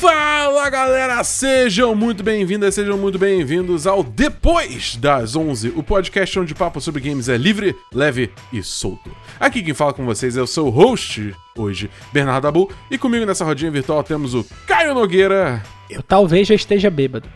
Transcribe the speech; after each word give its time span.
Fala 0.00 0.68
galera, 0.70 1.24
sejam 1.24 1.94
muito 1.94 2.22
bem-vindas, 2.22 2.74
sejam 2.74 2.98
muito 2.98 3.18
bem-vindos 3.18 3.86
ao 3.86 4.02
Depois 4.02 4.96
das 4.96 5.34
11, 5.34 5.72
o 5.74 5.82
podcast 5.82 6.38
onde 6.38 6.52
o 6.52 6.56
papo 6.56 6.80
sobre 6.80 7.00
games 7.00 7.28
é 7.28 7.36
livre, 7.36 7.74
leve 7.92 8.30
e 8.52 8.62
solto. 8.62 9.10
Aqui 9.40 9.62
quem 9.62 9.74
fala 9.74 9.92
com 9.92 10.04
vocês 10.04 10.36
é 10.36 10.42
o 10.42 10.46
seu 10.46 10.68
host 10.68 11.34
hoje, 11.56 11.90
Bernardo 12.12 12.46
Abu, 12.46 12.70
e 12.90 12.98
comigo 12.98 13.26
nessa 13.26 13.44
rodinha 13.44 13.70
virtual 13.70 14.02
temos 14.02 14.34
o 14.34 14.44
Caio 14.66 14.94
Nogueira 14.94 15.62
Eu 15.88 16.02
talvez 16.02 16.46
já 16.48 16.54
esteja 16.54 16.90
bêbado. 16.90 17.28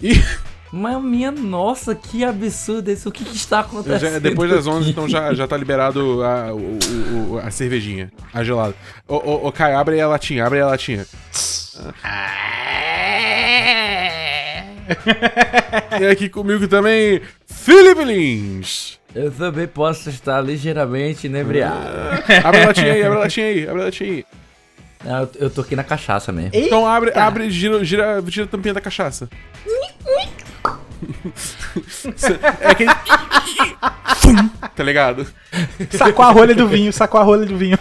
e 0.00 0.14
Mas 0.76 1.00
minha 1.02 1.30
nossa, 1.30 1.94
que 1.94 2.24
absurdo 2.24 2.90
isso. 2.90 3.08
O 3.08 3.12
que, 3.12 3.24
que 3.24 3.36
está 3.36 3.60
acontecendo? 3.60 4.12
já- 4.14 4.18
depois 4.18 4.50
das 4.50 4.66
11 4.66 4.80
aqui? 4.80 4.90
então 4.90 5.08
já, 5.08 5.32
já 5.32 5.46
tá 5.46 5.56
liberado 5.56 6.20
a, 6.24 6.52
o- 6.52 6.78
o- 6.78 7.32
o- 7.34 7.38
a 7.38 7.48
cervejinha, 7.50 8.10
a 8.32 8.42
gelada. 8.42 8.74
Ô, 9.06 9.14
ô, 9.14 9.46
ô 9.48 9.52
Caio, 9.52 9.78
abre 9.78 9.94
aí 9.94 10.00
a 10.00 10.08
latinha, 10.08 10.44
abre 10.44 10.58
aí 10.58 10.64
a 10.64 10.68
latinha. 10.68 11.06
E 16.00 16.06
aqui 16.06 16.28
comigo 16.28 16.66
também, 16.68 17.20
Felipe 17.46 18.04
Lins. 18.04 18.98
Eu 19.14 19.30
também 19.30 19.66
posso 19.66 20.10
estar 20.10 20.40
ligeiramente 20.40 21.26
inebriado. 21.26 21.86
Abre 22.42 22.62
a 22.62 22.66
latinha 22.66 22.92
aí, 22.92 23.02
abre 23.02 23.16
a 23.16 23.20
latinha 23.20 23.46
aí, 23.46 23.68
abre 23.68 23.80
a 23.82 23.84
latinha 23.86 24.10
aí. 24.10 24.24
Não, 25.04 25.20
eu, 25.20 25.28
eu 25.36 25.50
tô 25.50 25.60
aqui 25.60 25.76
na 25.76 25.84
cachaça 25.84 26.32
mesmo. 26.32 26.50
Então 26.52 26.86
abre, 26.86 27.12
abre 27.16 27.50
gira, 27.50 27.84
gira, 27.84 28.22
gira 28.26 28.44
a 28.44 28.48
tampinha 28.48 28.74
da 28.74 28.80
cachaça. 28.80 29.28
É 32.60 32.70
aquele. 32.70 32.90
Fum, 34.16 34.48
tá 34.74 34.82
ligado? 34.82 35.26
Sacou 35.90 36.24
a 36.24 36.30
rolha 36.30 36.54
do 36.54 36.68
vinho, 36.68 36.92
sacou 36.92 37.20
a 37.20 37.24
rolha 37.24 37.46
do 37.46 37.56
vinho. 37.56 37.78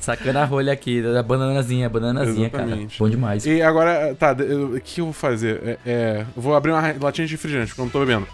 Sacando 0.00 0.38
a 0.38 0.44
rolha 0.44 0.72
aqui, 0.72 1.02
da 1.02 1.22
bananazinha, 1.22 1.86
bananazinha, 1.88 2.48
cara. 2.48 2.64
Exatamente. 2.64 2.98
Bom 2.98 3.10
demais. 3.10 3.44
E 3.44 3.60
agora, 3.60 4.14
tá, 4.14 4.32
o 4.32 4.80
que 4.80 5.02
eu 5.02 5.06
vou 5.06 5.12
fazer? 5.12 5.60
É, 5.62 5.78
é, 5.84 6.26
eu 6.34 6.42
vou 6.42 6.56
abrir 6.56 6.72
uma 6.72 6.80
latinha 7.00 7.26
de 7.26 7.34
refrigerante, 7.34 7.68
porque 7.68 7.80
eu 7.82 7.84
não 7.84 7.92
tô 7.92 8.00
bebendo. 8.00 8.26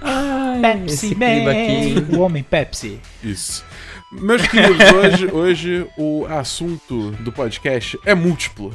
Ai, 0.00 0.60
Pepsi 0.60 1.14
clima 1.14 1.50
aqui. 1.50 1.94
Man. 1.94 2.18
O 2.18 2.20
homem 2.20 2.42
Pepsi. 2.42 3.00
Isso. 3.22 3.64
Meus 4.12 4.46
queridos, 4.46 4.92
hoje, 4.92 5.26
hoje 5.32 5.86
o 5.98 6.26
assunto 6.26 7.10
do 7.12 7.32
podcast 7.32 7.98
é 8.04 8.14
múltiplo. 8.14 8.72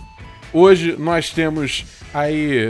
Hoje 0.53 0.95
nós 0.97 1.29
temos 1.29 1.85
aí 2.13 2.67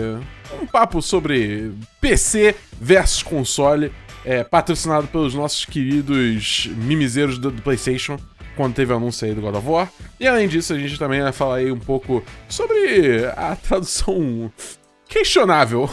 um 0.62 0.66
papo 0.66 1.02
sobre 1.02 1.72
PC 2.00 2.56
versus 2.80 3.24
console, 3.24 3.92
é, 4.24 4.44
patrocinado 4.44 5.08
pelos 5.08 5.34
nossos 5.34 5.66
queridos 5.66 6.70
mimizeiros 6.76 7.38
do, 7.38 7.50
do 7.50 7.62
PlayStation, 7.62 8.20
quando 8.56 8.76
teve 8.76 8.94
o 8.94 8.96
anúncio 8.96 9.28
aí 9.28 9.34
do 9.34 9.42
God 9.42 9.56
of 9.56 9.68
War. 9.68 9.92
E 10.20 10.28
além 10.28 10.48
disso, 10.48 10.74
a 10.74 10.78
gente 10.78 11.00
também 11.00 11.22
vai 11.22 11.32
falar 11.32 11.56
aí 11.56 11.72
um 11.72 11.80
pouco 11.80 12.24
sobre 12.48 13.26
a 13.36 13.56
tradução 13.58 14.52
questionável 15.08 15.90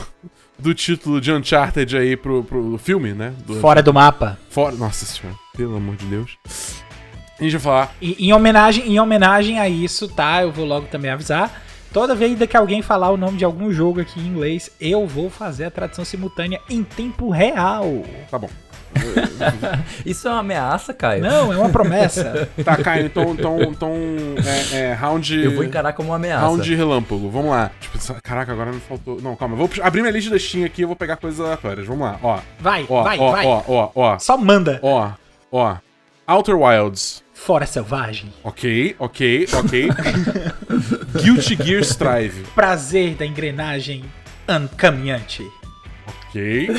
do 0.58 0.74
título 0.74 1.20
de 1.20 1.32
Uncharted 1.32 1.96
aí 1.96 2.16
pro, 2.16 2.44
pro 2.44 2.76
filme, 2.78 3.14
né? 3.14 3.32
Do 3.46 3.60
Fora 3.60 3.82
do 3.82 3.94
mapa. 3.94 4.38
Fora. 4.50 4.74
Nossa 4.76 5.06
senhora, 5.06 5.38
pelo 5.56 5.76
amor 5.76 5.96
de 5.96 6.04
Deus. 6.06 6.36
A 7.38 7.42
gente 7.44 7.52
vai 7.52 7.60
falar. 7.60 7.94
E, 8.02 8.26
em, 8.26 8.32
homenagem, 8.32 8.86
em 8.86 8.98
homenagem 8.98 9.60
a 9.60 9.68
isso, 9.68 10.08
tá? 10.08 10.42
Eu 10.42 10.50
vou 10.50 10.66
logo 10.66 10.88
também 10.88 11.10
avisar. 11.10 11.62
Toda 11.92 12.14
vez 12.14 12.38
que 12.48 12.56
alguém 12.56 12.82
falar 12.82 13.10
o 13.10 13.16
nome 13.16 13.38
de 13.38 13.44
algum 13.44 13.72
jogo 13.72 14.00
aqui 14.00 14.20
em 14.20 14.26
inglês, 14.26 14.70
eu 14.80 15.06
vou 15.06 15.30
fazer 15.30 15.64
a 15.64 15.70
tradução 15.70 16.04
simultânea 16.04 16.60
em 16.68 16.82
tempo 16.84 17.30
real. 17.30 18.02
Tá 18.30 18.38
bom. 18.38 18.50
Isso 20.04 20.26
é 20.28 20.30
uma 20.30 20.40
ameaça, 20.40 20.92
Caio? 20.94 21.22
Não, 21.22 21.52
é 21.52 21.56
uma 21.58 21.68
promessa. 21.68 22.48
Tá, 22.64 22.76
Caio, 22.76 23.06
então. 23.06 23.32
então, 23.32 23.62
então 23.62 23.92
é, 24.72 24.76
é, 24.78 24.92
round. 24.92 25.34
Eu 25.34 25.54
vou 25.54 25.64
encarar 25.64 25.92
como 25.92 26.10
uma 26.10 26.16
ameaça. 26.16 26.44
Round 26.46 26.74
relâmpago, 26.74 27.30
vamos 27.30 27.50
lá. 27.50 27.70
Tipo, 27.80 27.98
caraca, 28.22 28.52
agora 28.52 28.72
não 28.72 28.80
faltou. 28.80 29.20
Não, 29.20 29.36
calma, 29.36 29.54
eu 29.54 29.66
vou 29.66 29.70
abrir 29.82 30.00
minha 30.00 30.12
lista 30.12 30.30
da 30.30 30.38
Steam 30.38 30.64
aqui 30.64 30.82
e 30.82 30.84
vou 30.84 30.96
pegar 30.96 31.16
coisas 31.16 31.40
aleatórias. 31.40 31.86
Vamos 31.86 32.02
lá, 32.06 32.18
ó. 32.22 32.40
Vai, 32.58 32.84
Ó, 32.88 33.02
vai, 33.02 33.18
ó, 33.18 33.30
vai. 33.32 33.46
ó, 33.46 33.62
ó, 33.68 33.90
ó, 33.94 34.18
Só 34.18 34.36
manda. 34.36 34.78
ó, 34.82 35.12
ó. 35.52 35.76
Outer 36.26 36.56
Wilds. 36.56 37.22
Fora 37.32 37.64
selvagem. 37.64 38.32
Ok, 38.42 38.96
ok, 38.98 39.48
ok. 39.52 39.88
Guilty 41.22 41.56
Gear 41.62 41.82
Strive. 41.82 42.42
Prazer 42.54 43.14
da 43.14 43.26
engrenagem 43.26 44.04
caminhante. 44.76 45.42
Ok. 46.28 46.68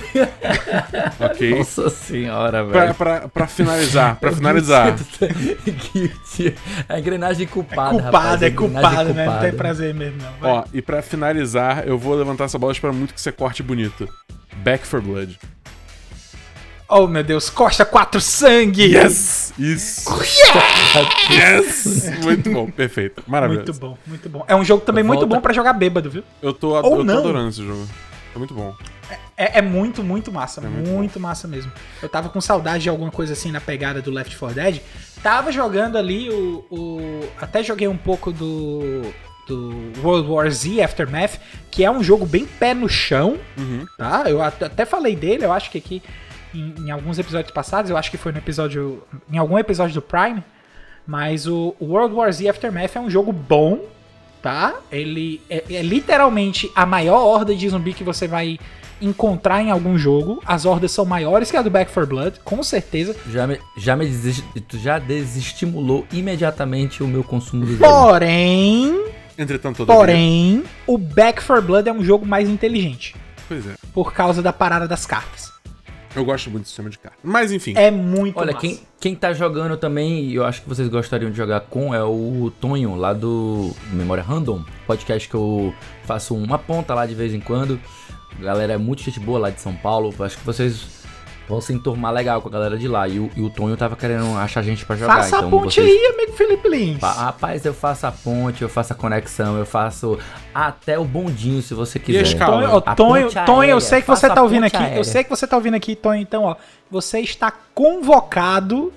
Ok. 1.19 1.57
Nossa 1.57 1.89
senhora, 1.89 2.63
Pra, 2.65 2.81
velho. 2.81 2.95
pra, 2.95 3.27
pra 3.29 3.47
finalizar, 3.47 4.15
pra 4.17 4.31
finalizar. 4.31 4.95
Guilty. 5.93 6.55
A 6.87 6.99
engrenagem 6.99 7.47
culpada, 7.47 7.89
culpada, 7.91 8.17
rapaz. 8.17 8.41
é 8.41 8.45
A 8.45 8.49
engrenagem 8.49 8.89
culpada, 8.89 9.03
né? 9.13 9.25
Não 9.25 9.31
culpada. 9.31 9.49
tem 9.49 9.57
prazer 9.57 9.93
mesmo, 9.93 10.17
não. 10.21 10.31
Vai. 10.39 10.51
Ó, 10.51 10.63
e 10.73 10.81
pra 10.81 11.01
finalizar, 11.01 11.83
eu 11.87 11.97
vou 11.97 12.15
levantar 12.15 12.45
essa 12.45 12.57
bola, 12.59 12.71
espero 12.71 12.93
muito 12.93 13.13
que 13.13 13.21
você 13.21 13.31
corte 13.31 13.61
bonito. 13.63 14.07
Back 14.57 14.85
for 14.85 15.01
Blood. 15.01 15.39
Oh, 16.91 17.05
meu 17.07 17.23
Deus, 17.23 17.49
Costa 17.51 17.85
4 17.85 18.19
sangue! 18.19 18.95
Yes! 18.95 19.53
Isso! 19.59 20.09
Yes! 21.29 22.09
Muito 22.23 22.49
bom, 22.51 22.69
perfeito. 22.71 23.23
Maravilhoso. 23.27 23.67
Muito 23.67 23.79
bom, 23.79 23.97
muito 24.07 24.29
bom. 24.29 24.43
É 24.47 24.55
um 24.55 24.65
jogo 24.65 24.83
também 24.83 25.03
muito 25.03 25.19
Volta- 25.19 25.35
bom 25.35 25.41
pra 25.41 25.53
jogar 25.53 25.73
bêbado, 25.73 26.09
viu? 26.09 26.23
Eu 26.41 26.51
tô, 26.51 26.69
Ou 26.69 26.75
eu 26.77 26.81
tô 26.97 27.03
não. 27.03 27.19
adorando 27.19 27.49
esse 27.49 27.63
jogo. 27.65 27.87
É 28.35 28.37
muito 28.39 28.53
bom. 28.55 28.73
É, 29.37 29.59
é 29.59 29.61
muito, 29.61 30.03
muito 30.03 30.31
massa. 30.31 30.61
muito 30.61 30.89
muito 30.89 31.19
massa 31.19 31.47
mesmo. 31.47 31.71
Eu 32.01 32.09
tava 32.09 32.29
com 32.29 32.41
saudade 32.41 32.83
de 32.83 32.89
alguma 32.89 33.11
coisa 33.11 33.33
assim 33.33 33.51
na 33.51 33.61
pegada 33.61 34.01
do 34.01 34.09
Left 34.11 34.35
4 34.35 34.55
Dead. 34.55 34.81
Tava 35.21 35.51
jogando 35.51 35.95
ali 35.97 36.29
o. 36.29 36.65
o- 36.71 37.29
até 37.39 37.61
joguei 37.63 37.87
um 37.87 37.97
pouco 37.97 38.31
do. 38.31 39.03
Do 39.47 39.73
World 40.03 40.29
War 40.29 40.51
Z 40.51 40.79
Aftermath, 40.79 41.39
que 41.71 41.83
é 41.83 41.89
um 41.89 42.03
jogo 42.03 42.23
bem 42.23 42.45
pé 42.45 42.75
no 42.75 42.87
chão, 42.87 43.39
Uhum. 43.57 43.83
tá? 43.97 44.25
Eu 44.27 44.39
at- 44.43 44.61
até 44.61 44.85
falei 44.85 45.15
dele, 45.15 45.43
eu 45.43 45.51
acho 45.51 45.71
que 45.71 45.79
aqui 45.79 46.03
em, 46.53 46.73
em 46.85 46.91
alguns 46.91 47.17
episódios 47.19 47.51
passados, 47.53 47.89
eu 47.91 47.97
acho 47.97 48.09
que 48.11 48.17
foi 48.17 48.31
no 48.31 48.37
episódio. 48.37 49.03
Em 49.31 49.37
algum 49.37 49.57
episódio 49.57 49.93
do 49.95 50.01
Prime. 50.01 50.43
Mas 51.05 51.47
o, 51.47 51.75
World 51.81 52.13
War 52.13 52.31
Z 52.31 52.47
Aftermath 52.47 52.95
é 52.95 52.99
um 52.99 53.09
jogo 53.09 53.31
bom, 53.31 53.79
tá? 54.43 54.75
Ele 54.91 55.41
é, 55.49 55.63
é 55.71 55.81
literalmente 55.81 56.69
a 56.75 56.85
maior 56.85 57.25
horda 57.25 57.55
de 57.55 57.67
zumbi 57.67 57.93
que 57.93 58.03
você 58.03 58.27
vai 58.27 58.59
encontrar 59.01 59.61
em 59.61 59.71
algum 59.71 59.97
jogo. 59.97 60.39
As 60.45 60.65
hordas 60.65 60.91
são 60.91 61.05
maiores 61.05 61.49
que 61.49 61.57
a 61.57 61.61
do 61.63 61.69
Back 61.71 61.91
4 61.91 62.07
Blood, 62.07 62.39
com 62.43 62.61
certeza. 62.61 63.15
Já 63.31 63.47
me, 63.47 63.59
já 63.77 63.95
me 63.95 64.05
desis- 64.05 64.43
tu 64.67 64.77
já 64.77 64.99
desestimulou 64.99 66.05
imediatamente 66.11 67.01
o 67.01 67.07
meu 67.07 67.23
consumo 67.23 67.65
do 67.65 67.71
jogo. 67.75 67.83
Porém, 67.91 69.05
Entretanto, 69.37 69.85
porém, 69.85 70.63
o 70.85 70.97
Back 70.97 71.43
4 71.43 71.65
Blood 71.65 71.89
é 71.89 71.93
um 71.93 72.03
jogo 72.03 72.25
mais 72.25 72.47
inteligente. 72.49 73.15
Pois 73.47 73.65
é. 73.65 73.73
Por 73.93 74.13
causa 74.13 74.41
da 74.43 74.53
parada 74.53 74.87
das 74.87 75.05
cartas. 75.07 75.48
Eu 76.19 76.25
gosto 76.25 76.49
muito 76.49 76.63
do 76.63 76.67
sistema 76.67 76.89
de 76.89 76.99
carta. 76.99 77.17
Mas 77.23 77.51
enfim. 77.51 77.73
É 77.75 77.89
muito 77.89 78.37
Olha, 78.37 78.53
massa. 78.53 78.67
quem, 78.67 78.79
quem 78.99 79.15
tá 79.15 79.33
jogando 79.33 79.77
também, 79.77 80.25
e 80.25 80.35
eu 80.35 80.45
acho 80.45 80.61
que 80.61 80.69
vocês 80.69 80.87
gostariam 80.89 81.31
de 81.31 81.37
jogar 81.37 81.61
com, 81.61 81.93
é 81.93 82.03
o 82.03 82.51
Tonho, 82.59 82.95
lá 82.95 83.13
do 83.13 83.71
Memória 83.91 84.23
Random, 84.23 84.63
podcast 84.85 85.27
que 85.29 85.35
eu 85.35 85.73
faço 86.03 86.35
uma 86.35 86.57
ponta 86.57 86.93
lá 86.93 87.05
de 87.05 87.15
vez 87.15 87.33
em 87.33 87.39
quando. 87.39 87.79
A 88.39 88.43
galera 88.43 88.73
é 88.73 88.77
muito 88.77 89.01
gente 89.01 89.19
boa 89.19 89.39
lá 89.39 89.49
de 89.49 89.59
São 89.59 89.73
Paulo. 89.73 90.13
Acho 90.19 90.37
que 90.37 90.45
vocês 90.45 90.98
vão 91.49 91.59
se 91.59 91.73
enturmar 91.73 92.13
legal 92.13 92.39
com 92.41 92.47
a 92.47 92.51
galera 92.51 92.77
de 92.77 92.87
lá. 92.87 93.07
E 93.07 93.19
o, 93.19 93.29
e 93.35 93.41
o 93.41 93.49
Tonho 93.49 93.75
tava 93.75 93.95
querendo 93.95 94.37
achar 94.37 94.61
gente 94.61 94.85
pra 94.85 94.95
jogar. 94.95 95.15
Faça 95.15 95.37
então 95.37 95.47
a 95.47 95.51
ponte 95.51 95.81
vocês... 95.81 95.87
aí, 95.87 96.13
amigo 96.13 96.33
Felipe 96.33 96.69
Lins. 96.69 96.99
Pa- 96.99 97.11
Rapaz, 97.11 97.65
eu 97.65 97.73
faço 97.73 98.05
a 98.05 98.11
ponte, 98.11 98.61
eu 98.61 98.69
faço 98.69 98.93
a 98.93 98.95
conexão, 98.95 99.57
eu 99.57 99.65
faço 99.65 100.17
até 100.53 100.97
o 100.99 101.03
bondinho, 101.03 101.61
se 101.61 101.73
você 101.73 101.97
quiser. 101.97 102.21
escala? 102.21 102.81
Tonho, 102.81 102.95
Tonho, 102.95 103.45
Tonho, 103.45 103.69
eu 103.71 103.81
sei 103.81 103.99
que 104.01 104.07
faça 104.07 104.27
você 104.27 104.33
tá 104.35 104.41
ouvindo 104.43 104.65
aqui. 104.65 104.77
aérea. 104.77 104.97
Eu 104.97 105.03
sei 105.03 105.23
que 105.23 105.29
você 105.29 105.47
tá 105.47 105.55
ouvindo 105.57 105.73
aqui, 105.75 105.95
Tonho. 105.95 106.21
Então, 106.21 106.43
ó, 106.43 106.55
você 106.91 107.19
está 107.19 107.51
convocado 107.73 108.93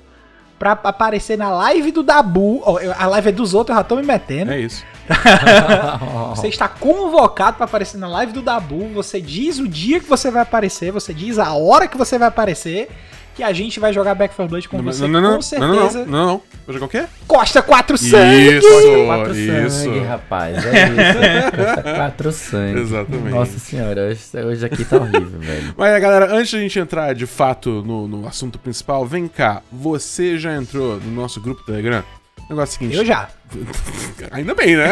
pra 0.62 0.78
aparecer 0.84 1.36
na 1.36 1.50
live 1.50 1.90
do 1.90 2.04
Dabu. 2.04 2.62
A 2.96 3.06
live 3.08 3.30
é 3.30 3.32
dos 3.32 3.52
outros, 3.52 3.74
eu 3.74 3.82
já 3.82 3.84
tô 3.84 3.96
me 3.96 4.04
metendo. 4.04 4.52
É 4.52 4.60
isso. 4.60 4.84
Você 6.36 6.46
está 6.46 6.68
convocado 6.68 7.56
pra 7.56 7.64
aparecer 7.64 7.98
na 7.98 8.06
live 8.06 8.32
do 8.32 8.40
Dabu. 8.40 8.86
Você 8.94 9.20
diz 9.20 9.58
o 9.58 9.66
dia 9.66 9.98
que 9.98 10.08
você 10.08 10.30
vai 10.30 10.42
aparecer, 10.42 10.92
você 10.92 11.12
diz 11.12 11.36
a 11.40 11.52
hora 11.52 11.88
que 11.88 11.98
você 11.98 12.16
vai 12.16 12.28
aparecer. 12.28 12.88
Que 13.34 13.42
a 13.42 13.52
gente 13.52 13.80
vai 13.80 13.92
jogar 13.92 14.14
Back 14.14 14.34
4 14.36 14.48
Blood 14.50 14.68
com 14.68 14.76
Não, 14.76 14.84
você, 14.84 15.06
não, 15.06 15.20
não, 15.20 15.36
com 15.36 15.42
certeza. 15.42 15.70
não, 15.70 16.04
não, 16.04 16.06
não, 16.06 16.26
não. 16.26 16.42
Vou 16.66 16.74
jogar 16.74 16.86
o 16.86 16.88
quê? 16.88 17.04
Costa 17.26 17.62
4 17.62 17.96
sangue! 17.98 18.58
Isso, 18.58 18.68
Quatro 19.06 19.34
isso. 19.34 19.70
sangue, 19.78 19.98
rapaz. 20.00 20.64
É 20.66 20.84
isso. 20.92 21.82
Quatro 21.96 22.32
sangue. 22.32 22.80
Exatamente. 22.80 23.30
Nossa 23.30 23.58
senhora, 23.58 24.02
hoje, 24.08 24.20
hoje 24.46 24.66
aqui 24.66 24.84
tá 24.84 24.96
horrível, 24.96 25.38
velho. 25.40 25.74
Mas 25.76 26.00
galera, 26.02 26.34
antes 26.34 26.50
de 26.50 26.56
a 26.56 26.60
gente 26.60 26.78
entrar 26.78 27.14
de 27.14 27.26
fato 27.26 27.82
no, 27.86 28.06
no 28.06 28.26
assunto 28.28 28.58
principal, 28.58 29.06
vem 29.06 29.26
cá. 29.28 29.62
Você 29.72 30.38
já 30.38 30.54
entrou 30.54 31.00
no 31.00 31.10
nosso 31.10 31.40
grupo 31.40 31.62
do 31.62 31.66
Telegram? 31.66 32.04
Negócio 32.52 32.78
seguinte. 32.78 32.96
Eu 32.96 33.04
já. 33.04 33.28
Ainda 34.30 34.54
bem, 34.54 34.76
né? 34.76 34.90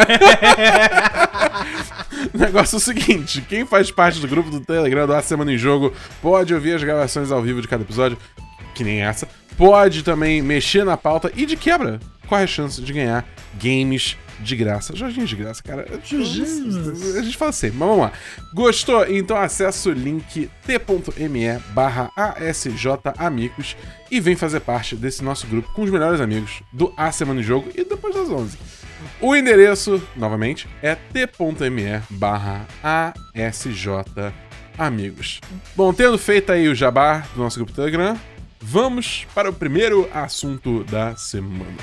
negócio 2.33 2.75
é 2.75 2.77
o 2.77 2.79
seguinte: 2.79 3.41
quem 3.41 3.65
faz 3.65 3.91
parte 3.91 4.19
do 4.19 4.27
grupo 4.27 4.49
do 4.49 4.59
Telegram 4.59 5.05
do 5.05 5.13
A 5.13 5.21
Semana 5.21 5.53
em 5.53 5.57
Jogo 5.57 5.93
pode 6.21 6.53
ouvir 6.53 6.73
as 6.75 6.83
gravações 6.83 7.31
ao 7.31 7.41
vivo 7.41 7.61
de 7.61 7.67
cada 7.67 7.83
episódio, 7.83 8.17
que 8.73 8.83
nem 8.83 9.01
essa. 9.01 9.27
Pode 9.57 10.03
também 10.03 10.41
mexer 10.41 10.83
na 10.83 10.97
pauta 10.97 11.31
e 11.35 11.45
de 11.45 11.55
quebra, 11.55 11.99
corre 12.27 12.43
a 12.43 12.47
chance 12.47 12.81
de 12.81 12.91
ganhar 12.91 13.25
games 13.61 14.17
de 14.41 14.55
graça. 14.55 14.95
Jorginho 14.95 15.25
de 15.25 15.35
graça, 15.35 15.61
cara. 15.63 15.85
A 15.89 17.21
gente 17.21 17.37
fala 17.37 17.51
sempre, 17.51 17.77
mas 17.77 17.87
vamos 17.87 18.03
lá. 18.05 18.11
Gostou? 18.53 19.05
Então 19.09 19.37
acessa 19.37 19.89
o 19.89 19.93
link 19.93 20.49
t.me 20.65 21.59
barra 21.73 22.09
asjamigos 22.15 23.75
e 24.09 24.19
vem 24.19 24.35
fazer 24.35 24.59
parte 24.59 24.95
desse 24.95 25.23
nosso 25.23 25.47
grupo 25.47 25.71
com 25.73 25.83
os 25.83 25.89
melhores 25.89 26.19
amigos 26.19 26.61
do 26.73 26.93
A 26.97 27.11
Semana 27.11 27.39
em 27.39 27.43
Jogo 27.43 27.69
e 27.75 27.83
depois 27.83 28.13
das 28.13 28.29
11. 28.29 28.57
O 29.19 29.35
endereço, 29.35 30.01
novamente, 30.15 30.67
é 30.81 30.95
t.me 30.95 32.01
barra 32.09 32.67
asjamigos. 34.77 35.39
Bom, 35.75 35.93
tendo 35.93 36.17
feito 36.17 36.51
aí 36.51 36.67
o 36.67 36.75
jabá 36.75 37.25
do 37.33 37.41
nosso 37.41 37.57
grupo 37.57 37.73
Telegram, 37.73 38.19
vamos 38.59 39.25
para 39.33 39.49
o 39.49 39.53
primeiro 39.53 40.09
assunto 40.13 40.83
da 40.85 41.15
semana. 41.15 41.77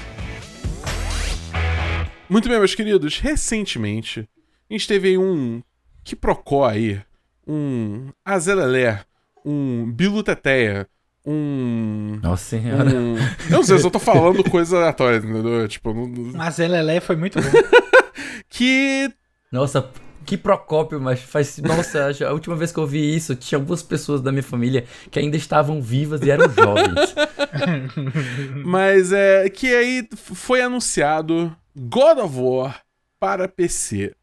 Muito 2.29 2.49
bem, 2.49 2.59
meus 2.59 2.75
queridos, 2.75 3.19
recentemente 3.19 4.29
a 4.69 4.75
gente 4.75 4.87
teve 4.87 5.09
aí 5.09 5.19
um 5.19 5.63
que 6.05 6.15
procó 6.15 6.67
aí, 6.67 7.01
um 7.47 8.11
Azelelé, 8.25 9.03
um 9.45 9.91
Biluteteia, 9.91 10.87
um. 11.31 12.19
Nossa 12.23 12.57
senhora. 12.57 12.91
Um... 12.91 13.17
Não 13.51 13.63
sei 13.63 13.79
se 13.79 13.87
eu 13.87 13.91
tô 13.91 13.99
falando 13.99 14.43
coisa 14.49 14.77
aleatória, 14.77 15.19
entendeu? 15.19 15.69
Tipo, 15.69 15.93
não... 15.93 16.09
Mas 16.35 16.57
Lelé 16.57 17.01
foi 17.01 17.17
muito 17.17 17.39
bom. 17.41 17.49
que. 18.49 19.13
Nossa, 19.53 19.91
que 20.25 20.39
Procópio, 20.39 20.99
mas 20.99 21.21
faz. 21.21 21.59
Nossa, 21.59 22.11
a 22.27 22.33
última 22.33 22.57
vez 22.57 22.73
que 22.73 22.79
eu 22.79 22.87
vi 22.87 23.15
isso, 23.15 23.35
tinha 23.35 23.59
algumas 23.59 23.83
pessoas 23.83 24.23
da 24.23 24.33
minha 24.33 24.43
família 24.43 24.87
que 25.11 25.19
ainda 25.19 25.37
estavam 25.37 25.83
vivas 25.83 26.23
e 26.23 26.31
eram 26.31 26.49
jovens. 26.51 27.15
mas 28.65 29.13
é. 29.13 29.51
Que 29.51 29.75
aí 29.75 30.09
foi 30.17 30.63
anunciado 30.63 31.55
God 31.79 32.19
of 32.19 32.37
War 32.37 32.83
para 33.19 33.49
PC. 33.49 34.15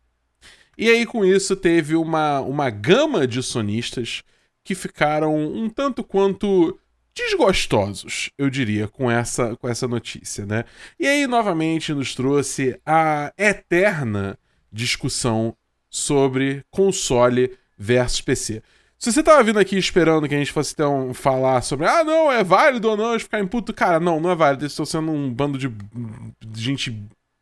E 0.78 0.90
aí, 0.90 1.06
com 1.06 1.24
isso, 1.24 1.56
teve 1.56 1.96
uma, 1.96 2.42
uma 2.42 2.70
gama 2.70 3.26
de 3.26 3.42
sonistas 3.42 4.24
que 4.64 4.76
ficaram 4.76 5.36
um 5.36 5.70
tanto 5.70 6.04
quanto 6.04 6.78
desgostosos, 7.16 8.30
eu 8.38 8.50
diria, 8.50 8.90
com 8.90 9.10
essa, 9.10 9.56
com 9.56 9.70
essa 9.70 9.88
notícia, 9.88 10.46
né? 10.46 10.66
E 11.00 11.08
aí, 11.08 11.26
novamente, 11.28 11.94
nos 11.94 12.14
trouxe 12.14 12.78
a 12.86 13.32
eterna 13.38 14.38
discussão 14.70 15.56
sobre 15.90 16.66
console 16.70 17.58
versus 17.78 18.20
PC. 18.20 18.62
Se 18.98 19.12
você 19.12 19.24
tava 19.24 19.44
vindo 19.44 19.60
aqui 19.60 19.78
esperando 19.78 20.28
que 20.28 20.36
a 20.36 20.38
gente 20.38 20.52
fosse 20.52 20.74
então 20.74 21.14
falar 21.14 21.62
sobre, 21.62 21.86
ah, 21.88 22.04
não, 22.04 22.30
é 22.32 22.44
válido 22.44 22.90
ou 22.90 22.98
não, 22.98 23.14
eu 23.14 23.20
ficar 23.20 23.40
em 23.40 23.48
puto, 23.48 23.74
cara, 23.74 24.00
não, 24.00 24.20
não 24.20 24.32
é 24.32 24.36
válido, 24.36 24.64
eles 24.64 24.74
estão 24.74 24.86
sendo 24.86 25.12
um 25.12 25.34
bando 25.34 25.58
de 25.58 25.72
gente 26.54 26.92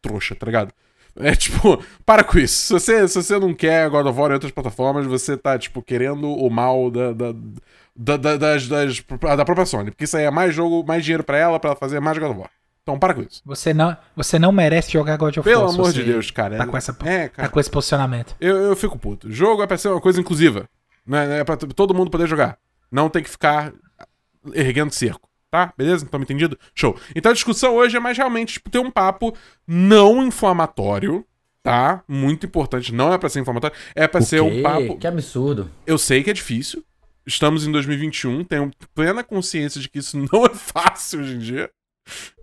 trouxa, 0.04 0.36
tá 0.36 0.46
ligado? 0.46 0.72
É 1.16 1.34
tipo, 1.36 1.82
para 2.06 2.24
com 2.24 2.38
isso. 2.38 2.56
Se 2.56 2.74
você, 2.74 3.08
se 3.08 3.16
você 3.16 3.40
não 3.40 3.54
quer 3.54 3.90
God 3.90 4.06
of 4.06 4.20
War 4.20 4.32
em 4.32 4.34
outras 4.34 4.52
plataformas, 4.52 5.06
você 5.06 5.38
tá, 5.38 5.58
tipo, 5.58 5.82
querendo 5.82 6.28
o 6.30 6.50
mal 6.50 6.92
da, 6.92 7.14
da, 7.14 7.32
da, 7.96 8.18
da, 8.18 8.38
das, 8.38 8.68
das, 8.68 9.04
da 9.38 9.46
própria 9.46 9.66
Sony. 9.66 9.92
Porque 9.92 10.04
isso 10.04 10.18
aí 10.18 10.26
é 10.26 10.32
mais 10.32 10.54
jogo, 10.54 10.84
mais 10.86 11.04
dinheiro 11.04 11.24
pra 11.24 11.38
ela, 11.38 11.60
pra 11.60 11.72
ela 11.72 11.80
fazer 11.80 12.00
mais 12.00 12.18
God 12.18 12.32
of 12.32 12.40
War. 12.42 12.50
Então, 12.82 13.00
para 13.00 13.14
com 13.14 13.22
isso. 13.22 13.42
Você 13.46 13.74
não, 13.74 13.96
você 14.16 14.38
não 14.38 14.52
merece 14.52 14.92
jogar 14.92 15.16
God 15.16 15.38
of 15.38 15.50
War. 15.50 15.58
Pelo 15.58 15.70
amor 15.72 15.94
de 15.94 16.04
Deus, 16.04 16.30
cara. 16.32 16.58
Tá 16.58 16.68
com, 16.68 16.76
essa, 16.76 16.92
é, 17.06 17.30
cara, 17.30 17.48
tá 17.48 17.50
com 17.50 17.60
esse 17.60 17.70
posicionamento. 17.70 18.36
Eu, 18.42 18.58
eu 18.58 18.76
fico 18.76 19.00
puto. 19.00 19.32
Jogo 19.32 19.64
é 19.64 19.68
pra 19.68 19.78
ser 19.78 19.88
uma 19.88 20.02
coisa 20.02 20.20
inclusiva. 20.20 20.68
Né? 21.08 21.40
É 21.40 21.44
pra 21.44 21.56
todo 21.56 21.94
mundo 21.94 22.12
poder 22.12 22.28
jogar. 22.28 22.58
Não 22.92 23.10
tem 23.10 23.24
que 23.24 23.30
ficar 23.30 23.72
erguendo 24.54 24.92
cerco 24.92 25.33
tá? 25.54 25.72
Beleza? 25.78 26.04
Então, 26.04 26.20
entendido? 26.20 26.58
Show. 26.74 27.00
Então 27.16 27.30
a 27.32 27.36
discussão 27.36 27.76
hoje 27.76 27.96
é 27.96 28.00
mais 28.00 28.18
realmente 28.18 28.54
tipo, 28.54 28.72
ter 28.72 28.80
um 28.80 28.90
papo 28.90 29.38
não 29.68 30.26
inflamatório, 30.26 31.24
tá? 31.62 32.04
Muito 32.08 32.48
importante. 32.48 32.92
Não 32.92 33.14
é 33.14 33.20
para 33.20 33.30
ser 33.30 33.42
inflamatório, 33.42 33.78
é 33.94 34.08
para 34.08 34.22
ser 34.22 34.42
um 34.42 34.64
papo. 34.64 34.98
Que 34.98 35.06
absurdo. 35.06 35.70
Eu 35.86 36.00
sei 36.00 36.24
que 36.24 36.32
é 36.32 36.34
difícil. 36.34 36.84
Estamos 37.24 37.68
em 37.68 37.72
2021, 37.72 38.44
tenho 38.44 38.72
plena 38.96 39.24
consciência 39.24 39.80
de 39.80 39.88
que 39.88 40.00
isso 40.00 40.18
não 40.18 40.44
é 40.44 40.50
fácil 40.50 41.20
hoje 41.20 41.36
em 41.36 41.40
dia. 41.40 41.70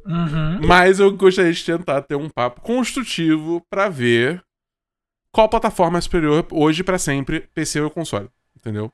Uhum. 0.07 0.61
Mas 0.65 1.01
eu 1.01 1.11
gostaria 1.15 1.53
de 1.53 1.65
tentar 1.65 2.03
ter 2.03 2.15
um 2.15 2.29
papo 2.29 2.61
construtivo 2.61 3.61
para 3.69 3.89
ver 3.89 4.41
qual 5.33 5.49
plataforma 5.49 5.99
é 5.99 6.01
superior 6.01 6.47
hoje 6.53 6.85
para 6.85 6.97
sempre, 6.97 7.41
PC 7.53 7.81
ou 7.81 7.91
console. 7.91 8.29
Entendeu? 8.57 8.93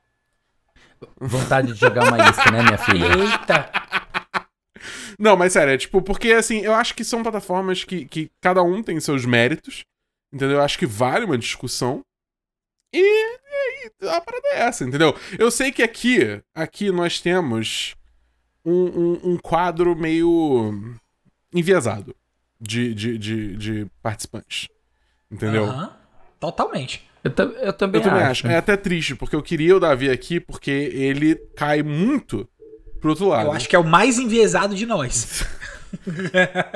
Vontade 1.19 1.73
de 1.73 1.79
jogar 1.79 2.05
uma 2.05 2.29
isca, 2.29 2.51
né, 2.51 2.63
minha 2.63 2.77
filha? 2.77 3.05
Eita! 3.05 3.69
Não, 5.17 5.35
mas 5.35 5.53
sério, 5.53 5.73
é 5.73 5.77
tipo, 5.77 6.01
porque 6.01 6.31
assim, 6.31 6.59
eu 6.59 6.73
acho 6.73 6.93
que 6.93 7.03
são 7.03 7.23
plataformas 7.23 7.83
que, 7.83 8.05
que 8.05 8.29
cada 8.39 8.61
um 8.61 8.83
tem 8.83 8.99
seus 8.99 9.25
méritos, 9.25 9.83
entendeu? 10.31 10.57
Eu 10.57 10.63
acho 10.63 10.77
que 10.77 10.85
vale 10.85 11.25
uma 11.25 11.37
discussão. 11.37 12.01
E, 12.93 13.01
e, 13.01 13.91
a 14.07 14.21
parada 14.21 14.47
é 14.49 14.59
essa, 14.59 14.83
entendeu? 14.83 15.15
Eu 15.37 15.49
sei 15.49 15.71
que 15.71 15.81
aqui, 15.81 16.41
aqui 16.53 16.91
nós 16.91 17.19
temos 17.19 17.95
um, 18.63 18.71
um, 18.73 19.19
um 19.31 19.37
quadro 19.37 19.95
meio 19.95 20.97
enviesado 21.53 22.15
de, 22.59 22.93
de, 22.93 23.17
de, 23.17 23.57
de 23.57 23.87
participantes. 24.01 24.67
Entendeu? 25.29 25.65
Uhum. 25.65 25.89
Totalmente. 26.39 27.07
Eu, 27.23 27.31
eu, 27.31 27.73
também, 27.73 27.99
eu 27.99 28.03
também 28.03 28.23
acho. 28.23 28.45
acho. 28.45 28.47
É 28.47 28.57
até 28.57 28.77
triste, 28.77 29.15
porque 29.15 29.35
eu 29.35 29.43
queria 29.43 29.75
o 29.75 29.79
Davi 29.79 30.09
aqui, 30.09 30.39
porque 30.39 30.71
ele 30.71 31.35
cai 31.55 31.83
muito 31.83 32.47
pro 32.99 33.11
outro 33.11 33.27
lado. 33.27 33.47
Eu 33.47 33.51
acho 33.53 33.67
que 33.69 33.75
é 33.75 33.79
o 33.79 33.83
mais 33.83 34.17
enviesado 34.17 34.75
de 34.75 34.85
nós. 34.85 35.43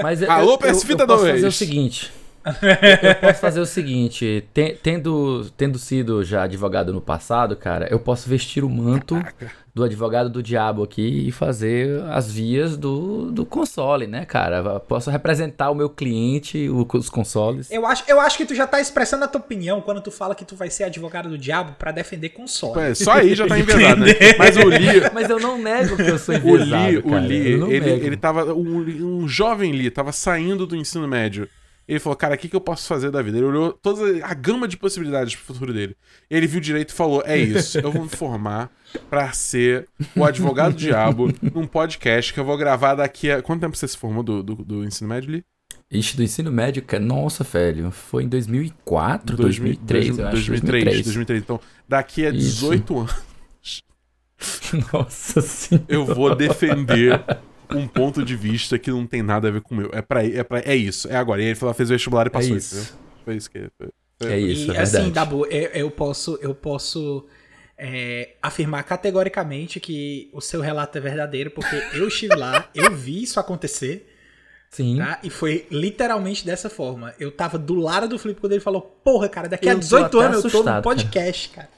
Mas 0.01 0.23
Alô, 0.23 0.57
PS 0.57 0.83
Vita 0.83 1.05
2! 1.05 1.09
Eu 1.09 1.25
posso 1.25 1.31
fazer 1.33 1.47
o 1.47 1.51
seguinte 1.51 2.20
eu 2.43 3.15
posso 3.15 3.39
fazer 3.39 3.59
o 3.59 3.65
seguinte, 3.65 4.43
tendo, 4.81 5.49
tendo 5.55 5.77
sido 5.77 6.23
já 6.23 6.43
advogado 6.43 6.91
no 6.91 6.99
passado, 6.99 7.55
cara, 7.55 7.87
eu 7.91 7.99
posso 7.99 8.27
vestir 8.27 8.63
o 8.63 8.69
manto 8.69 9.15
Caraca. 9.15 9.51
do 9.73 9.83
advogado 9.83 10.29
do 10.29 10.41
diabo 10.41 10.81
aqui 10.81 11.27
e 11.27 11.31
fazer 11.31 12.01
as 12.09 12.31
vias 12.31 12.75
do, 12.75 13.31
do 13.31 13.45
console, 13.45 14.07
né, 14.07 14.25
cara? 14.25 14.57
Eu 14.57 14.79
posso 14.79 15.11
representar 15.11 15.69
o 15.69 15.75
meu 15.75 15.89
cliente, 15.89 16.67
o, 16.67 16.87
os 16.93 17.09
consoles. 17.09 17.69
Eu 17.69 17.85
acho, 17.85 18.03
eu 18.07 18.19
acho 18.19 18.37
que 18.37 18.45
tu 18.45 18.55
já 18.55 18.65
tá 18.65 18.81
expressando 18.81 19.23
a 19.23 19.27
tua 19.27 19.39
opinião 19.39 19.79
quando 19.79 20.01
tu 20.01 20.09
fala 20.09 20.33
que 20.33 20.43
tu 20.43 20.55
vai 20.55 20.69
ser 20.69 20.85
advogado 20.85 21.29
do 21.29 21.37
diabo 21.37 21.75
para 21.77 21.91
defender 21.91 22.29
console. 22.29 22.81
É, 22.81 22.95
só 22.95 23.13
aí 23.13 23.35
já 23.35 23.45
tá 23.47 23.57
enviesado, 23.59 24.01
né? 24.01 24.13
Mas 24.37 24.57
o 24.57 24.67
Lee... 24.67 25.11
Mas 25.13 25.29
eu 25.29 25.39
não 25.39 25.59
nego 25.59 25.95
que 25.95 26.09
eu 26.09 26.17
sou 26.17 26.33
enviesado, 26.33 27.07
O 27.07 27.15
Lee, 27.15 27.57
o 27.57 27.65
Lee 27.67 27.75
ele, 27.75 27.89
ele 27.89 28.17
tava... 28.17 28.51
Um, 28.51 29.21
um 29.21 29.27
jovem 29.27 29.71
Lee 29.71 29.91
tava 29.91 30.11
saindo 30.11 30.65
do 30.65 30.75
ensino 30.75 31.07
médio 31.07 31.47
ele 31.91 31.99
falou, 31.99 32.15
cara, 32.15 32.35
o 32.35 32.37
que, 32.37 32.47
que 32.47 32.55
eu 32.55 32.61
posso 32.61 32.87
fazer 32.87 33.11
da 33.11 33.21
vida? 33.21 33.37
Ele 33.37 33.47
olhou 33.47 33.73
toda 33.73 34.25
a 34.25 34.33
gama 34.33 34.65
de 34.65 34.77
possibilidades 34.77 35.35
pro 35.35 35.43
futuro 35.43 35.73
dele. 35.73 35.93
Ele 36.29 36.47
viu 36.47 36.61
direito 36.61 36.91
e 36.91 36.93
falou: 36.93 37.21
é 37.25 37.37
isso, 37.37 37.79
eu 37.79 37.91
vou 37.91 38.03
me 38.03 38.07
formar 38.07 38.71
pra 39.09 39.33
ser 39.33 39.89
o 40.15 40.23
advogado 40.23 40.73
diabo 40.73 41.33
num 41.53 41.67
podcast 41.67 42.33
que 42.33 42.39
eu 42.39 42.45
vou 42.45 42.57
gravar 42.57 42.95
daqui 42.95 43.29
a. 43.29 43.41
Quanto 43.41 43.59
tempo 43.59 43.75
você 43.75 43.89
se 43.89 43.97
formou 43.97 44.23
do, 44.23 44.41
do, 44.41 44.55
do 44.55 44.85
ensino 44.85 45.09
médio 45.09 45.31
ali? 45.31 45.43
Ixi, 45.91 46.15
do 46.15 46.23
ensino 46.23 46.49
médio, 46.49 46.81
cara. 46.81 47.03
Nossa, 47.03 47.43
velho. 47.43 47.91
Foi 47.91 48.23
em 48.23 48.29
2004, 48.29 49.35
2003, 49.35 50.15
2000, 50.15 50.23
eu 50.23 50.27
acho. 50.29 50.35
2003, 50.35 50.83
2003. 50.83 51.03
2003. 51.03 51.41
Então, 51.41 51.59
daqui 51.89 52.25
a 52.25 52.31
18 52.31 52.83
Isso. 52.83 52.99
anos. 52.99 53.83
Nossa 54.93 55.41
senhora. 55.41 55.85
Eu 55.89 56.05
vou 56.05 56.33
defender 56.33 57.21
um 57.75 57.87
ponto 57.87 58.23
de 58.23 58.35
vista 58.35 58.77
que 58.77 58.91
não 58.91 59.05
tem 59.05 59.21
nada 59.21 59.47
a 59.47 59.51
ver 59.51 59.61
com 59.61 59.73
o 59.73 59.77
meu. 59.77 59.89
É, 59.93 60.01
pra, 60.01 60.25
é, 60.25 60.43
pra, 60.43 60.59
é 60.59 60.75
isso, 60.75 61.07
é 61.09 61.15
agora. 61.15 61.41
E 61.41 61.45
ele 61.45 61.55
falou, 61.55 61.73
fez 61.73 61.89
o 61.89 61.93
vestibular 61.93 62.25
e 62.25 62.27
é 62.27 62.29
passou. 62.29 62.53
É 62.53 62.57
isso. 62.57 62.97
Foi 63.23 63.35
isso 63.35 63.49
que. 63.49 63.59
Foi, 63.77 63.89
foi. 64.19 64.31
É 64.31 64.39
isso, 64.39 64.71
e, 64.71 64.75
é 64.75 64.81
assim, 64.81 65.11
Dabu, 65.11 65.45
eu, 65.47 65.69
eu 65.71 65.91
posso, 65.91 66.37
eu 66.41 66.53
posso 66.53 67.27
é, 67.77 68.35
afirmar 68.41 68.83
categoricamente 68.83 69.79
que 69.79 70.29
o 70.33 70.39
seu 70.39 70.61
relato 70.61 70.97
é 70.97 71.01
verdadeiro, 71.01 71.49
porque 71.49 71.75
eu 71.93 72.07
estive 72.07 72.35
lá, 72.35 72.69
eu 72.75 72.91
vi 72.95 73.23
isso 73.23 73.39
acontecer. 73.39 74.07
Sim. 74.69 74.97
Tá? 74.97 75.19
E 75.21 75.29
foi 75.29 75.65
literalmente 75.69 76.45
dessa 76.45 76.69
forma. 76.69 77.13
Eu 77.19 77.31
tava 77.31 77.57
do 77.57 77.75
lado 77.75 78.07
do 78.07 78.17
Felipe 78.17 78.39
quando 78.39 78.53
ele 78.53 78.61
falou: 78.61 78.81
Porra, 79.03 79.27
cara, 79.27 79.49
daqui 79.49 79.67
eu 79.67 79.73
a 79.73 79.75
18 79.75 80.19
anos 80.19 80.43
eu 80.45 80.51
tô 80.51 80.63
no 80.63 80.81
podcast, 80.81 81.49
cara. 81.49 81.69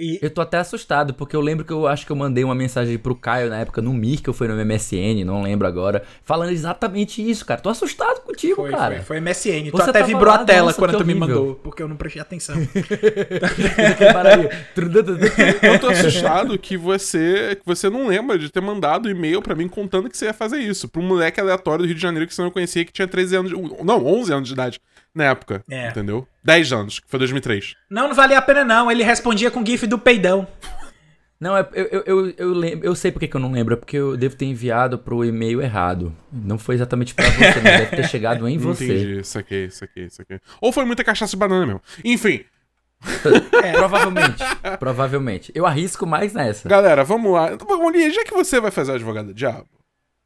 E, 0.00 0.18
Eu 0.22 0.30
tô 0.30 0.40
até 0.40 0.58
assustado, 0.58 1.12
porque 1.12 1.36
eu 1.36 1.40
lembro 1.40 1.64
que 1.64 1.72
eu 1.72 1.86
acho 1.86 2.06
que 2.06 2.12
eu 2.12 2.16
mandei 2.16 2.42
uma 2.42 2.54
mensagem 2.54 2.96
pro 2.98 3.14
Caio 3.14 3.50
na 3.50 3.58
época 3.58 3.82
no 3.82 3.92
Mir, 3.92 4.20
que 4.22 4.30
eu 4.30 4.34
fui 4.34 4.48
no 4.48 4.54
MSN, 4.64 5.24
não 5.24 5.42
lembro 5.42 5.66
agora, 5.66 6.02
falando 6.24 6.50
exatamente 6.50 7.28
isso, 7.28 7.44
cara. 7.44 7.60
Tô 7.60 7.68
assustado 7.68 8.20
contigo, 8.22 8.56
foi, 8.56 8.70
cara. 8.70 9.02
foi, 9.02 9.04
foi 9.04 9.20
MSN. 9.20 9.70
Tu 9.70 9.76
Você 9.76 9.82
até 9.90 10.00
tava 10.00 10.06
vibrou 10.06 10.32
lá, 10.32 10.40
a 10.40 10.44
tela 10.44 10.66
nossa, 10.66 10.78
quando 10.78 10.98
tu 10.98 11.04
me 11.06 11.14
mandou, 11.14 11.56
porque 11.56 11.82
eu 11.82 11.88
não 11.88 11.96
prestei 11.96 12.22
atenção. 12.22 12.56
Eu 15.62 15.78
tô 15.78 15.88
assustado 15.88 16.58
que 16.58 16.76
você 16.76 17.56
que 17.56 17.62
você 17.66 17.88
não 17.88 18.06
lembra 18.06 18.38
de 18.38 18.50
ter 18.50 18.60
mandado 18.60 19.08
um 19.08 19.12
e-mail 19.12 19.42
pra 19.42 19.54
mim 19.54 19.68
contando 19.68 20.08
que 20.08 20.16
você 20.16 20.26
ia 20.26 20.34
fazer 20.34 20.58
isso. 20.58 20.88
Pra 20.88 21.00
um 21.00 21.06
moleque 21.06 21.40
aleatório 21.40 21.84
do 21.84 21.86
Rio 21.86 21.94
de 21.94 22.00
Janeiro 22.02 22.26
que 22.26 22.34
você 22.34 22.42
não 22.42 22.50
conhecia, 22.50 22.84
que 22.84 22.92
tinha 22.92 23.08
13 23.08 23.36
anos. 23.36 23.50
de- 23.50 23.84
Não, 23.84 24.04
11 24.06 24.32
anos 24.32 24.48
de 24.48 24.54
idade 24.54 24.80
na 25.14 25.24
época. 25.24 25.64
É. 25.70 25.88
Entendeu? 25.88 26.26
10 26.44 26.72
anos, 26.72 27.00
que 27.00 27.06
foi 27.08 27.18
2003. 27.18 27.74
não, 27.90 28.08
não 28.08 28.14
valia 28.14 28.38
a 28.38 28.42
pena 28.42 28.64
não. 28.64 28.90
Ele 28.90 29.02
respondia 29.02 29.50
com 29.50 29.64
gif 29.64 29.86
do 29.86 29.98
peidão. 29.98 30.46
Não, 31.38 31.56
é- 31.56 31.66
eu, 31.72 31.84
eu, 31.86 32.02
eu, 32.06 32.34
eu, 32.36 32.52
lembro, 32.52 32.84
eu 32.86 32.94
sei 32.94 33.10
porque 33.10 33.26
que 33.26 33.34
eu 33.34 33.40
não 33.40 33.50
lembro, 33.50 33.72
é 33.72 33.76
porque 33.76 33.96
eu 33.96 34.14
devo 34.14 34.36
ter 34.36 34.44
enviado 34.44 34.98
pro 34.98 35.24
e-mail 35.24 35.62
errado. 35.62 36.14
Não 36.30 36.58
foi 36.58 36.74
exatamente 36.74 37.14
pra 37.14 37.24
você, 37.30 37.44
mas 37.54 37.62
deve 37.62 37.96
ter 37.96 38.08
chegado 38.08 38.46
em 38.46 38.56
você. 38.58 38.84
Entendi, 38.84 39.24
saquei, 39.24 39.70
saquei, 39.70 40.10
saquei. 40.10 40.38
Ou 40.60 40.70
foi 40.70 40.84
muita 40.84 41.02
cachaça 41.02 41.30
de 41.30 41.36
banana 41.38 41.64
mesmo. 41.66 41.80
Enfim, 42.04 42.44
Provavelmente, 43.74 44.44
provavelmente. 44.78 45.52
Eu 45.54 45.64
arrisco 45.66 46.06
mais 46.06 46.32
nessa. 46.34 46.68
galera, 46.68 47.02
vamos 47.04 47.32
lá. 47.32 47.52
Então, 47.52 47.66
já 48.12 48.24
que 48.24 48.32
você 48.34 48.60
vai 48.60 48.70
fazer 48.70 48.92
o 48.92 48.94
advogado 48.96 49.28
do 49.28 49.34
diabo, 49.34 49.66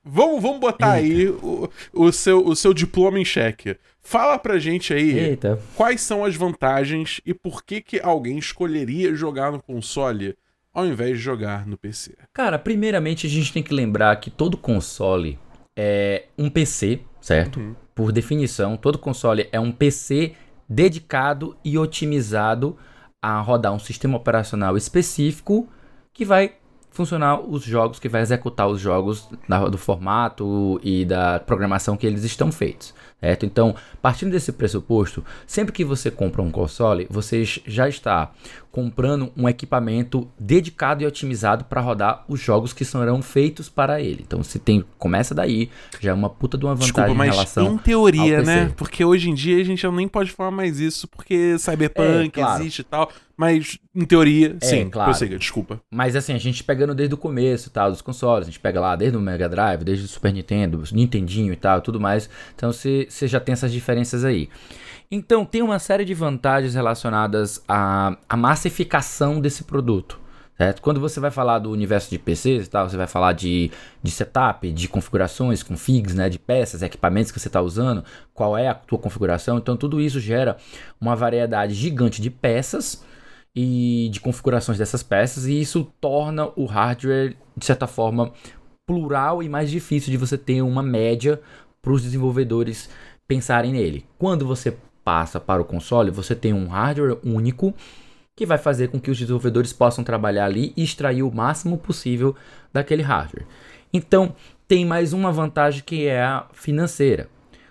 vamos, 0.04 0.42
vamos 0.42 0.60
botar 0.60 0.92
aí 0.92 1.28
o, 1.28 1.70
o, 1.92 2.12
seu, 2.12 2.46
o 2.46 2.54
seu 2.54 2.74
diploma 2.74 3.18
em 3.18 3.24
xeque. 3.24 3.76
Fala 4.00 4.38
pra 4.38 4.58
gente 4.58 4.92
aí 4.92 5.18
Eita. 5.18 5.58
quais 5.74 6.00
são 6.02 6.24
as 6.24 6.36
vantagens 6.36 7.20
e 7.24 7.32
por 7.32 7.64
que, 7.64 7.80
que 7.80 8.00
alguém 8.00 8.38
escolheria 8.38 9.14
jogar 9.14 9.50
no 9.50 9.62
console 9.62 10.36
ao 10.74 10.84
invés 10.84 11.16
de 11.16 11.22
jogar 11.22 11.66
no 11.66 11.78
PC. 11.78 12.16
Cara, 12.32 12.58
primeiramente 12.58 13.28
a 13.28 13.30
gente 13.30 13.52
tem 13.52 13.62
que 13.62 13.72
lembrar 13.72 14.16
que 14.16 14.28
todo 14.28 14.56
console 14.56 15.38
é 15.76 16.24
um 16.36 16.50
PC, 16.50 17.00
certo? 17.20 17.60
Uhum. 17.60 17.76
Por 17.94 18.10
definição, 18.10 18.76
todo 18.76 18.98
console 18.98 19.48
é 19.52 19.60
um 19.60 19.70
PC 19.70 20.34
dedicado 20.68 21.56
e 21.64 21.78
otimizado 21.78 22.76
a 23.22 23.40
rodar 23.40 23.72
um 23.72 23.78
sistema 23.78 24.16
operacional 24.16 24.76
específico 24.76 25.68
que 26.12 26.24
vai 26.24 26.54
funcionar 26.94 27.40
os 27.40 27.62
jogos, 27.64 27.98
que 27.98 28.08
vai 28.08 28.22
executar 28.22 28.68
os 28.68 28.80
jogos 28.80 29.28
na- 29.48 29.68
do 29.68 29.76
formato 29.76 30.80
e 30.82 31.04
da 31.04 31.38
programação 31.40 31.96
que 31.96 32.06
eles 32.06 32.24
estão 32.24 32.50
feitos, 32.52 32.94
certo? 33.20 33.46
Então, 33.46 33.74
partindo 34.02 34.30
desse 34.30 34.52
pressuposto, 34.52 35.24
sempre 35.46 35.72
que 35.72 35.84
você 35.84 36.10
compra 36.10 36.42
um 36.42 36.50
console, 36.50 37.06
você 37.10 37.44
já 37.66 37.88
está 37.88 38.30
comprando 38.70 39.30
um 39.36 39.48
equipamento 39.48 40.28
dedicado 40.38 41.02
e 41.02 41.06
otimizado 41.06 41.64
para 41.64 41.80
rodar 41.80 42.24
os 42.28 42.40
jogos 42.40 42.72
que 42.72 42.84
serão 42.84 43.22
feitos 43.22 43.68
para 43.68 44.00
ele. 44.00 44.24
Então, 44.26 44.42
se 44.42 44.58
tem, 44.58 44.84
começa 44.98 45.32
daí, 45.32 45.70
já 46.00 46.10
é 46.10 46.14
uma 46.14 46.28
puta 46.28 46.58
de 46.58 46.64
uma 46.64 46.74
vantagem 46.74 46.92
Desculpa, 46.92 47.12
em 47.12 47.16
mas 47.16 47.30
relação 47.30 47.74
em 47.74 47.78
teoria, 47.78 48.42
né? 48.42 48.72
Porque 48.76 49.04
hoje 49.04 49.30
em 49.30 49.34
dia 49.34 49.60
a 49.60 49.64
gente 49.64 49.80
já 49.80 49.92
nem 49.92 50.08
pode 50.08 50.32
falar 50.32 50.50
mais 50.50 50.80
isso 50.80 51.06
porque 51.06 51.56
Cyberpunk 51.56 52.26
É, 52.26 52.42
claro. 52.42 52.60
existe 52.62 52.80
e 52.80 52.84
tal. 52.84 53.10
Mas 53.36 53.78
em 53.94 54.04
teoria, 54.04 54.56
É, 54.60 54.64
sim. 54.64 54.88
claro. 54.88 55.10
Prossiga, 55.10 55.36
desculpa. 55.38 55.80
Mas 55.92 56.14
assim, 56.14 56.32
a 56.32 56.38
gente 56.38 56.62
pegando 56.62 56.94
desde 56.94 57.14
o 57.14 57.18
começo, 57.18 57.68
tal, 57.70 57.90
dos 57.90 58.00
consoles, 58.00 58.46
a 58.46 58.50
gente 58.50 58.60
pega 58.60 58.80
lá 58.80 58.94
desde 58.94 59.16
o 59.16 59.20
Mega 59.20 59.48
Drive, 59.48 59.82
desde 59.82 60.04
o 60.04 60.08
Super 60.08 60.32
Nintendo, 60.32 60.82
Nintendinho 60.92 61.52
e 61.52 61.56
tal, 61.56 61.80
tudo 61.80 62.00
mais. 62.00 62.28
Então 62.54 62.72
você 62.72 63.03
você 63.08 63.26
já 63.28 63.40
tem 63.40 63.52
essas 63.52 63.72
diferenças 63.72 64.24
aí. 64.24 64.48
Então 65.10 65.44
tem 65.44 65.62
uma 65.62 65.78
série 65.78 66.04
de 66.04 66.14
vantagens 66.14 66.74
relacionadas 66.74 67.62
à, 67.68 68.16
à 68.28 68.36
massificação 68.36 69.40
desse 69.40 69.64
produto. 69.64 70.20
Certo? 70.56 70.82
Quando 70.82 71.00
você 71.00 71.18
vai 71.18 71.32
falar 71.32 71.58
do 71.58 71.70
universo 71.72 72.08
de 72.08 72.16
PCs 72.16 72.66
e 72.66 72.70
tal, 72.70 72.88
você 72.88 72.96
vai 72.96 73.08
falar 73.08 73.32
de, 73.32 73.72
de 74.00 74.10
setup, 74.12 74.70
de 74.70 74.86
configurações, 74.86 75.64
configs, 75.64 76.14
né, 76.14 76.28
de 76.28 76.38
peças, 76.38 76.80
equipamentos 76.80 77.32
que 77.32 77.40
você 77.40 77.48
está 77.48 77.60
usando, 77.60 78.04
qual 78.32 78.56
é 78.56 78.68
a 78.68 78.74
tua 78.74 78.98
configuração. 78.98 79.58
Então 79.58 79.76
tudo 79.76 80.00
isso 80.00 80.20
gera 80.20 80.56
uma 81.00 81.16
variedade 81.16 81.74
gigante 81.74 82.22
de 82.22 82.30
peças 82.30 83.04
e 83.54 84.08
de 84.12 84.20
configurações 84.20 84.78
dessas 84.78 85.02
peças, 85.02 85.46
e 85.46 85.60
isso 85.60 85.92
torna 86.00 86.48
o 86.56 86.66
hardware, 86.66 87.36
de 87.56 87.64
certa 87.64 87.86
forma, 87.86 88.32
plural 88.86 89.42
e 89.42 89.48
mais 89.48 89.70
difícil 89.70 90.10
de 90.10 90.16
você 90.16 90.36
ter 90.36 90.60
uma 90.62 90.82
média 90.82 91.40
para 91.84 91.92
os 91.92 92.02
desenvolvedores 92.02 92.88
pensarem 93.28 93.72
nele. 93.72 94.06
Quando 94.18 94.46
você 94.46 94.76
passa 95.04 95.38
para 95.38 95.62
o 95.62 95.64
console, 95.64 96.10
você 96.10 96.34
tem 96.34 96.52
um 96.52 96.66
hardware 96.66 97.18
único 97.22 97.74
que 98.34 98.46
vai 98.46 98.58
fazer 98.58 98.88
com 98.88 98.98
que 98.98 99.10
os 99.10 99.18
desenvolvedores 99.18 99.72
possam 99.72 100.02
trabalhar 100.02 100.46
ali 100.46 100.72
e 100.76 100.82
extrair 100.82 101.22
o 101.22 101.30
máximo 101.30 101.78
possível 101.78 102.34
daquele 102.72 103.02
hardware. 103.02 103.46
Então, 103.92 104.34
tem 104.66 104.84
mais 104.84 105.12
uma 105.12 105.30
vantagem 105.30 105.82
que 105.84 106.06
é 106.06 106.22
a 106.22 106.48
financeira. 106.52 107.28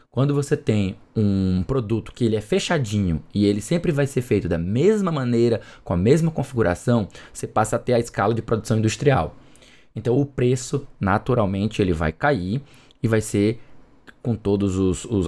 Quando 0.10 0.34
você 0.34 0.56
tem 0.56 0.96
um 1.16 1.64
produto 1.64 2.12
que 2.14 2.24
ele 2.24 2.36
é 2.36 2.42
fechadinho 2.42 3.22
e 3.34 3.46
ele 3.46 3.60
sempre 3.60 3.92
vai 3.92 4.06
ser 4.06 4.22
feito 4.22 4.48
da 4.48 4.60
mesma 4.60 5.12
maneira, 5.12 5.60
com 5.84 5.92
a 5.92 5.98
mesma 5.98 6.30
configuração, 6.30 7.08
você 7.34 7.48
passa 7.48 7.78
a 7.78 7.80
ter 7.80 7.94
a 7.94 8.00
escala 8.00 8.34
de 8.34 8.42
produção 8.44 8.78
industrial. 8.78 9.36
Então 9.96 10.16
o 10.16 10.26
preço, 10.26 10.88
naturalmente, 11.00 11.82
ele 11.82 11.94
vai 11.94 12.12
cair 12.12 12.62
e 13.02 13.08
vai 13.08 13.22
ser, 13.22 13.60
com 14.24 14.36
todas 14.36 14.74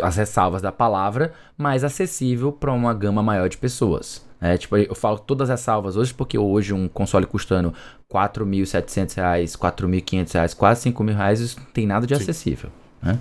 as 0.01 0.15
ressalvas 0.15 0.61
da 0.61 0.71
palavra, 0.71 1.33
mais 1.57 1.83
acessível 1.83 2.51
para 2.51 2.71
uma 2.71 2.93
gama 2.93 3.21
maior 3.21 3.49
de 3.49 3.57
pessoas. 3.57 4.25
É, 4.41 4.57
tipo, 4.57 4.77
eu 4.77 4.95
falo 4.95 5.19
todas 5.19 5.49
as 5.49 5.59
salvas 5.59 5.95
hoje 5.97 6.13
porque 6.13 6.37
hoje 6.37 6.73
um 6.73 6.87
console 6.87 7.25
custando 7.25 7.69
R$ 7.69 7.75
4.700, 8.09 9.55
R$ 9.55 9.57
4.500, 9.57 10.55
quase 10.55 10.81
5.000 10.81 11.15
reais, 11.15 11.39
isso 11.39 11.59
não 11.59 11.67
tem 11.67 11.85
nada 11.85 12.07
de 12.07 12.15
Sim. 12.15 12.23
acessível. 12.23 12.69
Né? 13.01 13.19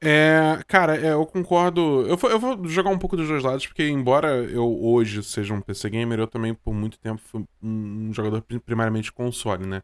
É, 0.00 0.60
cara, 0.68 0.96
é, 0.96 1.12
eu 1.12 1.24
concordo. 1.24 2.04
Eu 2.06 2.16
vou, 2.16 2.30
eu 2.30 2.38
vou 2.38 2.66
jogar 2.68 2.90
um 2.90 2.98
pouco 2.98 3.16
dos 3.16 3.26
dois 3.26 3.42
lados, 3.42 3.66
porque 3.66 3.88
embora 3.88 4.28
eu 4.44 4.66
hoje 4.84 5.22
seja 5.22 5.54
um 5.54 5.62
PC 5.62 5.88
gamer, 5.88 6.18
eu 6.18 6.26
também 6.26 6.52
por 6.52 6.74
muito 6.74 6.98
tempo 6.98 7.22
fui 7.24 7.44
um 7.62 8.12
jogador 8.12 8.42
pri- 8.42 8.60
primariamente 8.60 9.10
console, 9.10 9.66
né? 9.66 9.82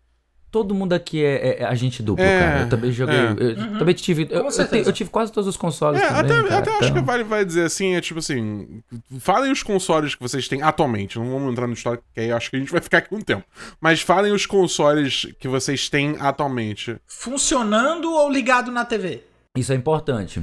Todo 0.50 0.74
mundo 0.74 0.92
aqui 0.92 1.24
é, 1.24 1.60
é 1.60 1.64
agente 1.64 2.02
duplo, 2.02 2.24
É, 2.24 2.38
cara. 2.40 2.60
Eu 2.62 2.68
também 2.68 2.90
joguei. 2.90 3.14
é. 3.16 3.30
Eu 3.72 3.78
também 3.78 3.94
tive. 3.94 4.26
Eu, 4.30 4.48
eu, 4.48 4.82
eu 4.84 4.92
tive 4.92 5.08
quase 5.08 5.30
todos 5.30 5.46
os 5.48 5.56
consoles 5.56 6.00
É, 6.02 6.06
também. 6.08 6.20
até, 6.38 6.48
cara, 6.48 6.58
até 6.58 6.70
acho 6.70 6.80
que 6.80 6.86
então- 6.90 7.04
vale, 7.04 7.22
vai 7.22 7.44
dizer 7.44 7.64
assim, 7.64 7.94
é 7.94 8.00
tipo 8.00 8.18
assim, 8.18 8.82
falem 9.20 9.52
os 9.52 9.62
consoles 9.62 10.14
que 10.16 10.20
vocês 10.22 10.48
têm 10.48 10.60
atualmente, 10.62 11.18
não 11.18 11.30
vamos 11.30 11.52
entrar 11.52 11.66
no 11.68 11.72
histórico, 11.74 12.02
que 12.12 12.20
aí 12.20 12.28
eu 12.30 12.36
acho 12.36 12.50
que 12.50 12.56
a 12.56 12.58
gente 12.58 12.72
vai 12.72 12.80
ficar 12.80 12.98
aqui 12.98 13.14
um 13.14 13.20
tempo, 13.20 13.44
mas 13.80 14.00
falem 14.00 14.32
os 14.32 14.44
consoles 14.44 15.26
que 15.38 15.46
vocês 15.46 15.88
têm 15.88 16.16
atualmente. 16.18 16.96
Funcionando 17.06 18.12
ou 18.12 18.28
ligado 18.30 18.72
na 18.72 18.84
TV? 18.84 19.22
Isso 19.60 19.72
é 19.72 19.76
importante. 19.76 20.42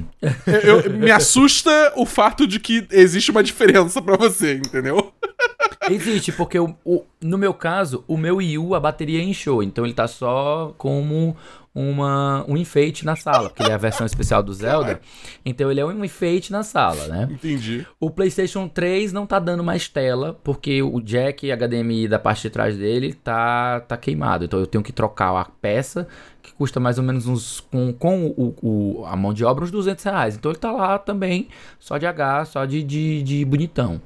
Eu- 0.64 0.92
me 0.92 1.10
assusta 1.10 1.92
o 1.96 2.06
fato 2.06 2.46
de 2.46 2.60
que 2.60 2.86
existe 2.90 3.30
uma 3.32 3.42
diferença 3.42 4.00
pra 4.00 4.16
você, 4.16 4.54
entendeu? 4.54 5.12
Existe, 5.90 6.30
porque 6.32 6.58
o, 6.58 6.74
o- 6.84 7.04
no 7.20 7.36
meu 7.38 7.52
caso, 7.52 8.04
o 8.06 8.16
meu 8.16 8.36
Wii 8.36 8.58
U, 8.58 8.74
a 8.74 8.80
bateria 8.80 9.22
inchou. 9.22 9.62
Então 9.62 9.84
ele 9.84 9.94
tá 9.94 10.06
só 10.06 10.74
como 10.78 11.36
uma, 11.78 12.44
um 12.48 12.56
enfeite 12.56 13.04
na 13.04 13.14
sala. 13.16 13.48
Porque 13.48 13.62
ele 13.62 13.70
é 13.70 13.74
a 13.74 13.78
versão 13.78 14.04
especial 14.06 14.42
do 14.42 14.52
Zelda. 14.52 15.00
Então 15.44 15.70
ele 15.70 15.80
é 15.80 15.84
um 15.84 16.04
enfeite 16.04 16.50
na 16.52 16.62
sala, 16.62 17.06
né? 17.06 17.28
Entendi. 17.30 17.86
O 18.00 18.10
PlayStation 18.10 18.68
3 18.68 19.12
não 19.12 19.26
tá 19.26 19.38
dando 19.38 19.62
mais 19.62 19.88
tela, 19.88 20.38
porque 20.42 20.82
o 20.82 21.00
jack 21.00 21.46
HDMI 21.50 22.08
da 22.08 22.18
parte 22.18 22.42
de 22.42 22.50
trás 22.50 22.76
dele 22.76 23.14
tá, 23.14 23.80
tá 23.80 23.96
queimado. 23.96 24.44
Então 24.44 24.58
eu 24.58 24.66
tenho 24.66 24.82
que 24.84 24.92
trocar 24.92 25.36
a 25.36 25.44
peça, 25.44 26.06
que 26.42 26.52
custa 26.52 26.80
mais 26.80 26.98
ou 26.98 27.04
menos 27.04 27.26
uns. 27.26 27.60
com, 27.60 27.92
com 27.92 28.26
o, 28.26 28.54
o- 28.62 29.04
a 29.06 29.14
mão 29.16 29.32
de 29.32 29.44
obra, 29.44 29.64
uns 29.64 29.70
200 29.70 30.04
reais. 30.04 30.36
Então 30.36 30.50
ele 30.50 30.58
tá 30.58 30.72
lá 30.72 30.98
também, 30.98 31.48
só 31.78 31.98
de 31.98 32.06
H, 32.06 32.44
só 32.46 32.64
de, 32.64 32.82
de, 32.82 33.22
de 33.22 33.44
bonitão. 33.44 34.00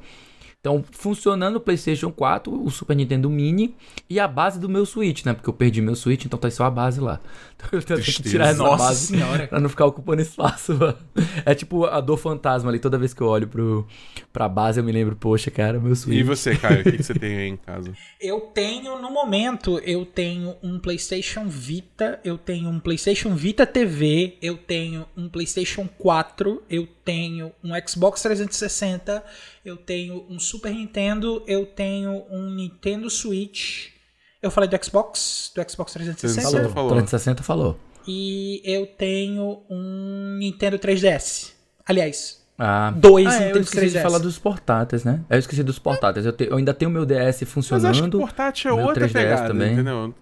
Então, 0.60 0.84
funcionando 0.92 1.56
o 1.56 1.60
PlayStation 1.60 2.12
4, 2.12 2.64
o 2.64 2.70
Super 2.70 2.94
Nintendo 2.94 3.28
Mini 3.28 3.74
e 4.08 4.20
a 4.20 4.28
base 4.28 4.60
do 4.60 4.68
meu 4.68 4.86
Switch, 4.86 5.24
né? 5.24 5.32
Porque 5.32 5.50
eu 5.50 5.52
perdi 5.52 5.80
meu 5.82 5.96
Switch, 5.96 6.24
então 6.24 6.38
tá 6.38 6.48
só 6.52 6.62
a 6.64 6.70
base 6.70 7.00
lá. 7.00 7.18
Então 7.64 7.78
eu 7.78 7.82
tenho 7.82 7.98
que 8.00 8.04
Tristeza. 8.04 8.30
tirar 8.30 8.48
essa 8.48 8.58
Nossa 8.62 8.84
base 8.84 9.06
senhora. 9.06 9.46
pra 9.46 9.60
não 9.60 9.68
ficar 9.68 9.86
ocupando 9.86 10.20
espaço. 10.20 10.74
mano. 10.78 10.98
É 11.44 11.54
tipo 11.54 11.84
a 11.86 12.00
dor 12.00 12.16
fantasma 12.16 12.70
ali. 12.70 12.78
Toda 12.78 12.98
vez 12.98 13.14
que 13.14 13.20
eu 13.20 13.26
olho 13.28 13.46
pro, 13.48 13.86
pra 14.32 14.48
base, 14.48 14.80
eu 14.80 14.84
me 14.84 14.92
lembro, 14.92 15.16
poxa, 15.16 15.50
cara, 15.50 15.78
meu 15.80 15.94
Switch. 15.94 16.18
E 16.18 16.22
você, 16.22 16.56
Caio, 16.56 16.80
o 16.80 16.84
que, 16.84 16.92
que 16.92 17.02
você 17.02 17.14
tem 17.14 17.36
aí 17.36 17.48
em 17.48 17.56
casa? 17.56 17.92
Eu 18.20 18.40
tenho, 18.40 19.00
no 19.02 19.10
momento, 19.10 19.80
eu 19.80 20.06
tenho 20.06 20.54
um 20.62 20.78
PlayStation 20.78 21.46
Vita, 21.48 22.20
eu 22.24 22.38
tenho 22.38 22.68
um 22.70 22.78
PlayStation 22.78 23.34
Vita 23.34 23.66
TV, 23.66 24.36
eu 24.40 24.56
tenho 24.56 25.04
um 25.16 25.28
PlayStation 25.28 25.88
4, 25.98 26.62
eu 26.70 26.86
tenho 27.04 27.50
um 27.64 27.70
Xbox 27.86 28.22
360, 28.22 29.24
eu 29.64 29.76
tenho 29.76 30.24
um 30.30 30.38
Super 30.38 30.72
Nintendo, 30.72 31.42
eu 31.48 31.66
tenho 31.66 32.24
um 32.30 32.48
Nintendo 32.50 33.10
Switch. 33.10 33.91
Eu 34.42 34.50
falei 34.50 34.68
do 34.68 34.84
Xbox, 34.84 35.52
do 35.54 35.70
Xbox 35.70 35.92
360. 35.92 36.50
Falou. 36.50 36.70
falou. 36.70 36.90
360 36.90 37.42
falou. 37.42 37.78
E 38.06 38.60
eu 38.64 38.86
tenho 38.86 39.60
um 39.70 40.36
Nintendo 40.38 40.78
3DS. 40.78 41.52
Aliás, 41.86 42.42
Ah, 42.58 42.92
Dois 42.94 43.26
ah, 43.26 43.30
é, 43.34 43.38
Nintendo 43.38 43.58
eu 43.58 43.62
esqueci 43.62 43.90
de 43.90 43.98
3DS. 43.98 44.02
falar 44.02 44.18
dos 44.18 44.38
portáteis, 44.38 45.04
né? 45.04 45.20
Eu 45.30 45.38
esqueci 45.38 45.62
dos 45.62 45.78
portáteis. 45.78 46.26
Eu, 46.26 46.32
te- 46.32 46.48
eu 46.50 46.56
ainda 46.56 46.74
tenho 46.74 46.90
meu 46.90 47.06
DS 47.06 47.16
Mas 47.18 47.26
acho 47.28 47.38
que 47.38 47.44
funcionando, 47.46 48.18
portátil 48.18 48.70
é 48.70 48.74
outra 48.84 49.06
3DS 49.08 49.12
pegada, 49.12 49.48
também. 49.48 49.72
entendeu? 49.72 50.14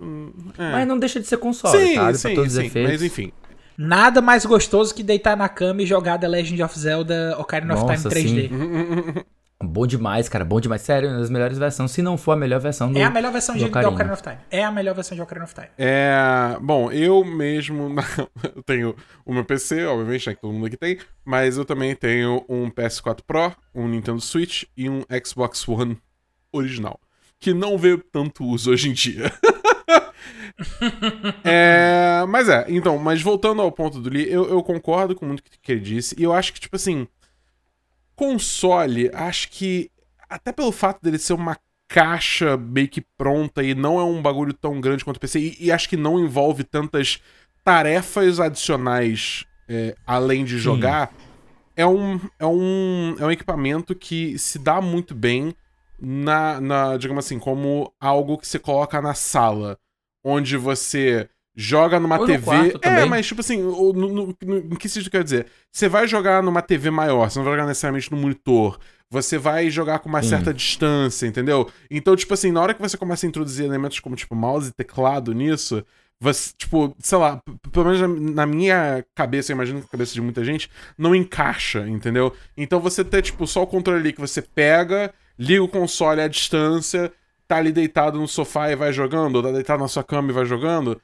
É. 0.58 0.72
mas 0.72 0.86
não 0.88 0.98
deixa 0.98 1.18
de 1.20 1.26
ser 1.26 1.38
console, 1.38 1.76
sim, 1.78 1.94
sabe? 1.96 2.18
sim, 2.18 2.22
pra 2.28 2.34
todos 2.36 2.52
sim, 2.52 2.58
os 2.60 2.64
efeitos. 2.66 2.92
Mas 2.92 3.02
enfim. 3.02 3.32
Nada 3.76 4.20
mais 4.20 4.44
gostoso 4.44 4.94
que 4.94 5.02
deitar 5.02 5.34
na 5.36 5.48
cama 5.48 5.80
e 5.82 5.86
jogar 5.86 6.18
The 6.18 6.28
Legend 6.28 6.62
of 6.62 6.78
Zelda 6.78 7.34
Ocarina 7.38 7.74
of 7.74 7.82
Nossa, 7.84 8.10
Time 8.10 8.48
3D. 8.48 8.52
Uhum. 8.52 9.14
Bom 9.70 9.86
demais, 9.86 10.28
cara. 10.28 10.44
Bom 10.44 10.60
demais. 10.60 10.82
Sério, 10.82 11.08
uma 11.08 11.20
das 11.20 11.30
melhores 11.30 11.56
versões. 11.56 11.92
Se 11.92 12.02
não 12.02 12.18
for 12.18 12.32
a 12.32 12.36
melhor 12.36 12.60
versão 12.60 12.92
do. 12.92 12.98
É 12.98 13.04
a 13.04 13.10
melhor 13.10 13.32
versão 13.32 13.56
de 13.56 13.64
Ocarina. 13.64 13.92
Ocarina 13.92 14.14
of 14.14 14.22
Time. 14.22 14.36
É 14.50 14.64
a 14.64 14.70
melhor 14.72 14.94
versão 14.94 15.14
de 15.14 15.22
Ocarina 15.22 15.44
of 15.44 15.54
Time. 15.54 15.68
É. 15.78 16.56
Bom, 16.60 16.90
eu 16.90 17.24
mesmo 17.24 17.94
eu 18.56 18.62
tenho 18.64 18.96
o 19.24 19.32
meu 19.32 19.44
PC, 19.44 19.86
obviamente, 19.86 20.28
né, 20.28 20.34
que 20.34 20.40
todo 20.40 20.52
mundo 20.52 20.66
aqui 20.66 20.76
tem, 20.76 20.98
mas 21.24 21.56
eu 21.56 21.64
também 21.64 21.94
tenho 21.94 22.44
um 22.48 22.68
PS4 22.68 23.20
Pro, 23.26 23.54
um 23.74 23.86
Nintendo 23.86 24.20
Switch 24.20 24.64
e 24.76 24.90
um 24.90 25.02
Xbox 25.24 25.66
One 25.68 25.96
original. 26.52 26.98
Que 27.38 27.54
não 27.54 27.78
vê 27.78 27.96
tanto 27.96 28.44
uso 28.44 28.72
hoje 28.72 28.90
em 28.90 28.92
dia. 28.92 29.32
É, 31.42 32.24
mas 32.28 32.48
é, 32.48 32.66
então, 32.68 32.98
mas 32.98 33.22
voltando 33.22 33.62
ao 33.62 33.72
ponto 33.72 33.98
do 33.98 34.10
Lee, 34.10 34.30
eu, 34.30 34.48
eu 34.48 34.62
concordo 34.62 35.14
com 35.14 35.24
muito 35.24 35.42
que 35.42 35.72
ele 35.72 35.80
disse, 35.80 36.14
e 36.18 36.22
eu 36.22 36.34
acho 36.34 36.52
que, 36.52 36.60
tipo 36.60 36.76
assim, 36.76 37.08
console, 38.20 39.10
acho 39.14 39.48
que, 39.50 39.90
até 40.28 40.52
pelo 40.52 40.70
fato 40.70 41.00
dele 41.02 41.18
ser 41.18 41.32
uma 41.32 41.56
caixa 41.88 42.54
meio 42.54 42.86
que 42.86 43.00
pronta 43.16 43.62
e 43.62 43.74
não 43.74 43.98
é 43.98 44.04
um 44.04 44.20
bagulho 44.20 44.52
tão 44.52 44.78
grande 44.78 45.02
quanto 45.02 45.16
o 45.16 45.20
PC, 45.20 45.40
e, 45.40 45.56
e 45.58 45.72
acho 45.72 45.88
que 45.88 45.96
não 45.96 46.20
envolve 46.20 46.62
tantas 46.62 47.22
tarefas 47.64 48.38
adicionais 48.38 49.46
é, 49.66 49.96
além 50.06 50.44
de 50.44 50.58
jogar, 50.58 51.10
é 51.74 51.86
um, 51.86 52.20
é, 52.38 52.44
um, 52.44 53.16
é 53.18 53.24
um 53.24 53.30
equipamento 53.30 53.94
que 53.94 54.38
se 54.38 54.58
dá 54.58 54.82
muito 54.82 55.14
bem 55.14 55.54
na, 55.98 56.60
na, 56.60 56.96
digamos 56.98 57.24
assim, 57.24 57.38
como 57.38 57.90
algo 57.98 58.36
que 58.36 58.46
você 58.46 58.58
coloca 58.58 59.00
na 59.00 59.14
sala, 59.14 59.78
onde 60.22 60.58
você 60.58 61.26
joga 61.54 61.98
numa 61.98 62.18
Ou 62.18 62.26
TV. 62.26 62.50
é, 62.82 63.04
mas 63.04 63.26
tipo 63.26 63.40
assim, 63.40 63.62
no, 63.62 63.92
no, 63.92 64.36
no, 64.42 64.56
em 64.58 64.76
que 64.76 64.88
sentido 64.88 65.10
quer 65.10 65.24
dizer? 65.24 65.46
Você 65.70 65.88
vai 65.88 66.06
jogar 66.06 66.42
numa 66.42 66.62
TV 66.62 66.90
maior, 66.90 67.30
você 67.30 67.38
não 67.38 67.44
vai 67.44 67.54
jogar 67.54 67.66
necessariamente 67.66 68.10
no 68.10 68.16
monitor. 68.16 68.78
Você 69.12 69.36
vai 69.38 69.68
jogar 69.70 69.98
com 69.98 70.08
uma 70.08 70.22
Sim. 70.22 70.28
certa 70.28 70.54
distância, 70.54 71.26
entendeu? 71.26 71.68
Então, 71.90 72.14
tipo 72.14 72.32
assim, 72.32 72.52
na 72.52 72.62
hora 72.62 72.72
que 72.72 72.80
você 72.80 72.96
começa 72.96 73.26
a 73.26 73.28
introduzir 73.28 73.66
elementos 73.66 73.98
como, 73.98 74.14
tipo, 74.14 74.36
mouse 74.36 74.68
e 74.68 74.72
teclado 74.72 75.34
nisso, 75.34 75.84
você, 76.20 76.52
tipo, 76.56 76.94
sei 77.00 77.18
lá, 77.18 77.42
pelo 77.72 77.86
menos 77.86 78.00
na, 78.00 78.34
na 78.34 78.46
minha 78.46 79.04
cabeça, 79.14 79.50
eu 79.50 79.54
imagino 79.54 79.78
que 79.80 79.86
na 79.86 79.90
cabeça 79.90 80.14
de 80.14 80.20
muita 80.20 80.44
gente, 80.44 80.70
não 80.96 81.12
encaixa, 81.12 81.88
entendeu? 81.88 82.32
Então 82.56 82.78
você 82.78 83.02
ter, 83.02 83.22
tipo, 83.22 83.48
só 83.48 83.62
o 83.62 83.66
controle 83.66 83.98
ali 83.98 84.12
que 84.12 84.20
você 84.20 84.40
pega, 84.40 85.12
liga 85.36 85.62
o 85.62 85.68
console 85.68 86.20
à 86.20 86.28
distância, 86.28 87.10
tá 87.48 87.56
ali 87.56 87.72
deitado 87.72 88.16
no 88.20 88.28
sofá 88.28 88.70
e 88.70 88.76
vai 88.76 88.92
jogando, 88.92 89.36
ou 89.36 89.42
tá 89.42 89.50
deitado 89.50 89.82
na 89.82 89.88
sua 89.88 90.04
cama 90.04 90.30
e 90.30 90.34
vai 90.34 90.44
jogando, 90.44 91.00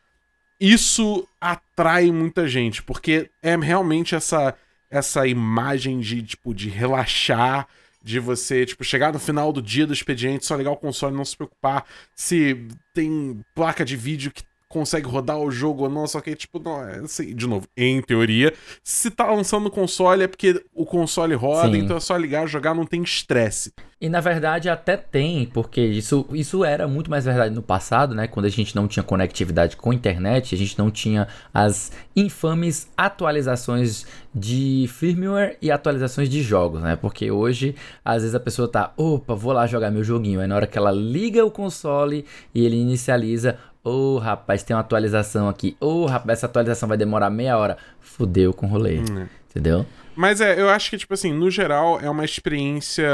isso 0.60 1.26
atrai 1.40 2.10
muita 2.10 2.48
gente, 2.48 2.82
porque 2.82 3.30
é 3.42 3.56
realmente 3.56 4.14
essa 4.14 4.54
essa 4.88 5.26
imagem 5.26 5.98
de 5.98 6.22
tipo 6.22 6.54
de 6.54 6.68
relaxar, 6.68 7.66
de 8.02 8.20
você 8.20 8.64
tipo 8.64 8.84
chegar 8.84 9.12
no 9.12 9.18
final 9.18 9.52
do 9.52 9.60
dia 9.60 9.86
do 9.86 9.92
expediente, 9.92 10.46
só 10.46 10.54
ligar 10.54 10.70
o 10.70 10.76
console 10.76 11.16
não 11.16 11.24
se 11.24 11.36
preocupar 11.36 11.84
se 12.14 12.68
tem 12.94 13.40
placa 13.54 13.84
de 13.84 13.96
vídeo 13.96 14.30
que 14.30 14.44
consegue 14.76 15.08
rodar 15.08 15.38
o 15.38 15.50
jogo 15.50 15.84
ou 15.84 15.88
não, 15.88 16.06
só 16.06 16.20
que 16.20 16.36
tipo, 16.36 16.58
não, 16.58 16.86
é 16.86 16.98
assim, 16.98 17.34
de 17.34 17.46
novo, 17.46 17.66
em 17.74 18.02
teoria, 18.02 18.52
se 18.84 19.10
tá 19.10 19.26
lançando 19.32 19.64
no 19.64 19.70
console 19.70 20.24
é 20.24 20.28
porque 20.28 20.62
o 20.74 20.84
console 20.84 21.34
roda, 21.34 21.72
Sim. 21.72 21.78
então 21.78 21.96
é 21.96 22.00
só 22.00 22.14
ligar, 22.14 22.46
jogar, 22.46 22.74
não 22.74 22.84
tem 22.84 23.02
estresse. 23.02 23.72
E 23.98 24.10
na 24.10 24.20
verdade 24.20 24.68
até 24.68 24.94
tem, 24.94 25.46
porque 25.46 25.80
isso, 25.80 26.26
isso 26.30 26.62
era 26.62 26.86
muito 26.86 27.10
mais 27.10 27.24
verdade 27.24 27.54
no 27.54 27.62
passado, 27.62 28.14
né? 28.14 28.26
Quando 28.26 28.44
a 28.44 28.50
gente 28.50 28.76
não 28.76 28.86
tinha 28.86 29.02
conectividade 29.02 29.74
com 29.74 29.90
a 29.90 29.94
internet, 29.94 30.54
a 30.54 30.58
gente 30.58 30.78
não 30.78 30.90
tinha 30.90 31.26
as 31.54 31.90
infames 32.14 32.90
atualizações 32.94 34.04
de 34.34 34.86
firmware 34.92 35.56
e 35.62 35.70
atualizações 35.70 36.28
de 36.28 36.42
jogos, 36.42 36.82
né? 36.82 36.94
Porque 36.94 37.30
hoje, 37.30 37.74
às 38.04 38.20
vezes 38.20 38.34
a 38.34 38.40
pessoa 38.40 38.68
tá, 38.68 38.92
opa, 38.98 39.34
vou 39.34 39.54
lá 39.54 39.66
jogar 39.66 39.90
meu 39.90 40.04
joguinho. 40.04 40.42
Aí 40.42 40.46
na 40.46 40.56
hora 40.56 40.66
que 40.66 40.76
ela 40.76 40.92
liga 40.92 41.42
o 41.42 41.50
console 41.50 42.26
e 42.54 42.66
ele 42.66 42.76
inicializa, 42.76 43.56
ô 43.86 44.18
rapaz, 44.18 44.62
tem 44.64 44.74
uma 44.74 44.80
atualização 44.80 45.48
aqui. 45.48 45.76
Ô 45.80 46.06
rapaz, 46.06 46.40
essa 46.40 46.46
atualização 46.46 46.88
vai 46.88 46.98
demorar 46.98 47.30
meia 47.30 47.56
hora. 47.56 47.78
Fudeu 48.00 48.52
com 48.52 48.66
o 48.66 48.68
rolê. 48.68 48.98
Hum, 48.98 49.28
Entendeu? 49.48 49.86
Mas 50.14 50.40
é, 50.40 50.60
eu 50.60 50.68
acho 50.68 50.90
que, 50.90 50.98
tipo 50.98 51.14
assim, 51.14 51.32
no 51.32 51.50
geral, 51.50 52.00
é 52.00 52.10
uma 52.10 52.24
experiência. 52.24 53.06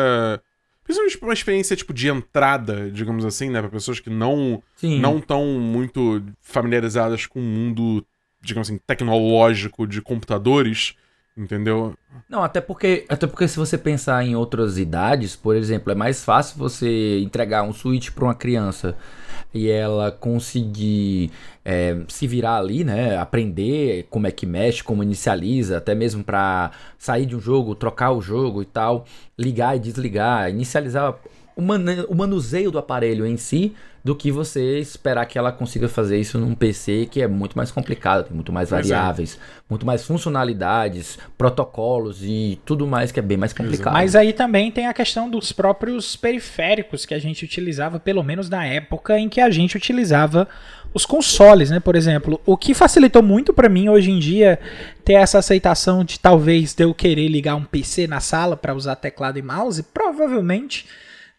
Principalmente 0.83 1.23
uma 1.23 1.33
experiência, 1.33 1.77
tipo, 1.77 1.93
de 1.93 2.09
entrada, 2.09 2.91
digamos 2.91 3.25
assim, 3.25 3.51
né? 3.51 3.61
Pra 3.61 3.71
pessoas 3.71 4.01
que 4.01 4.11
não 4.11 4.63
Sim. 4.77 4.99
não 4.99 5.19
estão 5.19 5.45
muito 5.61 6.23
familiarizadas 6.41 7.27
com 7.27 7.39
o 7.39 7.43
mundo, 7.43 8.05
digamos 8.41 8.69
assim, 8.69 8.81
tecnológico 8.87 9.87
de 9.87 10.01
computadores, 10.01 10.95
entendeu? 11.37 11.95
Não, 12.29 12.43
até 12.43 12.61
porque, 12.61 13.05
até 13.09 13.27
porque 13.27 13.49
se 13.49 13.59
você 13.59 13.77
pensar 13.79 14.25
em 14.25 14.37
outras 14.37 14.79
idades, 14.79 15.35
por 15.35 15.57
exemplo, 15.57 15.93
é 15.93 15.95
mais 15.95 16.25
fácil 16.25 16.59
você 16.59 17.21
entregar 17.21 17.63
um 17.63 17.73
Switch 17.73 18.11
para 18.11 18.25
uma 18.25 18.35
criança 18.35 18.97
e 19.53 19.69
ela 19.69 20.11
conseguir 20.11 21.31
é, 21.65 21.99
se 22.09 22.27
virar 22.27 22.57
ali, 22.57 22.85
né? 22.85 23.17
Aprender 23.17 24.07
como 24.11 24.27
é 24.27 24.31
que 24.31 24.47
mexe, 24.47 24.83
como 24.83 25.03
inicializa, 25.03 25.79
até 25.79 25.95
mesmo 25.95 26.25
para 26.25 26.71
sair 26.99 27.27
de 27.27 27.37
um 27.37 27.41
jogo, 27.41 27.75
trocar 27.75 28.13
o 28.13 28.23
jogo 28.23 28.63
e 28.63 28.67
tal, 28.67 29.05
ligar 29.39 29.77
e 29.77 29.81
desligar, 29.81 30.51
inicializar 30.51 31.15
o, 31.57 32.15
manuseio 32.15 32.71
do 32.71 32.79
aparelho 32.79 33.27
em 33.27 33.37
si, 33.37 33.75
do 34.05 34.17
que 34.17 34.33
você 34.33 34.79
esperar 34.79 35.27
que 35.27 35.39
ela 35.39 35.53
consiga 35.53 35.89
fazer 35.89 36.19
isso 36.19 36.39
num 36.39 36.55
PC 36.55 37.07
que 37.11 37.23
é 37.23 37.29
muito 37.29 37.57
mais 37.57 37.71
complicado, 37.71 38.25
tem 38.25 38.35
muito 38.35 38.53
mais 38.53 38.69
Pois 38.69 38.91
é. 38.91 38.95
variáveis, 38.95 39.39
muito 39.71 39.87
mais 39.87 40.05
funcionalidades, 40.05 41.19
protocolos 41.39 42.19
e 42.23 42.61
tudo 42.65 42.87
mais 42.87 43.13
que 43.13 43.21
é 43.21 43.23
bem 43.23 43.37
mais 43.37 43.53
complicado. 43.53 43.93
Mas 43.93 44.17
aí 44.17 44.33
também 44.33 44.73
tem 44.73 44.87
a 44.87 44.93
questão 44.93 45.31
dos 45.31 45.53
próprios 45.53 46.17
periféricos 46.17 47.07
que 47.07 47.15
a 47.15 47.19
gente 47.19 47.45
utilizava, 47.45 48.01
pelo 48.01 48.23
menos 48.25 48.49
na 48.49 48.67
época 48.67 49.19
em 49.19 49.29
que 49.29 49.41
a 49.41 49.51
gente 49.51 49.77
utilizava 49.77 50.49
os 50.95 51.07
consoles, 51.07 51.71
né? 51.71 51.81
Por 51.81 51.97
exemplo, 51.97 52.41
o 52.45 52.57
que 52.57 52.75
facilitou 52.75 53.23
muito 53.23 53.53
pra 53.53 53.69
mim 53.69 53.89
hoje 53.89 54.11
em 54.11 54.19
dia 54.19 54.59
ter 55.05 55.15
essa 55.15 55.39
aceitação 55.39 56.05
de 56.05 56.19
talvez 56.19 56.75
de 56.75 56.85
eu 56.85 56.93
querer 56.93 57.29
ligar 57.29 57.55
um 57.55 57.65
PC 57.65 58.07
na 58.07 58.21
sala 58.21 58.57
pra 58.57 58.75
usar 58.75 58.97
teclado 58.97 59.39
e 59.39 59.43
mouse, 59.43 59.83
provavelmente 59.83 60.87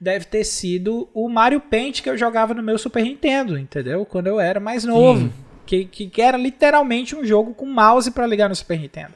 deve 0.04 0.26
ter 0.26 0.44
sido 0.44 1.10
o 1.14 1.30
Mario 1.30 1.62
Paint 1.62 2.02
que 2.02 2.10
eu 2.10 2.18
jogava 2.18 2.54
no 2.54 2.62
meu 2.62 2.78
Super 2.78 3.04
Nintendo, 3.04 3.58
entendeu? 3.58 4.06
Quando 4.06 4.28
eu 4.28 4.40
era 4.40 4.60
mais 4.60 4.84
novo. 4.84 5.32
Que, 5.66 5.86
que 5.86 6.22
era 6.22 6.38
literalmente 6.38 7.16
um 7.16 7.26
jogo 7.26 7.54
com 7.54 7.66
mouse 7.66 8.12
pra 8.12 8.28
ligar 8.28 8.50
no 8.50 8.56
Super 8.56 8.78
Nintendo. 8.78 9.14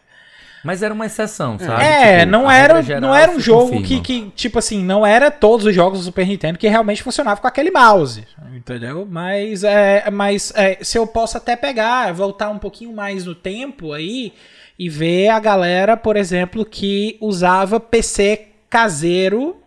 Mas 0.63 0.81
era 0.81 0.93
uma 0.93 1.05
exceção, 1.05 1.59
sabe? 1.59 1.83
É, 1.83 2.19
Tipo, 2.19 2.31
não 2.31 2.49
era, 2.49 2.81
geral 2.81 3.01
não 3.01 3.15
era 3.15 3.31
um 3.31 3.39
jogo 3.39 3.81
que, 3.83 4.01
que, 4.01 4.31
tipo 4.35 4.57
assim, 4.57 4.83
não 4.83 5.05
era 5.05 5.29
todos 5.29 5.65
os 5.65 5.75
jogos 5.75 5.99
do 5.99 6.05
Super 6.05 6.25
Nintendo 6.25 6.57
que 6.57 6.67
realmente 6.67 7.03
funcionavam 7.03 7.41
com 7.41 7.47
aquele 7.47 7.69
mouse, 7.69 8.25
entendeu? 8.55 9.07
Mas, 9.09 9.63
é, 9.63 10.09
mas 10.09 10.51
é, 10.55 10.77
se 10.81 10.97
eu 10.97 11.05
posso 11.05 11.37
até 11.37 11.55
pegar, 11.55 12.11
voltar 12.13 12.49
um 12.49 12.57
pouquinho 12.57 12.93
mais 12.93 13.25
no 13.25 13.35
tempo 13.35 13.93
aí 13.93 14.33
e 14.79 14.89
ver 14.89 15.29
a 15.29 15.39
galera, 15.39 15.95
por 15.95 16.15
exemplo, 16.15 16.65
que 16.65 17.17
usava 17.21 17.79
PC 17.79 18.47
caseiro 18.69 19.57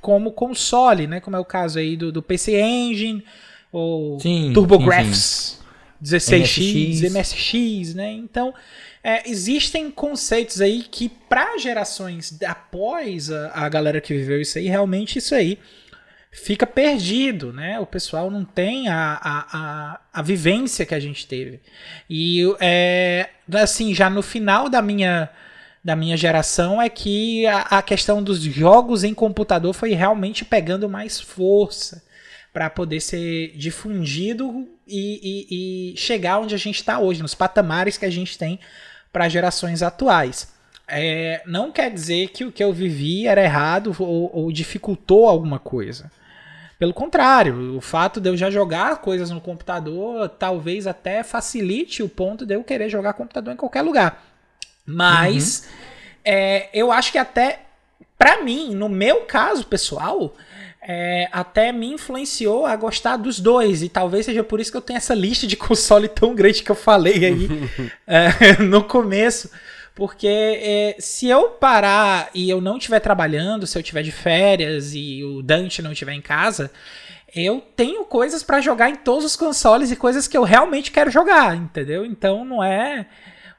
como 0.00 0.32
console, 0.32 1.06
né? 1.06 1.20
Como 1.20 1.36
é 1.36 1.38
o 1.38 1.44
caso 1.44 1.78
aí 1.78 1.96
do, 1.96 2.10
do 2.10 2.22
PC 2.22 2.60
Engine 2.60 3.24
ou 3.72 4.18
Sim, 4.20 4.52
TurboGrafx 4.52 5.60
16X, 6.02 7.02
MSX. 7.02 7.12
MSX, 7.12 7.94
né? 7.94 8.12
Então, 8.12 8.54
é, 9.04 9.28
existem 9.28 9.90
conceitos 9.90 10.60
aí 10.60 10.82
que 10.82 11.08
para 11.08 11.58
gerações 11.58 12.38
após 12.42 13.30
a, 13.30 13.50
a 13.54 13.68
galera 13.68 14.00
que 14.00 14.14
viveu 14.14 14.40
isso 14.40 14.58
aí, 14.58 14.66
realmente 14.66 15.18
isso 15.18 15.34
aí 15.34 15.58
fica 16.32 16.66
perdido, 16.66 17.52
né? 17.52 17.78
O 17.80 17.86
pessoal 17.86 18.30
não 18.30 18.44
tem 18.44 18.88
a, 18.88 19.18
a, 19.20 19.46
a, 19.52 20.00
a 20.12 20.22
vivência 20.22 20.86
que 20.86 20.94
a 20.94 21.00
gente 21.00 21.26
teve. 21.26 21.60
E 22.08 22.44
é, 22.60 23.30
assim, 23.54 23.94
já 23.94 24.08
no 24.08 24.22
final 24.22 24.68
da 24.68 24.80
minha 24.80 25.28
da 25.82 25.96
minha 25.96 26.16
geração 26.16 26.80
é 26.80 26.88
que 26.88 27.46
a, 27.46 27.60
a 27.62 27.82
questão 27.82 28.22
dos 28.22 28.40
jogos 28.42 29.02
em 29.02 29.14
computador 29.14 29.72
foi 29.72 29.92
realmente 29.92 30.44
pegando 30.44 30.88
mais 30.88 31.18
força 31.20 32.02
para 32.52 32.68
poder 32.68 33.00
ser 33.00 33.56
difundido 33.56 34.68
e, 34.86 35.20
e- 35.22 35.92
e 35.92 35.96
chegar 35.96 36.38
onde 36.40 36.54
a 36.54 36.58
gente 36.58 36.76
está 36.76 36.98
hoje, 36.98 37.22
nos 37.22 37.34
patamares 37.34 37.96
que 37.96 38.04
a 38.04 38.10
gente 38.10 38.36
tem 38.36 38.58
para 39.12 39.28
gerações 39.28 39.82
atuais. 39.82 40.52
É, 40.86 41.42
não 41.46 41.70
quer 41.70 41.90
dizer 41.90 42.28
que 42.30 42.44
o 42.44 42.50
que 42.52 42.62
eu 42.62 42.72
vivi 42.72 43.26
era 43.26 43.42
errado 43.42 43.94
ou, 44.00 44.30
ou 44.34 44.52
dificultou 44.52 45.28
alguma 45.28 45.58
coisa. 45.58 46.10
Pelo 46.78 46.92
contrário, 46.94 47.76
o 47.76 47.80
fato 47.80 48.20
de 48.20 48.28
eu 48.28 48.36
já 48.36 48.50
jogar 48.50 48.96
coisas 49.00 49.30
no 49.30 49.40
computador 49.40 50.28
talvez 50.30 50.86
até 50.86 51.22
facilite 51.22 52.02
o 52.02 52.08
ponto 52.08 52.44
de 52.44 52.54
eu 52.54 52.64
querer 52.64 52.88
jogar 52.88 53.12
computador 53.12 53.52
em 53.54 53.56
qualquer 53.56 53.82
lugar. 53.82 54.29
Mas 54.94 55.68
É, 56.24 56.68
eu 56.74 56.92
acho 56.92 57.12
que 57.12 57.18
até, 57.18 57.60
pra 58.18 58.42
mim, 58.42 58.74
no 58.74 58.88
meu 58.88 59.22
caso 59.22 59.66
pessoal, 59.66 60.36
é, 60.82 61.28
até 61.32 61.72
me 61.72 61.86
influenciou 61.86 62.66
a 62.66 62.76
gostar 62.76 63.16
dos 63.16 63.40
dois. 63.40 63.82
E 63.82 63.88
talvez 63.88 64.26
seja 64.26 64.42
por 64.44 64.60
isso 64.60 64.70
que 64.70 64.76
eu 64.76 64.82
tenho 64.82 64.96
essa 64.96 65.14
lista 65.14 65.46
de 65.46 65.56
console 65.56 66.08
tão 66.08 66.34
grande 66.34 66.62
que 66.62 66.70
eu 66.70 66.76
falei 66.76 67.24
aí 67.24 67.48
é, 68.06 68.56
no 68.62 68.84
começo. 68.84 69.50
Porque 69.94 70.28
é, 70.28 70.96
se 70.98 71.28
eu 71.28 71.50
parar 71.50 72.30
e 72.32 72.48
eu 72.48 72.60
não 72.60 72.78
estiver 72.78 73.00
trabalhando, 73.00 73.66
se 73.66 73.76
eu 73.76 73.80
estiver 73.80 74.02
de 74.02 74.12
férias 74.12 74.94
e 74.94 75.22
o 75.24 75.42
Dante 75.42 75.82
não 75.82 75.92
estiver 75.92 76.12
em 76.12 76.22
casa, 76.22 76.70
eu 77.34 77.60
tenho 77.76 78.04
coisas 78.04 78.42
para 78.42 78.60
jogar 78.60 78.88
em 78.88 78.96
todos 78.96 79.24
os 79.24 79.36
consoles 79.36 79.90
e 79.90 79.96
coisas 79.96 80.26
que 80.26 80.36
eu 80.36 80.42
realmente 80.42 80.90
quero 80.90 81.10
jogar, 81.10 81.54
entendeu? 81.56 82.04
Então 82.04 82.44
não 82.44 82.64
é 82.64 83.06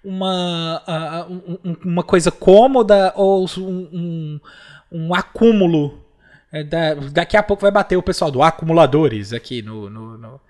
uma, 0.04 0.82
uh, 0.88 1.78
uma 1.86 2.04
coisa 2.04 2.32
cômoda 2.32 3.14
ou 3.16 3.46
um, 3.58 3.90
um, 3.94 4.40
um 4.92 5.14
acúmulo. 5.14 6.00
É, 6.52 6.64
da, 6.64 6.96
daqui 6.96 7.38
a 7.38 7.44
pouco 7.44 7.62
vai 7.62 7.72
bater 7.72 7.96
o 7.96 8.04
pessoal 8.04 8.30
do 8.30 8.44
acumuladores 8.44 9.32
aqui 9.32 9.62
no, 9.62 9.90
no, 9.90 10.18
no 10.18 10.42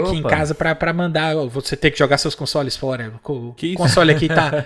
aqui 0.00 0.08
Opa. 0.08 0.16
em 0.16 0.22
casa 0.22 0.54
pra, 0.54 0.74
pra 0.74 0.92
mandar 0.92 1.34
você 1.46 1.76
ter 1.76 1.90
que 1.90 1.98
jogar 1.98 2.18
seus 2.18 2.34
consoles 2.34 2.76
fora. 2.76 3.12
O 3.24 3.52
que 3.54 3.74
console 3.74 4.12
aqui 4.12 4.28
tá, 4.28 4.62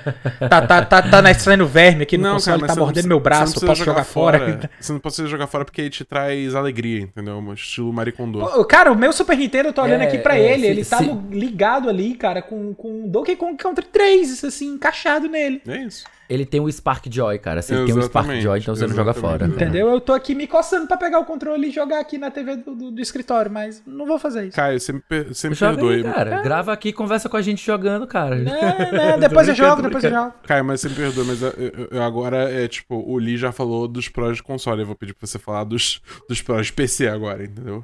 tá, 0.49 0.67
tá, 0.67 0.85
tá, 0.85 1.03
tá 1.03 1.23
nascendo 1.23 1.67
verme 1.67 2.03
aqui 2.03 2.17
no 2.17 2.25
não, 2.25 2.33
console, 2.35 2.61
cara, 2.61 2.75
tá 2.75 2.81
mordendo 2.81 3.05
não, 3.05 3.09
meu 3.09 3.21
braço, 3.21 3.55
posso 3.55 3.81
jogar, 3.81 3.93
jogar 3.93 4.05
fora. 4.05 4.38
fora. 4.38 4.71
Você 4.81 4.93
não 4.93 5.01
pode 5.01 5.27
jogar 5.27 5.47
fora 5.47 5.64
porque 5.64 5.81
ele 5.81 5.91
te 5.91 6.05
traz 6.05 6.55
alegria, 6.55 7.03
entendeu? 7.03 7.38
Um 7.38 7.53
estilo 7.53 7.93
Maricondo. 7.93 8.64
Cara, 8.67 8.93
o 8.93 8.97
meu 8.97 9.12
Super 9.12 9.37
Nintendo, 9.37 9.69
eu 9.69 9.73
tô 9.73 9.83
olhando 9.83 10.03
é, 10.03 10.07
aqui 10.07 10.19
pra 10.19 10.38
é, 10.38 10.53
ele, 10.53 10.62
se, 10.62 10.67
ele 10.69 10.85
tá 10.85 10.99
se... 10.99 11.12
ligado 11.31 11.88
ali, 11.88 12.14
cara, 12.14 12.43
com, 12.43 12.75
com 12.75 13.09
Donkey 13.09 13.37
Kong 13.37 13.57
Country 13.57 13.87
3, 13.87 14.45
assim, 14.45 14.75
encaixado 14.75 15.29
nele. 15.29 15.62
É 15.67 15.77
isso. 15.79 16.05
Ele 16.29 16.45
tem 16.45 16.61
o 16.61 16.71
Spark 16.71 17.07
Joy, 17.11 17.38
cara. 17.38 17.62
Você 17.62 17.75
tem 17.87 17.97
um 17.97 18.03
Spark 18.03 18.29
Joy, 18.41 18.59
então 18.59 18.75
você 18.75 18.87
não 18.87 18.95
joga 18.95 19.14
fora. 19.14 19.47
Entendeu? 19.47 19.88
Eu 19.88 20.01
tô 20.01 20.12
aqui 20.12 20.35
me 20.35 20.47
coçando 20.47 20.87
pra 20.87 20.97
pegar 20.97 21.19
o 21.19 21.25
controle 21.25 21.69
e 21.69 21.71
jogar 21.71 22.01
aqui 22.01 22.19
na 22.19 22.31
TV 22.31 22.57
do, 22.57 22.75
do, 22.75 22.91
do 22.91 23.01
escritório, 23.01 23.51
mas 23.51 23.83
não 23.87 24.07
vou 24.07 24.19
fazer 24.19 24.47
isso. 24.47 24.57
Caio, 24.57 24.79
você 24.79 24.93
me, 24.93 25.01
per 25.01 25.35
você 25.35 25.49
me 25.49 25.57
perdoe. 25.57 26.03
cara. 26.03 26.37
É. 26.37 26.43
Grava 26.43 26.73
aqui 26.73 26.91
e 26.91 26.93
conversa 26.93 27.29
com 27.29 27.37
a 27.37 27.43
gente 27.43 27.64
jogando, 27.64 28.07
cara. 28.07 28.37
Não, 28.37 28.53
não, 29.12 29.19
depois 29.19 29.49
eu 29.49 29.55
jogo, 29.55 29.81
depois 29.81 30.05
eu 30.05 30.11
jogo. 30.11 30.35
Caio, 30.47 30.64
mas 30.64 30.81
você 30.81 30.88
me 30.91 30.95
perdoe, 30.95 31.25
mas 31.25 31.43
eu, 31.43 31.53
eu, 31.91 32.03
agora 32.03 32.51
é 32.51 32.69
tipo, 32.69 32.97
o 32.97 33.17
Lee 33.17 33.38
já 33.38 33.51
falou 33.51 33.88
dos 33.88 34.09
prós 34.09 34.37
de 34.37 34.43
console. 34.43 34.83
Eu 34.83 34.87
vou 34.87 34.97
pedir 34.97 35.14
pra 35.14 35.27
você 35.27 35.38
falar 35.38 35.64
dos, 35.64 36.03
dos 36.29 36.43
prós 36.43 36.67
de 36.67 36.75
PC 36.75 37.09
agora, 37.09 37.45
entendeu? 37.45 37.83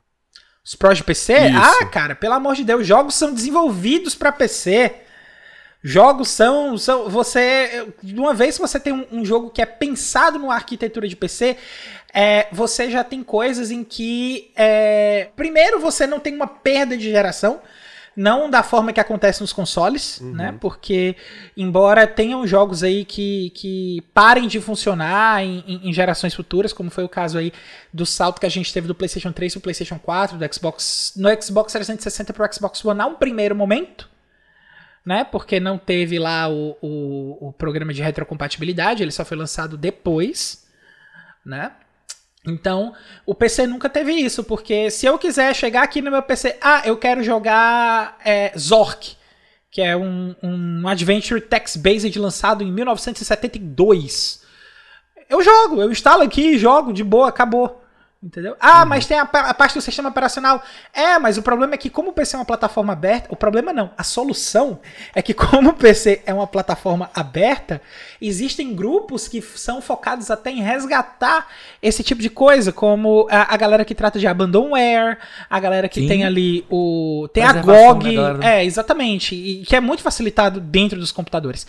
Os 0.64 0.74
prós 0.74 0.98
de 0.98 1.04
PC? 1.04 1.48
Isso. 1.48 1.58
Ah, 1.58 1.86
cara, 1.86 2.14
pelo 2.14 2.34
amor 2.34 2.54
de 2.54 2.64
Deus, 2.64 2.86
jogos 2.86 3.14
são 3.14 3.34
desenvolvidos 3.34 4.14
pra 4.14 4.32
PC. 4.32 4.94
Jogos 5.86 6.30
são, 6.30 6.78
são. 6.78 7.10
Você. 7.10 7.92
De 8.02 8.18
uma 8.18 8.32
vez 8.32 8.54
que 8.56 8.62
você 8.62 8.80
tem 8.80 8.90
um, 8.90 9.06
um, 9.12 9.24
jogo 9.24 9.50
que 9.50 9.60
é 9.60 9.66
pensado 9.66 10.38
numa 10.38 10.54
arquitetura 10.54 11.06
de 11.06 11.14
PC, 11.14 11.58
é, 12.10 12.46
você 12.50 12.90
já 12.90 13.04
tem 13.04 13.22
coisas 13.22 13.70
em 13.70 13.84
que. 13.84 14.50
É, 14.56 15.28
primeiro, 15.36 15.78
você 15.78 16.06
não 16.06 16.18
tem 16.18 16.34
uma 16.34 16.46
perda 16.46 16.96
de 16.96 17.04
geração. 17.04 17.60
Não 18.16 18.48
da 18.48 18.62
forma 18.62 18.92
que 18.92 19.00
acontece 19.00 19.40
nos 19.40 19.52
consoles, 19.52 20.20
uhum. 20.20 20.32
né? 20.32 20.54
Porque, 20.58 21.16
embora 21.56 22.06
tenham 22.06 22.46
jogos 22.46 22.84
aí 22.84 23.04
que, 23.04 23.50
que 23.50 24.02
parem 24.14 24.46
de 24.46 24.60
funcionar 24.60 25.42
em, 25.44 25.64
em, 25.66 25.88
em, 25.88 25.92
gerações 25.92 26.32
futuras, 26.32 26.72
como 26.72 26.92
foi 26.92 27.02
o 27.02 27.08
caso 27.08 27.36
aí 27.36 27.52
do 27.92 28.06
salto 28.06 28.38
que 28.38 28.46
a 28.46 28.48
gente 28.48 28.72
teve 28.72 28.86
do 28.86 28.94
PlayStation 28.94 29.32
3 29.32 29.54
pro 29.54 29.62
PlayStation 29.62 29.98
4, 29.98 30.38
do 30.38 30.54
Xbox. 30.54 31.12
No 31.16 31.28
Xbox 31.42 31.72
360 31.72 32.32
pro 32.32 32.54
Xbox 32.54 32.84
One, 32.84 33.00
há 33.00 33.06
um 33.06 33.16
primeiro 33.16 33.54
momento 33.56 34.13
né? 35.04 35.24
Porque 35.24 35.60
não 35.60 35.76
teve 35.76 36.18
lá 36.18 36.48
o, 36.48 36.76
o, 36.80 37.48
o, 37.48 37.52
programa 37.52 37.92
de 37.92 38.02
retrocompatibilidade, 38.02 39.02
ele 39.02 39.12
só 39.12 39.24
foi 39.24 39.36
lançado 39.36 39.76
depois, 39.76 40.66
né? 41.44 41.72
Então, 42.46 42.94
o 43.24 43.34
PC 43.34 43.66
nunca 43.66 43.88
teve 43.88 44.12
isso, 44.12 44.44
porque 44.44 44.90
se 44.90 45.06
eu 45.06 45.18
quiser 45.18 45.54
chegar 45.54 45.82
aqui 45.82 46.02
no 46.02 46.10
meu 46.10 46.22
PC, 46.22 46.58
ah, 46.60 46.82
eu 46.84 46.96
quero 46.96 47.22
jogar 47.22 48.18
é, 48.24 48.52
Zork, 48.58 49.16
que 49.70 49.80
é 49.80 49.96
um, 49.96 50.34
um 50.42 50.86
adventure 50.86 51.40
text-based 51.40 52.18
lançado 52.18 52.62
em 52.62 52.70
1972. 52.70 54.42
Eu 55.28 55.42
jogo, 55.42 55.80
eu 55.80 55.90
instalo 55.90 56.22
aqui, 56.22 56.58
jogo 56.58 56.92
de 56.92 57.02
boa, 57.02 57.28
acabou. 57.28 57.83
Entendeu? 58.24 58.56
Ah, 58.58 58.80
uhum. 58.80 58.88
mas 58.88 59.04
tem 59.04 59.18
a, 59.18 59.24
a, 59.24 59.52
parte 59.52 59.74
do 59.74 59.82
sistema 59.82 60.08
operacional. 60.08 60.62
É, 60.94 61.18
mas 61.18 61.36
o 61.36 61.42
problema 61.42 61.74
é 61.74 61.76
que, 61.76 61.90
como 61.90 62.08
o 62.08 62.12
PC 62.14 62.36
é 62.36 62.38
uma 62.38 62.44
plataforma 62.46 62.94
aberta, 62.94 63.28
o 63.30 63.36
problema 63.36 63.70
não, 63.70 63.90
a 63.98 64.02
solução 64.02 64.80
é 65.14 65.20
que, 65.20 65.34
como 65.34 65.70
o 65.70 65.74
PC 65.74 66.22
é 66.24 66.32
uma 66.32 66.46
plataforma 66.46 67.10
aberta, 67.14 67.82
existem 68.22 68.74
grupos 68.74 69.28
que 69.28 69.42
são 69.42 69.82
focados 69.82 70.30
até 70.30 70.50
em 70.50 70.62
resgatar 70.62 71.48
esse 71.82 72.02
tipo 72.02 72.22
de 72.22 72.30
coisa, 72.30 72.72
como 72.72 73.28
a, 73.30 73.52
a 73.52 73.56
galera 73.58 73.84
que 73.84 73.94
trata 73.94 74.18
de 74.18 74.26
abandonware, 74.26 75.18
a 75.50 75.60
galera 75.60 75.86
que 75.86 76.00
Sim. 76.00 76.08
tem 76.08 76.24
ali 76.24 76.64
o. 76.70 77.28
Tem 77.30 77.44
a 77.44 77.52
GOG. 77.52 78.16
Né, 78.16 78.60
é, 78.60 78.64
exatamente. 78.64 79.34
E 79.34 79.66
que 79.66 79.76
é 79.76 79.80
muito 79.80 80.02
facilitado 80.02 80.60
dentro 80.60 80.98
dos 80.98 81.12
computadores. 81.12 81.66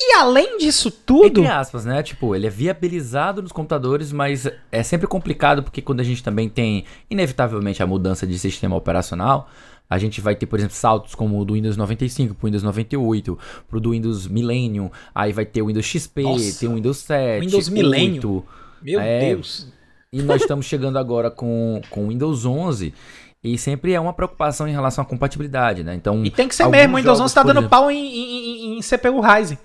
E 0.00 0.14
além 0.14 0.58
disso 0.58 0.90
tudo. 0.90 1.40
Entre 1.40 1.46
aspas, 1.46 1.84
né? 1.84 2.02
Tipo, 2.02 2.34
ele 2.34 2.46
é 2.46 2.50
viabilizado 2.50 3.42
nos 3.42 3.50
computadores, 3.50 4.12
mas 4.12 4.48
é 4.70 4.82
sempre 4.82 5.08
complicado 5.08 5.62
porque 5.62 5.82
quando 5.82 6.00
a 6.00 6.04
gente 6.04 6.22
também 6.22 6.48
tem, 6.48 6.84
inevitavelmente, 7.10 7.82
a 7.82 7.86
mudança 7.86 8.24
de 8.24 8.38
sistema 8.38 8.76
operacional, 8.76 9.48
a 9.90 9.98
gente 9.98 10.20
vai 10.20 10.36
ter, 10.36 10.46
por 10.46 10.58
exemplo, 10.58 10.76
saltos 10.76 11.14
como 11.16 11.40
o 11.40 11.44
do 11.44 11.54
Windows 11.54 11.76
95 11.76 12.34
pro 12.34 12.46
Windows 12.46 12.62
98, 12.62 13.38
pro 13.68 13.80
do 13.80 13.90
Windows 13.90 14.28
Millennium, 14.28 14.90
aí 15.12 15.32
vai 15.32 15.44
ter 15.44 15.62
o 15.62 15.66
Windows 15.66 15.86
XP, 15.86 16.22
Nossa, 16.22 16.60
tem 16.60 16.68
o 16.68 16.74
Windows 16.74 16.98
7, 16.98 17.44
Windows 17.44 17.68
Millennium. 17.68 18.42
Meu 18.80 19.00
é, 19.00 19.30
Deus. 19.30 19.66
E 20.12 20.22
nós 20.22 20.42
estamos 20.42 20.66
chegando 20.66 20.98
agora 20.98 21.30
com 21.30 21.80
o 21.90 22.08
Windows 22.08 22.46
11. 22.46 22.94
E 23.42 23.56
sempre 23.56 23.92
é 23.92 24.00
uma 24.00 24.12
preocupação 24.12 24.66
em 24.66 24.72
relação 24.72 25.02
à 25.02 25.06
compatibilidade, 25.06 25.84
né? 25.84 25.94
Então, 25.94 26.24
e 26.24 26.30
tem 26.30 26.48
que 26.48 26.54
ser 26.56 26.68
mesmo, 26.68 26.94
o 26.94 26.96
Windows 26.98 27.20
11 27.20 27.30
está 27.30 27.42
dando 27.42 27.60
exemplo, 27.60 27.70
pau 27.70 27.90
em, 27.90 27.96
em, 27.96 28.78
em 28.78 28.80
CPU 28.80 29.20
Ryzen. 29.20 29.58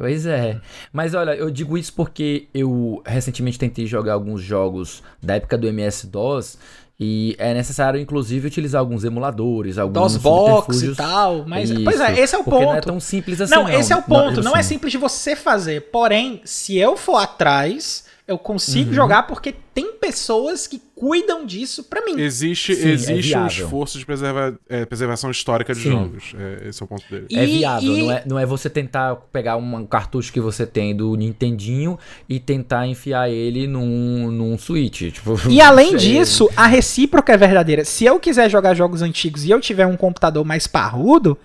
Pois 0.00 0.24
é. 0.24 0.58
Mas 0.90 1.12
olha, 1.12 1.32
eu 1.32 1.50
digo 1.50 1.76
isso 1.76 1.92
porque 1.92 2.48
eu 2.54 3.02
recentemente 3.04 3.58
tentei 3.58 3.84
jogar 3.86 4.14
alguns 4.14 4.40
jogos 4.40 5.02
da 5.22 5.34
época 5.34 5.58
do 5.58 5.68
MS-DOS 5.68 6.56
e 6.98 7.36
é 7.38 7.52
necessário, 7.52 8.00
inclusive, 8.00 8.46
utilizar 8.46 8.80
alguns 8.80 9.04
emuladores, 9.04 9.76
alguns 9.76 10.14
DOSBox 10.14 10.82
e 10.84 10.94
tal. 10.94 11.44
Mas, 11.46 11.68
isso, 11.68 11.84
pois 11.84 12.00
é, 12.00 12.18
esse 12.18 12.34
é 12.34 12.38
o 12.38 12.44
ponto. 12.44 12.62
Não 12.62 12.74
é 12.74 12.80
tão 12.80 12.98
simples 12.98 13.42
assim. 13.42 13.54
Não, 13.54 13.64
não. 13.64 13.78
esse 13.78 13.92
é 13.92 13.96
o 13.96 14.02
ponto. 14.02 14.36
Não, 14.36 14.52
não 14.52 14.56
é 14.56 14.62
simples 14.62 14.90
de 14.90 14.96
você 14.96 15.36
fazer. 15.36 15.90
Porém, 15.90 16.40
se 16.46 16.78
eu 16.78 16.96
for 16.96 17.16
atrás, 17.16 18.06
eu 18.26 18.38
consigo 18.38 18.88
uhum. 18.88 18.94
jogar 18.94 19.24
porque 19.24 19.54
tem 19.74 19.92
pessoas 19.92 20.66
que 20.66 20.80
cuidam 21.00 21.46
disso 21.46 21.84
para 21.84 22.04
mim. 22.04 22.20
Existe, 22.20 22.74
Sim, 22.74 22.90
existe 22.90 23.32
é 23.32 23.38
um 23.38 23.46
esforço 23.46 23.98
de 23.98 24.04
preserva, 24.04 24.54
é, 24.68 24.84
preservação 24.84 25.30
histórica 25.30 25.72
de 25.72 25.80
Sim. 25.80 25.92
jogos. 25.92 26.34
É, 26.38 26.68
esse 26.68 26.82
é 26.82 26.84
o 26.84 26.86
ponto 26.86 27.02
dele. 27.10 27.26
E, 27.30 27.38
é 27.38 27.46
viável, 27.46 27.96
e... 27.96 28.02
não, 28.02 28.12
é, 28.12 28.22
não 28.26 28.38
é 28.38 28.44
você 28.44 28.68
tentar 28.68 29.16
pegar 29.32 29.56
um 29.56 29.86
cartucho 29.86 30.30
que 30.30 30.40
você 30.40 30.66
tem 30.66 30.94
do 30.94 31.16
Nintendinho 31.16 31.98
e 32.28 32.38
tentar 32.38 32.86
enfiar 32.86 33.30
ele 33.30 33.66
num, 33.66 34.30
num 34.30 34.58
Switch. 34.58 35.10
Tipo, 35.10 35.40
e 35.48 35.58
além 35.62 35.96
disso, 35.96 36.50
a 36.54 36.66
recíproca 36.66 37.32
é 37.32 37.36
verdadeira. 37.38 37.82
Se 37.82 38.04
eu 38.04 38.20
quiser 38.20 38.50
jogar 38.50 38.74
jogos 38.74 39.00
antigos 39.00 39.46
e 39.46 39.50
eu 39.50 39.58
tiver 39.58 39.86
um 39.86 39.96
computador 39.96 40.44
mais 40.44 40.66
parrudo, 40.66 41.38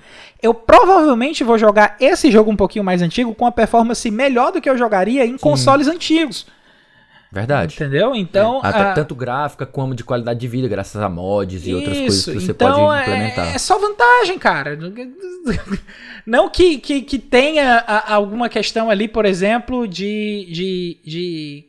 eu 0.44 0.54
provavelmente 0.54 1.46
vou 1.46 1.58
jogar 1.58 1.96
esse 2.02 2.30
jogo 2.30 2.52
um 2.52 2.58
pouquinho 2.58 2.84
mais 2.84 3.02
antigo 3.02 3.34
com 3.34 3.46
a 3.46 3.54
performance 3.54 4.12
melhor 4.12 4.52
do 4.52 4.60
que 4.60 4.70
eu 4.70 4.78
jogaria 4.78 5.26
em 5.26 5.32
Sim. 5.32 5.38
consoles 5.38 5.88
antigos. 5.88 6.46
Verdade. 7.36 7.76
Entendeu? 7.76 8.16
Então. 8.16 8.62
É. 8.64 8.70
A... 8.70 8.94
Tanto 8.94 9.14
gráfica 9.14 9.66
como 9.66 9.94
de 9.94 10.06
qualidade 10.06 10.40
de 10.40 10.48
vida, 10.48 10.70
graças 10.70 11.02
a 11.02 11.10
mods 11.10 11.66
e 11.66 11.72
Isso. 11.72 11.76
outras 11.76 11.98
coisas 11.98 12.26
que 12.26 12.34
você 12.40 12.52
então, 12.52 12.88
pode 12.88 13.02
implementar. 13.02 13.48
É, 13.48 13.56
é 13.56 13.58
só 13.58 13.78
vantagem, 13.78 14.40
cara. 14.40 14.80
Não 16.26 16.50
que, 16.50 16.78
que, 16.78 17.02
que 17.02 17.20
tenha 17.20 17.80
alguma 18.08 18.48
questão 18.48 18.90
ali, 18.90 19.10
por 19.10 19.26
exemplo, 19.26 19.86
de, 19.86 20.48
de, 20.50 20.98
de 21.04 21.66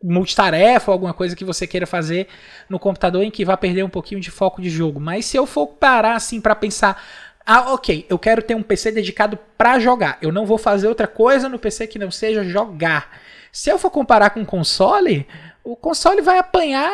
multitarefa 0.00 0.92
ou 0.92 0.92
alguma 0.92 1.12
coisa 1.12 1.34
que 1.34 1.44
você 1.44 1.66
queira 1.66 1.84
fazer 1.84 2.28
no 2.68 2.78
computador 2.78 3.24
em 3.24 3.30
que 3.30 3.44
vá 3.44 3.56
perder 3.56 3.82
um 3.82 3.90
pouquinho 3.90 4.20
de 4.20 4.30
foco 4.30 4.62
de 4.62 4.70
jogo. 4.70 5.00
Mas 5.00 5.26
se 5.26 5.36
eu 5.36 5.46
for 5.46 5.66
parar 5.66 6.14
assim 6.14 6.40
para 6.40 6.54
pensar, 6.54 7.02
ah, 7.44 7.72
ok, 7.74 8.06
eu 8.08 8.20
quero 8.20 8.40
ter 8.40 8.54
um 8.54 8.62
PC 8.62 8.92
dedicado 8.92 9.36
para 9.58 9.80
jogar. 9.80 10.16
Eu 10.22 10.30
não 10.30 10.46
vou 10.46 10.58
fazer 10.58 10.86
outra 10.86 11.08
coisa 11.08 11.48
no 11.48 11.58
PC 11.58 11.88
que 11.88 11.98
não 11.98 12.12
seja 12.12 12.44
jogar. 12.44 13.10
Se 13.52 13.70
eu 13.70 13.78
for 13.78 13.90
comparar 13.90 14.30
com 14.30 14.42
o 14.42 14.46
console, 14.46 15.26
o 15.64 15.76
console 15.76 16.20
vai 16.20 16.38
apanhar, 16.38 16.90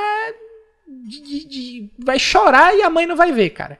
de, 0.86 1.20
de, 1.20 1.44
de, 1.46 1.90
vai 1.98 2.18
chorar 2.18 2.74
e 2.74 2.82
a 2.82 2.90
mãe 2.90 3.06
não 3.06 3.16
vai 3.16 3.32
ver, 3.32 3.50
cara. 3.50 3.78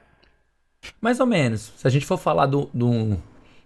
Mais 1.01 1.19
ou 1.19 1.25
menos. 1.25 1.73
Se 1.77 1.87
a 1.87 1.89
gente 1.89 2.05
for 2.05 2.17
falar 2.17 2.45
do, 2.45 2.69
do, 2.73 3.17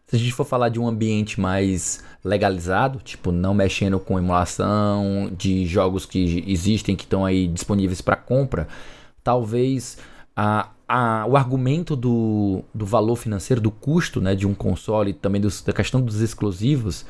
se 0.09 0.15
a 0.15 0.19
gente 0.19 0.33
for 0.33 0.45
falar 0.45 0.69
de 0.69 0.79
um 0.79 0.87
ambiente 0.87 1.39
mais 1.39 2.03
legalizado, 2.23 2.99
tipo 2.99 3.31
não 3.31 3.53
mexendo 3.53 3.99
com 3.99 4.17
emulação 4.17 5.31
de 5.37 5.65
jogos 5.65 6.05
que 6.05 6.43
existem 6.47 6.95
que 6.95 7.03
estão 7.03 7.25
aí 7.25 7.47
disponíveis 7.47 8.01
para 8.01 8.15
compra, 8.15 8.67
talvez 9.23 9.97
a, 10.35 10.69
a, 10.87 11.25
o 11.27 11.37
argumento 11.37 11.95
do, 11.95 12.63
do 12.73 12.85
valor 12.85 13.17
financeiro, 13.17 13.61
do 13.61 13.69
custo 13.69 14.19
né, 14.19 14.33
de 14.33 14.47
um 14.47 14.55
console, 14.55 15.13
também 15.13 15.39
dos, 15.39 15.61
da 15.61 15.73
questão 15.73 16.01
dos 16.01 16.21
exclusivos, 16.21 17.05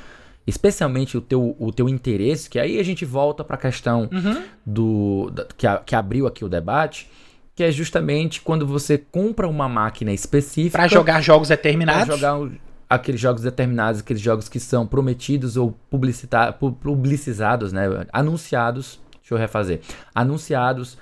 especialmente 0.49 1.17
o 1.17 1.21
teu, 1.21 1.55
o 1.59 1.71
teu 1.71 1.87
interesse, 1.87 2.49
que 2.49 2.59
aí 2.59 2.79
a 2.79 2.83
gente 2.83 3.05
volta 3.05 3.43
para 3.43 3.55
a 3.55 3.59
questão 3.59 4.09
Uhum. 4.11 4.43
do 4.65 5.29
da- 5.31 5.45
que, 5.57 5.65
a- 5.67 5.77
que 5.77 5.95
abriu 5.95 6.27
aqui 6.27 6.43
o 6.43 6.49
debate, 6.49 7.09
que 7.55 7.63
é 7.63 7.71
justamente 7.71 8.41
quando 8.41 8.65
você 8.67 8.97
compra 8.97 9.47
uma 9.47 9.67
máquina 9.69 10.11
específica 10.11 10.77
Pra 10.77 10.87
jogar 10.87 11.21
jogos 11.21 11.47
pra 11.49 11.55
determinados. 11.57 12.07
jogar 12.15 12.39
o- 12.39 12.51
aqueles 12.89 13.21
jogos 13.21 13.43
determinados, 13.43 14.01
aqueles 14.01 14.21
jogos 14.21 14.49
que 14.49 14.59
são 14.59 14.87
prometidos 14.87 15.55
ou 15.57 15.75
publicita- 15.89 16.51
publicizados, 16.53 17.71
né, 17.71 17.83
anunciados, 18.11 18.99
deixa 19.21 19.33
eu 19.33 19.37
refazer, 19.37 19.81
anunciados 20.15 20.97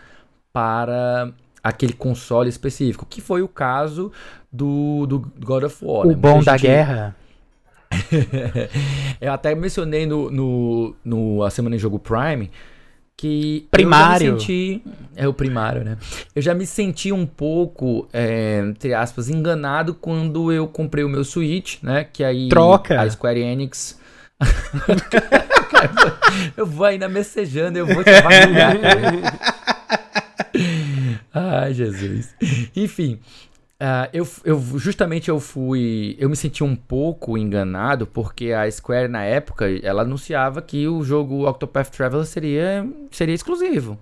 para 0.52 1.30
aquele 1.64 1.94
console 1.94 2.50
específico, 2.50 3.06
que 3.10 3.22
foi 3.22 3.42
o 3.42 3.48
caso 3.48 4.12
do, 4.52 5.06
do 5.06 5.20
God 5.40 5.64
of 5.64 5.78
War. 5.86 6.06
O 6.06 6.10
né? 6.10 6.16
bom 6.16 6.36
Muita 6.36 6.52
da 6.52 6.58
gente- 6.58 6.68
guerra. 6.68 7.16
Eu 9.22 9.32
até 9.32 9.56
mencionei 9.56 10.06
no, 10.06 10.30
no, 10.30 10.96
no 11.04 11.44
A 11.44 11.50
Semana 11.50 11.76
em 11.76 11.80
Jogo 11.80 12.00
Prime 12.00 12.50
que. 13.18 13.68
Primário. 13.72 14.28
Eu 14.28 14.30
já 14.30 14.34
me 14.34 14.40
senti. 14.40 14.84
É 15.16 15.28
o 15.28 15.34
primário, 15.34 15.84
né? 15.84 15.98
Eu 16.36 16.42
já 16.42 16.54
me 16.54 16.68
senti 16.68 17.12
um 17.12 17.26
pouco, 17.26 18.08
é, 18.14 18.60
entre 18.60 18.94
aspas, 18.94 19.28
enganado 19.28 19.96
quando 19.96 20.52
eu 20.52 20.68
comprei 20.68 21.04
o 21.04 21.10
meu 21.10 21.24
Switch, 21.24 21.82
né? 21.82 22.04
Que 22.04 22.24
aí. 22.24 22.48
Troca. 22.48 23.02
A 23.02 23.10
Square 23.10 23.42
Enix. 23.42 24.00
eu 26.56 26.68
vou 26.68 26.86
ainda 26.86 27.10
messejando, 27.10 27.80
eu 27.80 27.88
vou 27.88 28.04
te 28.04 28.12
avaliar. 28.12 28.78
Ai, 31.34 31.74
Jesus. 31.74 32.36
Enfim, 32.76 33.20
ah, 33.80 34.10
eu, 34.12 34.28
eu 34.44 34.60
justamente 34.80 35.30
eu 35.30 35.40
fui, 35.40 36.16
eu 36.20 36.30
me 36.30 36.36
senti 36.36 36.64
um 36.64 36.76
pouco 36.76 37.38
enganado 37.38 38.08
porque 38.08 38.52
a 38.52 38.70
Square 38.72 39.08
na 39.08 39.24
época 39.24 39.66
ela 39.84 40.02
anunciava 40.02 40.62
que 40.62 40.88
o 40.88 41.04
jogo 41.04 41.48
Octopath 41.48 41.90
Traveler 41.92 42.26
seria 42.26 42.88
seria 43.12 43.36
exclusivo. 43.36 44.00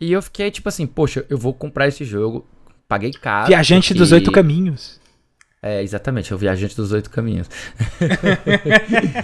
E 0.00 0.12
eu 0.12 0.20
fiquei 0.20 0.50
tipo 0.50 0.68
assim, 0.68 0.86
poxa, 0.86 1.24
eu 1.30 1.38
vou 1.38 1.54
comprar 1.54 1.86
esse 1.86 2.04
jogo, 2.04 2.44
paguei 2.88 3.12
caro. 3.12 3.46
Viajante 3.46 3.88
porque- 3.88 3.98
dos 4.00 4.10
Oito 4.12 4.32
Caminhos. 4.32 5.00
é, 5.62 5.80
exatamente, 5.82 6.32
é 6.32 6.34
o 6.34 6.38
Viajante 6.38 6.74
dos 6.76 6.90
Oito 6.90 7.08
Caminhos. 7.08 7.48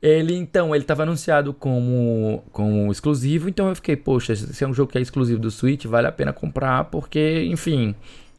ele, 0.00 0.34
então, 0.34 0.74
ele 0.74 0.84
estava 0.84 1.02
anunciado 1.02 1.52
como, 1.54 2.44
como 2.52 2.92
exclusivo, 2.92 3.48
então 3.48 3.68
eu 3.68 3.74
fiquei, 3.74 3.96
poxa, 3.96 4.36
se 4.36 4.62
é 4.62 4.68
um 4.68 4.74
jogo 4.74 4.92
que 4.92 4.98
é 4.98 5.00
exclusivo 5.00 5.40
do 5.40 5.50
Switch, 5.50 5.86
vale 5.86 6.06
a 6.06 6.12
pena 6.12 6.32
comprar, 6.32 6.84
porque, 6.84 7.44
enfim, 7.50 7.94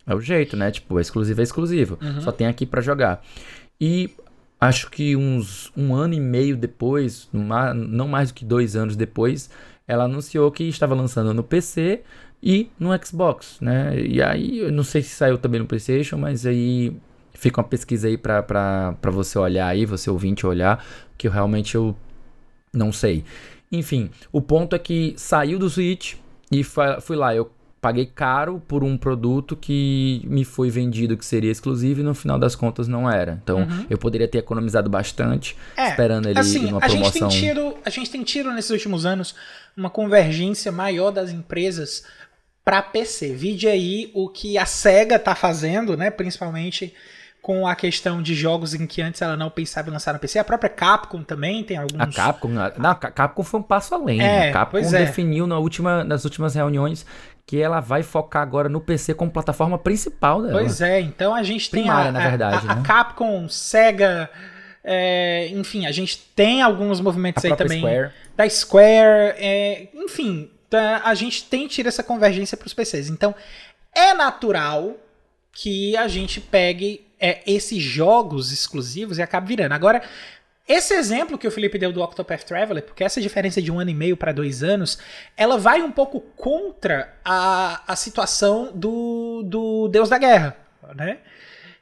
é 0.08 0.16
o 0.16 0.22
jeito, 0.22 0.56
né? 0.56 0.72
Tipo, 0.72 0.98
é 0.98 1.02
exclusivo 1.02 1.42
é 1.42 1.44
exclusivo. 1.44 2.00
Só 2.22 2.32
tem 2.32 2.48
aqui 2.48 2.66
pra 2.66 2.82
jogar. 2.82 3.22
E 3.80 4.10
acho 4.60 4.90
que 4.90 5.16
uns 5.16 5.72
um 5.76 5.94
ano 5.94 6.14
e 6.14 6.20
meio 6.20 6.56
depois, 6.56 7.30
não 7.34 8.08
mais 8.08 8.32
do 8.32 8.36
que 8.36 8.46
dois 8.46 8.76
anos 8.76 8.96
depois, 8.96 9.50
ela 9.88 10.06
anunciou 10.06 10.50
que 10.52 10.64
estava 10.64 10.96
lançando 10.96 11.34
no 11.34 11.44
PC 11.44 12.02
e 12.42 12.70
no 12.80 12.90
Xbox, 13.06 13.58
né? 13.60 14.00
E 14.00 14.22
aí, 14.22 14.60
eu 14.60 14.72
não 14.72 14.84
sei 14.84 15.02
se 15.02 15.10
saiu 15.10 15.38
também 15.38 15.60
no 15.60 15.68
PlayStation, 15.68 16.18
mas 16.18 16.46
aí 16.46 16.96
fica 17.34 17.62
uma 17.62 17.68
pesquisa 17.68 18.08
aí 18.08 18.18
pra, 18.18 18.42
pra, 18.42 18.96
pra 19.02 19.12
você 19.12 19.38
olhar 19.38 19.68
aí, 19.68 19.86
você 19.86 20.10
ouvinte 20.10 20.46
olhar, 20.46 20.84
que 21.18 21.28
eu 21.28 21.32
realmente 21.32 21.76
eu 21.76 21.96
não 22.74 22.92
sei. 22.92 23.24
Enfim, 23.72 24.10
o 24.32 24.42
ponto 24.42 24.76
é 24.76 24.80
que 24.80 25.14
saiu 25.18 25.60
do 25.60 25.70
Switch 25.70 26.16
e 26.52 26.64
fui 26.64 27.16
lá, 27.16 27.36
eu 27.36 27.52
paguei 27.88 28.06
caro 28.06 28.62
por 28.68 28.84
um 28.84 28.98
produto 28.98 29.56
que 29.56 30.22
me 30.26 30.44
foi 30.44 30.70
vendido 30.70 31.16
que 31.16 31.26
seria 31.26 31.50
exclusivo 31.50 32.02
e 32.02 32.04
no 32.04 32.14
final 32.14 32.38
das 32.38 32.54
contas 32.54 32.86
não 32.86 33.10
era. 33.10 33.40
Então, 33.42 33.66
eu 33.90 33.98
poderia 33.98 34.28
ter 34.28 34.40
economizado 34.40 34.90
bastante 34.90 35.56
É, 35.78 35.88
esperando 35.88 36.28
ele 36.28 36.38
Assim, 36.38 36.66
numa 36.66 36.84
a 36.84 36.90
gente, 36.90 37.10
tem 37.14 37.22
promoção. 37.22 37.30
tido, 37.30 37.78
a 37.86 37.90
gente 37.90 38.10
tem 38.10 38.24
tido 38.24 38.52
nesses 38.52 38.72
últimos 38.72 39.06
anos 39.06 39.34
uma 39.76 39.90
convergência 39.90 40.70
maior 40.70 41.12
das 41.12 41.32
empresas 41.32 42.04
para 42.62 42.82
PC. 42.82 43.34
Vide 43.34 43.70
aí 43.70 44.12
o 44.14 44.28
que 44.28 44.58
a 44.58 44.66
SEGA 44.66 45.18
tá 45.18 45.34
fazendo, 45.34 45.96
né? 45.96 46.12
Principalmente 46.12 46.94
com 47.42 47.66
a 47.66 47.74
questão 47.74 48.22
de 48.22 48.36
jogos 48.36 48.74
em 48.74 48.86
que 48.86 49.02
antes 49.02 49.22
ela 49.22 49.38
não 49.38 49.50
pensava 49.50 49.88
em 49.88 49.94
lançar 49.94 50.14
no 50.14 50.20
PC. 50.20 50.40
A 50.40 50.44
própria 50.44 50.70
Capcom 50.70 51.24
também 51.24 51.64
tem 51.64 51.78
alguns. 51.78 52.02
A 52.02 52.08
Capcom, 52.08 52.50
não, 52.50 52.90
a 52.90 52.96
Capcom 52.96 53.44
foi 53.44 53.62
um 53.62 53.64
passo 53.64 53.96
além. 53.96 54.20
É, 54.20 54.24
né? 54.24 54.50
A 54.50 54.52
Capcom 54.52 54.80
é. 54.80 55.06
definiu 55.06 55.48
na 55.48 55.58
última, 55.58 56.04
nas 56.04 56.26
últimas 56.26 56.54
reuniões 56.54 57.06
que 57.48 57.60
ela 57.62 57.80
vai 57.80 58.04
focar 58.04 58.44
agora 58.44 58.68
no 58.70 58.80
PC 58.82 59.14
como 59.16 59.32
plataforma 59.32 59.78
principal 59.80 60.42
dela. 60.44 60.54
Pois 60.60 60.82
é, 60.82 61.00
então 61.00 61.34
a 61.34 61.42
gente 61.42 61.72
tem 61.72 61.84
Primária, 61.84 62.10
a, 62.10 62.12
na 62.12 62.20
a- 62.20 62.30
verdade, 62.30 62.68
a, 62.68 62.72
a 62.74 62.76
né? 62.76 62.84
Capcom, 62.86 63.48
SEGA, 63.50 64.30
é, 64.84 65.48
enfim, 65.54 65.86
a 65.86 65.92
gente 65.94 66.18
tem 66.36 66.62
alguns 66.62 67.00
movimentos 67.00 67.44
a 67.46 67.48
aí 67.48 67.56
também 67.56 67.80
Square. 67.80 68.12
da 68.36 68.50
Square, 68.50 69.34
é, 69.38 69.88
enfim, 69.96 70.52
tá- 70.70 71.02
a 71.06 71.16
gente 71.16 71.46
tem 71.46 71.68
tido 71.68 71.88
essa 71.88 72.04
convergência 72.04 72.58
para 72.58 72.68
os 72.68 72.74
PCs. 72.74 73.10
Então, 73.10 73.34
é 73.96 74.14
natural 74.14 74.96
que 75.54 75.96
a 75.98 76.08
gente 76.08 76.40
pegue 76.42 77.08
é, 77.20 77.42
esses 77.48 77.82
jogos 77.82 78.52
exclusivos 78.52 79.18
e 79.18 79.22
acabe 79.24 79.48
virando. 79.48 79.72
Agora, 79.72 80.04
esse 80.68 80.94
exemplo 80.94 81.38
que 81.38 81.48
o 81.48 81.52
Felipe 81.52 81.78
deu 81.78 81.94
do 81.94 82.02
Octopath 82.02 82.44
Traveler, 82.44 82.84
porque 82.84 83.04
essa 83.04 83.22
diferença 83.22 83.62
de 83.62 83.72
um 83.72 83.80
ano 83.80 83.90
e 83.90 83.94
meio 83.94 84.18
para 84.18 84.34
dois 84.34 84.64
anos, 84.64 85.00
ela 85.38 85.58
vai 85.58 85.82
um 85.82 85.92
pouco 85.92 86.20
contra 86.36 87.14
a, 87.24 87.82
a 87.88 87.96
situação 87.96 88.72
do, 88.76 89.44
do 89.46 89.88
Deus 89.88 90.10
da 90.10 90.18
Guerra, 90.18 90.58
né? 90.94 91.20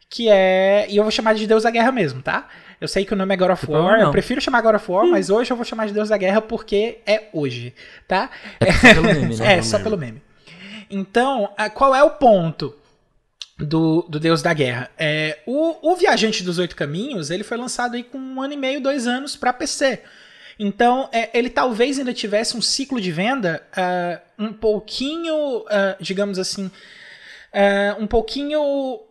Que 0.07 0.29
é. 0.29 0.85
E 0.87 0.97
eu 0.97 1.03
vou 1.03 1.11
chamar 1.11 1.33
de 1.33 1.47
Deus 1.47 1.63
da 1.63 1.71
Guerra 1.71 1.91
mesmo, 1.91 2.21
tá? 2.21 2.47
Eu 2.79 2.87
sei 2.87 3.05
que 3.05 3.13
o 3.13 3.15
nome 3.15 3.33
é 3.33 3.37
God 3.37 3.51
of 3.51 3.71
War, 3.71 3.99
eu 3.99 4.05
não. 4.05 4.11
prefiro 4.11 4.39
chamar 4.39 4.61
God 4.61 4.75
of 4.75 4.91
War, 4.91 5.07
mas 5.07 5.31
hoje 5.31 5.51
eu 5.51 5.55
vou 5.57 5.65
chamar 5.65 5.87
de 5.87 5.93
Deus 5.93 6.09
da 6.09 6.17
Guerra 6.17 6.41
porque 6.41 6.99
é 7.07 7.23
hoje, 7.33 7.73
tá? 8.07 8.29
É 8.59 8.71
só 8.71 8.93
pelo 8.93 9.07
meme, 9.07 9.35
né? 9.35 9.45
É, 9.57 9.61
só 9.61 9.79
pelo 9.79 9.97
meme. 9.97 10.21
Então, 10.91 11.49
qual 11.73 11.95
é 11.95 12.03
o 12.03 12.11
ponto 12.11 12.75
do, 13.57 14.03
do 14.03 14.19
Deus 14.19 14.41
da 14.41 14.53
Guerra? 14.53 14.91
É, 14.97 15.39
o, 15.45 15.91
o 15.91 15.95
Viajante 15.95 16.43
dos 16.43 16.57
Oito 16.57 16.75
Caminhos, 16.75 17.29
ele 17.29 17.43
foi 17.43 17.57
lançado 17.57 17.95
aí 17.95 18.03
com 18.03 18.17
um 18.17 18.41
ano 18.41 18.53
e 18.53 18.57
meio, 18.57 18.81
dois 18.81 19.07
anos 19.07 19.35
para 19.35 19.53
PC. 19.53 20.01
Então, 20.57 21.09
é, 21.11 21.37
ele 21.37 21.49
talvez 21.49 21.99
ainda 21.99 22.13
tivesse 22.13 22.55
um 22.55 22.61
ciclo 22.61 22.99
de 23.01 23.11
venda 23.11 23.65
ah, 23.75 24.21
um 24.39 24.53
pouquinho, 24.53 25.65
ah, 25.67 25.97
digamos 25.99 26.39
assim, 26.39 26.71
ah, 27.53 27.97
um 27.99 28.07
pouquinho 28.07 29.01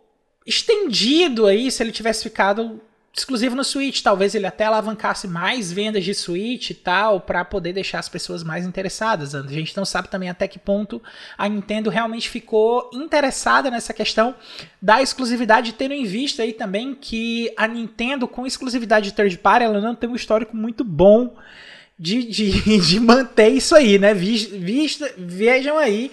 estendido 0.45 1.45
aí 1.45 1.69
se 1.69 1.81
ele 1.83 1.91
tivesse 1.91 2.23
ficado 2.23 2.81
exclusivo 3.17 3.55
no 3.55 3.63
Switch. 3.63 4.01
Talvez 4.01 4.35
ele 4.35 4.45
até 4.45 4.65
alavancasse 4.65 5.27
mais 5.27 5.71
vendas 5.71 6.03
de 6.03 6.13
Switch 6.13 6.69
e 6.71 6.73
tal, 6.73 7.21
para 7.21 7.45
poder 7.45 7.71
deixar 7.73 7.99
as 7.99 8.09
pessoas 8.09 8.43
mais 8.43 8.65
interessadas. 8.65 9.33
A 9.33 9.41
gente 9.43 9.75
não 9.77 9.85
sabe 9.85 10.09
também 10.09 10.29
até 10.29 10.47
que 10.47 10.59
ponto 10.59 11.01
a 11.37 11.47
Nintendo 11.47 11.89
realmente 11.89 12.29
ficou 12.29 12.89
interessada 12.93 13.71
nessa 13.71 13.93
questão 13.93 14.35
da 14.81 15.01
exclusividade, 15.01 15.73
tendo 15.73 15.93
em 15.93 16.03
vista 16.05 16.43
aí 16.43 16.51
também 16.53 16.93
que 16.93 17.51
a 17.55 17.67
Nintendo, 17.67 18.27
com 18.27 18.45
exclusividade 18.45 19.09
de 19.09 19.15
third 19.15 19.37
party, 19.37 19.65
ela 19.65 19.79
não 19.79 19.95
tem 19.95 20.09
um 20.09 20.15
histórico 20.15 20.55
muito 20.55 20.83
bom 20.83 21.35
de, 21.97 22.23
de, 22.23 22.79
de 22.81 22.99
manter 22.99 23.49
isso 23.49 23.73
aí, 23.75 23.97
né? 23.97 24.13
Vis- 24.13 24.45
Vista, 24.49 25.09
vejam 25.17 25.77
aí 25.77 26.11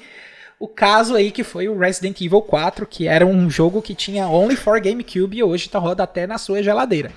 o 0.62 0.68
caso 0.68 1.16
aí 1.16 1.32
que 1.32 1.42
foi 1.42 1.68
o 1.68 1.76
Resident 1.76 2.20
Evil 2.20 2.40
4, 2.40 2.86
que 2.86 3.08
era 3.08 3.26
um 3.26 3.50
jogo 3.50 3.82
que 3.82 3.96
tinha 3.96 4.28
only 4.28 4.54
for 4.54 4.80
GameCube 4.80 5.36
e 5.36 5.42
hoje 5.42 5.68
tá 5.68 5.76
roda 5.76 6.04
até 6.04 6.24
na 6.24 6.38
sua 6.38 6.62
geladeira. 6.62 7.10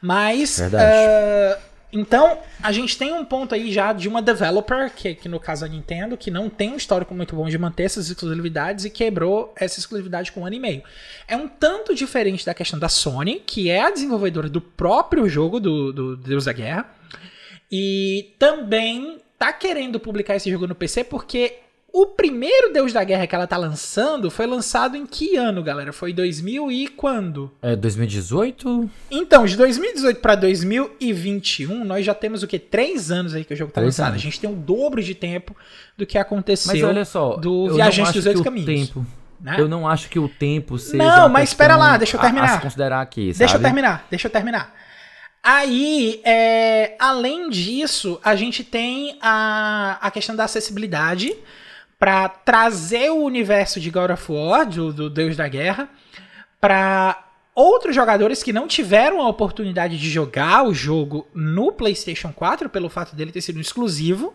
Mas 0.00 0.58
Verdade. 0.58 0.82
ah, 0.82 1.58
então 1.92 2.38
a 2.62 2.72
gente 2.72 2.96
tem 2.96 3.12
um 3.12 3.22
ponto 3.22 3.54
aí 3.54 3.70
já 3.70 3.92
de 3.92 4.08
uma 4.08 4.22
developer, 4.22 4.90
que, 4.96 5.14
que 5.14 5.28
no 5.28 5.38
caso 5.38 5.66
a 5.66 5.68
Nintendo, 5.68 6.16
que 6.16 6.30
não 6.30 6.48
tem 6.48 6.70
um 6.70 6.76
histórico 6.76 7.14
muito 7.14 7.36
bom 7.36 7.50
de 7.50 7.58
manter 7.58 7.82
essas 7.82 8.08
exclusividades 8.08 8.86
e 8.86 8.90
quebrou 8.90 9.52
essa 9.56 9.78
exclusividade 9.78 10.32
com 10.32 10.40
um 10.40 10.46
ano 10.46 10.56
e 10.56 10.60
meio. 10.60 10.82
É 11.28 11.36
um 11.36 11.48
tanto 11.48 11.94
diferente 11.94 12.46
da 12.46 12.54
questão 12.54 12.78
da 12.78 12.88
Sony, 12.88 13.42
que 13.46 13.68
é 13.68 13.82
a 13.82 13.90
desenvolvedora 13.90 14.48
do 14.48 14.62
próprio 14.62 15.28
jogo 15.28 15.60
do, 15.60 15.92
do 15.92 16.16
Deus 16.16 16.46
da 16.46 16.52
Guerra, 16.54 16.90
e 17.70 18.34
também 18.38 19.18
tá 19.38 19.52
querendo 19.52 20.00
publicar 20.00 20.36
esse 20.36 20.50
jogo 20.50 20.66
no 20.66 20.74
PC 20.74 21.04
porque 21.04 21.58
o 21.92 22.06
primeiro 22.06 22.72
Deus 22.72 22.92
da 22.92 23.02
Guerra 23.04 23.26
que 23.26 23.34
ela 23.34 23.46
tá 23.46 23.56
lançando 23.56 24.30
foi 24.30 24.46
lançado 24.46 24.96
em 24.96 25.04
que 25.06 25.36
ano, 25.36 25.62
galera? 25.62 25.92
Foi 25.92 26.12
2000 26.12 26.70
e 26.70 26.88
quando? 26.88 27.50
É 27.62 27.74
2018? 27.76 28.88
Então, 29.10 29.44
de 29.46 29.56
2018 29.56 30.20
para 30.20 30.34
2021, 30.34 31.84
nós 31.84 32.04
já 32.04 32.14
temos 32.14 32.42
o 32.42 32.46
que? 32.46 32.58
Três 32.58 33.10
anos 33.10 33.34
aí 33.34 33.44
que 33.44 33.52
o 33.54 33.56
jogo 33.56 33.72
tá 33.72 33.80
Três 33.80 33.94
lançado. 33.96 34.10
anos. 34.12 34.20
A 34.20 34.24
gente 34.24 34.40
tem 34.40 34.50
o 34.50 34.54
dobro 34.54 35.02
de 35.02 35.14
tempo 35.14 35.54
do 35.96 36.06
que 36.06 36.16
aconteceu. 36.18 36.72
Mas 36.72 36.82
olha 36.82 37.04
só, 37.04 37.36
do 37.36 37.68
eu 37.68 37.74
Viajante 37.74 37.98
não 38.00 38.04
acho 38.04 38.12
dos 38.14 38.22
que 38.24 38.28
Oito 38.28 38.40
o 38.40 38.44
Caminhos. 38.44 38.66
Tempo, 38.88 39.06
né? 39.40 39.56
Eu 39.58 39.68
não 39.68 39.88
acho 39.88 40.08
que 40.08 40.18
o 40.18 40.28
tempo 40.28 40.78
seja. 40.78 40.96
Não, 41.02 41.28
mas 41.28 41.48
espera 41.50 41.76
lá, 41.76 41.96
deixa 41.96 42.16
eu 42.16 42.20
a- 42.20 42.22
A, 42.22 42.26
terminar. 42.26 42.54
se 42.56 42.60
considerar 42.62 43.00
aqui, 43.00 43.26
Deixa 43.26 43.44
eu 43.44 43.48
sabe? 43.48 43.64
terminar, 43.64 44.06
deixa 44.10 44.26
eu 44.28 44.30
terminar. 44.32 44.74
Aí, 45.42 46.20
é, 46.22 46.94
além 46.98 47.48
disso, 47.48 48.20
a 48.22 48.36
gente 48.36 48.62
tem 48.62 49.16
a, 49.22 49.96
a 50.00 50.10
questão 50.10 50.36
da 50.36 50.44
acessibilidade 50.44 51.34
para 52.00 52.30
trazer 52.30 53.10
o 53.10 53.22
universo 53.22 53.78
de 53.78 53.90
God 53.90 54.10
of 54.10 54.32
War, 54.32 54.66
do, 54.66 54.90
do 54.90 55.10
Deus 55.10 55.36
da 55.36 55.46
Guerra, 55.46 55.86
para 56.58 57.28
outros 57.54 57.94
jogadores 57.94 58.42
que 58.42 58.54
não 58.54 58.66
tiveram 58.66 59.20
a 59.20 59.28
oportunidade 59.28 59.98
de 59.98 60.08
jogar 60.08 60.66
o 60.66 60.72
jogo 60.72 61.28
no 61.34 61.70
PlayStation 61.70 62.32
4, 62.32 62.70
pelo 62.70 62.88
fato 62.88 63.14
dele 63.14 63.30
ter 63.30 63.42
sido 63.42 63.58
um 63.58 63.60
exclusivo. 63.60 64.34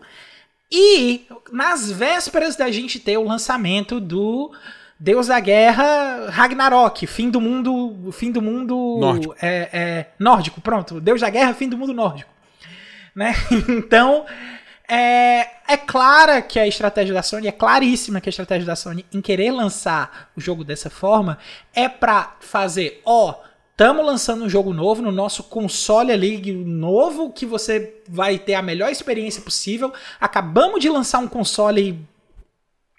E 0.70 1.26
nas 1.50 1.90
vésperas 1.90 2.54
da 2.54 2.70
gente 2.70 3.00
ter 3.00 3.16
o 3.16 3.26
lançamento 3.26 3.98
do 3.98 4.52
Deus 4.98 5.26
da 5.26 5.40
Guerra 5.40 6.30
Ragnarok, 6.30 7.04
fim 7.08 7.30
do 7.30 7.40
mundo, 7.40 8.12
fim 8.12 8.30
do 8.30 8.40
mundo 8.40 8.98
Nórdico. 9.00 9.34
É, 9.42 9.68
é, 9.72 10.06
nórdico, 10.20 10.60
pronto, 10.60 11.00
Deus 11.00 11.20
da 11.20 11.30
Guerra, 11.30 11.52
fim 11.52 11.68
do 11.68 11.76
mundo 11.76 11.92
nórdico, 11.92 12.30
né? 13.12 13.34
Então 13.68 14.24
é, 14.88 15.48
é 15.68 15.76
clara 15.76 16.40
que 16.40 16.58
a 16.58 16.66
estratégia 16.66 17.14
da 17.14 17.22
Sony, 17.22 17.48
é 17.48 17.52
claríssima 17.52 18.20
que 18.20 18.28
a 18.28 18.30
estratégia 18.30 18.66
da 18.66 18.76
Sony 18.76 19.04
em 19.12 19.20
querer 19.20 19.50
lançar 19.50 20.30
o 20.36 20.40
jogo 20.40 20.64
dessa 20.64 20.90
forma 20.90 21.38
é 21.74 21.88
pra 21.88 22.36
fazer, 22.40 23.00
ó, 23.04 23.34
Estamos 23.76 24.06
lançando 24.06 24.42
um 24.42 24.48
jogo 24.48 24.72
novo 24.72 25.02
no 25.02 25.12
nosso 25.12 25.42
console 25.42 26.10
ali 26.10 26.50
novo 26.50 27.30
que 27.30 27.44
você 27.44 28.00
vai 28.08 28.38
ter 28.38 28.54
a 28.54 28.62
melhor 28.62 28.90
experiência 28.90 29.42
possível. 29.42 29.92
Acabamos 30.18 30.80
de 30.80 30.88
lançar 30.88 31.18
um 31.18 31.28
console 31.28 32.00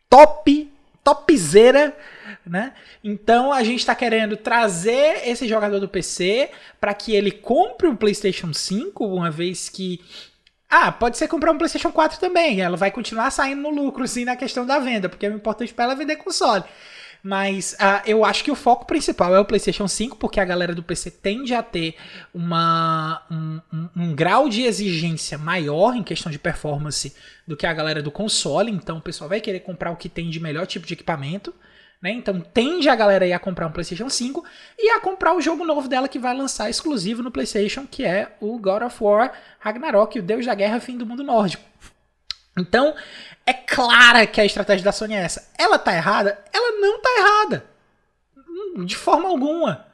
top, 0.08 0.72
topzera, 1.04 1.98
né? 2.46 2.74
Então 3.04 3.52
a 3.52 3.64
gente 3.64 3.80
está 3.80 3.96
querendo 3.96 4.38
trazer 4.38 5.28
esse 5.28 5.48
jogador 5.48 5.80
do 5.80 5.90
PC 5.90 6.52
para 6.80 6.94
que 6.94 7.16
ele 7.16 7.32
compre 7.32 7.88
um 7.88 7.96
PlayStation 7.96 8.54
5, 8.54 9.04
uma 9.04 9.32
vez 9.32 9.70
que 9.70 10.00
ah, 10.70 10.92
pode 10.92 11.18
ser 11.18 11.28
comprar 11.28 11.52
um 11.52 11.58
PlayStation 11.58 11.92
4 11.92 12.20
também. 12.20 12.62
Ela 12.62 12.76
vai 12.76 12.92
continuar 12.92 13.32
saindo 13.32 13.62
no 13.62 13.70
lucro, 13.70 14.08
sim, 14.08 14.26
na 14.26 14.36
questão 14.36 14.66
da 14.66 14.80
venda, 14.80 15.08
porque 15.08 15.26
é 15.26 15.30
importante 15.30 15.74
para 15.74 15.86
ela 15.86 15.96
vender 15.96 16.18
console. 16.18 16.64
Mas 17.24 17.74
uh, 17.74 18.02
eu 18.06 18.24
acho 18.24 18.44
que 18.44 18.52
o 18.52 18.56
foco 18.56 18.86
principal 18.86 19.34
é 19.34 19.40
o 19.40 19.46
PlayStation 19.46 19.88
5, 19.88 20.18
porque 20.18 20.40
a 20.40 20.46
galera 20.46 20.76
do 20.76 20.84
PC 20.84 21.12
tende 21.12 21.54
a 21.54 21.64
ter 21.64 21.96
uma, 22.34 23.24
um, 23.32 23.60
um, 23.74 23.90
um, 23.96 24.16
grau 24.16 24.48
de 24.48 24.64
exigência 24.64 25.38
maior 25.38 25.96
em 25.96 26.04
questão 26.04 26.32
de 26.32 26.38
performance 26.38 27.16
do 27.46 27.58
que 27.58 27.66
a 27.66 27.74
galera 27.74 28.04
do 28.04 28.12
console. 28.12 28.72
Então 28.72 28.98
o 28.98 29.02
pessoal 29.02 29.30
vai 29.30 29.42
querer 29.42 29.62
comprar 29.62 29.92
o 29.92 29.96
que 29.96 30.10
tem 30.10 30.30
de 30.30 30.40
melhor 30.40 30.68
tipo 30.68 30.86
de 30.86 30.94
equipamento. 30.94 31.54
Né? 32.02 32.12
Então 32.12 32.40
tende 32.40 32.88
a 32.90 32.96
galera 32.96 33.26
aí 33.26 33.34
a 33.34 33.40
comprar 33.40 33.68
um 33.68 33.72
PlayStation 33.72 34.10
5 34.10 34.44
e 34.78 34.90
a 34.92 35.00
comprar 35.00 35.34
o 35.34 35.42
jogo 35.42 35.66
novo 35.66 35.88
dela 35.88 36.08
que 36.08 36.20
vai 36.20 36.36
lançar 36.36 36.70
exclusivo 36.70 37.24
no 37.24 37.32
PlayStation, 37.32 37.88
que 37.90 38.06
é 38.06 38.36
o 38.40 38.58
God 38.60 38.84
of 38.84 39.04
War 39.04 39.34
Ragnarok, 39.60 40.20
o 40.20 40.24
Deus 40.24 40.46
da 40.46 40.54
Guerra, 40.54 40.80
fim 40.80 40.98
do 40.98 41.06
mundo 41.06 41.24
nórdico. 41.24 41.64
Então, 42.58 42.96
é 43.46 43.54
clara 43.54 44.26
que 44.26 44.42
a 44.42 44.46
estratégia 44.46 44.84
da 44.84 44.92
Sony 44.92 45.14
é 45.14 45.22
essa. 45.22 45.50
Ela 45.58 45.78
tá 45.78 45.96
errada? 45.96 46.44
Ela 46.52 46.80
não 46.80 47.00
tá 47.00 47.10
errada. 47.20 47.66
De 48.84 48.96
forma 48.96 49.30
alguma. 49.30 49.86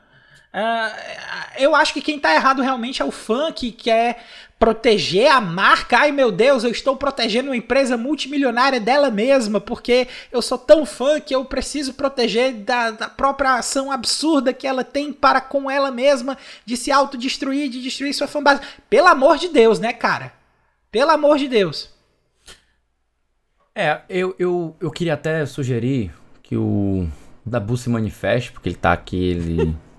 Uh, 0.53 1.53
eu 1.57 1.75
acho 1.75 1.93
que 1.93 2.01
quem 2.01 2.19
tá 2.19 2.33
errado 2.33 2.61
realmente 2.61 3.01
é 3.01 3.05
o 3.05 3.11
fã 3.11 3.51
que 3.51 3.71
quer 3.71 4.23
proteger 4.63 5.29
a 5.29 5.41
marca. 5.41 5.97
Ai 5.97 6.11
meu 6.13 6.31
Deus, 6.31 6.63
eu 6.63 6.71
estou 6.71 6.95
protegendo 6.95 7.49
uma 7.49 7.57
empresa 7.57 7.97
multimilionária 7.97 8.79
dela 8.79 9.11
mesma, 9.11 9.59
porque 9.59 10.07
eu 10.31 10.41
sou 10.41 10.57
tão 10.57 10.85
fã 10.85 11.19
que 11.19 11.35
eu 11.35 11.43
preciso 11.43 11.93
proteger 11.95 12.53
da, 12.53 12.91
da 12.91 13.09
própria 13.09 13.55
ação 13.55 13.91
absurda 13.91 14.53
que 14.53 14.65
ela 14.65 14.81
tem 14.81 15.11
para 15.11 15.41
com 15.41 15.69
ela 15.69 15.91
mesma 15.91 16.37
de 16.65 16.77
se 16.77 16.93
autodestruir, 16.93 17.69
de 17.69 17.81
destruir 17.81 18.13
sua 18.13 18.25
fanbase. 18.25 18.61
Pelo 18.89 19.09
amor 19.09 19.37
de 19.37 19.49
Deus, 19.49 19.79
né, 19.79 19.91
cara? 19.91 20.31
Pelo 20.89 21.11
amor 21.11 21.37
de 21.37 21.49
Deus. 21.49 21.89
É, 23.75 23.99
eu, 24.07 24.33
eu, 24.39 24.77
eu 24.79 24.91
queria 24.91 25.15
até 25.15 25.45
sugerir 25.45 26.13
que 26.41 26.55
o 26.55 27.05
Dabu 27.45 27.75
se 27.75 27.89
manifeste, 27.89 28.53
porque 28.53 28.69
ele 28.69 28.77
tá 28.77 28.93
aqui, 28.93 29.21
ele 29.21 29.75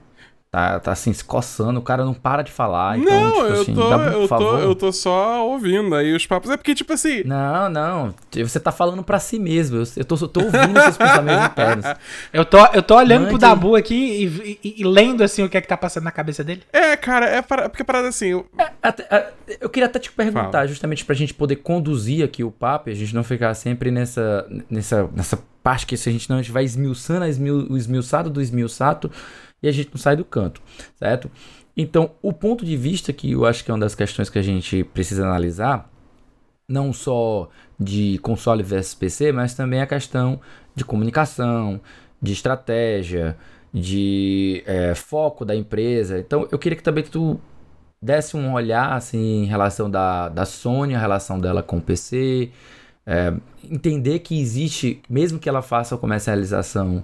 tá, 0.54 0.78
tá 0.78 0.92
assim, 0.92 1.12
se 1.12 1.24
coçando, 1.24 1.80
o 1.80 1.82
cara 1.82 2.04
não 2.04 2.14
para 2.14 2.42
de 2.42 2.52
falar. 2.52 2.96
Então, 2.98 3.12
não, 3.12 3.32
tipo 3.32 3.42
eu, 3.46 3.60
assim, 3.62 3.74
tô, 3.74 3.82
por 3.88 4.12
eu, 4.12 4.28
favor. 4.28 4.38
tô, 4.52 4.58
eu 4.58 4.74
tô 4.76 4.92
só 4.92 5.46
ouvindo 5.48 5.94
aí 5.96 6.14
os 6.14 6.24
papos. 6.26 6.48
É 6.50 6.56
porque, 6.56 6.74
tipo 6.76 6.92
assim. 6.92 7.24
Não, 7.24 7.68
não. 7.68 8.14
Você 8.32 8.60
tá 8.60 8.70
falando 8.70 9.02
pra 9.02 9.18
si 9.18 9.38
mesmo. 9.38 9.78
Eu, 9.78 9.84
eu, 9.96 10.04
tô, 10.04 10.14
eu 10.14 10.28
tô 10.28 10.40
ouvindo 10.44 10.80
seus 10.80 10.96
pensamentos 10.96 11.46
internos. 11.46 11.84
Eu 12.32 12.44
tô, 12.44 12.58
eu 12.72 12.82
tô 12.82 12.96
olhando 12.96 13.22
Mande- 13.22 13.30
pro 13.30 13.38
Dabu 13.38 13.76
aqui 13.76 13.94
e, 13.94 14.58
e- 14.64 14.74
e 14.80 14.84
lendo 14.84 15.22
assim 15.22 15.42
o 15.42 15.48
que 15.48 15.56
é 15.56 15.60
que 15.60 15.68
tá 15.68 15.76
passando 15.76 16.04
na 16.04 16.10
cabeça 16.10 16.42
dele. 16.44 16.62
É, 16.72 16.96
cara, 16.96 17.26
é 17.26 17.40
para, 17.42 17.68
porque 17.68 17.82
a 17.82 17.84
parada 17.84 18.08
assim. 18.08 18.26
eu- 18.28 18.46
Até- 18.82 19.06
a- 19.10 19.30
eu 19.60 19.68
queria 19.68 19.86
até 19.86 19.98
te 19.98 20.10
perguntar, 20.10 20.50
Fala. 20.52 20.66
justamente 20.68 21.04
pra 21.04 21.14
gente 21.14 21.32
poder 21.34 21.56
conduzir 21.56 22.24
aqui 22.24 22.42
o 22.44 22.50
papo 22.50 22.88
e 22.88 22.92
a 22.92 22.94
gente 22.94 23.14
não 23.14 23.22
ficar 23.24 23.54
sempre 23.54 23.90
nessa, 23.90 24.46
nessa, 24.70 25.08
nessa 25.14 25.38
parte 25.62 25.86
que 25.86 25.96
se 25.96 26.08
a 26.08 26.12
gente 26.12 26.28
não 26.28 26.36
a 26.36 26.42
gente 26.42 26.52
vai 26.52 26.64
esmiuçando 26.64 27.24
a 27.24 27.28
esmiu- 27.28 27.66
o 27.70 27.76
esmiuçado 27.76 28.28
do 28.30 28.40
esmiuçado 28.40 29.10
e 29.64 29.68
a 29.68 29.72
gente 29.72 29.88
não 29.90 29.98
sai 29.98 30.14
do 30.14 30.24
canto, 30.24 30.60
certo? 30.98 31.30
Então, 31.74 32.10
o 32.22 32.32
ponto 32.32 32.64
de 32.66 32.76
vista 32.76 33.12
que 33.14 33.32
eu 33.32 33.46
acho 33.46 33.64
que 33.64 33.70
é 33.70 33.74
uma 33.74 33.80
das 33.80 33.94
questões 33.94 34.28
que 34.28 34.38
a 34.38 34.42
gente 34.42 34.84
precisa 34.84 35.24
analisar, 35.24 35.90
não 36.68 36.92
só 36.92 37.48
de 37.80 38.18
console 38.18 38.62
versus 38.62 38.94
PC, 38.94 39.32
mas 39.32 39.54
também 39.54 39.80
a 39.80 39.86
questão 39.86 40.38
de 40.74 40.84
comunicação, 40.84 41.80
de 42.20 42.32
estratégia, 42.32 43.36
de 43.72 44.62
é, 44.66 44.94
foco 44.94 45.44
da 45.46 45.56
empresa. 45.56 46.18
Então, 46.18 46.46
eu 46.52 46.58
queria 46.58 46.76
que 46.76 46.82
também 46.82 47.02
tu 47.02 47.40
desse 48.00 48.36
um 48.36 48.52
olhar 48.52 48.92
assim, 48.92 49.44
em 49.44 49.46
relação 49.46 49.90
da, 49.90 50.28
da 50.28 50.44
Sony, 50.44 50.94
a 50.94 50.98
relação 50.98 51.40
dela 51.40 51.62
com 51.62 51.78
o 51.78 51.80
PC, 51.80 52.50
é, 53.06 53.32
entender 53.64 54.18
que 54.18 54.38
existe, 54.38 55.00
mesmo 55.08 55.38
que 55.38 55.48
ela 55.48 55.62
faça 55.62 55.94
a 55.94 55.98
comercialização 55.98 57.02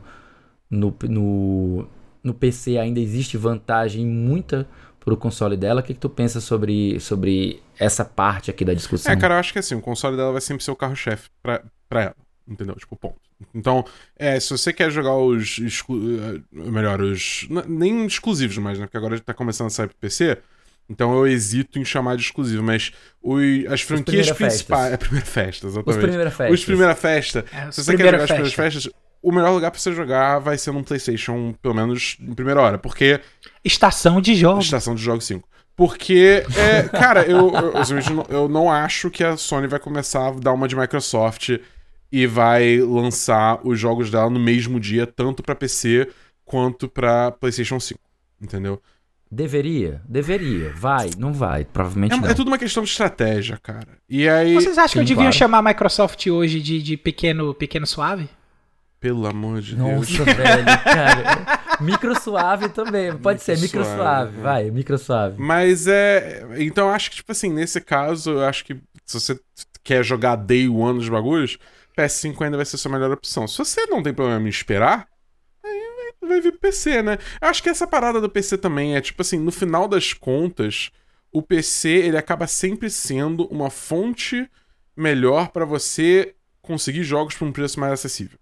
no, 0.70 0.94
no, 1.09 1.88
no 2.22 2.35
PC, 2.35 2.78
ainda 2.78 3.00
existe 3.00 3.37
vantagem 3.37 4.06
muita 4.06 4.68
pro 5.00 5.16
console 5.16 5.56
dela. 5.56 5.80
O 5.80 5.85
que, 5.85 5.94
que 5.94 6.00
tu 6.00 6.11
pensa 6.11 6.40
sobre, 6.40 6.98
sobre 7.00 7.62
essa 7.78 8.04
parte 8.04 8.50
aqui 8.50 8.64
da 8.64 8.74
discussão? 8.74 9.12
É, 9.12 9.16
cara, 9.16 9.35
eu 9.35 9.38
acho 9.38 9.52
que 9.52 9.59
assim, 9.59 9.74
o 9.74 9.80
console 9.80 10.16
dela 10.16 10.33
vai 10.33 10.40
sempre 10.40 10.62
ser 10.62 10.70
o 10.70 10.76
carro-chefe 10.76 11.28
pra, 11.42 11.62
pra 11.88 12.02
ela. 12.02 12.16
Entendeu? 12.48 12.74
Tipo, 12.74 12.96
ponto. 12.96 13.16
Então, 13.54 13.85
é, 14.18 14.38
se 14.40 14.50
você 14.50 14.72
quer 14.72 14.90
jogar 14.90 15.14
os. 15.16 15.59
exclu- 15.59 16.18
eh, 16.20 16.40
melhor, 16.52 17.00
os. 17.00 17.46
Nem 17.66 18.04
exclusivos 18.04 18.59
mais, 18.59 18.78
né? 18.78 18.87
Porque 18.87 18.96
agora 18.96 19.18
tá 19.20 19.33
começando 19.33 19.68
a 19.68 19.70
sair 19.70 19.87
pro 19.87 19.96
PC. 19.96 20.37
Então 20.88 21.14
eu 21.14 21.24
hesito 21.28 21.78
em 21.78 21.85
chamar 21.85 22.16
de 22.16 22.22
exclusivo, 22.24 22.64
mas 22.64 22.90
os, 23.22 23.40
as 23.70 23.80
franquias 23.83 24.30
principais. 24.33 24.90
Festas. 24.90 24.90
É 24.90 24.94
a 24.94 24.98
primeira 24.98 25.24
festa, 25.26 25.66
Os 25.68 25.72
exatamente. 25.74 26.00
primeira 26.02 26.30
festa. 26.33 26.52
Os 26.52 26.64
primeira 26.64 26.94
festa. 26.96 27.44
É, 27.52 27.68
os 27.68 27.74
Se 27.76 27.85
você 27.85 27.96
quer 27.96 28.04
jogar 28.06 28.18
as 28.18 28.24
primeiras 28.26 28.52
festa. 28.52 28.80
festas, 28.80 28.92
o 29.22 29.33
melhor 29.33 29.50
lugar 29.52 29.70
pra 29.70 29.78
você 29.80 29.92
jogar 29.92 30.38
vai 30.38 30.56
ser 30.59 30.72
num 30.72 30.83
PlayStation, 30.83 31.54
pelo 31.61 31.74
menos 31.74 32.16
em 32.20 32.35
primeira 32.35 32.61
hora. 32.61 32.78
Porque 32.78 33.20
Estação 33.64 34.20
de 34.20 34.35
jogos. 34.35 34.64
Estação 34.64 34.94
de 34.94 35.02
Jogos 35.02 35.24
5. 35.26 35.48
Porque, 35.76 36.42
é, 36.56 36.83
cara, 36.88 37.22
eu, 37.22 37.50
eu, 37.54 37.72
eu 37.72 38.14
não- 38.14 38.26
eu 38.28 38.48
não 38.48 38.70
acho 38.70 39.11
que 39.11 39.24
a 39.24 39.37
Sony 39.37 39.66
vai 39.66 39.78
começar 39.80 40.28
a 40.28 40.30
dar 40.33 40.52
uma 40.52 40.68
de 40.68 40.76
Microsoft 40.76 41.50
e 42.12 42.26
vai 42.26 42.78
lançar 42.78 43.61
os 43.66 43.78
jogos 43.78 44.11
dela 44.11 44.28
no 44.28 44.40
mesmo 44.40 44.78
dia, 44.80 45.06
tanto 45.06 45.42
pra 45.42 45.54
PC 45.54 46.09
quanto 46.44 46.88
pra 46.88 47.30
PlayStation 47.30 47.78
5. 47.80 47.98
Entendeu? 48.42 48.80
Deveria, 49.30 50.02
deveria. 50.09 50.72
Vai, 50.74 51.11
não 51.16 51.33
vai. 51.33 51.64
Provavelmente 51.64 52.16
não. 52.20 52.26
É, 52.26 52.33
é 52.33 52.35
tudo 52.35 52.48
uma 52.48 52.59
questão 52.59 52.83
de 52.83 52.90
estratégia, 52.90 53.56
cara. 53.62 53.87
E 54.09 54.28
aí, 54.28 54.54
Vocês 54.54 54.76
acham 54.76 54.94
que 54.94 54.98
eu 54.98 55.02
Sim, 55.02 55.06
devia 55.06 55.22
claro. 55.24 55.37
chamar 55.37 55.59
a 55.59 55.62
Microsoft 55.62 56.26
hoje 56.26 56.61
de, 56.61 56.83
de 56.83 56.96
pequeno, 56.96 57.54
pequeno 57.54 57.87
suave? 57.87 58.28
Pelo 59.00 59.26
amor 59.26 59.62
de 59.62 59.74
Deus. 59.74 60.10
Nossa, 60.10 60.24
velho, 60.32 60.64
cara. 60.84 61.80
Micro 61.80 62.20
suave 62.20 62.68
também. 62.68 63.16
Pode 63.16 63.42
ser, 63.42 63.58
micro 63.58 63.80
Micro 63.80 63.84
suave. 63.84 64.30
suave, 64.30 64.42
Vai, 64.42 64.70
micro 64.70 64.98
suave. 64.98 65.36
Mas 65.38 65.86
é. 65.86 66.46
Então 66.58 66.88
eu 66.88 66.94
acho 66.94 67.10
que, 67.10 67.16
tipo 67.16 67.32
assim, 67.32 67.50
nesse 67.50 67.80
caso, 67.80 68.32
eu 68.32 68.44
acho 68.44 68.64
que 68.64 68.74
se 69.06 69.18
você 69.18 69.40
quer 69.82 70.04
jogar 70.04 70.36
day 70.36 70.68
one 70.68 70.98
dos 70.98 71.08
bagulhos, 71.08 71.58
PS5 71.96 72.42
ainda 72.42 72.56
vai 72.56 72.66
ser 72.66 72.76
a 72.76 72.78
sua 72.78 72.92
melhor 72.92 73.10
opção. 73.10 73.48
Se 73.48 73.58
você 73.58 73.86
não 73.86 74.02
tem 74.02 74.12
problema 74.12 74.46
em 74.46 74.50
esperar, 74.50 75.08
aí 75.64 75.80
vai, 76.20 76.40
vir 76.40 76.52
pro 76.52 76.60
PC, 76.60 77.02
né? 77.02 77.18
Eu 77.40 77.48
acho 77.48 77.62
que 77.62 77.68
essa 77.70 77.86
parada 77.86 78.20
do 78.20 78.28
PC 78.28 78.58
também 78.58 78.94
é, 78.96 79.00
tipo 79.00 79.22
assim, 79.22 79.38
no 79.38 79.50
final 79.50 79.88
das 79.88 80.12
contas, 80.12 80.90
o 81.32 81.42
PC 81.42 81.88
ele 81.88 82.18
acaba 82.18 82.46
sempre 82.46 82.90
sendo 82.90 83.46
uma 83.46 83.70
fonte 83.70 84.48
melhor 84.96 85.48
pra 85.48 85.64
você 85.64 86.34
conseguir 86.60 87.02
jogos 87.02 87.34
por 87.34 87.48
um 87.48 87.52
preço 87.52 87.80
mais 87.80 87.92
acessível. 87.92 88.38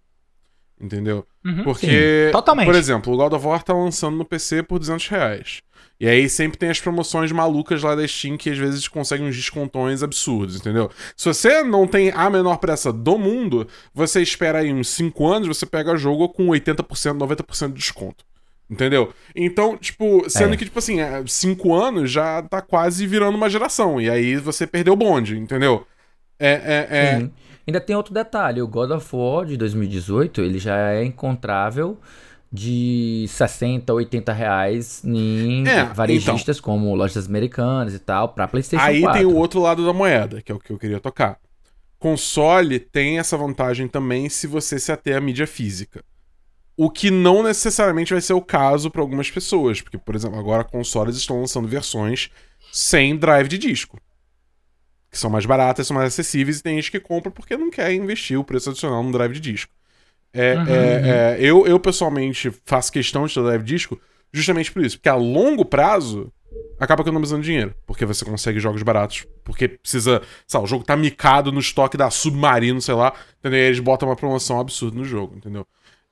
Entendeu? 0.81 1.27
Uhum. 1.45 1.64
Porque, 1.64 2.29
totalmente. 2.31 2.67
por 2.67 2.75
exemplo, 2.75 3.12
o 3.12 3.17
God 3.17 3.33
of 3.33 3.47
War 3.47 3.62
tá 3.62 3.73
lançando 3.73 4.17
no 4.17 4.25
PC 4.25 4.62
por 4.62 4.79
200 4.79 5.09
reais. 5.09 5.61
E 6.01 6.07
aí 6.09 6.29
sempre 6.29 6.57
tem 6.57 6.69
as 6.71 6.81
promoções 6.81 7.33
malucas 7.33 7.83
lá 7.83 7.97
da 7.97 8.07
Steam 8.07 8.37
que 8.37 8.49
às 8.51 8.57
vezes 8.57 8.87
conseguem 8.87 9.27
uns 9.27 9.35
descontões 9.35 10.01
absurdos, 10.01 10.55
entendeu? 10.55 10.88
Se 11.17 11.27
você 11.27 11.64
não 11.64 11.88
tem 11.88 12.12
a 12.14 12.31
menor 12.31 12.59
pressa 12.59 12.93
do 12.93 13.19
mundo, 13.19 13.67
você 13.93 14.23
espera 14.23 14.61
aí 14.61 14.73
uns 14.73 14.88
5 14.91 15.27
anos, 15.27 15.49
você 15.49 15.67
pega 15.67 15.97
jogo 15.97 16.29
com 16.29 16.47
80%, 16.47 17.19
90% 17.19 17.69
de 17.69 17.75
desconto. 17.75 18.25
Entendeu? 18.71 19.12
Então, 19.35 19.77
tipo, 19.77 20.29
sendo 20.31 20.55
É. 20.55 20.57
que, 20.57 20.66
tipo 20.66 20.79
assim, 20.79 20.99
5 21.26 21.74
anos 21.74 22.11
já 22.12 22.43
tá 22.43 22.61
quase 22.62 23.05
virando 23.07 23.35
uma 23.37 23.51
geração. 23.51 24.01
E 24.01 24.09
aí 24.09 24.37
você 24.37 24.66
perdeu 24.68 24.93
o 24.93 24.97
bonde, 24.97 25.37
entendeu? 25.37 25.85
É, 26.39 26.51
é, 26.51 26.89
é, 26.91 27.18
Sim. 27.18 27.33
Ainda 27.69 27.83
tem 27.83 27.95
outro 27.95 28.14
detalhe, 28.14 28.62
o 28.62 28.66
God 28.66 28.93
of 28.93 29.07
War 29.14 29.45
de 29.45 29.55
2018, 29.59 30.41
ele 30.41 30.59
já 30.59 30.75
é 30.91 31.05
encontrável 31.05 31.99
de 32.51 33.27
60, 33.29 33.93
80 33.93 34.33
reais 34.33 35.05
em 35.05 35.69
É, 35.69 35.85
varejistas 35.85 36.61
como 36.61 36.95
lojas 36.95 37.27
americanas 37.27 37.93
e 37.93 37.99
tal, 37.99 38.31
pra 38.31 38.49
PlayStation 38.49 38.83
Aí 38.83 39.03
4. 39.03 39.21
tem 39.21 39.31
o 39.31 39.37
outro 39.37 39.61
lado 39.61 39.85
da 39.85 39.93
moeda, 39.93 40.41
que 40.41 40.51
é 40.51 40.55
o 40.55 40.59
que 40.59 40.73
eu 40.73 40.79
queria 40.79 40.99
tocar. 40.99 41.39
Console 41.99 42.81
tem 42.81 43.19
essa 43.19 43.37
vantagem 43.37 43.87
também 43.87 44.31
se 44.31 44.47
você 44.47 44.79
se 44.79 44.91
ater 44.91 45.19
à 45.19 45.21
mídia 45.21 45.47
física. 45.47 46.03
O 46.75 46.89
que 46.89 47.11
não 47.11 47.43
necessariamente 47.43 48.14
vai 48.14 48.23
ser 48.23 48.33
o 48.33 48.41
caso 48.41 48.91
para 48.91 49.03
algumas 49.03 49.31
pessoas, 49.31 49.83
porque, 49.83 49.99
por 49.99 50.14
exemplo, 50.14 50.39
agora 50.39 50.64
consoles 50.64 51.16
estão 51.16 51.39
lançando 51.39 51.69
versões 51.69 52.31
sem 52.73 53.14
drive 53.14 53.47
de 53.47 53.59
disco. 53.59 53.99
Que 55.11 55.19
são 55.19 55.31
mais 55.31 55.47
baratas, 55.47 55.87
são 55.87 55.97
mais 55.97 56.09
acessíveis 56.09 56.59
e 56.59 56.63
tem 56.63 56.77
gente 56.77 56.91
que 56.91 57.01
compra 57.01 57.31
porque 57.31 57.57
não 57.57 57.71
quer 57.71 57.93
investir 57.93 58.39
o 58.39 58.45
preço 58.45 58.71
adicional 58.71 59.03
no 59.03 59.13
drive 59.13 59.33
de 59.33 59.41
disco. 59.41 59.73
É, 60.33 60.55
Uhum, 60.55 60.67
é, 60.69 60.75
é, 60.75 61.37
eu, 61.41 61.67
eu, 61.67 61.81
pessoalmente, 61.81 62.53
faço 62.67 62.93
questão 62.93 63.27
de 63.27 63.35
ter 63.35 63.43
drive 63.43 63.63
de 63.63 63.75
disco 63.75 64.01
justamente 64.33 64.71
por 64.71 64.85
isso. 64.85 64.99
Porque 64.99 65.09
a 65.09 65.15
longo 65.15 65.65
prazo, 65.65 66.31
acaba 66.79 67.03
economizando 67.03 67.43
dinheiro. 67.43 67.75
Porque 67.87 68.05
você 68.05 68.25
consegue 68.25 68.61
jogos 68.61 68.83
baratos. 68.83 69.27
Porque 69.45 69.69
precisa. 69.69 70.23
Sabe, 70.47 70.65
o 70.65 70.69
jogo 70.69 70.85
tá 70.85 70.97
micado 70.97 71.51
no 71.51 71.61
estoque 71.61 71.97
da 71.97 72.11
Submarino, 72.11 72.81
sei 72.81 72.95
lá. 72.95 73.13
Entendeu? 73.39 73.59
E 73.59 73.63
eles 73.63 73.81
botam 73.81 74.09
uma 74.09 74.17
promoção 74.17 74.61
absurda 74.61 74.97
no 74.97 75.05
jogo, 75.05 75.37
entendeu? 75.37 75.67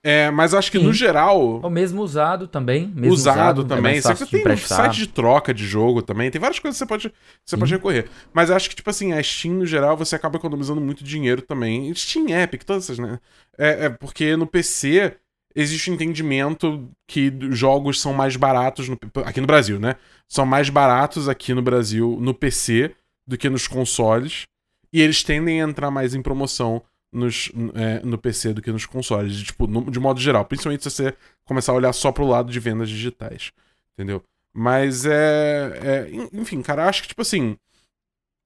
É, 0.09 0.31
mas 0.31 0.55
acho 0.55 0.71
que 0.71 0.79
Sim. 0.79 0.85
no 0.85 0.93
geral. 0.93 1.61
Ou 1.61 1.69
mesmo 1.69 2.01
usado 2.01 2.47
também. 2.47 2.87
Mesmo 2.95 3.13
Usado, 3.13 3.63
é 3.63 3.65
também. 3.65 3.83
mais 3.95 4.03
fácil 4.05 4.19
Sempre 4.19 4.27
de 4.27 4.31
tem 4.31 4.41
emprestar. 4.53 4.77
site 4.85 4.97
de 4.99 5.07
troca 5.09 5.53
de 5.53 5.67
jogo 5.67 6.01
também. 6.01 6.31
Tem 6.31 6.41
várias 6.41 6.61
coisas 6.61 6.77
que 6.77 6.85
você 6.85 6.87
pode, 6.87 7.13
você 7.45 7.57
pode 7.57 7.73
recorrer. 7.75 8.07
Mas 8.33 8.49
acho 8.51 8.71
que, 8.71 8.77
tipo 8.77 8.89
assim, 8.89 9.13
a 9.13 9.21
Steam, 9.23 9.55
no 9.55 9.67
geral, 9.67 9.97
você 9.97 10.15
acaba 10.15 10.37
economizando 10.39 10.81
muito 10.81 11.03
dinheiro 11.03 11.43
também. 11.43 11.93
Steam, 11.95 12.29
Epic, 12.29 12.63
todas 12.63 12.85
essas, 12.85 12.99
né? 13.01 13.19
É, 13.59 13.87
é 13.87 13.89
porque 13.89 14.37
no 14.37 14.47
PC 14.47 15.17
existe 15.57 15.91
um 15.91 15.95
entendimento 15.95 16.89
que 17.09 17.33
jogos 17.51 18.01
são 18.01 18.13
mais 18.13 18.37
baratos 18.37 18.89
no- 18.89 18.99
aqui 19.25 19.41
no 19.41 19.47
Brasil, 19.47 19.81
né? 19.81 19.97
São 20.29 20.47
mais 20.47 20.69
baratos 20.69 21.29
aqui 21.29 21.53
no 21.53 21.63
Brasil 21.63 22.17
no 22.21 22.33
PC 22.33 22.93
do 23.27 23.37
que 23.37 23.49
nos 23.51 23.67
consoles. 23.67 24.45
E 24.93 25.01
eles 25.03 25.23
tendem 25.25 25.61
a 25.61 25.65
entrar 25.65 25.91
mais 25.91 26.15
em 26.15 26.23
promoção 26.23 26.81
nos, 27.13 27.51
é, 27.75 28.01
no 28.05 28.19
PC 28.19 28.53
do 28.53 28.63
que 28.63 28.71
nos 28.73 28.87
consoles. 28.87 29.35
de, 29.37 29.45
Tipo, 29.45 29.67
no- 29.67 29.91
de 29.91 29.99
modo 30.01 30.21
geral. 30.21 30.45
Principalmente 30.45 30.83
se 30.83 30.91
você 30.91 31.15
começar 31.45 31.73
a 31.73 31.75
olhar 31.77 31.93
só 31.93 32.13
pro 32.13 32.27
lado 32.27 32.51
de 32.53 32.61
vendas 32.61 32.89
digitais. 32.91 33.53
Entendeu? 33.95 34.23
Mas 34.53 35.05
é, 35.07 35.79
é. 35.83 36.11
en- 36.11 36.29
Enfim, 36.33 36.63
cara, 36.63 36.89
acho 36.89 37.03
que, 37.03 37.09
tipo 37.09 37.23
assim. 37.23 37.57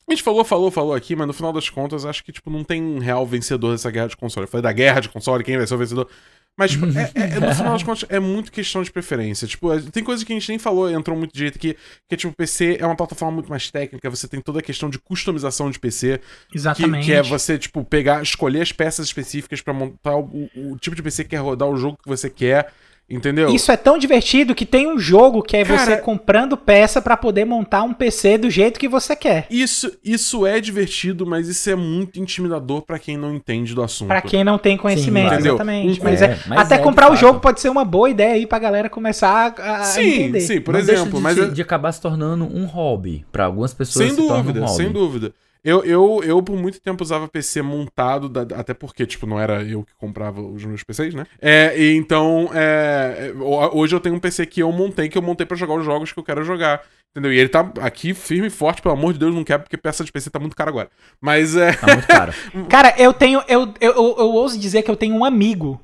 A 0.09 0.13
gente 0.13 0.25
falou, 0.25 0.45
falou, 0.45 0.71
falou 0.73 0.93
aqui, 0.95 1.15
mas 1.15 1.27
no 1.27 1.33
final 1.33 1.53
das 1.53 1.69
contas, 1.71 2.05
acho 2.05 2.25
que, 2.25 2.33
tipo, 2.33 2.51
não 2.51 2.65
tem 2.65 2.83
um 2.83 2.99
real 2.99 3.25
vencedor 3.25 3.71
dessa 3.73 3.91
guerra 3.93 4.09
de 4.09 4.17
console. 4.17 4.45
Eu 4.45 4.49
falei 4.51 4.63
da 4.63 4.73
guerra 4.73 4.99
de 5.01 5.09
console, 5.09 5.45
quem 5.45 5.57
vai 5.57 5.67
ser 5.67 5.75
o 5.75 5.79
vencedor. 5.79 6.11
Mas, 6.59 6.73
tipo, 6.73 6.85
é, 6.87 7.11
é- 7.15 7.23
é- 7.37 7.41
no 7.41 7.55
final 7.55 7.73
das 7.73 7.83
contas, 7.85 8.05
é 8.11 8.21
muito 8.21 8.53
questão 8.53 8.83
de 8.83 8.93
preferência. 8.93 9.47
Tipo, 9.49 9.73
é- 9.73 9.81
tem 9.81 10.05
coisa 10.05 10.25
que 10.25 10.33
a 10.33 10.37
gente 10.39 10.49
nem 10.49 10.59
falou, 10.59 10.91
entrou 10.91 11.17
muito 11.17 11.33
de 11.33 11.39
jeito 11.39 11.57
aqui, 11.57 11.77
que, 12.09 12.17
tipo, 12.17 12.33
o 12.33 12.37
PC 12.37 12.77
é 12.79 12.85
uma 12.87 12.97
plataforma 12.97 13.33
muito 13.35 13.49
mais 13.49 13.71
técnica, 13.71 14.11
você 14.11 14.29
tem 14.29 14.41
toda 14.41 14.59
a 14.59 14.63
questão 14.63 14.91
de 14.91 14.99
customização 14.99 15.71
de 15.71 15.79
PC, 15.79 16.21
que, 16.51 16.59
Exatamente. 16.59 17.07
que 17.07 17.13
é 17.13 17.23
você, 17.23 17.59
tipo, 17.59 17.83
pegar, 17.85 18.23
escolher 18.23 18.61
as 18.61 18.73
peças 18.73 19.07
específicas 19.07 19.63
pra 19.63 19.73
montar 19.73 20.17
o, 20.17 20.51
o 20.55 20.77
tipo 20.79 20.95
de 20.95 21.03
PC 21.03 21.25
que 21.25 21.31
quer 21.31 21.39
rodar 21.39 21.69
o 21.69 21.77
jogo 21.77 21.97
que 22.03 22.09
você 22.09 22.29
quer, 22.29 22.73
entendeu? 23.11 23.51
Isso 23.51 23.73
é 23.73 23.77
tão 23.77 23.99
divertido 23.99 24.55
que 24.55 24.65
tem 24.65 24.87
um 24.87 24.99
jogo 24.99 25.43
que 25.43 25.57
é 25.57 25.65
Cara- 25.65 25.79
você 25.79 25.97
comprando 25.97 26.57
peça 26.57 27.03
pra 27.03 27.17
poder 27.17 27.45
montar 27.45 27.83
um 27.83 27.93
PC 27.93 28.39
do 28.39 28.49
jeito 28.49 28.79
que 28.79 28.89
você 28.89 29.17
quer. 29.17 29.47
Isso, 29.51 29.91
isso 30.05 30.47
é 30.47 30.61
divertido, 30.61 31.27
mas 31.27 31.49
isso 31.49 31.69
é 31.69 31.75
muito 31.75 32.21
intimidador 32.21 32.83
pra 32.83 32.99
quem 32.99 33.17
não 33.17 33.35
entende 33.35 33.75
do 33.75 33.83
assunto. 33.83 34.09
Pra 34.09 34.23
quem 34.23 34.45
não 34.45 34.57
tem 34.59 34.77
conhecimento, 34.77 35.29
Sim, 35.29 35.35
entendeu? 35.35 35.55
exatamente. 35.55 36.01
Um- 36.01 36.05
Mas, 36.05 36.23
É, 36.23 36.25
é, 36.27 36.39
mas 36.49 36.59
até 36.61 36.75
é, 36.77 36.79
comprar 36.79 37.11
o 37.11 37.17
jogo 37.17 37.41
pode 37.41 37.61
ser 37.61 37.69
uma 37.69 37.85
boa 37.85 38.09
ideia 38.09 38.35
aí 38.35 38.47
pra 38.47 38.59
galera 38.59 38.89
começar 38.89 39.55
a, 39.59 39.77
a 39.81 39.85
Sim, 39.85 40.03
entender. 40.03 40.41
sim, 40.41 40.61
por 40.61 40.73
Não 40.73 40.81
exemplo. 40.81 41.05
deixa 41.05 41.17
de, 41.17 41.23
mas 41.23 41.39
é- 41.39 41.49
de 41.49 41.63
acabar 41.63 41.93
se 41.93 42.01
tornando 42.01 42.45
um 42.45 42.65
hobby. 42.67 43.25
Pra 43.33 43.47
algumas 43.47 43.75
pessoas 43.75 44.07
Sem 44.07 44.15
se 44.15 44.23
torna 44.27 44.43
dúvida, 44.43 44.61
um 44.61 44.65
hobby. 44.67 44.77
sem 44.77 44.93
dúvida. 44.93 45.33
Eu, 45.63 45.85
eu, 45.85 46.21
eu, 46.25 46.43
por 46.43 46.57
muito 46.57 46.81
tempo, 46.81 47.03
usava 47.03 47.29
PC 47.29 47.61
montado, 47.63 48.29
da- 48.29 48.57
até 48.59 48.73
porque, 48.73 49.05
tipo, 49.07 49.27
não 49.27 49.39
era 49.39 49.63
eu 49.63 49.83
que 49.85 49.93
comprava 49.99 50.41
os 50.41 50.65
meus 50.65 50.83
PCs, 50.83 51.15
né? 51.15 51.27
É, 51.41 51.75
e 51.79 51.95
então, 51.97 52.49
é, 52.55 53.33
ho- 53.39 53.79
hoje 53.79 53.95
eu 53.95 54.01
tenho 54.01 54.15
um 54.15 54.19
PC 54.21 54.47
que 54.47 54.61
eu 54.63 54.73
montei, 54.73 55.09
que 55.09 55.19
eu 55.19 55.23
montei 55.23 55.47
pra 55.47 55.57
jogar 55.57 55.75
os 55.75 55.85
jogos 55.85 56.13
que 56.13 56.19
eu 56.19 56.25
quero 56.25 56.43
jogar. 56.45 56.81
Entendeu? 57.11 57.33
E 57.33 57.39
ele 57.41 57.49
tá 57.49 57.73
aqui 57.81 58.15
firme 58.15 58.47
e 58.47 58.51
forte, 58.51 58.81
pelo 58.81 58.95
amor 58.95 59.13
de 59.13 59.19
Deus, 59.19 59.35
não 59.35 59.43
quer, 59.43 59.59
porque 59.59 59.77
peça 59.77 60.05
de 60.05 60.13
PC 60.13 60.31
tá 60.31 60.39
muito 60.39 60.55
caro 60.55 60.71
agora. 60.71 60.89
Mas 61.21 61.57
é. 61.57 61.73
Tá 61.73 61.87
muito 61.89 62.07
caro. 62.07 62.33
Cara, 62.71 62.95
eu 62.97 63.13
tenho. 63.13 63.43
Eu, 63.49 63.75
eu, 63.81 63.93
eu, 63.93 64.17
eu 64.19 64.31
ouso 64.31 64.57
dizer 64.59 64.83
que 64.83 64.91
eu 64.91 64.97
tenho 64.97 65.17
um 65.17 65.25
amigo 65.25 65.81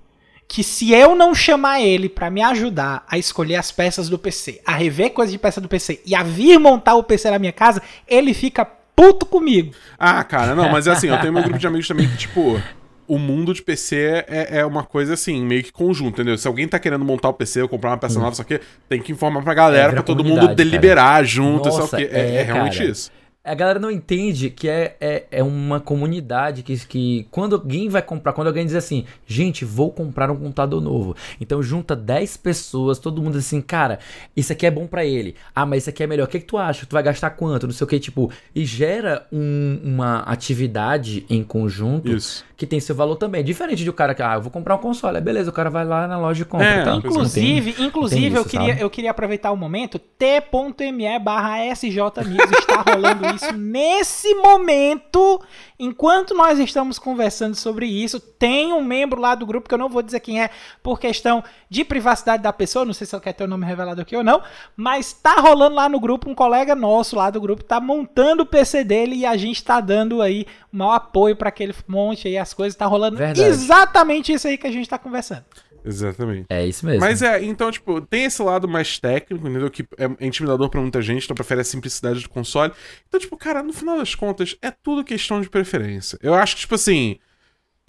que 0.49 0.62
se 0.62 0.93
eu 0.93 1.16
não 1.16 1.35
chamar 1.35 1.81
ele 1.81 2.09
pra 2.09 2.31
me 2.31 2.41
ajudar 2.41 3.05
a 3.11 3.18
escolher 3.18 3.57
as 3.57 3.72
peças 3.72 4.09
do 4.09 4.16
PC, 4.16 4.62
a 4.64 4.77
rever 4.77 5.11
coisas 5.11 5.33
de 5.33 5.39
peça 5.41 5.61
do 5.61 5.68
PC 5.68 6.01
e 6.07 6.14
a 6.14 6.22
vir 6.22 6.61
montar 6.61 6.95
o 6.95 7.03
PC 7.03 7.29
na 7.29 7.39
minha 7.41 7.53
casa, 7.53 7.83
ele 8.07 8.33
fica 8.33 8.64
puto 8.97 9.26
comigo. 9.26 9.72
Ah, 9.99 10.24
cara, 10.24 10.55
não, 10.55 10.70
mas 10.70 10.86
é 10.86 10.92
assim, 10.92 11.09
eu 11.09 11.20
tenho 11.20 11.32
meu 11.32 11.42
grupo 11.44 11.59
de 11.59 11.66
amigos 11.66 11.86
também 11.86 12.09
que, 12.09 12.16
tipo, 12.16 12.61
o 13.07 13.18
mundo 13.18 13.55
de 13.55 13.62
PC 13.62 14.24
é, 14.26 14.59
é 14.59 14.66
uma 14.66 14.82
coisa 14.82 15.14
assim, 15.14 15.44
meio 15.44 15.62
que 15.62 15.72
conjunto, 15.72 16.14
entendeu? 16.14 16.36
Se 16.36 16.49
alguém 16.49 16.66
tá 16.66 16.78
querendo 16.78 17.05
montar 17.05 17.28
o 17.28 17.34
PC 17.34 17.62
ou 17.62 17.68
comprar 17.68 17.90
uma 17.90 17.99
peça 17.99 18.18
nova, 18.18 18.32
isso 18.32 18.42
aqui, 18.42 18.61
tem 18.88 19.01
que 19.01 19.12
informar 19.12 19.42
pra 19.42 19.55
galera, 19.55 19.90
É, 19.90 19.92
pra 19.92 20.03
todo 20.03 20.24
mundo 20.24 20.55
deliberar 20.55 21.24
junto, 21.24 21.68
Nossa, 21.68 21.84
o 21.84 21.99
quê? 21.99 22.09
É, 22.11 22.20
é 22.20 22.34
é, 22.36 22.42
realmente 22.42 22.78
cara. 22.78 22.90
isso. 22.90 23.11
A 23.47 23.55
galera 23.55 23.78
não 23.78 23.90
entende 23.90 24.51
que 24.51 24.68
é, 24.68 24.97
é, 25.01 25.24
é 25.30 25.42
uma 25.42 25.78
comunidade 25.80 26.62
que, 26.62 26.76
que 26.86 27.26
quando 27.30 27.55
alguém 27.55 27.88
vai 27.88 28.03
comprar, 28.03 28.32
quando 28.32 28.49
alguém 28.49 28.66
diz 28.66 28.74
assim, 28.74 29.05
gente, 29.26 29.64
vou 29.64 29.90
comprar 29.92 30.30
um 30.30 30.36
computador 30.36 30.80
novo. 30.82 31.14
Então 31.40 31.62
junta 31.62 31.94
10 31.94 32.36
pessoas, 32.38 32.99
todo 32.99 33.22
mundo 33.22 33.38
assim, 33.38 33.61
cara, 33.61 33.99
isso 34.36 34.53
aqui 34.53 34.66
é 34.66 34.70
bom 34.70 34.86
pra 34.86 35.05
ele. 35.05 35.34
Ah, 35.55 35.64
mas 35.64 35.84
isso 35.84 35.90
aqui 35.90 36.03
é 36.03 36.07
melhor. 36.07 36.24
O 36.24 36.28
que, 36.28 36.40
que 36.40 36.47
tu 36.47 36.59
acha? 36.59 36.84
Tu 36.86 36.92
vai 36.92 37.03
gastar 37.03 37.30
quanto? 37.30 37.66
Não 37.66 37.74
sei 37.74 37.84
o 37.84 37.88
que, 37.88 37.99
tipo, 38.01 38.30
e 38.55 38.64
gera 38.64 39.26
um- 39.32 39.80
uma 39.84 40.18
atividade 40.20 41.24
em 41.30 41.42
conjunto 41.42 42.11
Isso. 42.12 42.44
Que 42.57 42.66
tem 42.66 42.80
seu 42.80 42.94
valor 42.94 43.16
também. 43.16 43.44
Diferente 43.44 43.84
de 43.84 43.90
o 43.90 43.92
cara 43.92 44.14
que, 44.14 44.22
ah, 44.22 44.34
eu 44.34 44.40
vou 44.40 44.50
comprar 44.50 44.76
um 44.76 44.78
console. 44.78 45.18
É 45.18 45.20
beleza, 45.20 45.50
o 45.50 45.52
cara 45.52 45.68
vai 45.68 45.84
lá 45.84 46.09
na 46.09 46.18
loja 46.18 46.42
e 46.42 46.44
compra. 46.44 46.66
É, 46.66 46.84
tá? 46.84 46.94
Inclusive, 46.94 47.72
tem- 47.74 47.86
inclusive 47.86 48.22
tem 48.22 48.34
eu, 48.34 48.40
isso, 48.40 48.50
queria, 48.50 48.68
sabe? 48.68 48.82
eu 48.82 48.90
queria 48.90 49.11
aproveitar 49.11 49.52
o 49.52 49.57
momento, 49.57 49.98
t.me 49.98 51.18
barra 51.18 51.66
está 51.66 52.82
rolando 52.82 53.26
isso 53.36 53.52
nesse 53.52 54.34
momento, 54.36 55.42
enquanto 55.78 56.34
nós 56.34 56.59
estamos 56.59 56.98
conversando 56.98 57.54
sobre 57.54 57.86
isso, 57.86 58.18
tem 58.18 58.72
um 58.72 58.82
membro 58.82 59.20
lá 59.20 59.34
do 59.34 59.44
grupo, 59.44 59.68
que 59.68 59.74
eu 59.74 59.78
não 59.78 59.88
vou 59.88 60.02
dizer 60.02 60.20
quem 60.20 60.42
é, 60.42 60.48
por 60.82 60.98
questão 60.98 61.44
de 61.68 61.84
privacidade 61.84 62.42
da 62.42 62.52
pessoa, 62.52 62.84
não 62.84 62.94
sei 62.94 63.07
se 63.07 63.14
ela 63.14 63.22
quer 63.22 63.32
ter 63.34 63.44
o 63.44 63.48
nome 63.48 63.66
revelado 63.66 64.00
aqui 64.00 64.16
ou 64.16 64.24
não, 64.24 64.40
mas 64.76 65.12
tá 65.12 65.34
rolando 65.40 65.74
lá 65.76 65.88
no 65.88 66.00
grupo, 66.00 66.30
um 66.30 66.34
colega 66.34 66.74
nosso 66.74 67.16
lá 67.16 67.28
do 67.28 67.40
grupo 67.40 67.62
tá 67.62 67.80
montando 67.80 68.44
o 68.44 68.46
PC 68.46 68.84
dele 68.84 69.16
e 69.16 69.26
a 69.26 69.36
gente 69.36 69.62
tá 69.62 69.80
dando 69.80 70.22
aí 70.22 70.46
o 70.72 70.76
maior 70.76 70.92
apoio 70.94 71.36
para 71.36 71.50
que 71.50 71.62
ele 71.62 71.74
monte 71.88 72.28
aí 72.28 72.36
as 72.47 72.55
coisas, 72.55 72.76
tá 72.76 72.86
rolando 72.86 73.16
Verdade. 73.16 73.42
exatamente 73.42 74.32
isso 74.32 74.47
aí 74.49 74.57
que 74.57 74.66
a 74.66 74.70
gente 74.72 74.88
tá 74.88 74.99
conversando. 74.99 75.44
Exatamente. 75.84 76.47
É 76.49 76.66
isso 76.66 76.84
mesmo. 76.84 77.01
Mas 77.01 77.22
é, 77.22 77.44
então, 77.44 77.70
tipo, 77.70 78.01
tem 78.01 78.24
esse 78.24 78.42
lado 78.42 78.66
mais 78.66 78.99
técnico, 78.99 79.47
entendeu? 79.47 79.70
Que 79.70 79.86
é 79.97 80.26
intimidador 80.26 80.68
pra 80.68 80.80
muita 80.80 81.01
gente, 81.01 81.24
então 81.24 81.34
prefere 81.34 81.61
a 81.61 81.64
simplicidade 81.64 82.20
do 82.22 82.28
console. 82.28 82.72
Então, 83.07 83.20
tipo, 83.20 83.36
cara, 83.36 83.62
no 83.62 83.72
final 83.72 83.97
das 83.99 84.14
contas, 84.14 84.57
é 84.61 84.70
tudo 84.72 85.05
questão 85.05 85.40
de 85.40 85.49
preferência. 85.49 86.18
Eu 86.20 86.34
acho 86.34 86.55
que, 86.57 86.61
tipo 86.62 86.74
assim. 86.74 87.18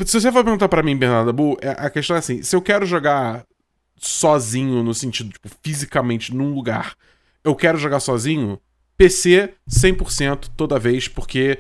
Se 0.06 0.20
você 0.22 0.32
for 0.32 0.44
perguntar 0.44 0.70
pra 0.70 0.84
mim, 0.84 0.96
Bernardo 0.96 1.34
Bu, 1.34 1.58
é- 1.60 1.70
a 1.72 1.90
questão 1.90 2.16
é 2.16 2.20
assim: 2.20 2.44
se 2.44 2.56
eu 2.56 2.62
quero 2.62 2.86
jogar 2.86 3.44
sozinho, 3.98 4.84
no 4.84 4.94
sentido, 4.94 5.32
tipo, 5.32 5.50
fisicamente 5.64 6.34
num 6.34 6.54
lugar, 6.54 6.94
eu 7.44 7.56
quero 7.56 7.80
jogar 7.80 8.00
sozinho, 8.00 8.60
PC 8.96 9.54
100% 9.68 10.50
toda 10.56 10.78
vez, 10.78 11.08
porque 11.08 11.58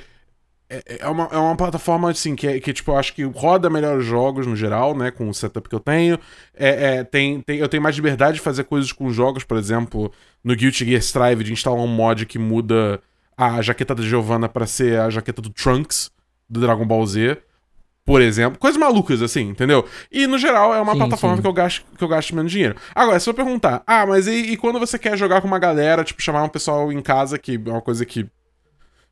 é, 0.69 0.97
é 0.99 1.07
uma, 1.07 1.25
é 1.31 1.37
uma 1.37 1.55
plataforma, 1.55 2.09
assim, 2.11 2.35
que, 2.35 2.47
é- 2.47 2.59
que, 2.59 2.73
tipo, 2.73 2.91
eu 2.91 2.97
acho 2.97 3.13
que 3.13 3.23
roda 3.23 3.69
melhor 3.69 3.97
os 3.97 4.05
jogos 4.05 4.45
no 4.45 4.55
geral, 4.55 4.95
né, 4.95 5.11
com 5.11 5.29
o 5.29 5.33
setup 5.33 5.67
que 5.69 5.75
eu 5.75 5.79
tenho. 5.79 6.19
É, 6.55 6.97
é, 6.97 7.03
tem, 7.03 7.41
tem, 7.41 7.57
eu 7.59 7.69
tenho 7.69 7.81
mais 7.83 7.95
liberdade 7.95 8.35
de 8.35 8.41
fazer 8.41 8.63
coisas 8.65 8.91
com 8.91 9.09
jogos, 9.11 9.43
por 9.43 9.57
exemplo, 9.57 10.11
no 10.43 10.55
Guilty 10.55 10.85
Gear 10.85 10.99
Strive, 11.01 11.43
de 11.43 11.53
instalar 11.53 11.79
um 11.79 11.87
mod 11.87 12.25
que 12.25 12.37
muda 12.39 12.99
a 13.37 13.61
jaqueta 13.61 13.93
da 13.95 14.03
Giovanna 14.03 14.49
pra 14.49 14.65
ser 14.65 14.99
a 14.99 15.09
jaqueta 15.09 15.41
do 15.41 15.49
Trunks, 15.49 16.09
do 16.49 16.59
Dragon 16.59 16.85
Ball 16.85 17.05
Z. 17.05 17.37
Por 18.05 18.21
exemplo, 18.21 18.57
coisas 18.57 18.79
malucas 18.79 19.21
assim, 19.21 19.49
entendeu? 19.49 19.85
E 20.09 20.25
no 20.27 20.37
geral 20.37 20.73
é 20.73 20.79
uma 20.79 20.93
Sim, 20.93 20.99
plataforma 20.99 21.35
sim. 21.35 21.41
que 21.41 21.47
eu 21.47 21.51
gasto 21.51 21.85
que 21.97 22.01
eu 22.01 22.07
gasto 22.07 22.33
menos 22.33 22.49
dinheiro. 22.51 22.73
Agora, 22.95 23.19
se 23.19 23.29
eu 23.29 23.33
perguntar, 23.33 23.83
ah, 23.85 24.05
mas 24.05 24.27
e, 24.27 24.31
e 24.31 24.55
quando 24.57 24.79
você 24.79 24.97
quer 24.97 25.17
jogar 25.17 25.41
com 25.41 25.47
uma 25.47 25.59
galera, 25.59 26.05
tipo, 26.05 26.21
chamar 26.21 26.41
um 26.43 26.47
pessoal 26.49 26.89
em 26.89 27.01
casa, 27.01 27.37
que 27.37 27.55
é 27.55 27.69
uma 27.69 27.81
coisa 27.81 28.05
que 28.05 28.25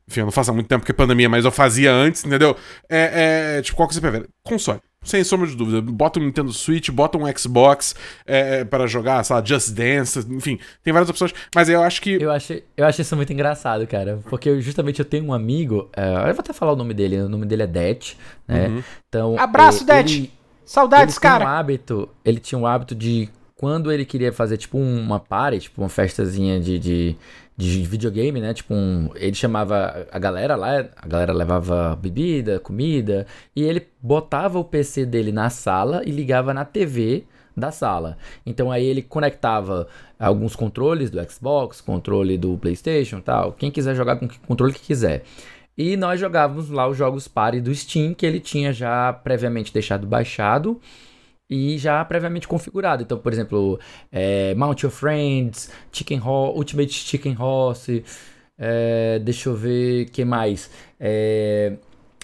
enfim, 0.08 0.20
eu 0.20 0.26
não 0.26 0.32
faço 0.32 0.50
há 0.50 0.54
muito 0.54 0.68
tempo 0.68 0.80
porque 0.80 0.92
é 0.92 0.94
pandemia, 0.94 1.28
mas 1.28 1.44
eu 1.44 1.50
fazia 1.50 1.92
antes, 1.92 2.24
entendeu? 2.24 2.56
É, 2.88 3.56
é, 3.58 3.62
tipo, 3.62 3.76
qual 3.76 3.88
que 3.88 3.94
você 3.94 4.00
prefere? 4.00 4.28
Console. 4.44 4.80
Sem 5.02 5.22
sombra 5.22 5.46
de 5.46 5.56
dúvida. 5.56 5.80
Bota 5.80 6.18
um 6.18 6.24
Nintendo 6.24 6.52
Switch, 6.52 6.90
bota 6.90 7.16
um 7.18 7.24
Xbox 7.36 7.94
é, 8.24 8.64
para 8.64 8.86
jogar, 8.86 9.22
sei 9.24 9.36
lá, 9.36 9.44
Just 9.44 9.72
Dance, 9.72 10.18
enfim, 10.30 10.58
tem 10.82 10.92
várias 10.92 11.08
opções. 11.10 11.32
Mas 11.54 11.68
eu 11.68 11.82
acho 11.82 12.00
que. 12.02 12.20
Eu 12.20 12.30
achei, 12.30 12.64
eu 12.76 12.84
achei 12.84 13.02
isso 13.02 13.16
muito 13.16 13.32
engraçado, 13.32 13.86
cara. 13.86 14.20
Porque 14.28 14.48
eu, 14.48 14.60
justamente 14.60 14.98
eu 14.98 15.04
tenho 15.04 15.24
um 15.24 15.32
amigo. 15.32 15.90
é, 15.96 16.08
eu 16.28 16.34
vou 16.34 16.40
até 16.40 16.52
falar 16.52 16.72
o 16.72 16.76
nome 16.76 16.94
dele. 16.94 17.20
O 17.20 17.28
nome 17.28 17.46
dele 17.46 17.62
é 17.62 17.66
Det, 17.66 18.16
né? 18.48 18.68
Uhum. 18.68 18.82
Então, 19.08 19.36
Abraço, 19.38 19.84
é, 19.90 20.02
Det! 20.02 20.32
Saudades, 20.64 21.14
ele 21.14 21.20
tinha 21.20 21.30
cara. 21.30 21.44
um 21.44 21.48
hábito, 21.48 22.08
ele 22.24 22.40
tinha 22.40 22.58
um 22.58 22.66
hábito 22.66 22.92
de 22.92 23.28
quando 23.56 23.90
ele 23.90 24.04
queria 24.04 24.32
fazer 24.32 24.58
tipo 24.58 24.78
uma 24.78 25.18
party, 25.18 25.60
tipo 25.60 25.80
uma 25.80 25.88
festazinha 25.88 26.60
de, 26.60 26.78
de, 26.78 27.16
de 27.56 27.82
videogame, 27.82 28.38
né? 28.40 28.52
Tipo 28.52 28.74
um, 28.74 29.10
ele 29.14 29.34
chamava 29.34 30.06
a 30.12 30.18
galera 30.18 30.54
lá, 30.54 30.86
a 30.96 31.08
galera 31.08 31.32
levava 31.32 31.96
bebida, 31.96 32.60
comida 32.60 33.26
e 33.54 33.62
ele 33.62 33.86
botava 34.02 34.58
o 34.58 34.64
PC 34.64 35.06
dele 35.06 35.32
na 35.32 35.48
sala 35.48 36.02
e 36.04 36.10
ligava 36.10 36.52
na 36.52 36.66
TV 36.66 37.24
da 37.56 37.70
sala. 37.70 38.18
Então 38.44 38.70
aí 38.70 38.84
ele 38.84 39.00
conectava 39.00 39.88
alguns 40.20 40.54
controles 40.54 41.10
do 41.10 41.18
Xbox, 41.30 41.80
controle 41.80 42.36
do 42.36 42.58
PlayStation, 42.58 43.22
tal, 43.22 43.52
quem 43.52 43.70
quiser 43.70 43.96
jogar 43.96 44.16
com 44.16 44.26
o 44.26 44.30
controle 44.46 44.74
que 44.74 44.80
quiser. 44.80 45.24
E 45.78 45.96
nós 45.96 46.20
jogávamos 46.20 46.68
lá 46.68 46.86
os 46.86 46.96
jogos 46.96 47.26
party 47.26 47.60
do 47.60 47.74
Steam 47.74 48.12
que 48.12 48.26
ele 48.26 48.40
tinha 48.40 48.72
já 48.72 49.12
previamente 49.14 49.72
deixado 49.72 50.06
baixado 50.06 50.78
e 51.48 51.78
já 51.78 52.04
previamente 52.04 52.48
configurado. 52.48 53.02
Então, 53.02 53.18
por 53.18 53.32
exemplo, 53.32 53.78
é, 54.10 54.54
Mount 54.54 54.82
Your 54.82 54.90
Friends, 54.92 55.70
Chicken 55.92 56.20
Horse, 56.20 56.58
Ultimate 56.58 56.92
Chicken 56.92 57.36
Horse, 57.38 58.04
é, 58.58 59.18
deixa 59.20 59.48
eu 59.48 59.54
ver, 59.54 60.06
que 60.10 60.24
mais? 60.24 60.70
É, 60.98 61.74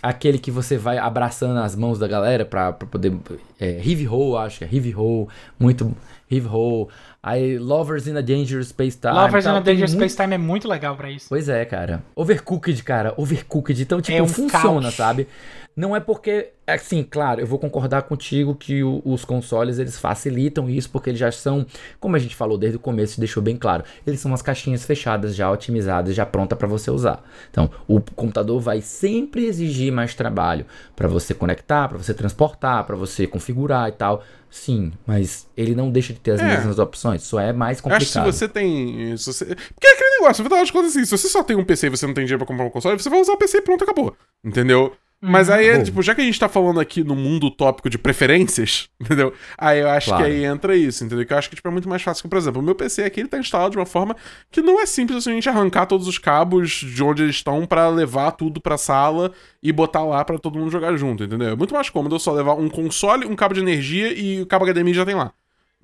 aquele 0.03 0.39
que 0.39 0.51
você 0.51 0.77
vai 0.77 0.99
abraçando 0.99 1.59
as 1.61 1.77
mãos 1.77 1.99
da 1.99 2.09
galera 2.09 2.45
pra, 2.45 2.73
pra 2.73 2.89
poder. 2.89 3.17
É, 3.61 3.81
Roll, 4.07 4.37
acho 4.39 4.59
que 4.59 4.65
é 4.65 4.69
Heavy 4.73 4.91
Roll, 4.91 5.29
muito 5.59 5.95
Heavy 6.31 6.47
Roll. 6.49 6.89
Aí 7.23 7.57
Lovers 7.57 8.09
in 8.09 8.17
a 8.17 8.21
Dangerous 8.21 8.69
Space 8.71 8.99
Time. 8.99 9.13
Lovers 9.15 9.45
in 9.45 9.49
tal, 9.49 9.57
a 9.59 9.61
tem 9.61 9.75
Dangerous 9.75 9.95
muito- 9.95 10.11
Space 10.11 10.21
Time 10.25 10.35
é 10.35 10.39
muito 10.39 10.67
legal 10.67 10.97
pra 10.97 11.09
isso. 11.09 11.27
Pois 11.29 11.49
é, 11.49 11.65
cara. 11.65 12.03
Overcooked, 12.17 12.83
cara. 12.83 13.15
Overcooked. 13.17 13.81
Então, 13.81 14.01
tipo, 14.01 14.19
É 14.19 14.23
um 14.23 14.27
funciona, 14.27 14.83
caos. 14.83 14.95
sabe? 14.95 15.29
Não 15.75 15.97
é 15.97 16.01
porque, 16.01 16.51
assim, 16.67 17.03
claro, 17.03 17.41
eu 17.41 17.47
vou 17.47 17.59
concordar 17.59 18.03
contigo 18.03 18.55
que 18.55 18.83
o- 18.85 19.01
os 19.05 19.25
consoles, 19.25 19.79
eles 19.79 19.99
facilitam 19.99 20.69
isso, 20.69 20.91
porque 20.91 21.09
eles 21.09 21.19
já 21.19 21.33
são, 21.33 21.65
como 21.99 22.15
a 22.15 22.19
gente 22.19 22.37
falou 22.37 22.59
desde 22.59 22.77
o 22.77 22.81
começo 22.81 23.19
e 23.19 23.21
deixou 23.21 23.43
bem 23.43 23.57
claro, 23.57 23.83
eles 24.07 24.21
são 24.21 24.31
umas 24.31 24.43
caixinhas 24.43 24.85
fechadas, 24.85 25.35
já 25.35 25.51
otimizadas, 25.51 26.15
já 26.15 26.27
pronta 26.27 26.55
pra 26.55 26.69
você 26.69 26.91
usar. 26.91 27.23
Então, 27.51 27.71
o 27.89 28.01
computador 28.01 28.61
vai 28.61 28.83
sempre 28.83 29.47
exigir 29.47 29.91
mais 29.91 30.15
trabalho 30.15 30.67
pra 30.95 31.09
você 31.09 31.33
conectar, 31.33 31.89
pra 31.89 31.97
você 31.97 32.13
transportar, 32.13 32.85
pra 32.85 32.95
você 32.97 33.27
configurar 33.27 33.89
e 33.89 33.93
tal. 33.93 34.23
Sim, 34.51 34.93
mas 35.07 35.49
ele 35.57 35.75
não 35.75 35.91
deixa 35.91 36.13
de 36.13 36.21
ter 36.21 36.33
as 36.33 36.41
É. 36.43 36.45
mesmas 36.45 36.79
opções, 36.79 37.23
só 37.23 37.41
é 37.41 37.55
mais 37.55 37.79
Eu 37.83 37.91
Acho 37.93 37.99
que 38.01 38.05
se 38.05 38.19
complicado. 38.19 38.33
você 38.35 38.47
tem. 38.47 39.17
Se 39.17 39.33
você... 39.33 39.47
Porque 39.47 39.87
é 39.87 39.93
aquele 39.95 40.11
negócio, 40.21 40.45
final 40.45 40.59
das 40.61 40.71
contas, 40.71 40.91
assim, 40.91 41.05
se 41.07 41.11
você 41.11 41.29
só 41.29 41.43
tem 41.43 41.57
um 41.57 41.65
PC 41.65 41.87
e 41.87 41.91
você 41.91 42.07
não 42.07 42.13
tem 42.13 42.25
dinheiro 42.27 42.45
pra 42.45 42.47
comprar 42.47 42.67
um 42.67 42.71
console, 42.71 42.99
você 43.01 43.09
vai 43.09 43.19
usar 43.23 43.33
o 43.33 43.39
PC 43.39 43.57
e 43.59 43.63
pronto, 43.63 43.83
acabou. 43.85 44.15
Entendeu? 44.45 44.93
Mas 45.25 45.49
aí, 45.49 45.69
é, 45.69 45.81
tipo, 45.81 46.03
já 46.03 46.17
que 46.17 46.21
a 46.21 46.25
gente 46.25 46.39
tá 46.41 46.49
falando 46.49 46.81
aqui 46.81 47.05
no 47.05 47.15
mundo 47.15 47.47
utópico 47.47 47.89
de 47.89 47.97
preferências, 47.97 48.89
entendeu? 49.01 49.33
Aí 49.57 49.79
eu 49.79 49.89
acho 49.89 50.09
Claro. 50.09 50.25
que 50.25 50.31
aí 50.31 50.45
entra 50.45 50.77
isso, 50.77 51.05
entendeu? 51.05 51.25
Que 51.25 51.33
eu 51.33 51.39
acho 51.39 51.49
que 51.49 51.55
tipo, 51.55 51.69
é 51.69 51.71
muito 51.71 51.89
mais 51.89 52.03
fácil 52.03 52.23
que, 52.23 52.29
por 52.29 52.37
exemplo, 52.37 52.61
o 52.61 52.65
meu 52.65 52.75
PC 52.75 53.05
aqui 53.05 53.21
ele 53.21 53.29
tá 53.29 53.39
instalado 53.39 53.71
de 53.71 53.77
uma 53.79 53.87
forma 53.87 54.17
que 54.51 54.61
não 54.61 54.81
é 54.81 54.85
simples 54.87 55.19
assim, 55.19 55.31
a 55.31 55.35
gente 55.35 55.49
arrancar 55.49 55.87
todos 55.87 56.09
os 56.09 56.19
cabos 56.19 56.71
de 56.71 57.05
onde 57.05 57.23
eles 57.23 57.37
estão 57.37 57.65
pra 57.65 57.89
levar 57.89 58.33
tudo 58.33 58.61
pra 58.61 58.77
sala 58.77 59.31
e 59.63 59.71
botar 59.71 60.03
lá 60.03 60.25
pra 60.25 60.39
todo 60.39 60.59
mundo 60.59 60.73
jogar 60.73 60.97
junto, 60.97 61.23
entendeu? 61.23 61.51
É 61.51 61.55
muito 61.57 61.73
mais 61.73 61.89
cômodo 61.89 62.17
eu 62.17 62.19
só 62.19 62.33
levar 62.33 62.55
um 62.55 62.69
console, 62.69 63.25
um 63.25 63.37
cabo 63.37 63.55
de 63.55 63.61
energia 63.61 64.13
e 64.13 64.43
o 64.43 64.47
cabo 64.47 64.67
HDMI 64.67 64.93
já 64.93 65.07
tem 65.07 65.15
lá. 65.15 65.33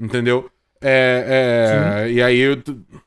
Entendeu? 0.00 0.50
É, 0.80 2.04
é, 2.06 2.12
e 2.12 2.22
aí 2.22 2.38
eu, 2.38 2.62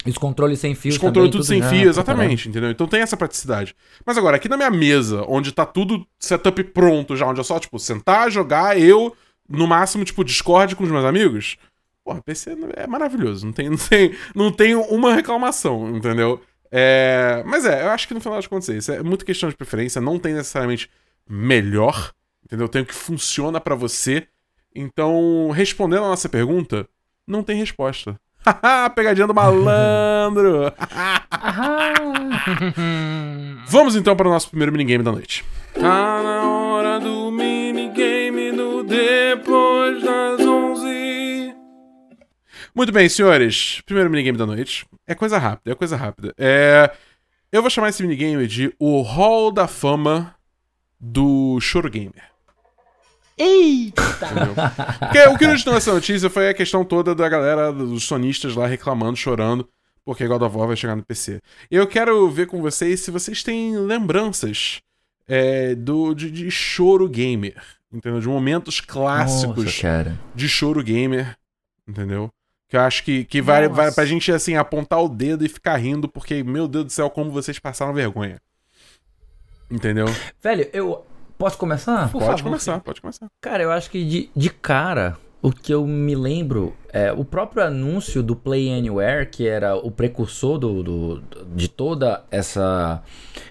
Os 0.06 0.18
controles 0.18 0.60
sem 0.60 0.76
fio 0.76 0.92
os 0.92 0.98
controles 0.98 1.32
também, 1.32 1.42
tudo 1.42 1.44
sem 1.46 1.64
fio, 1.64 1.90
exatamente, 1.90 2.50
entendeu? 2.50 2.70
Então 2.70 2.86
tem 2.86 3.02
essa 3.02 3.16
praticidade. 3.16 3.76
Mas 4.06 4.18
agora, 4.18 4.36
aqui 4.36 4.50
na 4.50 4.58
minha 4.58 4.70
mesa, 4.70 5.24
onde 5.28 5.52
tá 5.54 5.66
tudo 5.66 6.06
setup 6.20 6.62
pronto 6.66 7.16
já, 7.16 7.26
onde 7.26 7.40
é 7.40 7.44
só, 7.44 7.60
tipo, 7.60 7.80
sentar, 7.80 8.30
jogar, 8.30 8.78
eu, 8.78 9.16
no 9.48 9.68
máximo, 9.68 10.04
tipo, 10.04 10.24
Discord 10.24 10.76
com 10.76 10.84
os 10.84 10.92
meus 10.92 11.06
amigos, 11.06 11.58
porra, 12.04 12.22
PC 12.22 12.58
é 12.76 12.88
maravilhoso. 12.88 13.46
Não 13.46 13.54
tem, 13.54 13.70
não 13.70 13.78
tem, 13.78 14.16
não 14.36 14.52
tem 14.52 14.76
uma 14.76 15.16
reclamação, 15.16 15.96
entendeu? 15.96 16.42
É, 16.70 17.44
mas 17.46 17.66
é, 17.66 17.84
eu 17.84 17.90
acho 17.90 18.08
que 18.08 18.14
no 18.14 18.22
final 18.22 18.38
das 18.38 18.48
contas 18.48 18.70
é 18.70 18.78
isso. 18.78 18.92
É 18.92 19.04
muito 19.04 19.26
questão 19.26 19.50
de 19.50 19.56
preferência, 19.56 20.02
não 20.02 20.20
tem 20.20 20.34
necessariamente 20.34 20.90
melhor, 21.30 22.12
entendeu? 22.46 22.68
Tem 22.68 22.82
o 22.82 22.86
que 22.86 22.94
funciona 22.94 23.60
pra 23.62 23.76
você. 23.76 24.28
Então, 24.74 25.52
respondendo 25.52 26.04
a 26.04 26.10
nossa 26.10 26.30
pergunta, 26.30 26.88
não 27.28 27.44
tem 27.44 27.58
resposta. 27.58 28.20
Haha, 28.46 28.90
pegadinha 28.96 29.28
do 29.28 29.34
malandro! 29.34 30.72
Vamos 33.68 33.96
então 33.96 34.16
para 34.16 34.28
o 34.28 34.32
nosso 34.32 34.50
primeiro 34.50 34.72
minigame 34.72 35.04
da 35.04 35.12
noite. 35.12 35.46
Tá 35.74 36.22
na 36.24 36.50
hora 36.50 37.00
do 37.00 37.32
minigame 37.32 38.52
do 38.52 38.84
Depois 38.84 40.02
das 40.04 40.42
11. 40.42 41.56
Muito 42.74 42.92
bem, 42.92 43.08
senhores. 43.08 43.82
Primeiro 43.86 44.10
minigame 44.10 44.38
da 44.38 44.46
noite. 44.46 44.86
É 45.06 45.14
coisa 45.14 45.38
rápida, 45.38 45.72
é 45.72 45.76
coisa 45.76 45.96
rápida. 45.96 46.34
É... 46.38 46.92
Eu 47.52 47.62
vou 47.62 47.70
chamar 47.70 47.90
esse 47.90 48.02
minigame 48.02 48.48
de 48.48 48.74
o 48.80 49.02
Hall 49.02 49.52
da 49.52 49.68
Fama 49.68 50.34
do 51.00 51.60
Choro 51.60 51.90
Gamer. 51.90 52.31
Eita! 53.38 54.28
Porque 55.00 55.20
o 55.28 55.38
que 55.38 55.48
nos 55.48 55.64
deu 55.64 55.76
essa 55.76 55.94
notícia 55.94 56.30
foi 56.30 56.50
a 56.50 56.54
questão 56.54 56.84
toda 56.86 57.16
da 57.16 57.28
galera, 57.28 57.72
dos 57.72 58.04
sonistas 58.04 58.56
lá 58.56 58.68
reclamando, 58.68 59.18
chorando, 59.18 59.68
porque 60.06 60.28
God 60.28 60.42
of 60.42 60.56
War 60.56 60.68
vai 60.68 60.76
chegar 60.76 60.96
no 60.96 61.04
PC. 61.04 61.42
Eu 61.70 61.88
quero 61.88 62.30
ver 62.30 62.48
com 62.48 62.62
vocês 62.62 63.00
se 63.00 63.12
vocês 63.12 63.44
têm 63.44 63.78
lembranças 63.78 64.82
é, 65.28 65.76
do, 65.76 66.14
de, 66.14 66.30
de 66.30 66.52
choro 66.52 67.08
gamer. 67.08 67.56
Entendeu? 67.92 68.22
De 68.22 68.28
momentos 68.28 68.80
clássicos 68.80 69.66
Nossa, 69.66 70.18
de 70.34 70.48
choro 70.48 70.84
gamer. 70.84 71.36
Entendeu? 71.88 72.32
Que 72.70 72.78
eu 72.78 72.82
acho 72.82 73.04
que, 73.04 73.26
que 73.26 73.42
vai, 73.42 73.68
Nossa. 73.68 73.82
vai 73.82 73.92
pra 73.92 74.06
gente, 74.06 74.32
assim, 74.32 74.56
apontar 74.56 75.04
o 75.04 75.10
dedo 75.10 75.46
e 75.46 75.50
ficar 75.50 75.76
rindo, 75.76 76.08
porque, 76.08 76.42
meu 76.42 76.70
Deus 76.70 76.86
do 76.86 76.92
céu, 76.92 77.10
como 77.10 77.30
vocês 77.30 77.60
passaram 77.60 77.94
vergonha. 77.94 78.40
Entendeu? 79.70 80.06
Velho, 80.42 80.70
eu. 80.72 81.06
Posso 81.42 81.58
começar? 81.58 82.12
Por 82.12 82.20
pode 82.20 82.26
favor, 82.26 82.44
começar, 82.44 82.80
pode 82.82 83.02
começar. 83.02 83.28
Cara, 83.42 83.64
eu 83.64 83.72
acho 83.72 83.90
que 83.90 84.04
de, 84.06 84.30
de 84.36 84.50
cara, 84.50 85.18
o 85.42 85.52
que 85.52 85.74
eu 85.74 85.86
me 85.88 86.14
lembro 86.16 86.74
é 86.94 87.12
o 87.12 87.26
próprio 87.26 87.64
anúncio 87.64 88.22
do 88.22 88.36
Play 88.36 88.72
Anywhere, 88.72 89.26
que 89.28 89.48
era 89.48 89.76
o 89.76 89.90
precursor 89.90 90.60
do, 90.60 90.84
do- 90.84 91.24
de 91.56 91.68
toda 91.68 92.24
essa, 92.30 93.02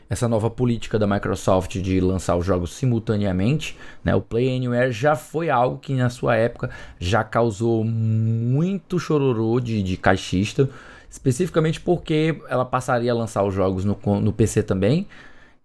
essa 0.08 0.28
nova 0.28 0.48
política 0.48 0.98
da 1.00 1.06
Microsoft 1.06 1.78
de 1.78 2.00
lançar 2.00 2.36
os 2.36 2.46
jogos 2.46 2.72
simultaneamente. 2.74 3.76
Né? 4.04 4.14
O 4.14 4.20
Play 4.20 4.54
Anywhere 4.56 4.92
já 4.92 5.16
foi 5.16 5.50
algo 5.50 5.78
que 5.78 5.92
na 5.94 6.10
sua 6.10 6.36
época 6.36 6.70
já 7.00 7.24
causou 7.24 7.82
muito 7.84 8.98
chororô 9.00 9.58
de, 9.58 9.82
de 9.82 9.96
caixista. 9.96 10.68
Especificamente 11.10 11.80
porque 11.80 12.40
ela 12.48 12.64
passaria 12.64 13.10
a 13.10 13.14
lançar 13.16 13.42
os 13.42 13.52
jogos 13.52 13.84
no, 13.84 13.98
no 14.20 14.32
PC 14.32 14.62
também. 14.62 15.08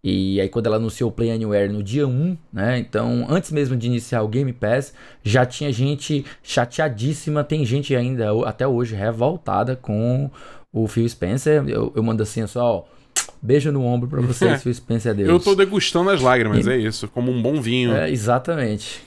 E 0.08 0.40
aí 0.40 0.48
quando 0.48 0.68
ela 0.68 0.76
anunciou 0.76 1.10
o 1.10 1.12
Play 1.12 1.32
Anywhere 1.32 1.68
no 1.68 1.82
dia 1.82 2.08
1, 2.08 2.38
né? 2.54 2.78
Então, 2.78 3.26
antes 3.28 3.52
mesmo 3.52 3.76
de 3.76 3.88
iniciar 3.88 4.22
o 4.22 4.28
Game 4.28 4.54
Pass, 4.54 4.94
já 5.24 5.48
tinha 5.48 5.74
gente 5.74 6.24
chateadíssima, 6.44 7.44
tem 7.44 7.66
gente 7.66 7.96
ainda 7.96 8.30
até 8.48 8.68
hoje 8.68 8.94
revoltada 8.94 9.76
com 9.76 10.30
o 10.72 10.88
Phil 10.88 11.10
Spencer. 11.10 11.68
Eu, 11.68 11.92
eu 11.96 12.04
mando 12.04 12.22
assim 12.22 12.46
só, 12.46 12.64
ó, 12.64 12.84
beijo 13.42 13.72
no 13.72 13.84
ombro 13.84 14.08
pra 14.08 14.22
vocês, 14.22 14.62
Phil 14.62 14.76
Spencer, 14.76 15.12
adeus. 15.12 15.28
Eu 15.28 15.40
tô 15.40 15.56
degustando 15.56 16.12
as 16.12 16.22
lágrimas, 16.22 16.68
é 16.68 16.78
isso. 16.78 17.08
Como 17.08 17.32
um 17.32 17.42
bom 17.42 17.60
vinho. 17.60 17.96
É, 17.96 18.08
exatamente. 18.08 19.02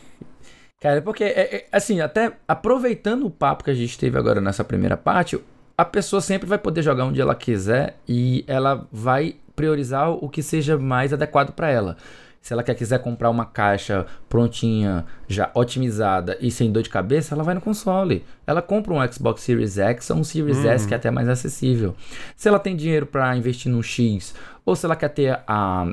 Cara, 0.80 1.01
porque, 1.01 1.22
é, 1.22 1.57
é, 1.59 1.66
assim, 1.70 2.01
até 2.01 2.32
aproveitando 2.49 3.24
o 3.24 3.30
papo 3.30 3.62
que 3.62 3.70
a 3.70 3.74
gente 3.74 3.96
teve 3.96 4.18
agora 4.18 4.40
nessa 4.40 4.64
primeira 4.64 4.96
parte, 4.96 5.38
a 5.76 5.84
pessoa 5.84 6.20
sempre 6.20 6.49
vai 6.49 6.59
poder 6.59 6.82
jogar 6.82 7.05
onde 7.05 7.20
ela 7.20 7.36
quiser 7.36 7.96
e 8.09 8.44
ela 8.49 8.84
vai 8.90 9.36
priorizar 9.59 10.11
o 10.11 10.28
que 10.28 10.40
seja 10.40 10.78
mais 10.78 11.12
adequado 11.12 11.52
para 11.52 11.68
ela. 11.68 11.96
Se 12.40 12.52
ela 12.52 12.62
quer 12.62 12.76
quiser 12.76 13.00
comprar 13.00 13.28
uma 13.28 13.44
caixa 13.44 14.06
prontinha, 14.28 15.04
já 15.26 15.50
otimizada 15.52 16.38
e 16.40 16.50
sem 16.50 16.70
dor 16.70 16.84
de 16.84 16.88
cabeça, 16.88 17.34
ela 17.34 17.42
vai 17.42 17.54
no 17.54 17.61
console. 17.61 18.24
Ela 18.46 18.62
compra 18.62 18.94
um 18.94 19.12
Xbox 19.12 19.42
Series 19.42 19.76
X 19.76 20.09
ou 20.11 20.18
um 20.18 20.24
Series 20.24 20.64
S 20.64 20.86
que 20.86 20.94
é 20.94 20.96
até 20.96 21.11
mais 21.11 21.28
acessível. 21.28 21.96
Se 22.36 22.48
ela 22.48 22.61
tem 22.61 22.76
dinheiro 22.76 23.06
para 23.06 23.36
investir 23.36 23.70
no 23.70 23.82
X, 23.82 24.32
ou 24.64 24.76
se 24.76 24.86
ela 24.86 24.94
quer 24.94 25.09
ter 25.09 25.40
a, 25.46 25.92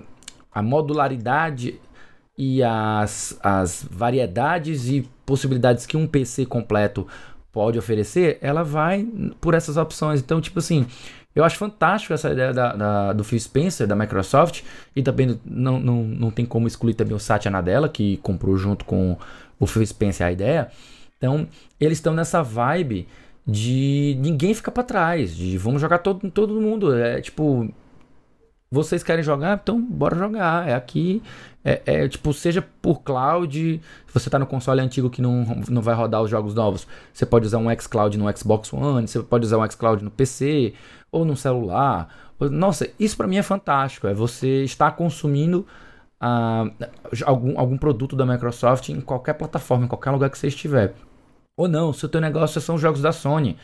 a 0.53 0.61
modularidade 0.61 1.79
e 2.37 2.61
as, 2.61 3.37
as 3.41 3.85
variedades 3.89 4.87
e 4.87 5.09
possibilidades 5.25 5.85
que 5.87 5.97
um 5.97 6.05
PC 6.05 6.45
completo 6.45 7.07
pode 7.51 7.79
oferecer, 7.79 8.37
ela 8.39 8.63
vai 8.63 9.07
por 9.41 9.55
essas 9.55 9.77
opções. 9.77 10.19
Então, 10.19 10.39
tipo 10.39 10.59
assim, 10.59 10.85
eu 11.35 11.43
acho 11.43 11.57
fantástico 11.57 12.13
essa 12.13 12.31
ideia 12.31 12.53
da, 12.53 12.73
da- 12.75 13.13
do 13.13 13.23
Phil 13.23 13.39
Spencer, 13.39 13.85
da 13.85 13.95
Microsoft, 13.95 14.63
e 14.95 15.03
também 15.03 15.39
não, 15.45 15.79
não, 15.79 16.03
não 16.03 16.31
tem 16.31 16.45
como 16.45 16.67
excluir 16.67 16.93
também 16.93 17.15
o 17.15 17.19
Satya 17.19 17.51
Nadella, 17.51 17.89
que 17.89 18.17
comprou 18.17 18.55
junto 18.57 18.85
com 18.85 19.17
o 19.59 19.67
Phil 19.67 19.85
Spencer 19.85 20.25
a 20.27 20.31
ideia. 20.31 20.69
Então, 21.17 21.47
eles 21.79 21.97
estão 21.97 22.13
nessa 22.13 22.41
vibe 22.41 23.07
de 23.47 24.17
ninguém 24.19 24.53
ficar 24.53 24.71
pra 24.71 24.83
trás, 24.83 25.35
de 25.35 25.57
vamos 25.57 25.81
jogar 25.81 25.99
todo, 25.99 26.29
todo 26.31 26.59
mundo. 26.59 26.95
É 26.95 27.21
tipo, 27.21 27.69
vocês 28.75 29.01
querem 29.01 29.23
jogar, 29.23 29.59
então 29.61 29.81
bora 29.81 30.15
jogar. 30.15 30.67
É 30.67 30.73
aqui, 30.73 31.23
é, 31.63 31.81
é, 31.85 32.07
tipo, 32.07 32.33
seja 32.33 32.61
por 32.81 33.01
cloud, 33.01 33.81
se 34.07 34.13
você 34.13 34.29
tá 34.29 34.37
no 34.37 34.45
console 34.45 34.81
antigo 34.81 35.09
que 35.09 35.21
não, 35.21 35.63
não 35.69 35.81
vai 35.81 35.95
rodar 35.95 36.21
os 36.21 36.29
jogos 36.29 36.53
novos, 36.53 36.85
você 37.13 37.25
pode 37.25 37.45
usar 37.45 37.57
um 37.57 37.73
xCloud 37.79 38.17
no 38.17 38.37
Xbox 38.37 38.71
One, 38.73 39.07
você 39.07 39.23
pode 39.23 39.45
usar 39.45 39.57
um 39.57 39.69
xCloud 39.69 40.03
no 40.03 40.11
PC 40.11 40.73
ou 41.11 41.23
no 41.23 41.35
celular. 41.35 42.09
Nossa, 42.39 42.89
isso 42.99 43.15
para 43.15 43.27
mim 43.27 43.37
é 43.37 43.43
fantástico. 43.43 44.07
É 44.07 44.13
você 44.13 44.63
estar 44.63 44.91
consumindo 44.91 45.65
uh, 46.21 46.85
algum, 47.25 47.57
algum 47.57 47.77
produto 47.77 48.15
da 48.15 48.25
Microsoft 48.25 48.89
em 48.89 48.99
qualquer 48.99 49.33
plataforma, 49.33 49.85
em 49.85 49.87
qualquer 49.87 50.11
lugar 50.11 50.29
que 50.29 50.37
você 50.37 50.47
estiver. 50.47 50.93
Ou 51.57 51.69
não, 51.69 51.93
se 51.93 52.05
o 52.05 52.09
teu 52.09 52.19
negócio 52.19 52.59
são 52.59 52.77
jogos 52.77 53.01
da 53.01 53.13
Sony. 53.13 53.57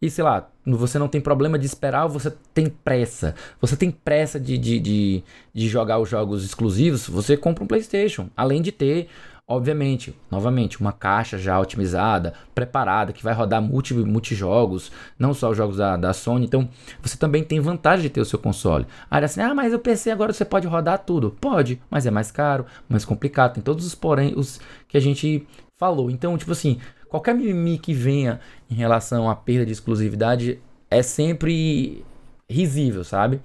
E 0.00 0.10
sei 0.10 0.22
lá, 0.22 0.48
você 0.66 0.98
não 0.98 1.08
tem 1.08 1.20
problema 1.20 1.58
de 1.58 1.66
esperar 1.66 2.06
você 2.06 2.30
tem 2.52 2.66
pressa. 2.66 3.34
Você 3.60 3.76
tem 3.76 3.90
pressa 3.90 4.38
de, 4.38 4.58
de, 4.58 4.78
de, 4.78 5.24
de 5.54 5.68
jogar 5.68 5.98
os 5.98 6.08
jogos 6.08 6.44
exclusivos, 6.44 7.08
você 7.08 7.36
compra 7.36 7.64
um 7.64 7.66
PlayStation. 7.66 8.28
Além 8.36 8.60
de 8.60 8.72
ter 8.72 9.08
Obviamente, 9.48 10.12
novamente, 10.28 10.80
uma 10.80 10.90
caixa 10.90 11.38
já 11.38 11.60
otimizada, 11.60 12.34
preparada, 12.52 13.12
que 13.12 13.22
vai 13.22 13.32
rodar 13.32 13.62
multi, 13.62 13.94
multijogos, 13.94 14.90
não 15.16 15.32
só 15.32 15.50
os 15.50 15.56
jogos 15.56 15.76
da, 15.76 15.96
da 15.96 16.12
Sony. 16.12 16.44
Então, 16.44 16.68
você 17.00 17.16
também 17.16 17.44
tem 17.44 17.60
vantagem 17.60 18.02
de 18.02 18.10
ter 18.10 18.20
o 18.20 18.24
seu 18.24 18.40
console. 18.40 18.88
Aí 19.08 19.22
assim, 19.22 19.40
ah, 19.40 19.54
mas 19.54 19.72
o 19.72 19.78
PC 19.78 20.10
agora 20.10 20.32
você 20.32 20.44
pode 20.44 20.66
rodar 20.66 20.98
tudo. 20.98 21.30
Pode, 21.40 21.80
mas 21.88 22.06
é 22.06 22.10
mais 22.10 22.32
caro, 22.32 22.66
mais 22.88 23.04
complicado. 23.04 23.54
Tem 23.54 23.62
todos 23.62 23.86
os 23.86 23.94
porém 23.94 24.34
os 24.36 24.60
que 24.88 24.96
a 24.96 25.00
gente 25.00 25.46
falou. 25.76 26.10
Então, 26.10 26.36
tipo 26.36 26.50
assim, 26.50 26.80
qualquer 27.08 27.34
mimimi 27.34 27.78
que 27.78 27.92
venha 27.92 28.40
em 28.70 28.74
relação 28.74 29.28
à 29.28 29.36
perda 29.36 29.66
de 29.66 29.72
exclusividade 29.72 30.58
é 30.90 31.02
sempre 31.02 32.04
risível, 32.48 33.04
sabe? 33.04 33.40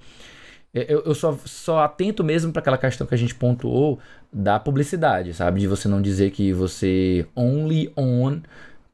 Eu, 0.74 1.02
eu 1.04 1.14
só, 1.14 1.36
só 1.44 1.80
atento 1.80 2.24
mesmo 2.24 2.50
para 2.50 2.60
aquela 2.60 2.78
questão 2.78 3.06
que 3.06 3.14
a 3.14 3.18
gente 3.18 3.34
pontuou 3.34 3.98
da 4.32 4.58
publicidade, 4.58 5.34
sabe? 5.34 5.60
De 5.60 5.66
você 5.66 5.86
não 5.86 6.00
dizer 6.00 6.30
que 6.30 6.52
você 6.52 7.26
only 7.36 7.92
on 7.94 8.40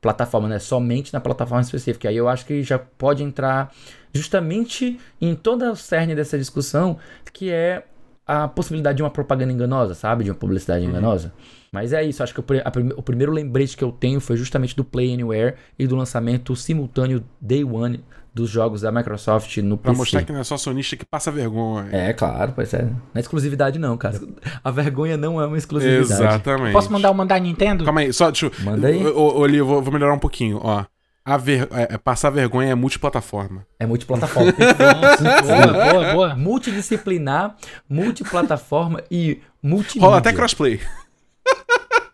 plataforma, 0.00 0.48
né? 0.48 0.58
Somente 0.58 1.12
na 1.12 1.20
plataforma 1.20 1.62
específica. 1.62 2.08
Aí 2.08 2.16
eu 2.16 2.28
acho 2.28 2.44
que 2.46 2.62
já 2.62 2.78
pode 2.78 3.22
entrar 3.22 3.72
justamente 4.12 4.98
em 5.20 5.34
toda 5.36 5.70
a 5.70 5.76
cerne 5.76 6.14
dessa 6.16 6.36
discussão, 6.36 6.98
que 7.32 7.50
é 7.50 7.84
a 8.26 8.48
possibilidade 8.48 8.96
de 8.96 9.02
uma 9.02 9.10
propaganda 9.10 9.52
enganosa, 9.52 9.94
sabe? 9.94 10.24
De 10.24 10.30
uma 10.30 10.36
publicidade 10.36 10.84
uhum. 10.84 10.90
enganosa. 10.90 11.32
Mas 11.72 11.92
é 11.92 12.02
isso, 12.02 12.22
acho 12.22 12.34
que 12.34 12.40
o, 12.40 12.44
a, 12.64 12.72
o 12.96 13.02
primeiro 13.02 13.32
lembrete 13.32 13.76
que 13.76 13.84
eu 13.84 13.92
tenho 13.92 14.20
foi 14.20 14.36
justamente 14.36 14.74
do 14.74 14.84
Play 14.84 15.12
Anywhere 15.12 15.56
e 15.78 15.86
do 15.86 15.96
lançamento 15.96 16.54
simultâneo 16.56 17.22
Day 17.40 17.64
One 17.64 18.02
dos 18.32 18.48
jogos 18.50 18.82
da 18.82 18.92
Microsoft 18.92 19.56
no 19.58 19.76
pra 19.76 19.90
PC. 19.90 19.92
Pra 19.92 19.92
mostrar 19.94 20.22
que 20.22 20.32
não 20.32 20.40
é 20.40 20.44
só 20.44 20.56
sonista 20.56 20.96
que 20.96 21.04
passa 21.04 21.30
vergonha. 21.30 21.88
É, 21.90 22.12
claro, 22.12 22.52
pois 22.54 22.72
é. 22.72 22.82
Não 22.82 23.00
é 23.14 23.20
exclusividade 23.20 23.78
não, 23.78 23.96
cara. 23.96 24.20
A 24.62 24.70
vergonha 24.70 25.16
não 25.16 25.40
é 25.40 25.46
uma 25.46 25.58
exclusividade. 25.58 26.12
Exatamente. 26.22 26.72
Posso 26.72 26.92
mandar 26.92 27.10
uma 27.10 27.26
da 27.26 27.38
Nintendo? 27.38 27.84
Calma 27.84 28.00
aí, 28.00 28.12
só 28.12 28.30
deixa 28.30 28.46
eu... 28.46 28.52
Manda 28.60 28.88
aí. 28.88 29.04
Olha, 29.06 29.56
eu 29.56 29.66
vou, 29.66 29.82
vou 29.82 29.92
melhorar 29.92 30.14
um 30.14 30.18
pouquinho, 30.18 30.60
ó. 30.62 30.84
A 31.24 31.36
ver, 31.36 31.68
é, 31.72 31.94
é, 31.94 31.98
passar 31.98 32.30
vergonha 32.30 32.70
é 32.70 32.74
multiplataforma. 32.74 33.66
É 33.78 33.84
multiplataforma. 33.84 34.50
boa, 34.56 35.92
boa, 35.92 36.12
boa. 36.14 36.34
Multidisciplinar, 36.34 37.54
multiplataforma 37.86 39.02
e 39.10 39.38
multimídia. 39.62 40.06
Rola 40.06 40.18
até 40.18 40.32
crossplay. 40.32 40.80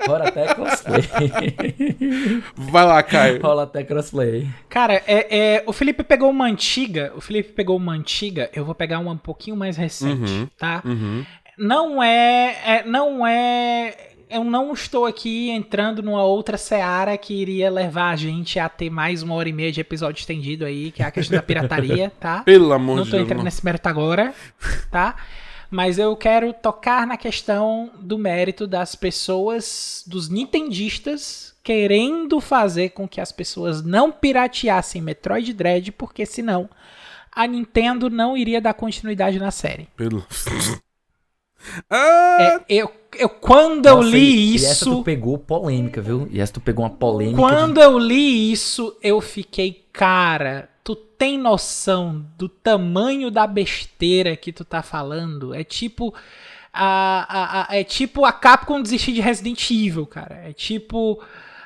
Rola 0.07 0.29
até 0.29 0.55
crossplay. 0.55 1.03
Vai 2.57 2.85
lá, 2.85 3.03
Caio. 3.03 3.41
Rola 3.43 3.63
até 3.65 3.83
crossplay. 3.83 4.49
Cara, 4.69 5.03
é, 5.07 5.39
é, 5.57 5.65
o 5.67 5.73
Felipe 5.73 6.03
pegou 6.03 6.31
uma 6.31 6.47
antiga. 6.47 7.13
O 7.17 7.21
Felipe 7.21 7.53
pegou 7.53 7.77
uma 7.77 7.93
antiga. 7.93 8.51
Eu 8.53 8.65
vou 8.65 8.75
pegar 8.75 8.99
uma 8.99 9.13
um 9.13 9.19
pouquinho 9.19 9.57
mais 9.57 9.77
recente, 9.77 10.31
uhum, 10.31 10.49
tá? 10.59 10.83
Uhum. 10.85 11.25
Não 11.59 12.03
é, 12.03 12.57
é. 12.65 12.85
Não 12.85 13.27
é. 13.27 13.95
Eu 14.29 14.43
não 14.43 14.73
estou 14.73 15.07
aqui 15.07 15.51
entrando 15.51 16.03
numa 16.03 16.25
outra 16.25 16.57
seara 16.57 17.17
que 17.17 17.35
iria 17.35 17.71
levar 17.71 18.11
a 18.11 18.17
gente 18.17 18.59
a 18.59 18.69
ter 18.69 18.91
mais 18.91 19.23
uma 19.23 19.35
hora 19.35 19.49
e 19.49 19.53
meia 19.53 19.71
de 19.71 19.81
episódio 19.81 20.19
estendido 20.19 20.65
aí, 20.65 20.91
que 20.91 21.03
é 21.03 21.07
a 21.07 21.11
questão 21.11 21.37
da 21.37 21.43
pirataria, 21.43 22.11
tá? 22.19 22.43
Pelo 22.45 22.73
amor 22.73 22.97
de 22.97 23.03
Deus. 23.03 23.13
Não 23.13 23.19
tô 23.19 23.25
entrando 23.25 23.45
nesse 23.45 23.65
mérito 23.65 23.89
agora, 23.89 24.35
tá? 24.91 25.15
Mas 25.75 25.99
eu 25.99 26.17
quero 26.17 26.53
tocar 26.53 27.05
na 27.05 27.17
questão 27.17 27.91
do 27.99 28.17
mérito 28.17 28.65
das 28.65 28.95
pessoas, 28.95 30.05
dos 30.07 30.29
nintendistas, 30.29 31.53
querendo 31.65 32.41
fazer 32.41 32.91
com 32.91 33.09
que 33.09 33.21
as 33.21 33.33
pessoas 33.33 33.83
não 33.83 34.13
pirateassem 34.13 35.03
Metroid 35.03 35.53
Dread, 35.53 35.91
porque 35.91 36.25
senão 36.25 36.71
a 37.33 37.45
Nintendo 37.45 38.09
não 38.09 38.37
iria 38.37 38.61
dar 38.61 38.75
continuidade 38.75 39.41
na 39.41 39.51
série. 39.51 39.89
Pelo. 39.97 40.25
ah! 41.91 42.37
É, 42.41 42.65
eu, 42.69 42.91
eu, 43.17 43.29
quando 43.29 43.87
Nossa, 43.87 44.07
eu 44.07 44.11
li 44.11 44.19
e, 44.19 44.55
isso. 44.55 44.65
E 44.65 44.69
essa 44.69 44.85
tu 44.85 45.03
pegou 45.03 45.39
polêmica, 45.39 46.01
viu? 46.01 46.29
E 46.31 46.41
essa 46.41 46.53
tu 46.53 46.61
pegou 46.61 46.85
uma 46.85 46.91
polêmica. 46.91 47.39
Quando 47.39 47.75
de... 47.75 47.81
eu 47.81 47.99
li 47.99 48.53
isso, 48.53 48.97
eu 49.03 49.21
fiquei, 49.21 49.87
cara, 49.93 50.69
tu 50.83 50.95
tem 50.95 51.39
noção 51.39 52.25
do 52.37 52.49
tamanho 52.49 53.31
da 53.31 53.47
besteira 53.47 54.37
que 54.37 54.53
tu 54.53 54.65
tá 54.65 54.83
falando? 54.83 55.55
É 55.55 55.65
tipo. 55.65 56.15
A, 56.77 57.27
a, 57.29 57.73
a, 57.73 57.77
é 57.77 57.85
tipo 57.85 58.25
a 58.25 58.33
Capcom 58.33 58.83
desistir 58.83 59.13
de 59.13 59.21
Resident 59.21 59.71
Evil, 59.71 60.07
cara. 60.07 60.43
É 60.49 60.53
tipo. 60.53 61.23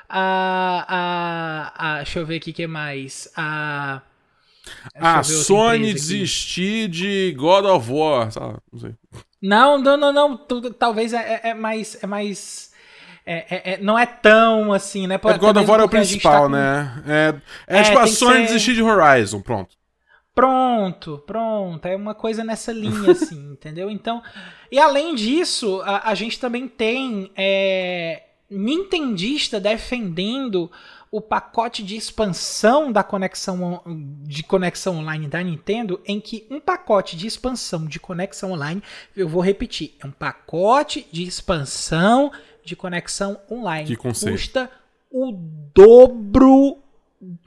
A, 0.07 0.85
a, 0.87 1.93
a, 1.93 1.95
deixa 1.97 2.19
eu 2.19 2.25
ver 2.25 2.37
aqui 2.37 2.51
o 2.51 2.53
que 2.53 2.67
mais. 2.67 3.29
A. 3.35 4.01
A 4.93 5.23
Sony 5.23 5.93
desistir 5.93 6.87
de 6.87 7.33
God 7.35 7.65
of 7.65 7.91
War. 7.91 8.29
Não 8.71 8.79
sei. 8.79 8.93
Não, 9.41 9.77
não, 9.77 9.97
não, 9.97 10.11
não. 10.11 10.37
Talvez 10.77 11.13
é, 11.13 11.41
é, 11.43 11.49
é 11.49 11.53
mais. 11.53 11.97
É 12.03 12.07
mais 12.07 12.69
é, 13.25 13.45
é, 13.49 13.73
é, 13.73 13.77
não 13.77 13.97
é 13.97 14.05
tão 14.05 14.73
assim, 14.73 15.05
né? 15.05 15.17
Pô, 15.17 15.29
é 15.29 15.37
God 15.37 15.57
of 15.57 15.69
War 15.69 15.81
é 15.81 15.83
o 15.83 15.89
principal, 15.89 16.33
tá 16.33 16.41
com... 16.41 16.49
né? 16.49 17.03
É, 17.07 17.75
é, 17.75 17.79
é 17.79 17.83
tipo 17.83 17.99
a 17.99 18.07
Sony 18.07 18.37
ser... 18.37 18.41
desistir 18.47 18.73
de 18.73 18.81
Horizon, 18.81 19.41
pronto. 19.41 19.75
Pronto, 20.33 21.21
pronto. 21.27 21.85
É 21.85 21.95
uma 21.95 22.15
coisa 22.15 22.43
nessa 22.43 22.71
linha, 22.71 23.11
assim, 23.11 23.51
entendeu? 23.51 23.89
Então, 23.89 24.23
e 24.71 24.79
além 24.79 25.13
disso, 25.13 25.81
a, 25.83 26.09
a 26.09 26.15
gente 26.15 26.39
também 26.39 26.67
tem 26.67 27.31
é, 27.35 28.23
Nintendista 28.49 29.59
defendendo 29.59 30.71
o 31.11 31.19
pacote 31.19 31.83
de 31.83 31.95
expansão 31.95 32.91
da 32.91 33.03
conexão 33.03 33.81
de 34.23 34.43
conexão 34.43 34.97
online 34.97 35.27
da 35.27 35.41
Nintendo, 35.41 35.99
em 36.05 36.19
que 36.19 36.45
um 36.49 36.59
pacote 36.59 37.15
de 37.15 37.25
expansão 37.25 37.85
de 37.85 37.99
conexão 37.99 38.51
online, 38.51 38.83
eu 39.15 39.27
vou 39.27 39.41
repetir, 39.41 39.95
é 39.99 40.05
um 40.05 40.11
pacote 40.11 41.07
de 41.11 41.23
expansão 41.23 42.31
de 42.63 42.75
conexão 42.75 43.39
online. 43.49 43.87
Que 43.87 43.95
conceito. 43.95 44.33
Custa 44.33 44.69
o 45.09 45.31
dobro. 45.73 46.77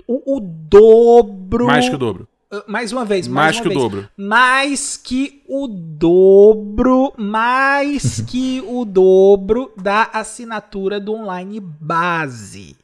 O, 0.06 0.36
o 0.36 0.40
dobro. 0.40 1.66
Mais 1.66 1.88
que 1.88 1.94
o 1.94 1.98
dobro. 1.98 2.28
Uh, 2.52 2.62
mais 2.66 2.92
uma 2.92 3.04
vez, 3.04 3.26
mais, 3.26 3.56
mais 3.56 3.60
que 3.60 3.68
vez. 3.68 3.80
o 3.80 3.82
dobro. 3.82 4.08
Mais 4.16 4.96
que 4.98 5.42
o 5.48 5.66
dobro, 5.66 7.14
mais 7.16 8.20
que 8.28 8.62
o 8.66 8.84
dobro 8.84 9.72
da 9.80 10.10
assinatura 10.12 11.00
do 11.00 11.14
online 11.14 11.60
base. 11.60 12.76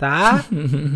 Tá? 0.00 0.46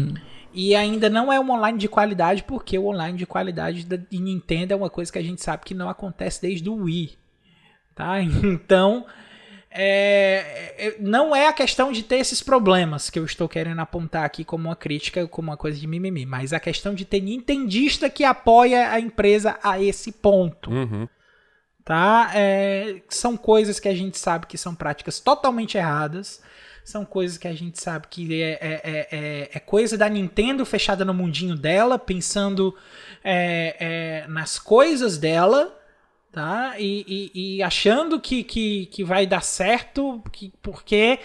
e 0.55 0.74
ainda 0.74 1.11
não 1.11 1.30
é 1.30 1.38
um 1.38 1.50
online 1.50 1.76
de 1.76 1.88
qualidade, 1.88 2.42
porque 2.42 2.78
o 2.78 2.86
online 2.86 3.18
de 3.18 3.26
qualidade 3.26 3.84
da 3.84 3.96
de 3.96 4.18
Nintendo 4.18 4.72
é 4.72 4.76
uma 4.76 4.88
coisa 4.88 5.12
que 5.12 5.18
a 5.18 5.22
gente 5.22 5.42
sabe 5.42 5.62
que 5.62 5.74
não 5.74 5.90
acontece 5.90 6.40
desde 6.40 6.70
o 6.70 6.84
Wii. 6.84 7.18
Tá? 7.94 8.14
Então, 8.42 9.05
é, 9.70 10.72
é, 10.78 10.96
não 11.00 11.36
é 11.36 11.48
a 11.48 11.52
questão 11.52 11.92
de 11.92 12.02
ter 12.02 12.16
esses 12.16 12.42
problemas 12.42 13.11
que 13.11 13.18
eu 13.18 13.26
estou 13.26 13.46
querendo 13.46 13.80
apontar 13.80 14.24
aqui 14.24 14.42
como 14.42 14.68
uma 14.68 14.76
crítica, 14.76 15.28
como 15.28 15.50
uma 15.50 15.57
coisa 15.57 15.78
de 15.78 15.86
mimimi, 15.86 16.24
mas 16.24 16.55
a 16.55 16.59
questão 16.59 16.94
de 16.94 17.05
ter 17.05 17.20
nintendista 17.20 18.09
que 18.09 18.24
apoia 18.24 18.90
a 18.90 18.98
empresa 18.98 19.59
a 19.62 19.78
esse 19.78 20.12
ponto. 20.12 20.70
Uhum. 20.70 21.07
Tá? 21.84 22.30
É, 22.34 23.02
são 23.11 23.36
coisas 23.36 23.78
que 23.78 23.88
a 23.88 23.94
gente 23.94 24.16
sabe 24.16 24.46
que 24.46 24.57
são 24.57 24.74
práticas 24.74 25.20
totalmente 25.20 25.76
erradas. 25.76 26.40
São 26.85 27.05
coisas 27.05 27.39
que 27.39 27.49
a 27.49 27.55
gente 27.55 27.82
sabe 27.82 28.07
que 28.09 28.43
é, 28.43 28.51
é, 28.51 28.59
é, 28.61 29.09
é, 29.11 29.51
é 29.55 29.59
coisa 29.59 29.97
da 29.97 30.09
Nintendo 30.09 30.64
fechada 30.66 31.05
no 31.05 31.14
mundinho 31.14 31.57
dela, 31.57 31.99
pensando 31.99 32.76
é, 33.24 34.24
nas 34.28 34.59
coisas 34.59 35.18
dela 35.18 35.74
tá? 36.30 36.74
E, 36.80 37.30
e, 37.35 37.57
e, 37.59 37.62
achando 37.62 38.20
que, 38.20 38.43
que, 38.43 38.87
que 38.87 39.05
vai 39.05 39.24
dar 39.24 39.41
certo, 39.41 40.20
que, 40.32 40.53
porque 40.61 41.20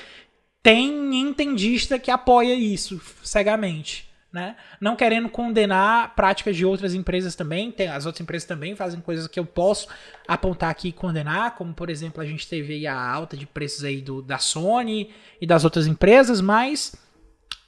tem 0.62 1.20
entendista 1.20 1.97
que 1.97 2.12
apoia 2.12 2.53
isso 2.53 3.01
cegamente. 3.24 4.09
Né? 4.32 4.55
Não 4.80 4.95
querendo 4.95 5.27
condenar 5.27 6.13
práticas 6.15 6.55
de 6.55 6.63
outras 6.63 6.93
empresas 6.93 7.36
também, 7.36 7.71
tem, 7.71 7.88
as 7.88 8.05
outras 8.05 8.21
empresas 8.21 8.47
também 8.47 8.75
fazem 8.75 9.01
coisas 9.01 9.27
que 9.27 9.39
eu 9.39 9.45
posso 9.45 9.88
apontar 10.27 10.69
aqui 10.69 10.89
e 10.89 10.91
condenar, 10.93 11.55
como 11.55 11.73
por 11.73 11.89
exemplo 11.89 12.21
a 12.21 12.25
gente 12.25 12.47
teve 12.47 12.86
a 12.86 12.95
alta 12.95 13.36
de 13.36 13.47
preços 13.47 13.84
aí 13.84 14.01
do, 14.01 14.21
da 14.21 14.38
Sony 14.38 15.09
e 15.41 15.47
das 15.47 15.63
outras 15.63 15.88
empresas, 15.88 16.41
mas 16.41 16.95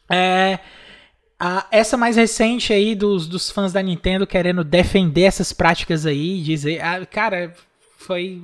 é, 0.07 0.59
A, 1.39 1.65
essa 1.71 1.97
mais 1.97 2.15
recente 2.17 2.71
aí 2.71 2.93
dos, 2.93 3.27
dos 3.27 3.49
fãs 3.49 3.73
da 3.73 3.81
Nintendo 3.81 4.27
querendo 4.27 4.63
defender 4.63 5.23
essas 5.23 5.51
práticas 5.51 6.05
aí, 6.05 6.39
dizer. 6.43 6.79
ah, 6.83 7.03
cara, 7.07 7.55
foi. 7.97 8.39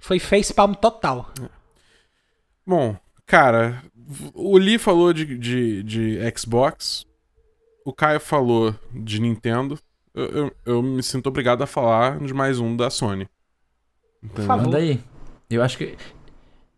Foi 0.00 0.18
facepalm 0.18 0.74
total. 0.74 1.32
Bom, 2.66 2.96
cara, 3.26 3.82
o 4.34 4.56
Lee 4.58 4.78
falou 4.78 5.12
de, 5.12 5.38
de, 5.38 5.82
de 5.82 6.18
Xbox, 6.36 7.04
o 7.88 7.92
Caio 7.92 8.20
falou 8.20 8.74
de 8.92 9.20
Nintendo. 9.20 9.78
Eu, 10.14 10.24
eu, 10.26 10.52
eu 10.66 10.82
me 10.82 11.02
sinto 11.02 11.28
obrigado 11.28 11.62
a 11.62 11.66
falar 11.66 12.18
de 12.18 12.34
mais 12.34 12.58
um 12.58 12.76
da 12.76 12.90
Sony. 12.90 13.28
Entendeu? 14.22 14.46
favor. 14.46 14.64
Manda 14.64 14.78
aí. 14.78 15.00
Eu 15.48 15.62
acho 15.62 15.78
que. 15.78 15.96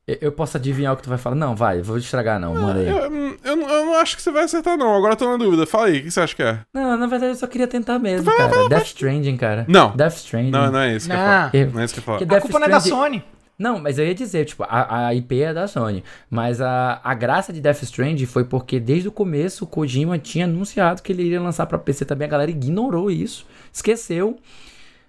eu- 0.06 0.18
Eu 0.20 0.32
posso 0.32 0.56
adivinhar 0.56 0.92
o 0.92 0.96
que 0.96 1.02
tu 1.04 1.08
vai 1.08 1.18
falar. 1.18 1.36
Não, 1.36 1.54
vai, 1.56 1.80
vou 1.80 1.96
estragar 1.96 2.38
não. 2.38 2.54
Manda 2.54 2.80
aí. 2.80 2.88
Eu, 2.88 2.96
eu, 2.98 3.56
não- 3.56 3.68
eu 3.70 3.86
não 3.86 3.94
acho 3.96 4.16
que 4.16 4.22
você 4.22 4.30
vai 4.30 4.44
acertar, 4.44 4.76
não. 4.76 4.94
Agora 4.94 5.12
eu 5.14 5.16
tô 5.16 5.30
na 5.30 5.36
dúvida. 5.36 5.66
Fala 5.66 5.86
aí, 5.86 5.98
o 6.00 6.02
que 6.02 6.10
você 6.10 6.20
acha 6.20 6.34
que 6.36 6.42
é? 6.42 6.60
Não, 6.74 6.96
na 6.96 7.06
verdade 7.06 7.32
eu 7.32 7.36
só 7.36 7.46
queria 7.46 7.66
tentar 7.68 7.98
mesmo, 7.98 8.30
cara. 8.36 8.68
Death 8.68 8.86
Stranding, 8.86 9.36
cara. 9.36 9.64
Não. 9.68 9.96
Death 9.96 10.14
Stranding. 10.16 10.50
Não, 10.50 10.70
não 10.72 10.78
é 10.80 10.96
isso 10.96 11.06
que 11.08 11.12
eu. 11.14 11.16
Não, 11.18 11.50
Eu- 11.52 11.70
Não 11.72 11.80
é 11.80 11.84
isso 11.84 11.94
que 11.94 12.00
eu 12.00 12.02
ia 12.02 12.06
falar. 12.06 12.18
Que 12.18 12.24
a 12.24 12.26
Death 12.26 12.42
culpa 12.42 12.58
não 12.58 12.66
é 12.66 12.70
da 12.70 12.78
Stranding- 12.78 13.02
Sony. 13.20 13.24
Não, 13.60 13.78
mas 13.78 13.98
eu 13.98 14.06
ia 14.06 14.14
dizer, 14.14 14.46
tipo, 14.46 14.64
a, 14.66 15.08
a 15.08 15.14
IP 15.14 15.42
é 15.42 15.52
da 15.52 15.68
Sony. 15.68 16.02
Mas 16.30 16.62
a, 16.62 16.98
a 17.04 17.12
graça 17.12 17.52
de 17.52 17.60
Death 17.60 17.82
Stranding 17.82 18.24
foi 18.24 18.42
porque 18.42 18.80
desde 18.80 19.08
o 19.08 19.12
começo 19.12 19.64
o 19.64 19.66
Kojima 19.66 20.18
tinha 20.18 20.46
anunciado 20.46 21.02
que 21.02 21.12
ele 21.12 21.24
iria 21.24 21.40
lançar 21.42 21.66
pra 21.66 21.76
PC 21.76 22.06
também. 22.06 22.26
A 22.26 22.30
galera 22.30 22.50
ignorou 22.50 23.10
isso, 23.10 23.46
esqueceu, 23.70 24.38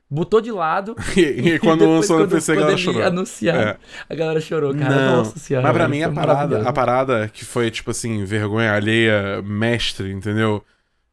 botou 0.09 0.41
de 0.41 0.51
lado. 0.51 0.95
E, 1.15 1.21
e 1.53 1.59
quando 1.63 1.87
lançou 1.87 2.19
no 2.19 2.27
PC, 2.27 2.51
a 2.51 2.55
galera 2.55 2.77
chorou. 2.77 3.03
anunciar, 3.03 3.55
É. 3.55 3.77
a 4.09 4.15
galera 4.15 4.41
chorou, 4.41 4.75
cara. 4.75 4.95
Não, 4.95 5.15
Nossa 5.17 5.39
senhora. 5.39 5.65
Mas 5.67 5.77
pra 5.77 5.87
mim 5.87 6.01
a 6.03 6.11
parada, 6.11 6.67
a 6.67 6.73
parada 6.73 7.29
que 7.29 7.45
foi, 7.45 7.71
tipo 7.71 7.91
assim, 7.91 8.25
vergonha 8.25 8.73
alheia, 8.73 9.41
mestre, 9.41 10.11
entendeu? 10.11 10.61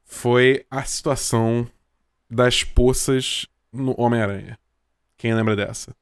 Foi 0.04 0.64
a 0.68 0.82
situação 0.82 1.66
das 2.28 2.64
poças 2.64 3.46
no 3.72 3.94
Homem-Aranha. 3.96 4.58
Quem 5.16 5.32
lembra 5.34 5.54
dessa? 5.54 5.94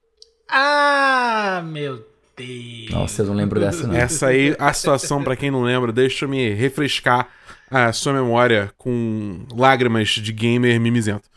Ah, 0.49 1.63
meu 1.67 2.05
Deus. 2.37 2.91
Nossa, 2.91 3.23
eu 3.23 3.27
não 3.27 3.35
lembro 3.35 3.59
dessa, 3.59 3.87
não. 3.87 3.95
Essa 3.95 4.29
aí, 4.29 4.55
a 4.59 4.73
situação, 4.73 5.23
pra 5.23 5.37
quem 5.37 5.51
não 5.51 5.63
lembra, 5.63 5.93
deixa 5.93 6.25
eu 6.25 6.29
me 6.29 6.53
refrescar 6.53 7.29
a 7.71 7.93
sua 7.93 8.13
memória 8.13 8.73
com 8.77 9.45
lágrimas 9.55 10.09
de 10.11 10.33
gamer 10.33 10.81
mimizento. 10.81 11.29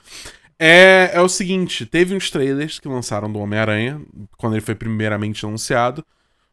É, 0.57 1.11
é 1.13 1.21
o 1.21 1.29
seguinte, 1.29 1.85
teve 1.85 2.13
uns 2.13 2.29
trailers 2.29 2.79
que 2.79 2.87
lançaram 2.87 3.31
do 3.31 3.39
Homem-Aranha, 3.39 4.01
quando 4.37 4.53
ele 4.53 4.61
foi 4.61 4.75
primeiramente 4.75 5.45
anunciado, 5.45 6.05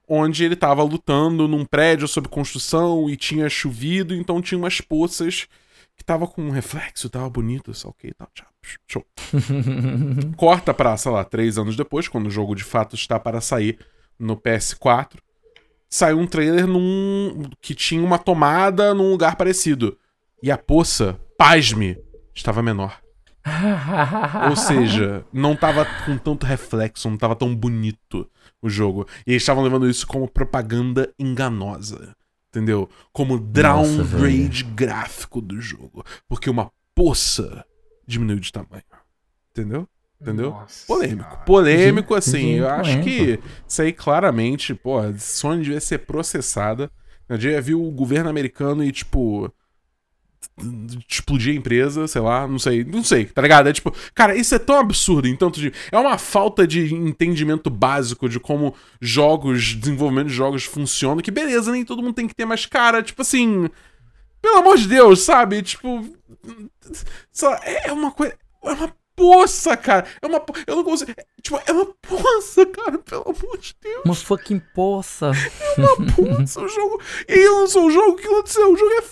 onde 0.08 0.44
ele 0.44 0.54
tava 0.54 0.82
lutando 0.84 1.48
num 1.48 1.64
prédio 1.64 2.06
sob 2.06 2.28
construção 2.28 3.10
e 3.10 3.16
tinha 3.16 3.48
chovido, 3.48 4.14
então 4.14 4.40
tinha 4.40 4.56
umas 4.56 4.80
poças 4.80 5.48
que 5.96 6.04
tava 6.04 6.28
com 6.28 6.42
um 6.42 6.50
reflexo, 6.50 7.10
tava 7.10 7.28
bonito, 7.28 7.74
só 7.74 7.88
ok, 7.88 8.12
tá, 8.16 8.28
tchau, 8.32 8.46
show. 8.86 9.04
Corta 10.36 10.74
pra, 10.74 10.96
sei 10.96 11.12
lá, 11.12 11.24
três 11.24 11.58
anos 11.58 11.76
depois, 11.76 12.08
quando 12.08 12.26
o 12.26 12.30
jogo 12.30 12.54
de 12.54 12.64
fato 12.64 12.94
está 12.94 13.18
para 13.18 13.40
sair 13.40 13.78
no 14.18 14.36
PS4, 14.36 15.18
saiu 15.88 16.18
um 16.18 16.26
trailer 16.26 16.66
num 16.66 17.48
que 17.60 17.74
tinha 17.74 18.02
uma 18.02 18.18
tomada 18.18 18.94
num 18.94 19.10
lugar 19.10 19.36
parecido. 19.36 19.96
E 20.42 20.50
a 20.50 20.58
poça, 20.58 21.18
pasme, 21.38 21.98
estava 22.34 22.62
menor. 22.62 23.00
Ou 24.48 24.56
seja, 24.56 25.24
não 25.32 25.54
tava 25.54 25.86
com 26.04 26.18
tanto 26.18 26.44
reflexo, 26.44 27.08
não 27.08 27.16
tava 27.16 27.36
tão 27.36 27.54
bonito 27.54 28.28
o 28.60 28.68
jogo. 28.68 29.06
E 29.26 29.32
eles 29.32 29.42
estavam 29.42 29.62
levando 29.62 29.88
isso 29.88 30.06
como 30.06 30.28
propaganda 30.28 31.12
enganosa. 31.18 32.14
Entendeu? 32.48 32.88
Como 33.12 33.38
downgrade 33.38 34.64
gráfico 34.64 35.40
do 35.40 35.60
jogo. 35.60 36.04
Porque 36.28 36.50
uma 36.50 36.70
poça 36.94 37.64
diminuiu 38.06 38.40
de 38.40 38.52
tamanho. 38.52 38.82
Entendeu? 39.50 39.88
Entendeu? 40.20 40.50
Nossa 40.50 40.86
Polêmico. 40.86 41.22
Senhora. 41.22 41.44
Polêmico, 41.44 42.14
assim. 42.14 42.38
gente, 42.38 42.58
eu 42.58 42.68
acho 42.68 43.00
que 43.02 43.40
isso 43.66 43.82
aí 43.82 43.92
claramente, 43.92 44.74
pô, 44.74 44.98
a 44.98 45.12
Sony 45.18 45.62
devia 45.62 45.80
ser 45.80 45.98
processada. 45.98 46.90
Eu 47.28 47.36
devia 47.36 47.60
vir 47.60 47.74
o 47.74 47.90
governo 47.90 48.30
americano 48.30 48.82
e, 48.82 48.92
tipo. 48.92 49.52
Explodir 51.06 51.52
a 51.52 51.56
empresa, 51.56 52.08
sei 52.08 52.20
lá, 52.22 52.46
não 52.46 52.58
sei, 52.58 52.82
não 52.82 53.04
sei, 53.04 53.26
tá 53.26 53.42
ligado? 53.42 53.68
É 53.68 53.72
tipo, 53.74 53.92
cara, 54.14 54.34
isso 54.34 54.54
é 54.54 54.58
tão 54.58 54.78
absurdo 54.78 55.28
em 55.28 55.36
tanto 55.36 55.60
de. 55.60 55.70
É 55.92 55.98
uma 55.98 56.16
falta 56.16 56.66
de 56.66 56.94
entendimento 56.94 57.68
básico 57.68 58.26
de 58.26 58.40
como 58.40 58.74
jogos, 58.98 59.74
desenvolvimento 59.74 60.28
de 60.28 60.34
jogos 60.34 60.64
funcionam, 60.64 61.20
que 61.20 61.30
beleza, 61.30 61.72
nem 61.72 61.84
todo 61.84 62.02
mundo 62.02 62.14
tem 62.14 62.26
que 62.26 62.34
ter, 62.34 62.46
mas, 62.46 62.64
cara, 62.64 63.02
tipo 63.02 63.20
assim. 63.20 63.68
Pelo 64.46 64.58
amor 64.58 64.76
de 64.78 64.86
Deus, 64.86 65.22
sabe? 65.22 65.60
Tipo. 65.60 66.06
É 67.84 67.92
uma 67.92 68.12
coisa. 68.12 68.32
É 68.62 68.70
uma 68.72 68.94
poça, 69.16 69.76
cara. 69.76 70.06
É 70.22 70.26
uma. 70.26 70.40
Eu 70.68 70.76
não 70.76 70.84
consigo. 70.84 71.10
é, 71.10 71.24
Tipo, 71.42 71.60
é 71.66 71.72
uma 71.72 71.86
poça, 72.00 72.64
cara. 72.64 72.96
Pelo 72.98 73.22
amor 73.22 73.58
de 73.58 73.74
Deus. 73.82 74.02
Uma 74.04 74.14
fucking 74.14 74.60
poça. 74.72 75.32
Poça, 76.14 76.60
o 76.60 76.68
jogo. 76.68 77.02
E 77.28 77.32
aí 77.32 77.48
lançou 77.48 77.86
o 77.86 77.90
jogo, 77.90 78.12
o 78.12 78.16
que 78.16 78.26
aconteceu? 78.28 78.72
O 78.72 78.76
jogo 78.76 78.92
é 78.92 79.02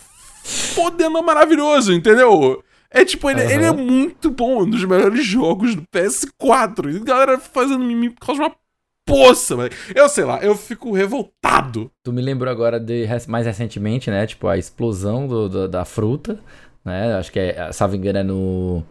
fodendo 0.44 1.20
maravilhoso, 1.20 1.92
entendeu? 1.92 2.62
É 2.88 3.04
tipo, 3.04 3.28
ele, 3.28 3.42
Aham. 3.42 3.50
ele 3.50 3.64
é 3.64 3.72
muito 3.72 4.30
bom, 4.30 4.62
um 4.62 4.70
dos 4.70 4.84
melhores 4.84 5.26
jogos 5.26 5.74
do 5.74 5.82
PS4. 5.92 6.94
E 6.94 6.98
a 6.98 7.04
galera 7.04 7.38
fazendo 7.40 7.80
mimimi 7.80 8.10
por 8.10 8.24
causa 8.24 8.40
de 8.40 8.46
uma 8.48 8.56
poça, 9.06 9.56
velho. 9.56 9.70
Eu 9.94 10.08
sei 10.08 10.24
lá, 10.24 10.38
eu 10.42 10.54
fico 10.54 10.92
revoltado. 10.92 11.90
Tu 12.02 12.12
me 12.12 12.22
lembrou 12.22 12.50
agora 12.50 12.78
de 12.80 13.06
mais 13.28 13.46
recentemente, 13.46 14.10
né? 14.10 14.26
Tipo, 14.26 14.48
a 14.48 14.56
explosão 14.58 15.26
do- 15.26 15.48
do- 15.48 15.68
da 15.68 15.84
fruta, 15.84 16.38
né? 16.84 17.14
Acho 17.14 17.30
que 17.32 17.38
é, 17.38 17.72
salvo 17.72 17.96
engano, 17.96 18.18
é 18.18 18.22
no. 18.22 18.84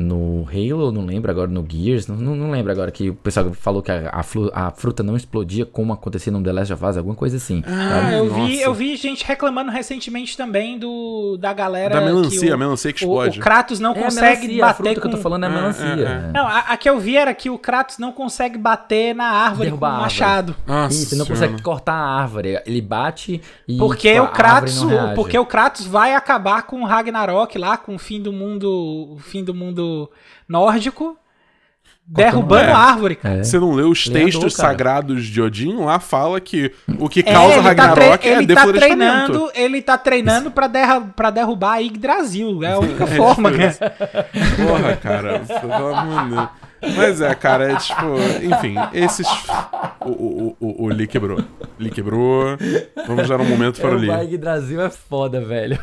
No 0.00 0.46
Halo, 0.48 0.90
não 0.90 1.04
lembro 1.04 1.30
agora, 1.30 1.48
no 1.50 1.64
Gears, 1.68 2.06
não, 2.06 2.16
não, 2.16 2.50
lembro 2.50 2.72
agora 2.72 2.90
que 2.90 3.10
o 3.10 3.14
pessoal 3.14 3.52
falou 3.52 3.82
que 3.82 3.90
a, 3.90 4.08
a 4.12 4.22
flu- 4.22 4.50
a 4.54 4.70
fruta 4.70 5.02
não 5.02 5.16
explodia 5.16 5.66
como 5.66 5.92
acontecia 5.92 6.32
no 6.32 6.42
The 6.42 6.52
Last 6.52 6.72
of 6.72 6.84
Us, 6.84 6.96
alguma 6.96 7.14
coisa 7.14 7.36
assim. 7.36 7.62
Ah, 7.66 8.12
eu 8.12 8.26
nossa. 8.26 8.44
vi, 8.46 8.60
eu 8.60 8.72
vi 8.74 8.96
gente 8.96 9.24
reclamando 9.24 9.70
recentemente 9.70 10.36
também 10.36 10.78
do 10.78 11.36
da 11.38 11.52
galera 11.52 11.96
Da 11.96 12.00
melancia, 12.00 12.40
que 12.40 12.50
a 12.50 12.54
o, 12.54 12.58
melancia 12.58 12.92
que 12.92 13.04
o, 13.04 13.08
explode. 13.08 13.38
o 13.38 13.42
Kratos 13.42 13.78
não 13.80 13.92
É 13.94 13.98
a 13.98 14.02
consegue 14.04 14.46
melancia, 14.48 14.64
a 14.64 14.66
bater 14.68 14.76
fruta 14.76 14.94
com 14.94 15.00
que 15.00 15.06
eu 15.06 15.10
tô 15.10 15.16
falando 15.22 15.44
é 15.44 15.46
a 15.46 15.50
É, 15.50 15.54
melancia. 15.54 15.84
é, 15.86 16.28
é. 16.28 16.32
Não, 16.32 16.46
a, 16.46 16.58
a 16.60 16.76
que 16.76 16.88
eu 16.88 16.98
vi 16.98 17.16
era 17.16 17.34
que 17.34 17.50
o 17.50 17.58
Kratos 17.58 17.98
não 17.98 18.12
consegue 18.12 18.56
bater 18.58 19.14
na 19.14 19.26
árvore 19.30 19.68
Derrubar 19.68 19.90
com 19.90 19.96
a 19.96 19.98
o 19.98 20.02
machado. 20.02 20.56
Nossa 20.66 20.94
Isso, 21.02 21.16
não 21.16 21.26
consegue 21.26 21.60
cortar 21.62 21.94
a 21.94 22.20
árvore. 22.22 22.60
Ele 22.64 22.80
bate 22.80 23.40
e. 23.68 23.76
Porque 23.76 24.12
tipo, 24.12 24.22
o 24.22 24.26
a 24.26 24.28
Kratos, 24.28 24.78
árvore 24.78 24.94
não 24.96 25.02
reage. 25.02 25.14
porque 25.16 25.38
o 25.38 25.46
Kratos 25.46 25.86
vai 25.86 26.14
acabar 26.14 26.62
com 26.62 26.82
o 26.82 26.86
Ragnarok 26.86 27.58
lá, 27.58 27.76
com 27.76 27.94
o 27.94 27.98
fim 27.98 28.20
do 28.20 28.32
mundo, 28.32 28.68
o 29.12 29.18
fim 29.18 29.42
do 29.44 29.54
mundo 29.54 29.89
nórdico, 30.48 31.16
derrubando 32.06 32.70
É. 32.70 32.72
a 32.72 32.76
árvore, 32.78 33.14
cara. 33.14 33.36
É. 33.36 33.44
Você 33.44 33.58
não 33.58 33.72
leu 33.72 33.90
os 33.90 34.08
andou, 34.08 34.22
textos 34.22 34.54
sagrados 34.54 35.24
de 35.26 35.40
Odin? 35.40 35.76
Lá 35.76 36.00
fala 36.00 36.40
que 36.40 36.72
o 36.98 37.08
que 37.08 37.20
É, 37.20 37.22
causa 37.22 37.56
tá, 37.56 37.60
Ragnarok 37.62 38.18
tre- 38.18 38.28
é 38.30 38.32
ele 38.36 38.46
tá 38.46 38.54
deflorestamento. 38.54 38.96
treinando, 38.98 39.50
ele 39.54 39.82
tá 39.82 39.98
treinando 39.98 40.50
pra, 40.50 40.66
derra 40.66 41.00
pra 41.00 41.30
derrubar 41.30 41.74
a 41.74 41.78
Yggdrasil. 41.78 42.64
É 42.64 42.72
a 42.72 42.78
única 42.80 43.06
forma, 43.08 43.50
cara. 43.52 43.94
Porra, 44.56 44.96
cara. 44.96 45.38
Pelo 45.60 45.72
amor 45.94 46.24
de 46.24 46.30
Deus. 46.34 46.48
Mas 46.96 47.20
é, 47.20 47.34
cara, 47.34 47.72
é 47.72 47.76
tipo. 47.76 48.06
Enfim, 48.42 48.74
esses. 48.92 49.26
O, 50.04 50.08
o, 50.10 50.56
o, 50.60 50.84
o 50.84 50.88
Lee 50.88 51.06
quebrou. 51.06 51.38
Lee 51.78 51.90
quebrou. 51.90 52.56
Vamos 53.06 53.28
dar 53.28 53.40
um 53.40 53.44
momento 53.44 53.80
para 53.80 53.90
o 53.90 53.94
o 53.94 53.98
Lee. 53.98 54.08
Bike 54.08 54.38
Brasil 54.38 54.80
é 54.80 54.88
foda, 54.90 55.40
velho. 55.40 55.78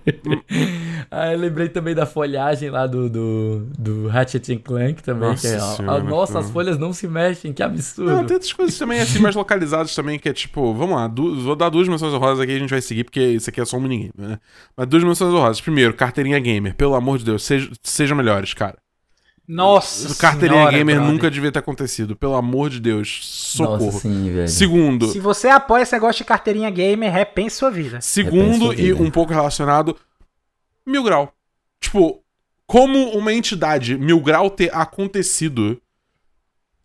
ah, 1.10 1.32
eu 1.32 1.38
lembrei 1.38 1.68
também 1.68 1.94
da 1.94 2.06
folhagem 2.06 2.70
lá 2.70 2.86
do, 2.86 3.08
do, 3.08 3.66
do 3.78 4.08
Ratchet 4.08 4.52
and 4.52 4.58
Clank 4.58 5.02
também. 5.02 5.28
Nossa 5.30 5.48
que 5.48 5.54
é, 5.54 5.58
senhora, 5.60 5.98
ah, 5.98 6.02
nossa, 6.02 6.38
as 6.38 6.50
folhas 6.50 6.78
não 6.78 6.92
se 6.92 7.06
mexem, 7.06 7.52
que 7.52 7.62
absurdo. 7.62 8.10
Não, 8.10 8.24
tem 8.24 8.34
outras 8.34 8.52
coisas 8.52 8.78
também, 8.78 9.00
assim, 9.00 9.18
mais 9.18 9.34
localizadas 9.34 9.94
também, 9.94 10.18
que 10.18 10.28
é 10.28 10.32
tipo, 10.32 10.72
vamos 10.74 10.96
lá, 10.96 11.06
du- 11.06 11.40
vou 11.42 11.56
dar 11.56 11.68
duas 11.68 11.88
menções 11.88 12.12
honrosas 12.12 12.40
aqui 12.40 12.52
e 12.52 12.56
a 12.56 12.58
gente 12.58 12.70
vai 12.70 12.80
seguir, 12.82 13.04
porque 13.04 13.20
isso 13.20 13.50
aqui 13.50 13.60
é 13.60 13.64
só 13.64 13.76
um 13.76 13.80
minigame, 13.80 14.12
né? 14.16 14.38
Mas 14.76 14.86
duas 14.86 15.04
menções 15.04 15.32
honrosas. 15.34 15.60
Primeiro, 15.60 15.94
carteirinha 15.94 16.38
gamer, 16.38 16.74
pelo 16.74 16.94
amor 16.94 17.18
de 17.18 17.24
Deus, 17.24 17.42
seja, 17.44 17.70
sejam 17.82 18.16
melhores, 18.16 18.54
cara. 18.54 18.76
Nossa 19.52 20.14
carteirinha 20.14 20.60
senhora, 20.60 20.76
gamer 20.78 20.96
brother. 20.96 21.12
nunca 21.12 21.30
devia 21.30 21.50
ter 21.50 21.58
acontecido, 21.58 22.14
pelo 22.14 22.34
amor 22.36 22.70
de 22.70 22.78
Deus, 22.80 23.20
socorro. 23.22 23.86
Nossa, 23.86 23.98
sim, 24.00 24.32
velho. 24.32 24.48
Segundo, 24.48 25.08
Se 25.08 25.18
você 25.18 25.48
apoia 25.48 25.82
esse 25.82 25.92
negócio 25.92 26.18
de 26.18 26.24
carteirinha 26.24 26.70
gamer, 26.70 27.12
repense 27.12 27.56
sua 27.56 27.70
vida. 27.70 28.00
Segundo, 28.00 28.68
Repensa 28.68 28.82
a 28.82 28.84
e 28.84 28.92
vida. 28.92 29.02
um 29.02 29.10
pouco 29.10 29.32
relacionado, 29.32 29.96
Mil 30.86 31.02
Grau. 31.02 31.32
Tipo, 31.80 32.22
como 32.66 33.10
uma 33.10 33.32
entidade 33.32 33.96
Mil 33.98 34.20
Grau 34.20 34.48
ter 34.50 34.74
acontecido 34.74 35.80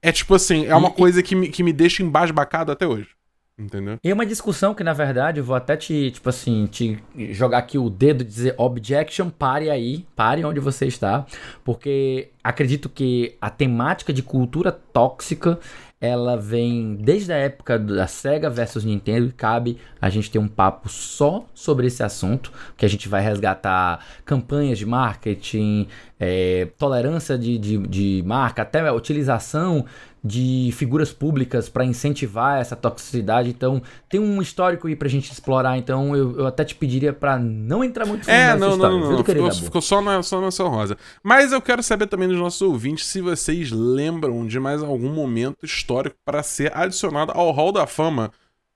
é 0.02 0.12
tipo 0.12 0.34
assim, 0.36 0.66
é 0.66 0.76
uma 0.76 0.90
E- 0.90 0.94
coisa 0.94 1.22
que 1.24 1.36
me, 1.36 1.50
que 1.50 1.64
me 1.64 1.74
deixa 1.74 2.04
embasbacado 2.04 2.72
até 2.72 2.86
hoje. 2.88 3.10
Entendeu? 3.58 3.98
E 4.04 4.12
uma 4.12 4.26
discussão 4.26 4.74
que, 4.74 4.84
na 4.84 4.92
verdade, 4.92 5.40
eu 5.40 5.44
vou 5.44 5.56
até 5.56 5.78
te, 5.78 6.12
tipo 6.12 6.28
assim, 6.28 6.66
te 6.66 7.02
jogar 7.32 7.60
aqui 7.60 7.78
o 7.78 7.90
dedo 7.90 8.22
e 8.22 8.26
dizer 8.26 8.54
objection, 8.58 9.30
pare 9.30 9.70
aí, 9.70 10.06
pare 10.14 10.44
onde 10.44 10.60
você 10.60 10.88
está, 10.88 11.26
porque 11.64 12.32
acredito 12.44 12.90
que 12.90 13.38
a 13.40 13.50
temática 13.50 14.12
de 14.12 14.22
cultura 14.22 14.74
tóxica 14.74 15.58
ela 16.00 16.36
vem 16.36 16.96
desde 16.96 17.32
a 17.32 17.38
época 17.38 17.80
da 17.80 18.06
Sega 18.06 18.50
versus 18.50 18.84
Nintendo 18.84 19.28
e 19.28 19.32
cabe 19.32 19.78
a 20.02 20.10
gente 20.10 20.30
ter 20.30 20.38
um 20.38 20.48
papo 20.48 20.90
só 20.90 21.46
sobre 21.54 21.88
esse 21.88 22.04
assunto, 22.04 22.52
que 22.76 22.86
a 22.86 22.90
gente 22.90 23.08
vai 23.08 23.22
resgatar 23.22 24.06
campanhas 24.26 24.78
de 24.78 24.86
marketing, 24.86 25.88
é, 26.20 26.68
tolerância 26.78 27.38
de, 27.38 27.58
de, 27.58 27.78
de 27.78 28.24
marca, 28.26 28.62
até 28.62 28.80
a 28.88 28.94
utilização 28.94 29.86
de 30.24 30.72
figuras 30.74 31.14
públicas 31.14 31.70
para 31.70 31.86
incentivar 31.86 32.60
essa 32.60 32.76
toxicidade. 32.76 33.48
Então, 33.50 33.80
tem 34.10 34.20
um 34.20 34.42
histórico 34.42 34.88
aí 34.88 34.96
pra 34.96 35.08
gente 35.08 35.32
explorar. 35.32 35.78
Então, 35.78 36.16
eu, 36.16 36.40
eu 36.40 36.48
até 36.48 36.66
te 36.66 36.74
pediria 36.74 37.14
para 37.14 37.38
não 37.38 37.84
entrar 37.84 38.08
muito 38.08 38.28
é, 38.28 38.48
nessa 38.48 38.58
não, 38.58 38.72
história. 38.72 38.96
Não, 38.96 39.04
não, 39.04 39.12
não. 39.18 39.24
Ficou, 39.24 39.52
ficou, 39.52 39.82
só 39.82 40.02
na, 40.02 40.24
só 40.24 40.42
na 40.42 40.50
sua 40.50 40.68
rosa. 40.68 40.98
Mas 41.22 41.52
eu 41.52 41.62
quero 41.62 41.84
saber 41.84 42.08
também 42.08 42.28
dos 42.28 42.40
nossos 42.40 42.62
ouvintes 42.64 43.06
se 43.06 43.22
vocês 43.22 43.72
lembram 43.72 44.48
de 44.48 44.60
mais 44.60 44.82
algum 44.82 45.14
momento 45.14 45.64
histórico 45.64 46.16
para 46.26 46.42
ser 46.42 46.76
adicionado 46.76 47.32
ao 47.36 47.52
Hall 47.52 47.72
da 47.72 47.86
Fama 47.86 48.32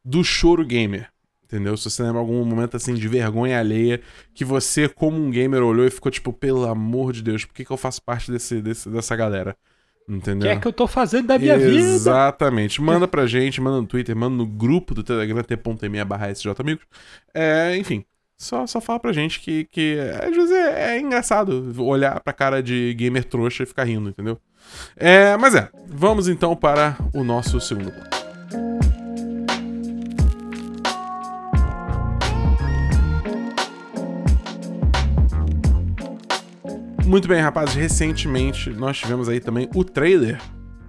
do 0.05 0.23
choro 0.23 0.63
gamer. 0.63 1.09
Entendeu? 1.50 1.76
Se 1.76 1.89
você 1.89 2.04
lembra 2.04 2.20
algum 2.20 2.45
momento 2.45 2.78
assim 2.78 2.93
de 2.93 3.08
vergonha 3.08 3.60
alheia 3.60 4.00
que 4.36 4.45
você, 4.45 4.88
como 4.88 5.18
um 5.18 5.32
gamer, 5.32 5.64
olhou 5.64 5.84
e 5.84 5.89
ficou 5.89 6.12
tipo, 6.12 6.32
pelo 6.32 6.68
amor 6.68 7.12
de 7.12 7.24
Deus, 7.24 7.43
por 7.43 7.56
que, 7.56 7.66
que 7.66 7.72
eu 7.72 7.78
faço 7.78 8.04
parte 8.04 8.32
desse, 8.32 8.62
desse, 8.62 8.88
dessa 8.88 9.16
galera? 9.16 9.58
Entendeu? 10.08 10.47
O 10.47 10.52
que 10.52 10.58
é 10.58 10.62
que 10.62 10.68
eu 10.68 10.74
tô 10.74 10.86
fazendo 10.86 11.26
da 11.26 11.39
minha 11.39 11.56
Exatamente. 11.56 11.82
vida? 11.82 11.95
Exatamente. 11.95 12.82
Manda 12.84 13.08
pra 13.08 13.26
gente, 13.26 13.60
manda 13.60 13.82
no 13.82 13.88
Twitter, 13.88 14.16
manda 14.16 14.36
no 14.36 14.45
grupo 14.45 14.93
do 14.93 15.02
Telegram, 15.02 15.41
t.me 15.41 16.06
barra 16.06 16.28
Amigos. 16.60 16.86
É, 17.34 17.76
enfim, 17.78 18.06
só, 18.38 18.68
só 18.68 18.80
fala 18.80 19.00
pra 19.00 19.12
gente 19.12 19.39
que, 19.39 19.66
que 19.66 19.97
às 20.22 20.36
vezes 20.36 20.52
é, 20.52 20.97
é, 20.97 21.00
engraçado 21.00 21.74
olhar 21.84 22.20
pra 22.22 22.32
cara 22.32 22.62
de 22.62 22.93
gamer 22.93 23.24
trouxa 23.24 23.64
e 23.64 23.66
ficar 23.66 23.86
rindo, 23.86 24.10
entendeu? 24.10 24.39
É, 24.95 25.36
mas 25.36 25.56
é, 25.56 25.68
vamos 25.88 26.28
então 26.28 26.56
para 26.56 26.95
o 27.12 27.24
nosso 27.24 27.60
segundo 27.60 27.91
bloco. 27.91 28.18
Muito 37.10 37.28
bem, 37.28 37.41
rapazes, 37.41 37.74
recentemente 37.74 38.70
nós 38.70 38.99
tivemos 38.99 39.28
aí 39.28 39.39
também 39.39 39.68
o 39.74 39.84
trailer 39.84 40.39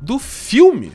do 0.02 0.18
filme 0.18 0.92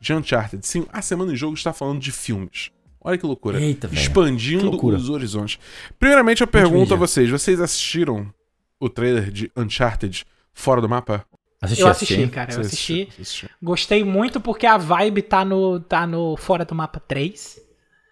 de 0.00 0.14
Uncharted. 0.14 0.64
Sim, 0.64 0.86
a 0.92 1.02
Semana 1.02 1.32
em 1.32 1.36
Jogo 1.36 1.54
está 1.54 1.72
falando 1.72 1.98
de 1.98 2.12
filmes. 2.12 2.70
Olha 3.00 3.18
que 3.18 3.26
loucura. 3.26 3.60
Eita, 3.60 3.90
Expandindo 3.92 4.70
loucura. 4.70 4.96
os 4.96 5.10
horizontes. 5.10 5.58
Primeiramente, 5.98 6.42
eu 6.42 6.46
pergunto 6.46 6.94
a 6.94 6.96
vocês: 6.96 7.28
vocês 7.28 7.60
assistiram 7.60 8.32
o 8.78 8.88
trailer 8.88 9.32
de 9.32 9.50
Uncharted 9.56 10.24
fora 10.52 10.80
do 10.80 10.88
mapa? 10.88 11.26
Assisti, 11.60 11.82
eu 11.82 11.88
assisti, 11.88 12.14
assisti. 12.14 12.30
cara. 12.32 12.52
Eu 12.52 12.60
assisti. 12.60 13.08
assisti. 13.10 13.50
Gostei 13.60 14.04
muito 14.04 14.40
porque 14.40 14.64
a 14.64 14.78
vibe 14.78 15.22
tá 15.22 15.44
no, 15.44 15.80
tá 15.80 16.06
no 16.06 16.36
Fora 16.36 16.64
do 16.64 16.76
Mapa 16.76 17.00
3. 17.00 17.60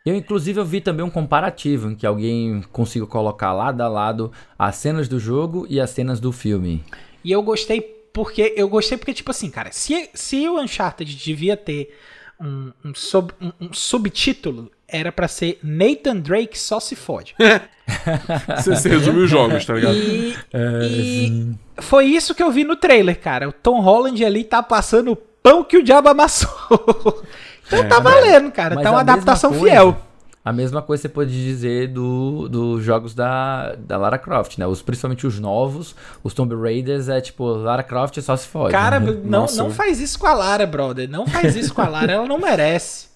Eu, 0.07 0.15
inclusive, 0.15 0.61
eu 0.61 0.65
vi 0.65 0.81
também 0.81 1.05
um 1.05 1.11
comparativo 1.11 1.91
em 1.91 1.97
que 1.97 2.07
alguém 2.07 2.63
conseguiu 2.71 3.09
colocar 3.09 3.53
lado 3.53 3.81
a 3.81 3.89
lado 3.89 4.31
as 4.57 4.77
cenas 4.77 5.09
do 5.09 5.19
jogo 5.19 5.67
e 5.69 5.81
as 5.81 5.91
cenas 5.91 6.21
do 6.21 6.31
filme. 6.31 6.85
E 7.25 7.33
eu 7.33 7.43
gostei 7.43 7.81
porque. 8.13 8.55
Eu 8.57 8.69
gostei 8.69 8.97
porque, 8.97 9.13
tipo 9.13 9.33
assim, 9.33 9.51
cara, 9.51 9.73
se, 9.73 10.09
se 10.15 10.49
o 10.49 10.61
Uncharted 10.61 11.13
devia 11.17 11.57
ter 11.57 11.93
um, 12.41 12.71
um, 12.85 12.95
sub, 12.95 13.33
um, 13.41 13.51
um 13.61 13.73
subtítulo, 13.73 14.71
era 14.87 15.11
para 15.11 15.27
ser 15.27 15.59
Nathan 15.61 16.19
Drake 16.19 16.57
só 16.57 16.79
se 16.79 16.95
fode. 16.95 17.35
você, 18.57 18.77
você 18.77 18.89
resumiu 18.89 19.25
os 19.25 19.31
jogos, 19.31 19.65
tá 19.65 19.75
ligado? 19.75 19.97
E, 19.97 20.37
é, 20.53 20.87
e 20.87 21.55
foi 21.79 22.05
isso 22.05 22.33
que 22.33 22.45
eu 22.45 22.53
vi 22.53 22.63
no 22.63 22.77
trailer, 22.77 23.19
cara. 23.19 23.49
O 23.49 23.53
Tom 23.53 23.81
Holland 23.81 24.25
ali 24.25 24.45
tá 24.45 24.63
passando 24.63 25.11
o 25.11 25.17
pão 25.17 25.65
que 25.65 25.77
o 25.77 25.83
diabo 25.83 26.09
amassou. 26.09 27.25
Então 27.67 27.81
é, 27.81 27.85
tá 27.85 28.01
valendo, 28.01 28.51
cara. 28.51 28.81
tá 28.81 28.91
uma 28.91 29.01
adaptação 29.01 29.51
coisa, 29.51 29.64
fiel. 29.64 29.97
A 30.45 30.53
mesma 30.53 30.81
coisa 30.81 31.03
você 31.03 31.09
pode 31.09 31.33
dizer 31.33 31.89
dos 31.89 32.49
do 32.49 32.81
jogos 32.81 33.14
da, 33.14 33.75
da 33.75 33.97
Lara 33.97 34.17
Croft, 34.17 34.59
né? 34.59 34.67
Os, 34.67 34.81
principalmente 34.81 35.27
os 35.27 35.41
novos, 35.41 35.97
os 36.23 36.33
Tomb 36.33 36.55
Raiders, 36.55 37.09
é 37.09 37.21
tipo, 37.21 37.45
Lara 37.45 37.83
Croft 37.83 38.21
só 38.21 38.37
se 38.37 38.47
fode. 38.47 38.71
Cara, 38.71 39.01
né? 39.01 39.19
não, 39.25 39.47
não 39.47 39.71
faz 39.71 40.01
isso 40.01 40.19
com 40.19 40.27
a 40.29 40.35
Lara, 40.35 40.64
brother. 40.64 41.11
Não 41.11 41.27
faz 41.27 41.57
isso 41.57 41.75
com 41.75 41.83
a 41.83 41.89
Lara, 41.89 42.12
ela 42.12 42.27
não 42.27 42.39
merece. 42.39 43.09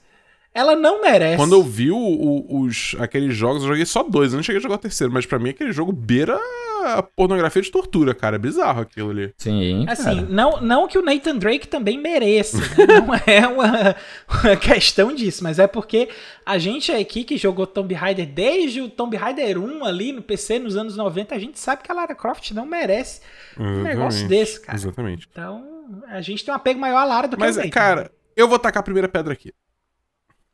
Ela 0.53 0.74
não 0.74 1.01
merece. 1.01 1.36
Quando 1.36 1.55
eu 1.55 1.62
vi 1.62 1.92
o, 1.92 1.96
o, 1.96 2.62
os, 2.62 2.96
aqueles 2.98 3.36
jogos, 3.36 3.62
eu 3.62 3.68
joguei 3.68 3.86
só 3.86 4.03
dois. 4.03 4.32
Eu 4.32 4.38
não 4.38 4.42
cheguei 4.42 4.59
a 4.59 4.62
jogar 4.62 4.74
o 4.74 4.78
terceiro, 4.78 5.12
mas 5.12 5.24
para 5.24 5.38
mim 5.38 5.51
aquele 5.51 5.72
jogo 5.72 5.92
beira 5.92 6.36
a 6.80 7.02
pornografia 7.02 7.62
de 7.62 7.70
tortura, 7.70 8.14
cara. 8.14 8.36
É 8.36 8.38
bizarro 8.38 8.82
aquilo 8.82 9.10
ali. 9.10 9.32
Sim. 9.36 9.84
Assim, 9.88 10.26
não, 10.28 10.60
não 10.60 10.88
que 10.88 10.98
o 10.98 11.02
Nathan 11.02 11.36
Drake 11.36 11.68
também 11.68 11.98
mereça. 11.98 12.58
Né? 12.58 13.00
não 13.00 13.14
é 13.26 13.46
uma, 13.46 13.96
uma, 14.28 14.56
questão 14.56 15.14
disso, 15.14 15.42
mas 15.42 15.58
é 15.58 15.66
porque 15.66 16.08
a 16.44 16.58
gente 16.58 16.92
aqui 16.92 17.24
que 17.24 17.36
jogou 17.36 17.66
Tomb 17.66 17.94
Raider 17.94 18.26
desde 18.26 18.80
o 18.80 18.88
Tomb 18.88 19.16
Raider 19.16 19.58
1 19.58 19.84
ali 19.84 20.12
no 20.12 20.22
PC 20.22 20.58
nos 20.58 20.76
anos 20.76 20.96
90, 20.96 21.34
a 21.34 21.38
gente 21.38 21.58
sabe 21.58 21.82
que 21.82 21.90
a 21.90 21.94
Lara 21.94 22.14
Croft 22.14 22.50
não 22.52 22.66
merece 22.66 23.20
Exatamente. 23.52 23.78
um 23.78 23.82
negócio 23.82 24.28
desse, 24.28 24.60
cara. 24.60 24.76
Exatamente. 24.76 25.28
Então, 25.30 25.94
a 26.08 26.20
gente 26.20 26.44
tem 26.44 26.52
um 26.52 26.56
apego 26.56 26.80
maior 26.80 26.98
à 26.98 27.04
Lara 27.04 27.28
do 27.28 27.38
mas, 27.38 27.56
que 27.56 27.62
o 27.62 27.64
Nathan. 27.64 27.70
cara, 27.70 28.12
eu 28.36 28.48
vou 28.48 28.58
tacar 28.58 28.80
a 28.80 28.84
primeira 28.84 29.08
pedra 29.08 29.32
aqui. 29.32 29.52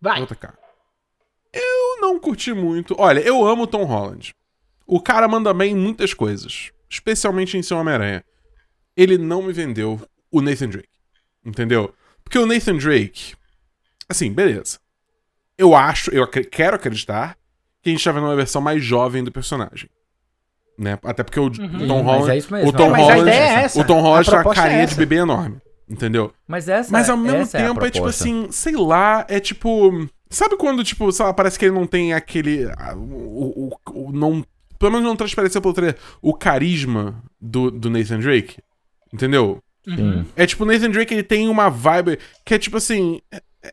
Vai. 0.01 0.19
Vou 0.19 0.27
tacar. 0.27 0.59
Eu 1.53 2.01
não 2.01 2.19
curti 2.19 2.53
muito. 2.53 2.95
Olha, 2.99 3.21
eu 3.21 3.47
amo 3.47 3.67
Tom 3.67 3.85
Holland. 3.85 4.35
O 4.87 5.01
cara 5.01 5.27
manda 5.27 5.53
bem 5.53 5.73
em 5.73 5.77
muitas 5.77 6.15
coisas, 6.15 6.71
especialmente 6.89 7.57
em 7.57 7.63
seu 7.63 7.77
Homem-Aranha. 7.77 8.25
Ele 8.97 9.19
não 9.19 9.43
me 9.43 9.53
vendeu 9.53 10.01
o 10.31 10.41
Nathan 10.41 10.69
Drake. 10.69 10.89
Entendeu? 11.45 11.93
Porque 12.23 12.39
o 12.39 12.47
Nathan 12.47 12.77
Drake. 12.77 13.35
Assim, 14.09 14.33
beleza. 14.33 14.79
Eu 15.59 15.75
acho, 15.75 16.11
eu 16.11 16.27
quero 16.29 16.77
acreditar 16.77 17.37
que 17.83 17.91
a 17.91 17.93
gente 17.93 18.05
tá 18.05 18.13
vendo 18.13 18.25
uma 18.25 18.37
versão 18.37 18.61
mais 18.61 18.83
jovem 18.85 19.25
do 19.25 19.33
personagem. 19.33 19.89
Né? 20.79 20.99
Até 21.03 21.23
porque 21.23 21.41
o 21.41 21.45
uhum. 21.45 21.87
Tom 21.87 22.03
Holland. 22.03 22.47
É 22.53 22.67
o 22.67 22.73
Tom 22.73 22.93
Holland, 22.93 23.31
é 23.31 23.67
o 23.81 23.85
Tom 23.85 24.01
Holland 24.01 24.31
tá 24.31 24.41
uma 24.43 24.55
carinha 24.55 24.83
é 24.83 24.87
de 24.87 24.95
bebê 24.95 25.17
enorme. 25.17 25.61
Entendeu? 25.89 26.33
Mas 26.47 26.69
essa 26.69 26.91
Mas 26.91 27.09
ao 27.09 27.17
mesmo 27.17 27.43
é 27.43 27.47
tempo 27.47 27.85
é, 27.85 27.89
é, 27.89 27.91
tipo 27.91 28.07
assim, 28.07 28.49
sei 28.51 28.77
lá, 28.77 29.25
é 29.29 29.39
tipo. 29.39 30.09
Sabe 30.29 30.57
quando, 30.57 30.83
tipo, 30.83 31.11
sei 31.13 31.25
lá, 31.25 31.33
parece 31.33 31.57
que 31.57 31.65
ele 31.65 31.75
não 31.75 31.87
tem 31.87 32.13
aquele. 32.13 32.67
O, 32.97 33.69
o, 33.69 34.09
o 34.09 34.13
não 34.13 34.45
pelo 34.79 34.93
menos 34.93 35.07
não 35.07 35.17
transpareceu 35.17 35.61
pelo 35.61 35.75
trailer, 35.75 35.97
o 36.21 36.35
carisma 36.35 37.23
do, 37.41 37.71
do 37.71 37.91
Nathan 37.91 38.19
Drake. 38.19 38.59
Entendeu? 39.13 39.63
Uhum. 39.87 40.25
É 40.35 40.47
tipo, 40.47 40.65
o 40.65 40.67
Nathan 40.67 40.91
Drake 40.91 41.15
ele 41.15 41.23
tem 41.23 41.49
uma 41.49 41.69
vibe 41.69 42.19
que 42.45 42.55
é 42.55 42.59
tipo 42.59 42.77
assim. 42.77 43.21
É, 43.31 43.41
é, 43.63 43.73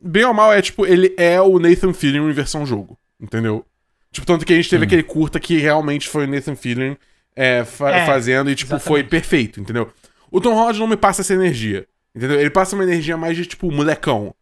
bem 0.00 0.24
ou 0.24 0.34
mal, 0.34 0.52
é 0.52 0.60
tipo, 0.60 0.84
ele 0.84 1.14
é 1.16 1.40
o 1.40 1.58
Nathan 1.58 1.92
Fillion 1.92 2.28
em 2.28 2.32
versão 2.32 2.66
jogo. 2.66 2.98
Entendeu? 3.20 3.64
Tipo, 4.10 4.26
tanto 4.26 4.44
que 4.44 4.52
a 4.52 4.56
gente 4.56 4.70
teve 4.70 4.84
aquele 4.84 5.02
curta 5.02 5.40
que 5.40 5.58
realmente 5.58 6.08
foi 6.08 6.24
o 6.24 6.28
Nathan 6.28 6.54
Fillion 6.54 6.94
é, 7.34 7.64
fa 7.64 7.90
é, 7.90 8.06
fazendo 8.06 8.50
e, 8.50 8.54
tipo, 8.54 8.74
exatamente. 8.74 8.88
foi 8.88 9.04
perfeito, 9.04 9.60
entendeu? 9.60 9.92
O 10.30 10.40
Tom 10.40 10.54
Holland 10.54 10.78
não 10.78 10.86
me 10.86 10.96
passa 10.96 11.22
essa 11.22 11.34
energia. 11.34 11.86
Entendeu? 12.14 12.38
Ele 12.38 12.50
passa 12.50 12.76
uma 12.76 12.84
energia 12.84 13.16
mais 13.16 13.36
de, 13.36 13.44
tipo, 13.44 13.70
molecão. 13.72 14.34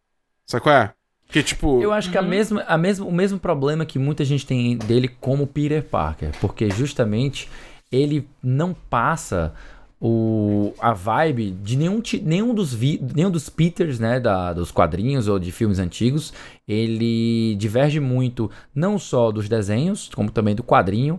Sabe 0.46 0.62
qual 0.62 0.74
é? 0.74 0.92
Que, 1.32 1.42
tipo... 1.42 1.80
Eu 1.80 1.92
acho 1.92 2.10
que 2.10 2.18
a 2.18 2.20
uhum. 2.20 2.28
mesma, 2.28 2.62
a 2.68 2.76
mesma, 2.76 3.06
o 3.06 3.12
mesmo 3.12 3.38
problema 3.38 3.86
que 3.86 3.98
muita 3.98 4.24
gente 4.24 4.46
tem 4.46 4.76
dele 4.76 5.08
como 5.08 5.46
Peter 5.46 5.82
Parker. 5.82 6.30
Porque 6.40 6.68
justamente 6.70 7.48
ele 7.90 8.28
não 8.42 8.74
passa 8.74 9.54
o, 9.98 10.74
a 10.78 10.92
vibe 10.92 11.52
de 11.62 11.76
nenhum, 11.76 12.02
nenhum, 12.22 12.52
dos 12.52 12.74
vi, 12.74 13.00
nenhum 13.14 13.30
dos 13.30 13.48
Peters, 13.48 13.98
né, 13.98 14.20
da, 14.20 14.52
dos 14.52 14.70
quadrinhos 14.70 15.26
ou 15.26 15.38
de 15.38 15.50
filmes 15.50 15.78
antigos. 15.78 16.34
Ele 16.68 17.54
diverge 17.56 17.98
muito, 17.98 18.50
não 18.74 18.98
só 18.98 19.32
dos 19.32 19.48
desenhos, 19.48 20.10
como 20.14 20.30
também 20.30 20.54
do 20.54 20.62
quadrinho. 20.62 21.18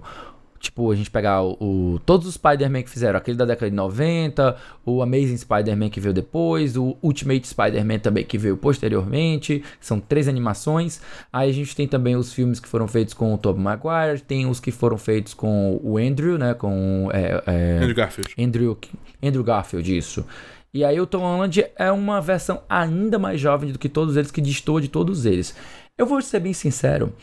Tipo, 0.63 0.89
a 0.89 0.95
gente 0.95 1.11
pegar 1.11 1.43
o, 1.43 1.57
o 1.59 1.99
todos 2.05 2.25
os 2.25 2.35
Spider-Man 2.35 2.83
que 2.83 2.89
fizeram, 2.89 3.17
aquele 3.17 3.35
da 3.35 3.43
década 3.43 3.69
de 3.69 3.75
90, 3.75 4.55
o 4.85 5.01
Amazing 5.01 5.35
Spider-Man 5.35 5.89
que 5.89 5.99
veio 5.99 6.13
depois, 6.13 6.77
o 6.77 6.95
Ultimate 7.03 7.45
Spider-Man 7.45 7.99
também 7.99 8.23
que 8.23 8.37
veio 8.37 8.55
posteriormente, 8.55 9.61
são 9.81 9.99
três 9.99 10.29
animações. 10.29 11.01
Aí 11.33 11.49
a 11.49 11.53
gente 11.53 11.75
tem 11.75 11.85
também 11.85 12.15
os 12.15 12.31
filmes 12.31 12.61
que 12.61 12.69
foram 12.69 12.87
feitos 12.87 13.13
com 13.13 13.33
o 13.33 13.37
Tobey 13.37 13.61
Maguire, 13.61 14.21
tem 14.25 14.45
os 14.45 14.61
que 14.61 14.71
foram 14.71 14.97
feitos 14.97 15.33
com 15.33 15.81
o 15.83 15.97
Andrew, 15.97 16.37
né, 16.37 16.53
com 16.53 17.09
é, 17.11 17.43
é, 17.45 17.77
Andrew 17.79 17.95
Garfield. 17.95 18.33
Andrew, 18.39 18.77
Andrew 19.21 19.43
Garfield, 19.43 19.97
isso. 19.97 20.25
E 20.73 20.85
aí 20.85 20.97
o 20.97 21.05
Tom 21.05 21.19
Holland 21.19 21.65
é 21.75 21.91
uma 21.91 22.21
versão 22.21 22.61
ainda 22.69 23.19
mais 23.19 23.37
jovem 23.37 23.73
do 23.73 23.77
que 23.77 23.89
todos 23.89 24.15
eles, 24.15 24.31
que 24.31 24.39
distou 24.39 24.79
de 24.79 24.87
todos 24.87 25.25
eles. 25.25 25.53
Eu 25.97 26.05
vou 26.05 26.21
ser 26.21 26.39
bem 26.39 26.53
sincero, 26.53 27.13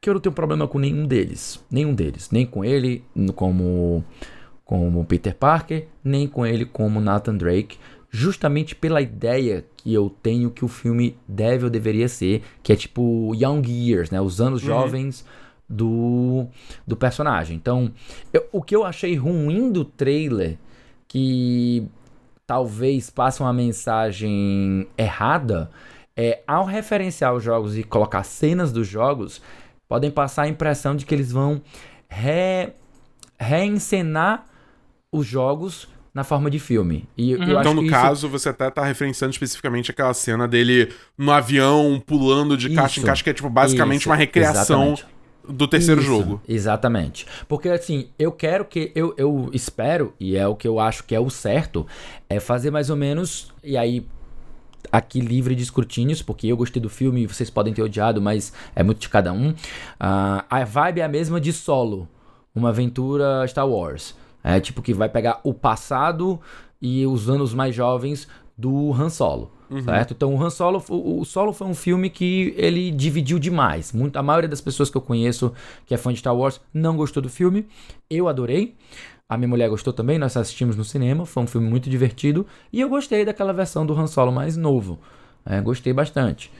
que 0.00 0.08
eu 0.08 0.14
não 0.14 0.20
tenho 0.20 0.34
problema 0.34 0.66
com 0.66 0.78
nenhum 0.78 1.06
deles. 1.06 1.62
Nenhum 1.70 1.94
deles. 1.94 2.30
Nem 2.30 2.46
com 2.46 2.64
ele 2.64 3.04
como, 3.34 4.02
como 4.64 5.04
Peter 5.04 5.34
Parker, 5.34 5.88
nem 6.02 6.26
com 6.26 6.46
ele 6.46 6.64
como 6.64 7.00
Nathan 7.00 7.36
Drake. 7.36 7.78
Justamente 8.10 8.74
pela 8.74 9.00
ideia 9.00 9.64
que 9.76 9.92
eu 9.92 10.10
tenho 10.22 10.50
que 10.50 10.64
o 10.64 10.68
filme 10.68 11.16
deve 11.28 11.64
ou 11.64 11.70
deveria 11.70 12.08
ser, 12.08 12.42
que 12.62 12.72
é 12.72 12.76
tipo 12.76 13.32
Young 13.34 13.62
Years, 13.68 14.10
né? 14.10 14.20
Os 14.20 14.40
anos 14.40 14.62
uhum. 14.62 14.68
jovens 14.68 15.24
do, 15.68 16.46
do 16.84 16.96
personagem. 16.96 17.56
Então, 17.56 17.92
eu, 18.32 18.48
o 18.50 18.60
que 18.60 18.74
eu 18.74 18.84
achei 18.84 19.14
ruim 19.14 19.70
do 19.70 19.84
trailer, 19.84 20.58
que 21.06 21.86
talvez 22.46 23.10
passe 23.10 23.40
uma 23.40 23.52
mensagem 23.52 24.88
errada, 24.98 25.70
é 26.16 26.42
ao 26.46 26.64
referenciar 26.64 27.32
os 27.32 27.44
jogos 27.44 27.78
e 27.78 27.84
colocar 27.84 28.24
cenas 28.24 28.72
dos 28.72 28.88
jogos, 28.88 29.40
podem 29.90 30.08
passar 30.08 30.42
a 30.42 30.48
impressão 30.48 30.94
de 30.94 31.04
que 31.04 31.12
eles 31.12 31.32
vão 31.32 31.60
re, 32.08 32.68
reencenar 33.38 34.44
os 35.10 35.26
jogos 35.26 35.88
na 36.14 36.22
forma 36.22 36.48
de 36.48 36.60
filme. 36.60 37.08
E 37.16 37.34
Uhum. 37.34 37.42
eu 37.42 37.58
acho 37.58 37.60
Então, 37.60 37.74
no 37.74 37.80
que 37.82 37.86
isso- 37.88 37.94
caso, 37.96 38.28
você 38.28 38.48
até 38.50 38.70
tá 38.70 38.84
referenciando 38.84 39.32
especificamente 39.32 39.90
aquela 39.90 40.14
cena 40.14 40.46
dele 40.46 40.92
no 41.18 41.32
avião, 41.32 42.00
pulando 42.04 42.56
de 42.56 42.70
caixa 42.70 42.98
em 42.98 43.02
Isso. 43.02 43.06
caixa, 43.06 43.24
que 43.24 43.30
é 43.30 43.34
tipo 43.34 43.50
basicamente 43.50 44.00
Isso, 44.02 44.08
uma 44.08 44.16
recriação 44.16 44.92
exatamente. 44.92 45.06
do 45.48 45.66
terceiro 45.66 46.00
Isso, 46.00 46.08
jogo. 46.10 46.40
Exatamente. 46.48 47.26
Porque 47.48 47.68
assim, 47.68 48.08
eu 48.18 48.30
quero 48.30 48.64
que. 48.64 48.92
Eu, 48.94 49.12
eu 49.16 49.50
espero, 49.52 50.14
e 50.20 50.36
é 50.36 50.46
o 50.46 50.54
que 50.54 50.68
eu 50.68 50.78
acho 50.78 51.02
que 51.02 51.14
é 51.16 51.20
o 51.20 51.28
certo, 51.30 51.84
é 52.28 52.38
fazer 52.38 52.70
mais 52.70 52.90
ou 52.90 52.96
menos. 52.96 53.52
E 53.64 53.76
aí. 53.76 54.06
Aqui 54.90 55.20
livre 55.20 55.54
de 55.54 55.62
escrutínios, 55.62 56.22
porque 56.22 56.46
eu 56.46 56.56
gostei 56.56 56.80
do 56.80 56.88
filme, 56.88 57.26
vocês 57.26 57.50
podem 57.50 57.72
ter 57.72 57.82
odiado, 57.82 58.20
mas 58.20 58.52
é 58.74 58.82
muito 58.82 59.00
de 59.00 59.08
cada 59.08 59.32
um. 59.32 59.54
Ah, 59.98 60.44
a 60.50 60.64
vibe 60.64 61.00
é 61.00 61.04
a 61.04 61.08
mesma 61.08 61.40
de 61.40 61.52
solo, 61.52 62.08
uma 62.54 62.70
aventura 62.70 63.46
Star 63.46 63.68
Wars. 63.68 64.14
É 64.42 64.58
tipo 64.58 64.82
que 64.82 64.94
vai 64.94 65.08
pegar 65.08 65.40
o 65.44 65.52
passado 65.52 66.40
e 66.80 67.06
os 67.06 67.28
anos 67.28 67.52
mais 67.52 67.74
jovens 67.74 68.26
do 68.56 68.92
Han 68.92 69.10
Solo. 69.10 69.52
Certo? 69.84 70.14
Então 70.14 70.34
o 70.34 70.42
Han 70.42 70.50
Solo, 70.50 70.82
o, 70.88 71.20
o 71.20 71.24
Solo 71.24 71.52
foi 71.52 71.66
um 71.66 71.74
filme 71.74 72.10
que 72.10 72.52
ele 72.56 72.90
dividiu 72.90 73.38
demais. 73.38 73.92
Muito, 73.92 74.16
a 74.16 74.22
maioria 74.22 74.48
das 74.48 74.60
pessoas 74.60 74.90
que 74.90 74.96
eu 74.96 75.00
conheço 75.00 75.52
que 75.86 75.94
é 75.94 75.96
fã 75.96 76.12
de 76.12 76.18
Star 76.18 76.34
Wars 76.34 76.60
não 76.74 76.96
gostou 76.96 77.22
do 77.22 77.28
filme. 77.28 77.66
Eu 78.08 78.26
adorei. 78.26 78.74
A 79.30 79.36
minha 79.36 79.46
mulher 79.46 79.68
gostou 79.70 79.92
também, 79.92 80.18
nós 80.18 80.36
assistimos 80.36 80.74
no 80.74 80.84
cinema, 80.84 81.24
foi 81.24 81.44
um 81.44 81.46
filme 81.46 81.70
muito 81.70 81.88
divertido. 81.88 82.44
E 82.72 82.80
eu 82.80 82.88
gostei 82.88 83.24
daquela 83.24 83.52
versão 83.52 83.86
do 83.86 83.94
Han 83.94 84.08
Solo 84.08 84.32
mais 84.32 84.56
novo. 84.56 84.98
É, 85.46 85.60
gostei 85.60 85.92
bastante. 85.92 86.50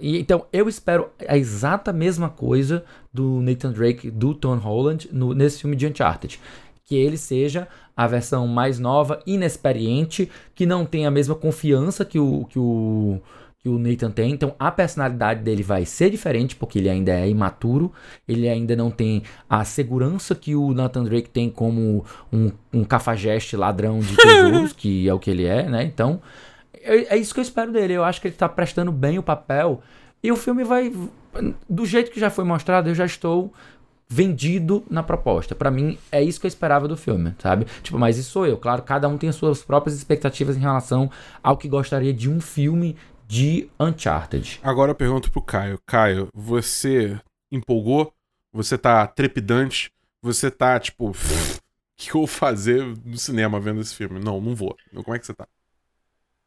E, 0.00 0.18
então, 0.20 0.46
eu 0.52 0.68
espero 0.68 1.08
a 1.28 1.36
exata 1.36 1.92
mesma 1.92 2.28
coisa 2.28 2.84
do 3.12 3.40
Nathan 3.42 3.72
Drake, 3.72 4.08
do 4.08 4.34
Tom 4.34 4.56
Holland, 4.56 5.08
no- 5.12 5.34
nesse 5.34 5.60
filme 5.60 5.74
de 5.74 5.84
Uncharted. 5.88 6.38
Que 6.84 6.94
ele 6.94 7.16
seja 7.16 7.66
a 7.96 8.06
versão 8.06 8.46
mais 8.46 8.78
nova, 8.78 9.20
inexperiente, 9.26 10.30
que 10.54 10.64
não 10.64 10.84
tem 10.86 11.06
a 11.06 11.10
mesma 11.10 11.34
confiança 11.34 12.04
que 12.04 12.20
o, 12.20 12.44
que 12.48 12.58
o, 12.58 13.20
que 13.62 13.68
o 13.68 13.78
Nathan 13.78 14.10
tem. 14.10 14.32
Então, 14.32 14.54
a 14.58 14.70
personalidade 14.70 15.40
dele 15.42 15.62
vai 15.62 15.84
ser 15.84 16.10
diferente, 16.10 16.56
porque 16.56 16.78
ele 16.80 16.88
ainda 16.88 17.12
é 17.12 17.28
imaturo. 17.28 17.92
Ele 18.26 18.48
ainda 18.48 18.74
não 18.74 18.90
tem 18.90 19.22
a 19.48 19.64
segurança 19.64 20.34
que 20.34 20.56
o 20.56 20.74
Nathan 20.74 21.04
Drake 21.04 21.30
tem 21.30 21.48
como 21.48 22.04
um, 22.32 22.50
um 22.72 22.84
cafajeste 22.84 23.56
ladrão 23.56 24.00
de 24.00 24.16
tesouros, 24.18 24.72
que 24.72 25.08
é 25.08 25.14
o 25.14 25.18
que 25.18 25.30
ele 25.30 25.46
é, 25.46 25.68
né? 25.68 25.84
Então, 25.84 26.20
é, 26.74 27.14
é 27.14 27.16
isso 27.16 27.32
que 27.32 27.38
eu 27.38 27.44
espero 27.44 27.70
dele. 27.70 27.92
Eu 27.92 28.02
acho 28.02 28.20
que 28.20 28.26
ele 28.26 28.34
tá 28.34 28.48
prestando 28.48 28.90
bem 28.90 29.18
o 29.18 29.22
papel. 29.22 29.80
E 30.22 30.32
o 30.32 30.36
filme 30.36 30.64
vai. 30.64 30.92
Do 31.68 31.86
jeito 31.86 32.10
que 32.10 32.18
já 32.18 32.30
foi 32.30 32.44
mostrado, 32.44 32.88
eu 32.88 32.94
já 32.94 33.04
estou 33.04 33.52
vendido 34.08 34.84
na 34.90 35.02
proposta. 35.02 35.54
Pra 35.54 35.70
mim, 35.70 35.96
é 36.10 36.22
isso 36.22 36.38
que 36.38 36.46
eu 36.46 36.48
esperava 36.48 36.86
do 36.86 36.98
filme, 36.98 37.34
sabe? 37.38 37.66
Tipo, 37.82 37.98
mas 37.98 38.18
isso 38.18 38.30
sou 38.30 38.46
eu. 38.46 38.58
Claro, 38.58 38.82
cada 38.82 39.08
um 39.08 39.16
tem 39.16 39.30
as 39.30 39.36
suas 39.36 39.62
próprias 39.62 39.96
expectativas 39.96 40.54
em 40.54 40.60
relação 40.60 41.10
ao 41.42 41.56
que 41.56 41.66
gostaria 41.66 42.12
de 42.12 42.28
um 42.28 42.38
filme 42.38 42.94
de 43.32 43.66
Uncharted. 43.80 44.60
Agora 44.62 44.90
eu 44.90 44.94
pergunto 44.94 45.30
pro 45.30 45.40
Caio. 45.40 45.80
Caio, 45.86 46.28
você 46.34 47.18
empolgou? 47.50 48.12
Você 48.52 48.76
tá 48.76 49.06
trepidante? 49.06 49.90
Você 50.22 50.50
tá, 50.50 50.78
tipo, 50.78 51.08
o 51.08 51.14
que 51.96 52.10
eu 52.10 52.20
vou 52.20 52.26
fazer 52.26 52.84
no 53.02 53.16
cinema 53.16 53.58
vendo 53.58 53.80
esse 53.80 53.94
filme? 53.96 54.20
Não, 54.22 54.38
não 54.38 54.54
vou. 54.54 54.76
Como 55.02 55.16
é 55.16 55.18
que 55.18 55.24
você 55.24 55.32
tá? 55.32 55.46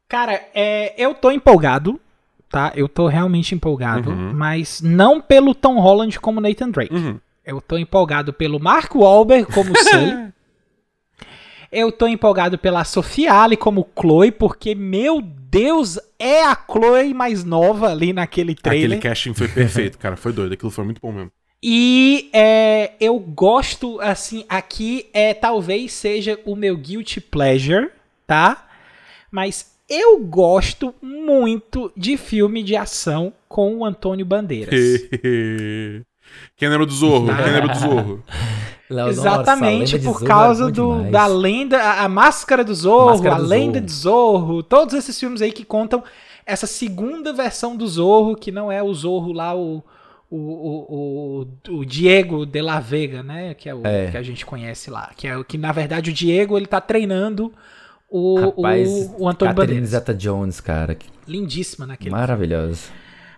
Cara, 0.08 0.40
é, 0.54 0.94
eu 0.96 1.12
tô 1.12 1.32
empolgado, 1.32 2.00
tá? 2.48 2.72
Eu 2.76 2.88
tô 2.88 3.08
realmente 3.08 3.52
empolgado, 3.52 4.10
Uhum. 4.10 4.32
mas 4.32 4.80
não 4.80 5.20
pelo 5.20 5.56
Tom 5.56 5.80
Holland 5.80 6.20
como 6.20 6.40
Nathan 6.40 6.70
Drake. 6.70 6.94
Uhum. 6.94 7.18
Eu 7.44 7.60
tô 7.60 7.76
empolgado 7.76 8.32
pelo 8.32 8.60
Mark 8.60 8.94
Wahlberg 8.94 9.52
como 9.52 9.72
Sully. 9.90 10.32
Eu 11.70 11.90
tô 11.90 12.06
empolgado 12.06 12.56
pela 12.58 12.84
Sofia 12.84 13.34
Ali 13.34 13.56
como 13.56 13.88
Chloe, 13.98 14.30
porque, 14.30 14.74
meu 14.74 15.20
Deus, 15.20 15.98
é 16.18 16.42
a 16.44 16.56
Chloe 16.56 17.12
mais 17.12 17.44
nova 17.44 17.90
ali 17.90 18.12
naquele 18.12 18.54
trailer. 18.54 18.98
Aquele 18.98 19.00
casting 19.00 19.34
foi 19.34 19.48
perfeito, 19.48 19.98
cara. 19.98 20.16
Foi 20.16 20.32
doido. 20.32 20.52
Aquilo 20.52 20.70
foi 20.70 20.84
muito 20.84 21.00
bom 21.00 21.12
mesmo. 21.12 21.30
E 21.62 22.30
é, 22.32 22.92
eu 23.00 23.18
gosto, 23.18 24.00
assim, 24.00 24.44
aqui 24.48 25.06
é 25.12 25.34
talvez 25.34 25.92
seja 25.92 26.38
o 26.44 26.54
meu 26.54 26.76
guilty 26.76 27.20
pleasure, 27.20 27.88
tá? 28.26 28.68
Mas 29.30 29.74
eu 29.88 30.18
gosto 30.20 30.94
muito 31.00 31.92
de 31.96 32.16
filme 32.16 32.62
de 32.62 32.76
ação 32.76 33.32
com 33.48 33.76
o 33.78 33.84
Antônio 33.84 34.26
Bandeiras. 34.26 34.74
Quem 36.56 36.68
lembra 36.68 36.86
do 36.86 36.92
Zorro? 36.92 37.26
Quem 37.26 37.52
lembra 37.52 37.68
do 37.68 37.78
Zorro? 37.80 38.24
Léo, 38.88 39.08
Exatamente 39.08 39.96
a 39.96 39.98
por 39.98 40.04
Zorro 40.12 40.24
causa 40.26 40.62
é 40.62 40.66
bom 40.66 40.72
do, 40.72 40.94
demais. 40.96 41.12
da 41.12 41.26
lenda, 41.26 41.78
a, 41.82 42.04
a 42.04 42.08
Máscara 42.08 42.62
do 42.64 42.74
Zorro, 42.74 43.06
Máscara 43.10 43.34
a 43.34 43.38
do 43.38 43.44
Lenda 43.46 43.78
Zorro. 43.78 43.86
de 43.86 43.92
Zorro, 43.92 44.62
todos 44.62 44.94
esses 44.94 45.18
filmes 45.18 45.42
aí 45.42 45.50
que 45.52 45.64
contam 45.64 46.02
essa 46.44 46.66
segunda 46.66 47.32
versão 47.32 47.76
do 47.76 47.86
Zorro, 47.88 48.36
que 48.36 48.52
não 48.52 48.70
é 48.70 48.80
o 48.82 48.94
Zorro 48.94 49.32
lá, 49.32 49.54
o, 49.56 49.82
o, 50.30 50.36
o, 50.38 51.46
o, 51.70 51.76
o 51.78 51.84
Diego 51.84 52.46
de 52.46 52.62
la 52.62 52.78
Vega, 52.78 53.22
né? 53.22 53.54
Que 53.54 53.68
é 53.68 53.74
o 53.74 53.84
É. 53.84 54.10
que 54.12 54.16
a 54.16 54.22
gente 54.22 54.46
conhece 54.46 54.90
lá. 54.90 55.10
Que 55.16 55.26
é 55.26 55.36
o 55.36 55.44
que, 55.44 55.58
na 55.58 55.72
verdade, 55.72 56.10
o 56.10 56.14
Diego 56.14 56.56
ele 56.56 56.66
tá 56.66 56.80
treinando 56.80 57.52
o, 58.08 58.38
Rapaz, 58.38 58.88
o, 58.88 59.24
o 59.24 59.28
Antônio 59.28 59.52
Catherine 59.52 59.80
Bandeiras. 59.80 59.88
Zeta-Jones, 59.90 60.60
cara. 60.60 60.96
Lindíssima 61.26 61.86
naquele 61.86 62.10
maravilhoso. 62.10 62.82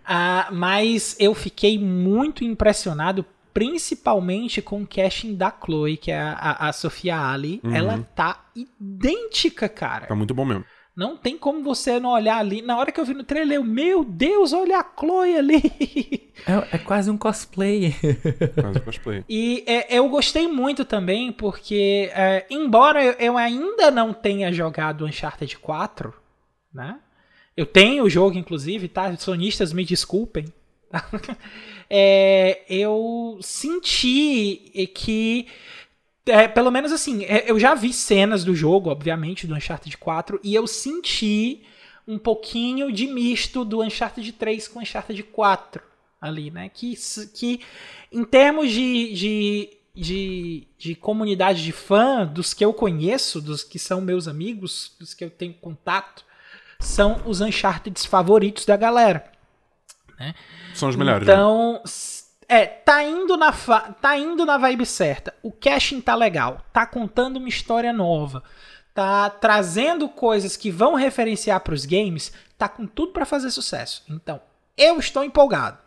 ah, 0.06 0.48
mas 0.52 1.16
eu 1.18 1.34
fiquei 1.34 1.78
muito 1.78 2.44
impressionado, 2.44 3.24
principalmente 3.52 4.62
com 4.62 4.82
o 4.82 4.86
casting 4.86 5.34
da 5.34 5.50
Chloe, 5.50 5.96
que 5.96 6.10
é 6.10 6.20
a, 6.20 6.32
a, 6.32 6.68
a 6.68 6.72
Sofia 6.72 7.18
Ali. 7.18 7.60
Uhum. 7.62 7.74
Ela 7.74 8.08
tá 8.14 8.46
idêntica, 8.54 9.68
cara. 9.68 10.06
Tá 10.06 10.14
muito 10.14 10.34
bom 10.34 10.44
mesmo. 10.44 10.64
Não 10.98 11.16
tem 11.16 11.38
como 11.38 11.62
você 11.62 12.00
não 12.00 12.10
olhar 12.10 12.38
ali. 12.38 12.60
Na 12.60 12.76
hora 12.76 12.90
que 12.90 13.00
eu 13.00 13.04
vi 13.04 13.14
no 13.14 13.22
trailer, 13.22 13.58
eu, 13.58 13.62
meu 13.62 14.02
Deus, 14.02 14.52
olha 14.52 14.78
a 14.78 14.84
Chloe 14.98 15.36
ali. 15.36 16.32
É, 16.44 16.76
é 16.76 16.78
quase 16.78 17.08
um 17.08 17.16
cosplay. 17.16 17.92
Faz 18.60 18.76
o 18.76 18.80
cosplay. 18.80 19.24
E 19.28 19.62
é, 19.64 19.96
eu 19.96 20.08
gostei 20.08 20.48
muito 20.48 20.84
também, 20.84 21.30
porque, 21.30 22.10
é, 22.12 22.46
embora 22.50 23.04
eu, 23.04 23.12
eu 23.12 23.38
ainda 23.38 23.92
não 23.92 24.12
tenha 24.12 24.52
jogado 24.52 25.06
Uncharted 25.06 25.56
4, 25.58 26.12
né? 26.74 26.98
Eu 27.56 27.64
tenho 27.64 28.02
o 28.02 28.10
jogo, 28.10 28.36
inclusive, 28.36 28.88
tá? 28.88 29.16
Sonistas, 29.16 29.72
me 29.72 29.84
desculpem. 29.84 30.46
É, 31.90 32.62
eu 32.68 33.38
senti 33.40 34.90
que. 34.94 35.46
é, 36.26 36.46
pelo 36.46 36.70
menos 36.70 36.92
assim, 36.92 37.24
é, 37.24 37.50
eu 37.50 37.58
já 37.58 37.74
vi 37.74 37.92
cenas 37.92 38.44
do 38.44 38.54
jogo, 38.54 38.90
obviamente, 38.90 39.46
do 39.46 39.54
Uncharted 39.54 39.96
4, 39.96 40.40
e 40.44 40.54
eu 40.54 40.66
senti 40.66 41.62
um 42.06 42.18
pouquinho 42.18 42.92
de 42.92 43.06
misto 43.06 43.64
do 43.64 43.82
Uncharted 43.82 44.32
3 44.32 44.68
com 44.68 44.80
Uncharted 44.80 45.22
4 45.22 45.82
ali, 46.20 46.50
né? 46.50 46.68
Que, 46.68 46.96
que 47.34 47.60
em 48.10 48.24
termos 48.24 48.70
de, 48.70 49.12
de, 49.12 49.70
de, 49.94 50.68
de 50.78 50.94
comunidade 50.94 51.62
de 51.62 51.72
fã, 51.72 52.26
dos 52.26 52.54
que 52.54 52.64
eu 52.64 52.72
conheço, 52.72 53.40
dos 53.40 53.62
que 53.62 53.78
são 53.78 54.00
meus 54.00 54.26
amigos, 54.26 54.92
dos 54.98 55.14
que 55.14 55.24
eu 55.24 55.30
tenho 55.30 55.54
contato, 55.54 56.24
são 56.80 57.20
os 57.26 57.40
Uncharted 57.40 57.98
favoritos 58.08 58.64
da 58.64 58.76
galera. 58.76 59.37
São 60.74 60.88
os 60.88 60.96
melhores. 60.96 61.26
né? 61.26 61.34
Então, 61.34 61.80
s- 61.84 62.24
é, 62.48 62.66
tá 62.66 63.02
indo 63.02 63.36
na 63.36 63.52
tá 64.00 64.16
indo 64.16 64.44
na 64.46 64.56
vibe 64.58 64.86
certa. 64.86 65.34
O 65.42 65.52
casting 65.52 66.00
tá 66.00 66.14
legal, 66.14 66.62
tá 66.72 66.86
contando 66.86 67.36
uma 67.36 67.48
história 67.48 67.92
nova, 67.92 68.42
tá 68.94 69.28
trazendo 69.30 70.08
coisas 70.08 70.56
que 70.56 70.70
vão 70.70 70.94
referenciar 70.94 71.60
pros 71.60 71.84
games, 71.84 72.32
tá 72.56 72.68
com 72.68 72.86
tudo 72.86 73.12
pra 73.12 73.26
fazer 73.26 73.50
sucesso. 73.50 74.02
Então, 74.08 74.40
eu 74.76 74.98
estou 74.98 75.22
empolgado. 75.24 75.78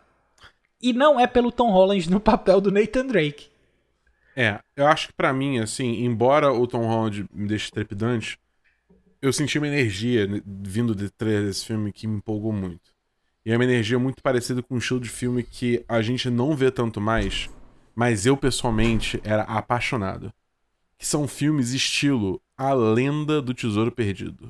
E 0.80 0.92
não 0.92 1.18
é 1.18 1.26
pelo 1.26 1.52
Tom 1.52 1.70
Holland 1.70 2.10
no 2.10 2.20
papel 2.20 2.60
do 2.60 2.70
Nathan 2.72 3.06
Drake. 3.06 3.48
É, 4.34 4.60
eu 4.76 4.86
acho 4.86 5.08
que 5.08 5.12
pra 5.14 5.32
mim, 5.32 5.58
assim, 5.58 6.04
embora 6.04 6.52
o 6.52 6.66
Tom 6.66 6.86
Holland 6.86 7.26
me 7.32 7.46
deixe 7.46 7.70
trepidante, 7.70 8.38
eu 9.22 9.32
senti 9.32 9.58
uma 9.58 9.68
energia 9.68 10.26
né, 10.26 10.42
vindo 10.46 10.94
de 10.94 11.10
trailer 11.10 11.46
desse 11.46 11.66
filme 11.66 11.92
que 11.92 12.06
me 12.06 12.18
empolgou 12.18 12.52
muito. 12.52 12.91
E 13.44 13.50
é 13.52 13.56
uma 13.56 13.64
energia 13.64 13.98
muito 13.98 14.22
parecida 14.22 14.62
com 14.62 14.74
um 14.74 14.78
estilo 14.78 15.00
de 15.00 15.08
filme 15.08 15.42
que 15.42 15.84
a 15.88 16.00
gente 16.00 16.30
não 16.30 16.54
vê 16.54 16.70
tanto 16.70 17.00
mais, 17.00 17.50
mas 17.94 18.24
eu 18.26 18.36
pessoalmente 18.36 19.20
era 19.24 19.42
apaixonado. 19.42 20.32
Que 20.98 21.06
são 21.06 21.26
filmes 21.26 21.72
estilo 21.72 22.40
A 22.56 22.72
Lenda 22.72 23.42
do 23.42 23.52
Tesouro 23.52 23.90
Perdido. 23.90 24.48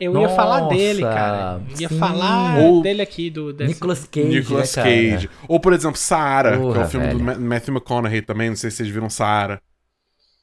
Eu 0.00 0.18
ia 0.18 0.28
falar 0.30 0.68
dele, 0.68 1.02
Nossa, 1.02 1.14
cara. 1.14 1.62
Eu 1.74 1.80
ia 1.82 1.88
sim. 1.90 1.98
falar 1.98 2.58
Ou- 2.58 2.82
dele 2.82 3.02
aqui 3.02 3.28
do 3.28 3.52
desse- 3.52 3.74
Nicolas 3.74 4.06
Cage, 4.10 4.26
Nicolas 4.28 4.74
né, 4.76 4.82
cara? 4.82 4.94
Cage. 4.94 5.30
Ou, 5.46 5.60
por 5.60 5.74
exemplo, 5.74 5.98
Saara, 5.98 6.56
que 6.56 6.64
é 6.78 6.82
o 6.82 6.88
filme 6.88 7.06
do 7.08 7.18
velho. 7.18 7.24
Ma- 7.24 7.34
Matthew 7.34 7.74
McConaughey 7.74 8.22
também. 8.22 8.48
Não 8.48 8.56
sei 8.56 8.70
se 8.70 8.78
vocês 8.78 8.88
viram 8.88 9.10
Saara. 9.10 9.60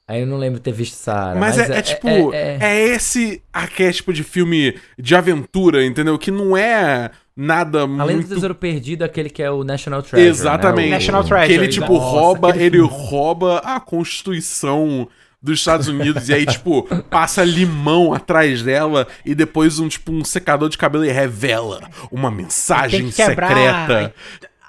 Aí 0.08 0.22
eu 0.22 0.28
não 0.28 0.38
lembro 0.38 0.60
de 0.60 0.64
ter 0.64 0.72
visto 0.72 0.94
Sarah. 0.96 1.40
Mas, 1.40 1.58
é, 1.58 1.78
é 1.78 1.82
tipo, 1.82 2.08
é- 2.34 2.58
é, 2.62 2.80
esse 2.90 3.42
arquétipo 3.52 4.12
de 4.14 4.24
filme 4.24 4.76
de 5.00 5.16
aventura, 5.16 5.84
entendeu? 5.84 6.18
Que 6.20 6.30
não 6.32 6.56
é 6.56 7.10
nada 7.40 7.84
Além 7.84 7.96
do 7.96 8.14
muito 8.14 8.28
Tesouro 8.28 8.54
Perdido, 8.54 9.04
aquele 9.04 9.30
que 9.30 9.42
é 9.42 9.50
o 9.50 9.64
National 9.64 10.04
Treasure. 10.04 10.30
Exatamente. 10.30 10.90
Né? 10.90 10.96
O- 10.96 11.00
National 11.00 11.24
Treasure. 11.24 11.48
Que 11.48 11.54
ele, 11.54 11.68
tipo, 11.70 11.94
Nossa, 11.94 12.06
rouba, 12.06 12.58
ele 12.58 12.80
rouba 12.82 13.60
a 13.60 13.80
Constituição 13.80 15.08
dos 15.42 15.60
Estados 15.60 15.88
Unidos 15.88 16.28
e 16.28 16.34
aí, 16.34 16.46
tipo, 16.46 16.84
passa 17.10 17.46
limão 17.46 18.14
atrás 18.14 18.62
dela 18.62 19.08
e 19.26 19.34
depois 19.34 19.80
um, 19.80 19.88
tipo, 19.88 20.12
um 20.12 20.24
secador 20.26 20.68
de 20.68 20.78
cabelo 20.78 21.06
e 21.06 21.12
revela 21.12 21.80
uma 22.12 22.30
mensagem 22.30 23.10
secreta. 23.10 24.14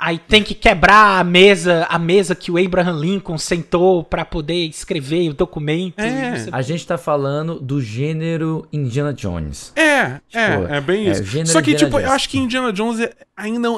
Aí, 0.03 0.19
tem 0.19 0.43
que 0.43 0.55
quebrar 0.55 1.21
a 1.21 1.25
mesa, 1.25 1.87
a 1.91 1.99
mesa 1.99 2.35
que 2.35 2.51
o 2.51 2.57
Abraham 2.57 2.99
Lincoln 2.99 3.37
sentou 3.37 4.03
pra 4.03 4.25
poder 4.25 4.67
escrever 4.67 5.29
o 5.29 5.35
documento. 5.35 5.99
É. 6.01 6.47
A 6.51 6.63
gente 6.63 6.87
tá 6.87 6.97
falando 6.97 7.61
do 7.61 7.83
gênero 7.83 8.67
Indiana 8.73 9.13
Jones. 9.13 9.73
É, 9.77 10.15
Tipo, 10.27 10.67
é, 10.73 10.79
é 10.79 10.81
bem 10.81 11.07
é, 11.07 11.11
isso. 11.13 11.25
gênero 11.25 11.51
Só 11.51 11.61
que, 11.61 11.73
Indiana 11.73 11.87
tipo, 11.87 11.99
eu 11.99 12.03
Jones. 12.05 12.15
acho 12.15 12.29
que 12.31 12.39
Indiana 12.39 12.73
Jones 12.73 12.99
é- 13.01 13.13
ainda, 13.37 13.69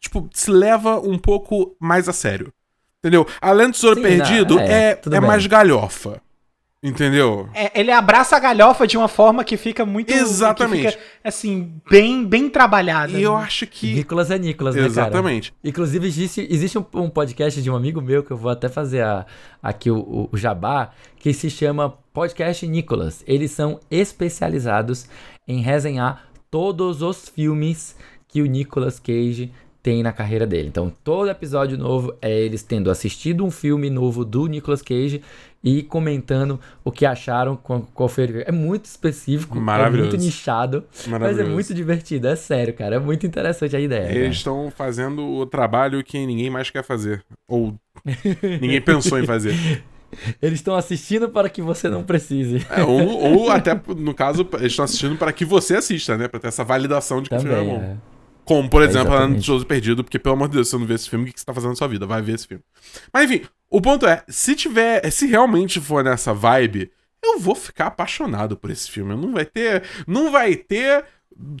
tipo, 0.00 0.30
se 0.32 0.50
leva 0.50 0.98
um 0.98 1.18
pouco 1.18 1.76
mais 1.78 2.08
a 2.08 2.12
sério. 2.14 2.50
Entendeu? 2.98 3.26
Além 3.40 3.66
do 3.68 3.72
Tesouro 3.74 3.96
Sim, 3.96 4.02
Perdido, 4.02 4.54
não, 4.56 4.62
é, 4.62 4.92
é, 4.92 5.00
é 5.12 5.20
mais 5.20 5.46
galhofa. 5.46 6.22
Entendeu? 6.82 7.46
É, 7.52 7.78
ele 7.78 7.90
abraça 7.92 8.34
a 8.36 8.40
galhofa 8.40 8.86
de 8.86 8.96
uma 8.96 9.06
forma 9.06 9.44
que 9.44 9.58
fica 9.58 9.84
muito. 9.84 10.10
Exatamente. 10.10 10.82
que 10.86 10.90
fica, 10.92 11.02
assim, 11.22 11.74
bem, 11.90 12.24
bem 12.24 12.48
trabalhada. 12.48 13.12
E 13.18 13.22
eu 13.22 13.36
né? 13.36 13.44
acho 13.44 13.66
que. 13.66 13.92
Nicolas 13.96 14.30
é 14.30 14.38
Nicolas, 14.38 14.74
né, 14.74 14.80
cara? 14.80 14.90
Exatamente. 14.90 15.52
Inclusive, 15.62 16.06
existe, 16.06 16.46
existe 16.50 16.78
um, 16.78 16.86
um 16.94 17.10
podcast 17.10 17.60
de 17.60 17.70
um 17.70 17.76
amigo 17.76 18.00
meu, 18.00 18.22
que 18.22 18.30
eu 18.30 18.36
vou 18.36 18.50
até 18.50 18.66
fazer 18.66 19.02
a- 19.02 19.26
aqui 19.62 19.90
o, 19.90 19.98
o- 19.98 20.28
o 20.32 20.36
jabá, 20.38 20.90
que 21.18 21.34
se 21.34 21.50
chama 21.50 21.98
Podcast 22.14 22.66
Nicolas. 22.66 23.22
Eles 23.26 23.50
são 23.50 23.78
especializados 23.90 25.06
em 25.46 25.60
resenhar 25.60 26.28
todos 26.50 27.02
os 27.02 27.28
filmes 27.28 27.94
que 28.26 28.40
o 28.40 28.46
Nicolas 28.46 28.98
Cage 28.98 29.52
tem 29.82 30.02
na 30.02 30.12
carreira 30.12 30.46
dele. 30.46 30.68
Então, 30.68 30.92
todo 31.02 31.30
episódio 31.30 31.78
novo 31.78 32.14
é 32.20 32.30
eles 32.30 32.62
tendo 32.62 32.90
assistido 32.90 33.44
um 33.44 33.50
filme 33.50 33.88
novo 33.88 34.24
do 34.24 34.46
Nicolas 34.46 34.82
Cage 34.82 35.22
e 35.62 35.82
comentando 35.82 36.58
o 36.84 36.90
que 36.90 37.04
acharam, 37.04 37.56
qual, 37.56 37.86
qual 37.94 38.08
foi. 38.08 38.42
É 38.46 38.52
muito 38.52 38.86
específico, 38.86 39.58
é 39.58 39.90
muito 39.90 40.16
nichado, 40.16 40.84
mas 41.06 41.38
é 41.38 41.44
muito 41.44 41.74
divertido, 41.74 42.28
é 42.28 42.36
sério, 42.36 42.74
cara. 42.74 42.96
É 42.96 42.98
muito 42.98 43.26
interessante 43.26 43.76
a 43.76 43.80
ideia. 43.80 44.10
Eles 44.10 44.36
estão 44.36 44.72
fazendo 44.74 45.22
o 45.22 45.46
trabalho 45.46 46.02
que 46.02 46.24
ninguém 46.26 46.50
mais 46.50 46.70
quer 46.70 46.82
fazer. 46.82 47.22
Ou 47.48 47.74
ninguém 48.60 48.80
pensou 48.80 49.18
em 49.18 49.26
fazer. 49.26 49.54
Eles 50.42 50.58
estão 50.58 50.74
assistindo 50.74 51.28
para 51.28 51.48
que 51.48 51.62
você 51.62 51.88
não 51.88 52.02
precise. 52.02 52.66
É, 52.68 52.82
ou, 52.82 53.42
ou 53.42 53.50
até, 53.50 53.80
no 53.96 54.12
caso, 54.12 54.46
eles 54.54 54.72
estão 54.72 54.84
assistindo 54.84 55.16
para 55.16 55.32
que 55.32 55.44
você 55.44 55.76
assista, 55.76 56.16
né? 56.16 56.26
Pra 56.26 56.40
ter 56.40 56.48
essa 56.48 56.64
validação 56.64 57.22
de 57.22 57.28
que 57.28 57.34
é 57.34 57.38
Também, 57.38 57.68
bom. 57.68 57.96
Como, 58.44 58.68
por 58.68 58.82
É, 58.82 58.86
exemplo, 58.86 59.12
a 59.12 59.16
exatamente. 59.16 59.40
Tesouro 59.40 59.66
Perdido, 59.66 60.04
porque, 60.04 60.18
pelo 60.18 60.34
amor 60.34 60.48
de 60.48 60.54
Deus, 60.54 60.68
se 60.68 60.72
você 60.72 60.78
não 60.78 60.86
vê 60.86 60.94
esse 60.94 61.08
filme, 61.08 61.30
o 61.30 61.32
que 61.32 61.38
você 61.38 61.46
tá 61.46 61.54
fazendo 61.54 61.70
na 61.70 61.76
sua 61.76 61.88
vida? 61.88 62.06
Vai 62.06 62.22
ver 62.22 62.34
esse 62.34 62.46
filme. 62.46 62.62
Mas 63.12 63.30
enfim, 63.30 63.46
o 63.70 63.80
ponto 63.80 64.06
é, 64.06 64.22
se 64.28 64.54
tiver. 64.54 65.08
Se 65.10 65.26
realmente 65.26 65.80
for 65.80 66.02
nessa 66.02 66.32
vibe, 66.34 66.90
eu 67.22 67.38
vou 67.38 67.54
ficar 67.54 67.86
apaixonado 67.86 68.56
por 68.56 68.70
esse 68.70 68.90
filme. 68.90 69.14
Não 69.14 69.32
vai 69.32 69.44
ter. 69.44 69.82
Não 70.06 70.30
vai 70.30 70.56
ter. 70.56 71.04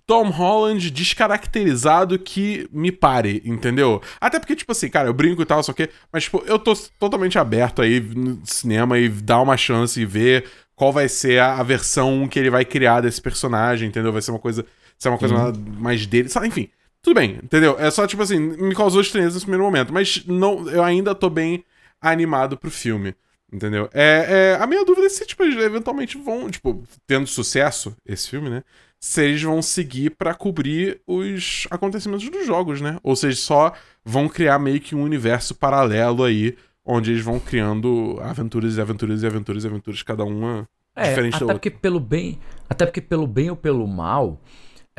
Tom 0.06 0.28
Holland 0.28 0.90
descaracterizado 0.90 2.18
que 2.18 2.68
me 2.70 2.92
pare, 2.92 3.40
entendeu? 3.46 4.02
Até 4.20 4.38
porque, 4.38 4.54
tipo 4.54 4.72
assim, 4.72 4.90
cara, 4.90 5.08
eu 5.08 5.14
brinco 5.14 5.40
e 5.40 5.46
tal, 5.46 5.62
só 5.62 5.72
que. 5.72 5.88
Mas, 6.12 6.24
tipo, 6.24 6.42
eu 6.46 6.58
tô 6.58 6.74
totalmente 6.98 7.38
aberto 7.38 7.80
aí 7.80 7.98
no 8.00 8.40
cinema 8.44 8.98
e 8.98 9.08
dar 9.08 9.40
uma 9.40 9.56
chance 9.56 9.98
e 9.98 10.04
ver 10.04 10.44
qual 10.74 10.92
vai 10.92 11.08
ser 11.08 11.38
a, 11.40 11.54
a 11.58 11.62
versão 11.62 12.26
que 12.28 12.38
ele 12.38 12.50
vai 12.50 12.64
criar 12.64 13.00
desse 13.00 13.22
personagem, 13.22 13.88
entendeu? 13.88 14.12
Vai 14.12 14.20
ser 14.22 14.32
uma 14.32 14.38
coisa. 14.40 14.66
Ser 15.00 15.08
uma 15.08 15.18
coisa 15.18 15.34
mais- 15.34 15.56
mais 15.58 16.06
dele. 16.06 16.28
Sabe? 16.28 16.46
Enfim, 16.48 16.68
tudo 17.02 17.14
bem, 17.18 17.38
entendeu? 17.42 17.76
É 17.78 17.90
só, 17.90 18.06
tipo 18.06 18.22
assim, 18.22 18.38
me 18.38 18.74
causou 18.74 19.00
estranheza 19.00 19.34
nesse 19.34 19.46
primeiro 19.46 19.64
momento, 19.64 19.92
mas 19.92 20.24
não, 20.26 20.68
eu 20.68 20.84
ainda 20.84 21.14
tô 21.14 21.28
bem 21.30 21.64
animado 22.00 22.56
pro 22.56 22.70
filme. 22.70 23.14
Entendeu? 23.52 23.90
É, 23.92 24.54
é, 24.56 24.62
a 24.62 24.66
minha 24.66 24.84
dúvida 24.84 25.08
é 25.08 25.10
se, 25.10 25.26
tipo, 25.26 25.42
eles 25.42 25.56
eventualmente 25.60 26.16
vão, 26.16 26.48
tipo, 26.48 26.84
tendo 27.04 27.26
sucesso, 27.26 27.96
esse 28.06 28.28
filme, 28.30 28.48
né? 28.48 28.62
Se 29.00 29.24
eles 29.24 29.42
vão 29.42 29.60
seguir 29.60 30.10
pra 30.10 30.34
cobrir 30.34 31.00
os 31.04 31.66
acontecimentos 31.68 32.28
dos 32.30 32.46
jogos, 32.46 32.80
né? 32.80 32.98
Ou 33.02 33.16
seja, 33.16 33.36
só 33.36 33.72
vão 34.04 34.28
criar 34.28 34.60
meio 34.60 34.80
que 34.80 34.94
um 34.94 35.02
universo 35.02 35.52
paralelo 35.56 36.22
aí, 36.22 36.56
onde 36.84 37.10
eles 37.10 37.24
vão 37.24 37.40
criando 37.40 38.18
aventuras 38.22 38.76
e 38.76 38.80
aventuras 38.80 39.22
e 39.24 39.26
aventuras 39.26 39.64
e 39.64 39.66
aventuras, 39.66 40.02
cada 40.04 40.22
uma 40.24 40.68
É, 40.94 41.08
diferente 41.08 41.32
da 41.32 41.36
até 41.38 41.44
outra. 41.46 41.56
porque 41.58 41.70
pelo 41.70 41.98
bem, 41.98 42.38
até 42.68 42.86
porque 42.86 43.00
pelo 43.00 43.26
bem 43.26 43.50
ou 43.50 43.56
pelo 43.56 43.84
mal, 43.88 44.40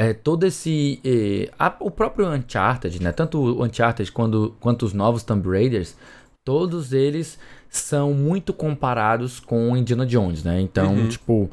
é, 0.04 0.14
todo 0.14 0.46
esse 0.46 1.00
eh, 1.06 1.52
a- 1.60 1.76
o 1.80 1.92
próprio 1.92 2.28
Uncharted, 2.34 3.02
né? 3.04 3.12
Tanto 3.12 3.38
o 3.40 3.64
Uncharted 3.64 4.12
quando, 4.12 4.56
quanto 4.60 4.84
os 4.86 4.94
novos 4.94 5.22
Tomb 5.24 5.48
Raiders, 5.48 5.96
todos 6.44 6.92
eles 6.92 7.38
são 7.70 8.14
muito 8.14 8.52
comparados 8.54 9.40
com 9.40 9.78
Indiana 9.78 10.06
Jones, 10.06 10.44
né? 10.44 10.60
Então, 10.60 10.96
Uhum. 10.96 11.08
tipo, 11.08 11.50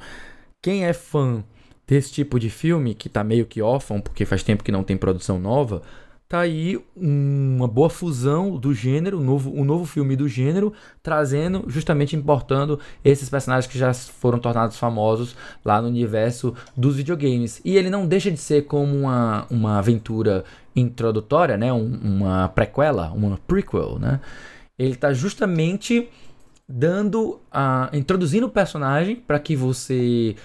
quem 0.62 0.84
é 0.86 0.92
fã 0.92 1.44
desse 1.86 2.10
tipo 2.12 2.38
de 2.40 2.48
filme 2.48 2.94
que 2.94 3.08
tá 3.08 3.22
meio 3.22 3.44
que 3.46 3.60
órfão, 3.60 4.00
porque 4.00 4.24
faz 4.24 4.42
tempo 4.42 4.64
que 4.64 4.72
não 4.72 4.82
tem 4.82 4.96
produção 4.96 5.38
nova, 5.38 5.82
tá 6.28 6.40
aí 6.40 6.78
uma 6.94 7.66
boa 7.66 7.88
fusão 7.88 8.56
do 8.58 8.74
gênero, 8.74 9.18
um 9.18 9.24
novo, 9.24 9.50
um 9.50 9.64
novo 9.64 9.86
filme 9.86 10.14
do 10.14 10.28
gênero, 10.28 10.74
trazendo, 11.02 11.64
justamente 11.68 12.14
importando 12.14 12.78
esses 13.02 13.30
personagens 13.30 13.70
que 13.70 13.78
já 13.78 13.94
foram 13.94 14.38
tornados 14.38 14.76
famosos 14.76 15.34
lá 15.64 15.80
no 15.80 15.88
universo 15.88 16.54
dos 16.76 16.96
videogames. 16.96 17.62
E 17.64 17.76
ele 17.76 17.88
não 17.88 18.06
deixa 18.06 18.30
de 18.30 18.36
ser 18.36 18.66
como 18.66 18.94
uma, 18.94 19.46
uma 19.50 19.78
aventura 19.78 20.44
introdutória, 20.76 21.56
né? 21.56 21.72
Um- 21.72 21.98
uma 22.02 22.48
prequela, 22.50 23.10
uma 23.12 23.38
prequel, 23.46 23.98
né? 23.98 24.20
Ele 24.78 24.96
tá 24.96 25.12
justamente 25.14 26.08
dando 26.68 27.40
a 27.50 27.88
introduzindo 27.94 28.46
o 28.46 28.50
personagem 28.50 29.16
para 29.16 29.38
que 29.38 29.56
você 29.56 30.36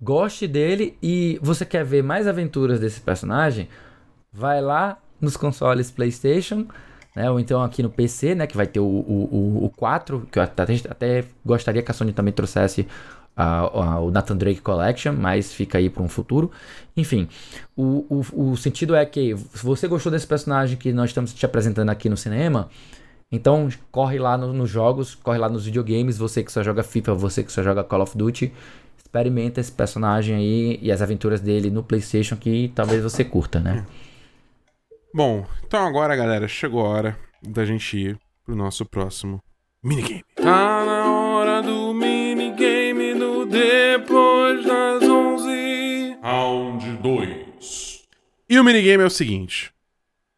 goste 0.00 0.48
dele 0.48 0.96
e 1.02 1.38
você 1.42 1.64
quer 1.66 1.84
ver 1.84 2.02
mais 2.02 2.26
aventuras 2.26 2.80
desse 2.80 3.00
personagem, 3.00 3.68
vai 4.32 4.62
lá 4.62 4.98
nos 5.20 5.36
consoles 5.36 5.90
PlayStation, 5.90 6.66
né? 7.14 7.30
Ou 7.30 7.38
então 7.40 7.62
aqui 7.62 7.82
no 7.82 7.90
PC, 7.90 8.34
né? 8.34 8.46
Que 8.46 8.56
vai 8.56 8.66
ter 8.66 8.80
o, 8.80 8.84
o, 8.84 9.28
o, 9.60 9.64
o 9.66 9.70
4, 9.76 10.28
que 10.30 10.38
eu 10.38 10.42
até, 10.42 10.62
até 10.88 11.24
gostaria 11.44 11.82
que 11.82 11.90
a 11.90 11.94
Sony 11.94 12.12
também 12.12 12.32
trouxesse 12.32 12.86
a- 13.36 14.00
o 14.00 14.10
Nathan 14.10 14.36
Drake 14.36 14.60
Collection, 14.62 15.12
mas 15.12 15.52
fica 15.52 15.76
aí 15.78 15.90
para 15.90 16.02
um 16.02 16.08
futuro. 16.08 16.50
Enfim, 16.96 17.28
o, 17.76 18.06
o, 18.34 18.50
o 18.52 18.56
sentido 18.56 18.94
é 18.94 19.04
que 19.04 19.36
se 19.54 19.64
você 19.64 19.86
gostou 19.86 20.10
desse 20.10 20.26
personagem 20.26 20.76
que 20.78 20.92
nós 20.92 21.10
estamos 21.10 21.34
te 21.34 21.44
apresentando 21.44 21.90
aqui 21.90 22.08
no 22.08 22.16
cinema, 22.16 22.68
então 23.30 23.68
corre 23.90 24.18
lá 24.18 24.38
no- 24.38 24.52
nos 24.52 24.70
jogos, 24.70 25.14
corre 25.14 25.38
lá 25.38 25.48
nos 25.48 25.64
videogames, 25.66 26.16
você 26.16 26.42
que 26.42 26.50
só 26.52 26.62
joga 26.62 26.82
FIFA, 26.82 27.12
você 27.14 27.42
que 27.42 27.52
só 27.52 27.62
joga 27.62 27.84
Call 27.84 28.02
of 28.02 28.16
Duty, 28.16 28.52
experimenta 28.96 29.60
esse 29.60 29.72
personagem 29.72 30.34
aí 30.36 30.78
e 30.80 30.90
as 30.90 31.02
aventuras 31.02 31.40
dele 31.40 31.70
no 31.70 31.82
PlayStation 31.82 32.36
que 32.36 32.72
talvez 32.74 33.02
você 33.02 33.22
curta, 33.24 33.60
né? 33.60 33.84
Bom, 35.16 35.46
então 35.66 35.86
agora, 35.86 36.14
galera, 36.14 36.46
chegou 36.46 36.84
a 36.84 36.90
hora 36.90 37.18
da 37.42 37.64
gente 37.64 37.96
ir 37.96 38.18
pro 38.44 38.54
nosso 38.54 38.84
próximo 38.84 39.42
minigame. 39.82 40.22
Tá 40.34 40.84
na 40.84 41.10
hora 41.10 41.62
do 41.62 41.94
minigame 41.94 43.14
no 43.14 43.46
Depois 43.46 44.62
das 44.66 45.02
11. 45.02 46.18
Round 46.22 46.98
2. 46.98 48.02
E 48.46 48.60
o 48.60 48.62
minigame 48.62 49.04
é 49.04 49.06
o 49.06 49.10
seguinte. 49.10 49.72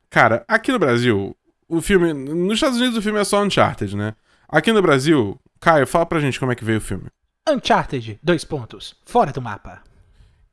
Cara, 0.09 0.45
aqui 0.47 0.71
no 0.71 0.79
Brasil, 0.79 1.37
o 1.69 1.81
filme... 1.81 2.13
Nos 2.13 2.55
Estados 2.55 2.79
Unidos 2.79 2.99
o 2.99 3.03
filme 3.03 3.19
é 3.19 3.25
só 3.25 3.43
Uncharted, 3.43 3.97
né? 3.97 4.15
Aqui 4.49 4.73
no 4.73 4.81
Brasil, 4.81 5.37
Caio, 5.59 5.89
fala 5.89 6.07
pra 6.07 6.21
gente 6.21 6.39
como 6.39 6.53
é 6.53 6.55
que 6.55 6.65
veio 6.65 6.79
o 6.79 6.81
filme. 6.81 7.09
Uncharted, 7.51 8.21
dois 8.23 8.45
pontos. 8.45 8.95
Fora 9.05 9.33
do 9.33 9.43
mapa. 9.43 9.83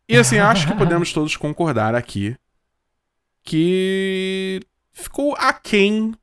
E 0.09 0.17
assim, 0.17 0.39
acho 0.39 0.65
que 0.65 0.73
podemos 0.73 1.13
todos 1.13 1.37
concordar 1.37 1.93
aqui 1.93 2.35
que 3.45 4.59
ficou 4.91 5.35
aquém 5.37 6.13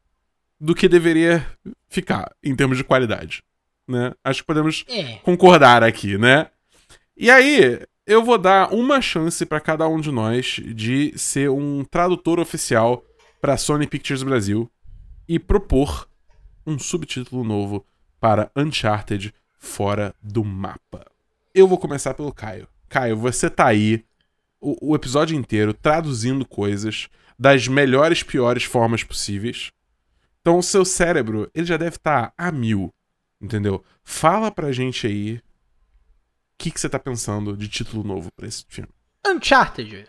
do 0.61 0.75
que 0.75 0.89
deveria 0.89 1.47
ficar 1.89 2.35
em 2.43 2.55
termos 2.55 2.77
de 2.77 2.85
qualidade, 2.85 3.43
né? 3.89 4.13
Acho 4.25 4.43
que 4.43 4.47
podemos 4.47 4.85
É. 4.89 5.15
concordar 5.23 5.83
aqui, 5.83 6.19
né? 6.19 6.49
E 7.17 7.31
aí, 7.31 7.81
eu 8.07 8.25
vou 8.25 8.37
dar 8.39 8.73
uma 8.75 9.01
chance 9.01 9.47
pra 9.47 9.61
cada 9.61 9.87
um 9.89 10.01
de 10.01 10.11
nós 10.11 10.61
de 10.75 11.17
ser 11.17 11.49
um 11.51 11.85
tradutor 11.85 12.41
oficial 12.41 13.05
pra 13.41 13.57
Sony 13.57 13.87
Pictures 13.87 14.23
Brasil 14.23 14.71
e 15.29 15.39
propor 15.39 16.09
um 16.67 16.79
subtítulo 16.79 17.45
novo 17.45 17.87
para 18.21 18.51
Uncharted 18.57 19.33
Fora 19.59 20.15
do 20.23 20.43
Mapa. 20.45 21.07
Eu 21.55 21.69
vou 21.69 21.79
começar 21.79 22.15
pelo 22.15 22.33
Caio. 22.33 22.67
Caio, 22.89 23.17
você 23.17 23.49
tá 23.49 23.67
aí 23.67 24.05
o, 24.63 24.93
o 24.93 24.95
episódio 24.95 25.37
inteiro 25.37 25.75
traduzindo 25.75 26.47
coisas 26.47 27.09
das 27.39 27.69
melhores, 27.69 28.23
piores 28.23 28.65
formas 28.65 29.03
possíveis. 29.03 29.73
Então, 30.41 30.59
o 30.59 30.63
seu 30.63 30.85
cérebro, 30.85 31.51
ele 31.55 31.67
já 31.67 31.77
deve 31.77 31.97
estar 31.97 32.33
a 32.37 32.51
mil, 32.51 32.93
Entendeu? 33.43 33.85
Fala 34.05 34.53
pra 34.53 34.71
gente 34.71 35.05
aí 35.05 35.35
o 35.35 35.43
que, 36.57 36.71
que 36.71 36.81
você 36.81 36.89
tá 36.89 36.99
pensando 36.99 37.57
de 37.57 37.69
título 37.69 38.05
novo 38.05 38.31
pra 38.37 38.47
esse 38.47 38.65
filme. 38.69 38.89
Uncharted. 39.27 40.07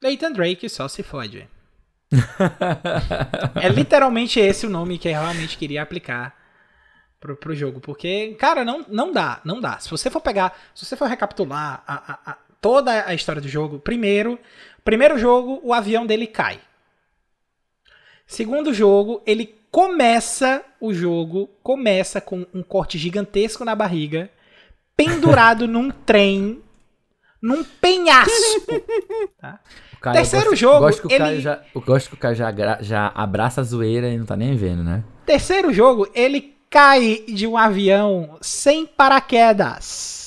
Nathan 0.00 0.30
Drake 0.30 0.68
só 0.68 0.86
se 0.86 1.02
fode. 1.02 1.48
é 3.60 3.68
literalmente 3.68 4.38
esse 4.38 4.66
o 4.66 4.70
nome 4.70 4.98
que 4.98 5.08
eu 5.08 5.12
realmente 5.12 5.58
queria 5.58 5.82
aplicar 5.82 6.36
pro, 7.18 7.36
pro 7.36 7.56
jogo. 7.56 7.80
Porque, 7.80 8.36
cara, 8.38 8.64
não, 8.64 8.86
não 8.88 9.12
dá, 9.12 9.40
não 9.44 9.60
dá. 9.60 9.80
Se 9.80 9.90
você 9.90 10.08
for 10.08 10.20
pegar, 10.20 10.56
se 10.76 10.86
você 10.86 10.96
for 10.96 11.08
recapitular 11.08 11.82
a, 11.84 12.12
a, 12.30 12.38
toda 12.64 13.06
a 13.06 13.12
história 13.12 13.42
do 13.42 13.48
jogo, 13.48 13.78
primeiro, 13.78 14.38
primeiro 14.82 15.18
jogo, 15.18 15.60
o 15.62 15.74
avião 15.74 16.06
dele 16.06 16.26
cai. 16.26 16.58
Segundo 18.26 18.72
jogo, 18.72 19.20
ele 19.26 19.54
começa 19.70 20.64
o 20.80 20.94
jogo, 20.94 21.46
começa 21.62 22.22
com 22.22 22.46
um 22.54 22.62
corte 22.62 22.96
gigantesco 22.96 23.66
na 23.66 23.74
barriga, 23.74 24.30
pendurado 24.96 25.68
num 25.68 25.90
trem, 25.90 26.62
num 27.42 27.62
penhasco. 27.62 28.32
Tá? 29.38 29.60
Caio, 30.00 30.16
Terceiro 30.16 30.50
gosto, 30.50 30.56
jogo, 30.56 30.80
Gosto 30.80 31.00
que 31.02 31.06
o 31.14 31.18
Caio 31.18 31.34
ele- 31.34 31.40
já, 31.42 31.62
eu 31.74 31.80
gosto 31.82 32.08
que 32.08 32.14
o 32.14 32.18
Caio 32.18 32.34
já, 32.34 32.50
já 32.80 33.12
abraça 33.14 33.60
a 33.60 33.64
zoeira 33.64 34.08
e 34.08 34.16
não 34.16 34.24
tá 34.24 34.36
nem 34.36 34.56
vendo, 34.56 34.82
né? 34.82 35.04
Terceiro 35.26 35.70
jogo, 35.70 36.08
ele 36.14 36.54
cai 36.70 37.24
de 37.28 37.46
um 37.46 37.58
avião 37.58 38.38
sem 38.40 38.86
paraquedas. 38.86 40.23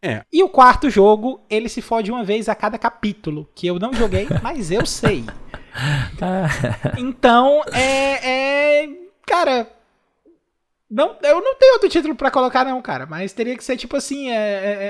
É. 0.00 0.22
E 0.32 0.42
o 0.44 0.48
quarto 0.48 0.88
jogo, 0.88 1.40
ele 1.50 1.68
se 1.68 1.82
fode 1.82 2.10
uma 2.10 2.22
vez 2.22 2.48
a 2.48 2.54
cada 2.54 2.78
capítulo, 2.78 3.48
que 3.54 3.66
eu 3.66 3.78
não 3.78 3.92
joguei, 3.92 4.26
mas 4.42 4.70
eu 4.70 4.86
sei. 4.86 5.24
Então, 6.98 7.62
é, 7.72 8.82
é. 8.84 8.88
Cara. 9.26 9.70
Não, 10.90 11.16
eu 11.22 11.40
não 11.42 11.54
tenho 11.56 11.74
outro 11.74 11.88
título 11.88 12.14
pra 12.14 12.30
colocar, 12.30 12.64
não, 12.64 12.80
cara. 12.80 13.04
Mas 13.06 13.32
teria 13.32 13.56
que 13.56 13.62
ser 13.62 13.76
tipo 13.76 13.96
assim. 13.96 14.30
É, 14.30 14.34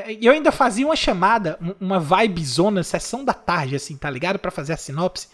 é, 0.06 0.12
é, 0.12 0.18
eu 0.22 0.32
ainda 0.32 0.52
fazia 0.52 0.86
uma 0.86 0.94
chamada, 0.96 1.58
um- 1.60 1.74
uma 1.86 1.98
vibe 1.98 2.44
zona, 2.44 2.82
sessão 2.84 3.24
da 3.24 3.34
tarde, 3.34 3.74
assim, 3.76 3.96
tá 3.96 4.08
ligado? 4.08 4.38
Pra 4.38 4.50
fazer 4.50 4.72
a 4.72 4.76
sinopse. 4.76 5.28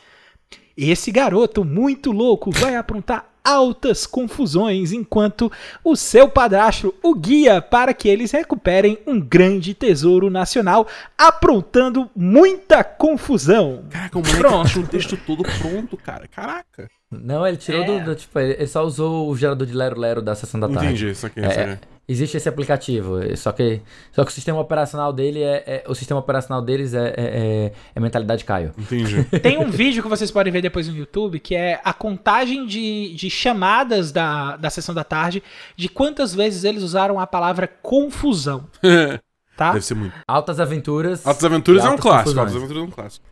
Esse 0.77 1.13
garoto 1.13 1.65
muito 1.65 2.11
louco 2.11 2.51
vai 2.51 2.75
aprontar 2.77 3.27
altas 3.45 4.07
confusões 4.07 4.91
enquanto 4.93 5.53
o 5.85 5.95
seu 5.95 6.29
padrasto 6.29 6.95
o 7.03 7.15
guia 7.15 7.61
para 7.61 7.93
que 7.93 8.09
eles 8.09 8.31
recuperem 8.31 8.99
um 9.07 9.21
grande 9.21 9.75
tesouro 9.75 10.31
nacional, 10.31 10.87
aprontando 11.19 12.11
muita 12.17 12.83
confusão. 12.83 13.85
Caraca, 13.91 14.19
o 14.19 14.23
moleque 14.23 14.39
Pronto. 14.41 14.69
tinha 14.71 14.85
um 14.85 14.87
texto 14.89 15.17
todo 15.27 15.43
pronto, 15.43 15.97
cara. 15.97 16.27
Caraca. 16.29 16.89
Não, 17.11 17.47
ele 17.47 17.57
tirou 17.59 17.83
É. 17.83 17.87
do, 18.01 18.05
do- 18.07 18.15
Tipo, 18.17 18.39
ele 18.41 18.55
ele 18.55 18.67
só 18.67 18.83
usou 18.85 19.29
o 19.29 19.37
gerador 19.37 19.67
de 19.67 19.73
Lero 19.75 19.99
Lero 20.01 20.23
da 20.23 20.35
sessão 20.35 20.59
da 20.59 20.67
tarde. 20.69 20.87
Entendi 20.87 21.11
isso 21.11 21.27
aqui. 21.27 21.41
É, 21.41 21.49
isso 21.49 21.61
aqui. 21.61 21.79
Existe 22.07 22.37
esse 22.37 22.47
aplicativo, 22.49 23.19
só 23.35 23.51
que, 23.51 23.81
só 24.13 24.25
que 24.25 24.31
o 24.31 24.35
sistema 24.35 24.61
operacional 24.61 25.11
dele 25.11 25.43
é, 25.43 25.65
é- 25.67 25.85
o 25.89 25.95
sistema 25.95 26.21
operacional 26.21 26.61
deles 26.61 26.93
é, 26.93 27.09
é, 27.09 27.13
é- 27.17 27.73
é 27.95 28.01
mentalidade 28.01 28.45
Caio. 28.45 28.73
Entendi. 28.77 29.25
Tem 29.41 29.57
um 29.57 29.71
vídeo 29.71 30.03
que 30.03 30.09
vocês 30.09 30.31
podem 30.31 30.53
ver 30.53 30.61
depois 30.61 30.87
no 30.87 30.95
YouTube, 30.95 31.41
que 31.41 31.55
é 31.55 31.81
a 31.83 31.95
contagem 31.95 32.67
de, 32.67 33.15
de 33.15 33.31
chamadas 33.31 34.13
da, 34.13 34.57
da 34.59 34.69
sessão 34.69 34.95
da 34.95 35.03
tarde, 35.03 35.43
de 35.77 35.89
quantas 35.89 36.35
vezes 36.35 36.65
eles 36.65 36.83
usaram 36.83 37.19
a 37.19 37.27
palavra 37.27 37.67
confusão, 37.67 38.67
tá? 39.57 39.73
Deve 39.73 39.85
ser 39.87 39.95
muito. 39.95 40.15
Altas 40.29 40.61
Aventuras. 40.61 41.27
Altas 41.27 41.45
Aventuras 41.45 41.85
é 41.87 41.89
um 41.89 41.97
clássico. 41.97 42.11
confusões. 42.35 42.39
Altas 42.39 42.57
Aventuras 42.57 42.83
é 42.83 42.87
um 42.87 42.91
clássico. 42.91 43.27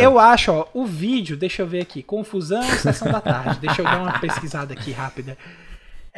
É. 0.00 0.04
eu 0.04 0.18
acho, 0.18 0.50
ó, 0.52 0.66
o 0.74 0.84
vídeo, 0.84 1.36
deixa 1.36 1.62
eu 1.62 1.66
ver 1.66 1.80
aqui, 1.80 2.02
confusão, 2.02 2.60
sessão 2.62 3.10
da 3.10 3.20
tarde. 3.20 3.60
Deixa 3.60 3.80
eu 3.80 3.84
dar 3.86 4.02
uma 4.02 4.18
pesquisada 4.18 4.74
aqui 4.74 4.90
rápida. 4.90 5.38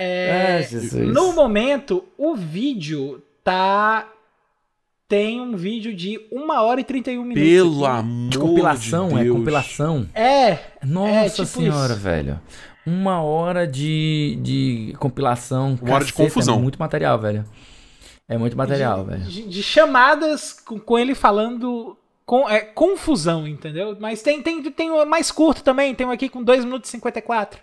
É, 0.02 0.56
Ah, 0.58 0.62
Jesus. 0.62 1.08
no 1.12 1.32
momento, 1.32 2.04
o 2.16 2.34
vídeo 2.34 3.22
tá. 3.44 4.08
Tem 5.06 5.40
um 5.40 5.56
vídeo 5.56 5.92
de 5.94 6.20
1 6.30 6.62
hora 6.62 6.80
e 6.80 6.84
31 6.84 7.22
minutos. 7.24 7.42
Pelo 7.42 7.84
aqui. 7.84 7.98
amor 7.98 8.30
De 8.30 8.38
compilação, 8.38 9.08
de 9.08 9.14
é 9.18 9.22
Deus. 9.24 9.36
compilação. 9.36 10.08
É, 10.14 10.58
Nossa 10.84 11.44
tipo 11.44 11.58
senhora, 11.58 11.92
isso. 11.94 12.00
velho. 12.02 12.40
Uma 12.86 13.20
hora 13.20 13.66
de, 13.66 14.38
de 14.40 14.94
compilação. 15.00 15.76
Uma 15.82 15.94
hora 15.96 16.04
de 16.04 16.12
caceta, 16.12 16.28
confusão. 16.30 16.54
É 16.56 16.62
muito 16.62 16.78
material, 16.78 17.18
velho. 17.18 17.44
É 18.28 18.38
muito 18.38 18.56
material, 18.56 19.04
velho. 19.04 19.22
de, 19.24 19.42
de 19.48 19.62
chamadas 19.64 20.52
com, 20.52 20.78
com 20.78 20.96
ele 20.98 21.14
falando. 21.16 21.96
Com, 22.24 22.48
é, 22.48 22.60
confusão, 22.60 23.46
entendeu? 23.48 23.96
Mas 24.00 24.22
tem, 24.22 24.40
tem, 24.40 24.62
tem 24.70 24.92
um 24.92 25.04
mais 25.04 25.32
curto 25.32 25.64
também, 25.64 25.92
tem 25.92 26.06
um 26.06 26.12
aqui 26.12 26.28
com 26.28 26.40
2 26.42 26.64
minutos 26.64 26.88
e 26.88 26.92
54. 26.92 27.60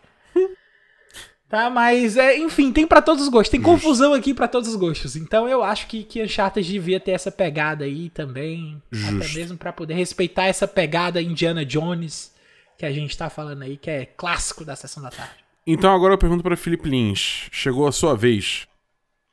Tá, 1.49 1.69
mas 1.69 2.17
é, 2.17 2.37
enfim, 2.37 2.71
tem 2.71 2.85
pra 2.87 3.01
todos 3.01 3.23
os 3.23 3.29
gostos. 3.29 3.49
Tem 3.49 3.61
confusão 3.61 4.13
aqui 4.13 4.33
pra 4.33 4.47
todos 4.47 4.69
os 4.69 4.75
gostos. 4.75 5.15
Então 5.15 5.47
eu 5.47 5.63
acho 5.63 5.87
que, 5.87 6.03
que 6.03 6.21
Uncharted 6.23 6.67
devia 6.71 6.99
ter 6.99 7.11
essa 7.11 7.31
pegada 7.31 7.85
aí 7.85 8.09
também. 8.09 8.81
Até 8.91 8.97
Justo. 9.25 9.35
mesmo 9.37 9.57
pra 9.57 9.71
poder 9.73 9.93
respeitar 9.95 10.45
essa 10.45 10.67
pegada 10.67 11.21
Indiana 11.21 11.65
Jones 11.65 12.33
que 12.77 12.85
a 12.85 12.91
gente 12.91 13.17
tá 13.17 13.29
falando 13.29 13.63
aí, 13.63 13.75
que 13.77 13.89
é 13.89 14.05
clássico 14.05 14.63
da 14.63 14.75
sessão 14.75 15.01
da 15.01 15.09
tarde. 15.09 15.33
Então 15.65 15.93
agora 15.93 16.13
eu 16.13 16.17
pergunto 16.17 16.43
pra 16.43 16.55
Felipe 16.55 16.87
Lins. 16.89 17.47
Chegou 17.51 17.87
a 17.87 17.91
sua 17.91 18.15
vez 18.15 18.67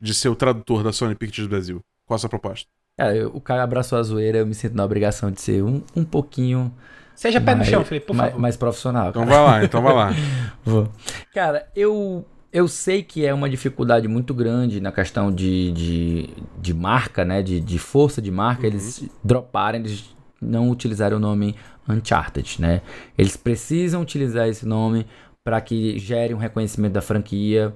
de 0.00 0.14
ser 0.14 0.28
o 0.28 0.34
tradutor 0.36 0.82
da 0.82 0.92
Sony 0.92 1.14
Pictures 1.14 1.48
Brasil. 1.48 1.80
Qual 2.06 2.16
a 2.16 2.18
sua 2.18 2.28
proposta? 2.30 2.66
Cara, 2.98 3.14
eu- 3.14 3.30
o 3.34 3.40
Caio 3.40 3.60
abraçou 3.62 3.98
a 3.98 4.02
zoeira, 4.02 4.38
eu 4.38 4.46
me 4.46 4.54
sinto 4.54 4.74
na 4.76 4.84
obrigação 4.84 5.30
de 5.30 5.40
ser 5.40 5.62
um, 5.62 5.82
um 5.96 6.04
pouquinho 6.04 6.72
Seja 7.14 7.40
pé 7.40 7.52
no 7.52 7.58
mais, 7.58 7.70
chão, 7.70 7.84
Felipe, 7.84 8.06
por 8.06 8.16
mais, 8.16 8.30
favor. 8.30 8.42
mais 8.42 8.56
profissional. 8.56 9.10
Então 9.10 9.26
cara. 9.26 9.34
vai 9.34 9.44
lá, 9.44 9.64
então 9.64 9.82
vai 9.82 9.94
lá. 9.94 10.14
Vou. 10.64 10.88
Cara, 11.32 11.66
eu, 11.74 12.26
eu 12.52 12.66
sei 12.68 13.02
que 13.02 13.24
é 13.24 13.32
uma 13.32 13.48
dificuldade 13.48 14.08
muito 14.08 14.34
grande 14.34 14.80
na 14.80 14.92
questão 14.92 15.32
de, 15.32 15.72
de, 15.72 16.30
de 16.60 16.74
marca, 16.74 17.24
né? 17.24 17.42
De, 17.42 17.60
de 17.60 17.78
força 17.78 18.20
de 18.20 18.30
marca, 18.30 18.66
eles 18.66 19.08
droparem, 19.22 19.80
eles 19.80 20.14
não 20.40 20.70
utilizarem 20.70 21.16
o 21.16 21.20
nome 21.20 21.54
Uncharted, 21.88 22.60
né? 22.60 22.82
Eles 23.16 23.36
precisam 23.36 24.02
utilizar 24.02 24.48
esse 24.48 24.66
nome 24.66 25.06
para 25.42 25.60
que 25.60 25.98
gere 25.98 26.34
um 26.34 26.38
reconhecimento 26.38 26.92
da 26.92 27.02
franquia. 27.02 27.74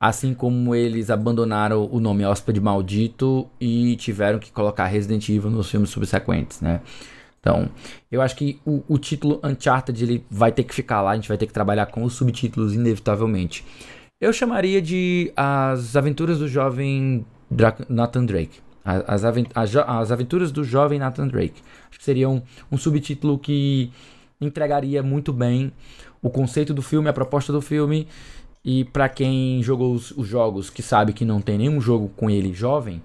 Assim 0.00 0.32
como 0.32 0.74
eles 0.76 1.10
abandonaram 1.10 1.88
o 1.90 1.98
nome 1.98 2.24
Hóspede 2.24 2.60
Maldito 2.60 3.48
e 3.60 3.96
tiveram 3.96 4.38
que 4.38 4.52
colocar 4.52 4.86
Resident 4.86 5.28
Evil 5.28 5.50
nos 5.50 5.68
filmes 5.68 5.90
subsequentes, 5.90 6.60
né? 6.60 6.80
Então, 7.48 7.70
eu 8.12 8.20
acho 8.20 8.36
que 8.36 8.60
o, 8.62 8.84
o 8.86 8.98
título 8.98 9.40
Uncharted 9.42 10.04
ele 10.04 10.22
vai 10.30 10.52
ter 10.52 10.64
que 10.64 10.74
ficar 10.74 11.00
lá, 11.00 11.12
a 11.12 11.14
gente 11.14 11.28
vai 11.28 11.38
ter 11.38 11.46
que 11.46 11.52
trabalhar 11.52 11.86
com 11.86 12.04
os 12.04 12.12
subtítulos, 12.12 12.74
inevitavelmente. 12.74 13.64
Eu 14.20 14.34
chamaria 14.34 14.82
de 14.82 15.32
As 15.34 15.96
Aventuras 15.96 16.38
do 16.38 16.46
Jovem 16.46 17.24
Dra 17.50 17.74
Nathan 17.88 18.26
Drake. 18.26 18.60
As, 18.84 19.24
as 19.24 19.76
as 19.86 20.12
Aventuras 20.12 20.52
do 20.52 20.62
Jovem 20.62 20.98
Nathan 20.98 21.26
Drake. 21.26 21.62
Acho 21.88 21.98
que 21.98 22.04
seria 22.04 22.28
um, 22.28 22.42
um 22.70 22.76
subtítulo 22.76 23.38
que 23.38 23.90
entregaria 24.38 25.02
muito 25.02 25.32
bem 25.32 25.72
o 26.20 26.28
conceito 26.28 26.74
do 26.74 26.82
filme, 26.82 27.08
a 27.08 27.14
proposta 27.14 27.50
do 27.50 27.62
filme. 27.62 28.06
E 28.62 28.84
pra 28.84 29.08
quem 29.08 29.62
jogou 29.62 29.94
os, 29.94 30.10
os 30.10 30.28
jogos 30.28 30.68
que 30.68 30.82
sabe 30.82 31.14
que 31.14 31.24
não 31.24 31.40
tem 31.40 31.56
nenhum 31.56 31.80
jogo 31.80 32.10
com 32.14 32.28
ele 32.28 32.52
jovem, 32.52 33.00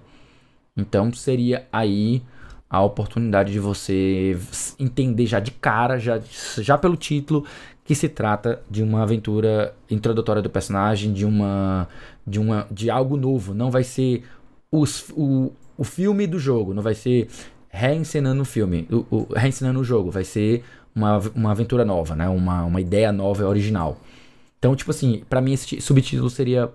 então 0.76 1.10
seria 1.14 1.66
aí 1.72 2.22
a 2.68 2.82
oportunidade 2.82 3.52
de 3.52 3.58
você 3.58 4.36
entender 4.78 5.26
já 5.26 5.38
de 5.38 5.50
cara, 5.50 5.98
já, 5.98 6.20
já 6.58 6.76
pelo 6.76 6.96
título, 6.96 7.44
que 7.84 7.94
se 7.94 8.08
trata 8.08 8.62
de 8.70 8.82
uma 8.82 9.02
aventura 9.02 9.74
introdutória 9.90 10.40
do 10.40 10.50
personagem, 10.50 11.12
de 11.12 11.24
uma 11.24 11.88
de 12.26 12.38
uma 12.40 12.66
de 12.70 12.90
algo 12.90 13.16
novo. 13.16 13.54
Não 13.54 13.70
vai 13.70 13.84
ser 13.84 14.24
os, 14.72 15.10
o, 15.10 15.52
o 15.76 15.84
filme 15.84 16.26
do 16.26 16.38
jogo, 16.38 16.72
não 16.74 16.82
vai 16.82 16.94
ser 16.94 17.28
reencenando 17.68 18.42
o 18.42 18.44
filme, 18.44 18.88
o, 18.90 19.04
o, 19.10 19.28
reencenando 19.34 19.80
o 19.80 19.84
jogo, 19.84 20.10
vai 20.10 20.24
ser 20.24 20.64
uma, 20.94 21.18
uma 21.34 21.50
aventura 21.50 21.84
nova, 21.84 22.14
né? 22.14 22.28
Uma, 22.28 22.64
uma 22.64 22.80
ideia 22.80 23.12
nova 23.12 23.42
e 23.42 23.44
original. 23.44 24.00
Então, 24.58 24.74
tipo 24.74 24.90
assim, 24.90 25.22
pra 25.28 25.40
mim 25.40 25.52
esse 25.52 25.80
subtítulo 25.80 26.30
seria 26.30 26.70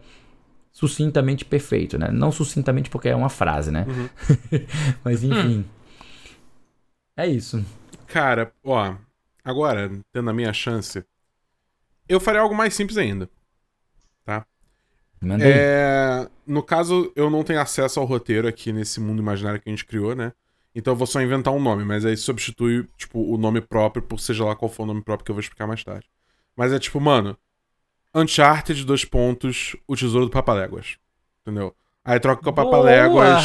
sucintamente 0.72 1.44
perfeito, 1.44 1.98
né? 1.98 2.10
Não 2.11 2.32
sucintamente 2.32 2.90
porque 2.90 3.10
é 3.10 3.16
uma 3.16 3.30
frase, 3.30 3.72
né? 3.72 3.88
Mas 5.03 5.24
enfim. 5.24 5.66
É 7.20 7.28
isso. 7.28 7.66
Cara, 8.08 8.54
ó, 8.64 8.96
agora, 9.44 9.91
tendo 10.14 10.30
a 10.30 10.34
minha 10.34 10.54
chance, 10.54 11.04
eu 12.08 12.18
faria 12.18 12.40
algo 12.40 12.56
mais 12.56 12.74
simples 12.74 12.98
ainda. 12.98 13.30
Aí. 15.44 15.52
É, 15.52 16.30
no 16.48 16.64
caso, 16.64 17.12
eu 17.18 17.30
não 17.30 17.44
tenho 17.44 17.60
acesso 17.60 18.00
ao 18.00 18.06
roteiro 18.06 18.48
aqui 18.48 18.72
nesse 18.72 19.02
mundo 19.02 19.22
imaginário 19.22 19.60
que 19.60 19.68
a 19.68 19.72
gente 19.72 19.84
criou, 19.84 20.16
né? 20.16 20.32
Então 20.74 20.94
eu 20.94 20.98
vou 20.98 21.06
só 21.06 21.22
inventar 21.22 21.54
um 21.54 21.62
nome, 21.62 21.84
mas 21.84 22.06
aí 22.06 22.16
substitui, 22.16 22.88
tipo, 22.96 23.20
o 23.20 23.38
nome 23.38 23.60
próprio 23.60 24.02
por 24.02 24.18
seja 24.18 24.46
lá 24.46 24.56
qual 24.56 24.72
for 24.72 24.84
o 24.84 24.86
nome 24.86 25.02
próprio 25.02 25.26
que 25.26 25.32
eu 25.32 25.36
vou 25.36 25.41
explicar 25.41 25.68
mais 25.68 25.84
tarde. 25.84 26.10
Mas 26.56 26.72
é 26.72 26.80
tipo, 26.80 27.02
mano, 27.02 27.38
Uncharted, 28.16 28.86
dois 28.86 29.04
pontos, 29.04 29.76
o 29.86 29.94
tesouro 29.94 30.28
do 30.28 30.32
Papaléguas. 30.32 30.98
Entendeu? 31.41 31.76
Aí 32.04 32.20
troca 32.20 32.42
com 32.42 32.50
o 32.50 32.54
Papaléguas 32.54 33.44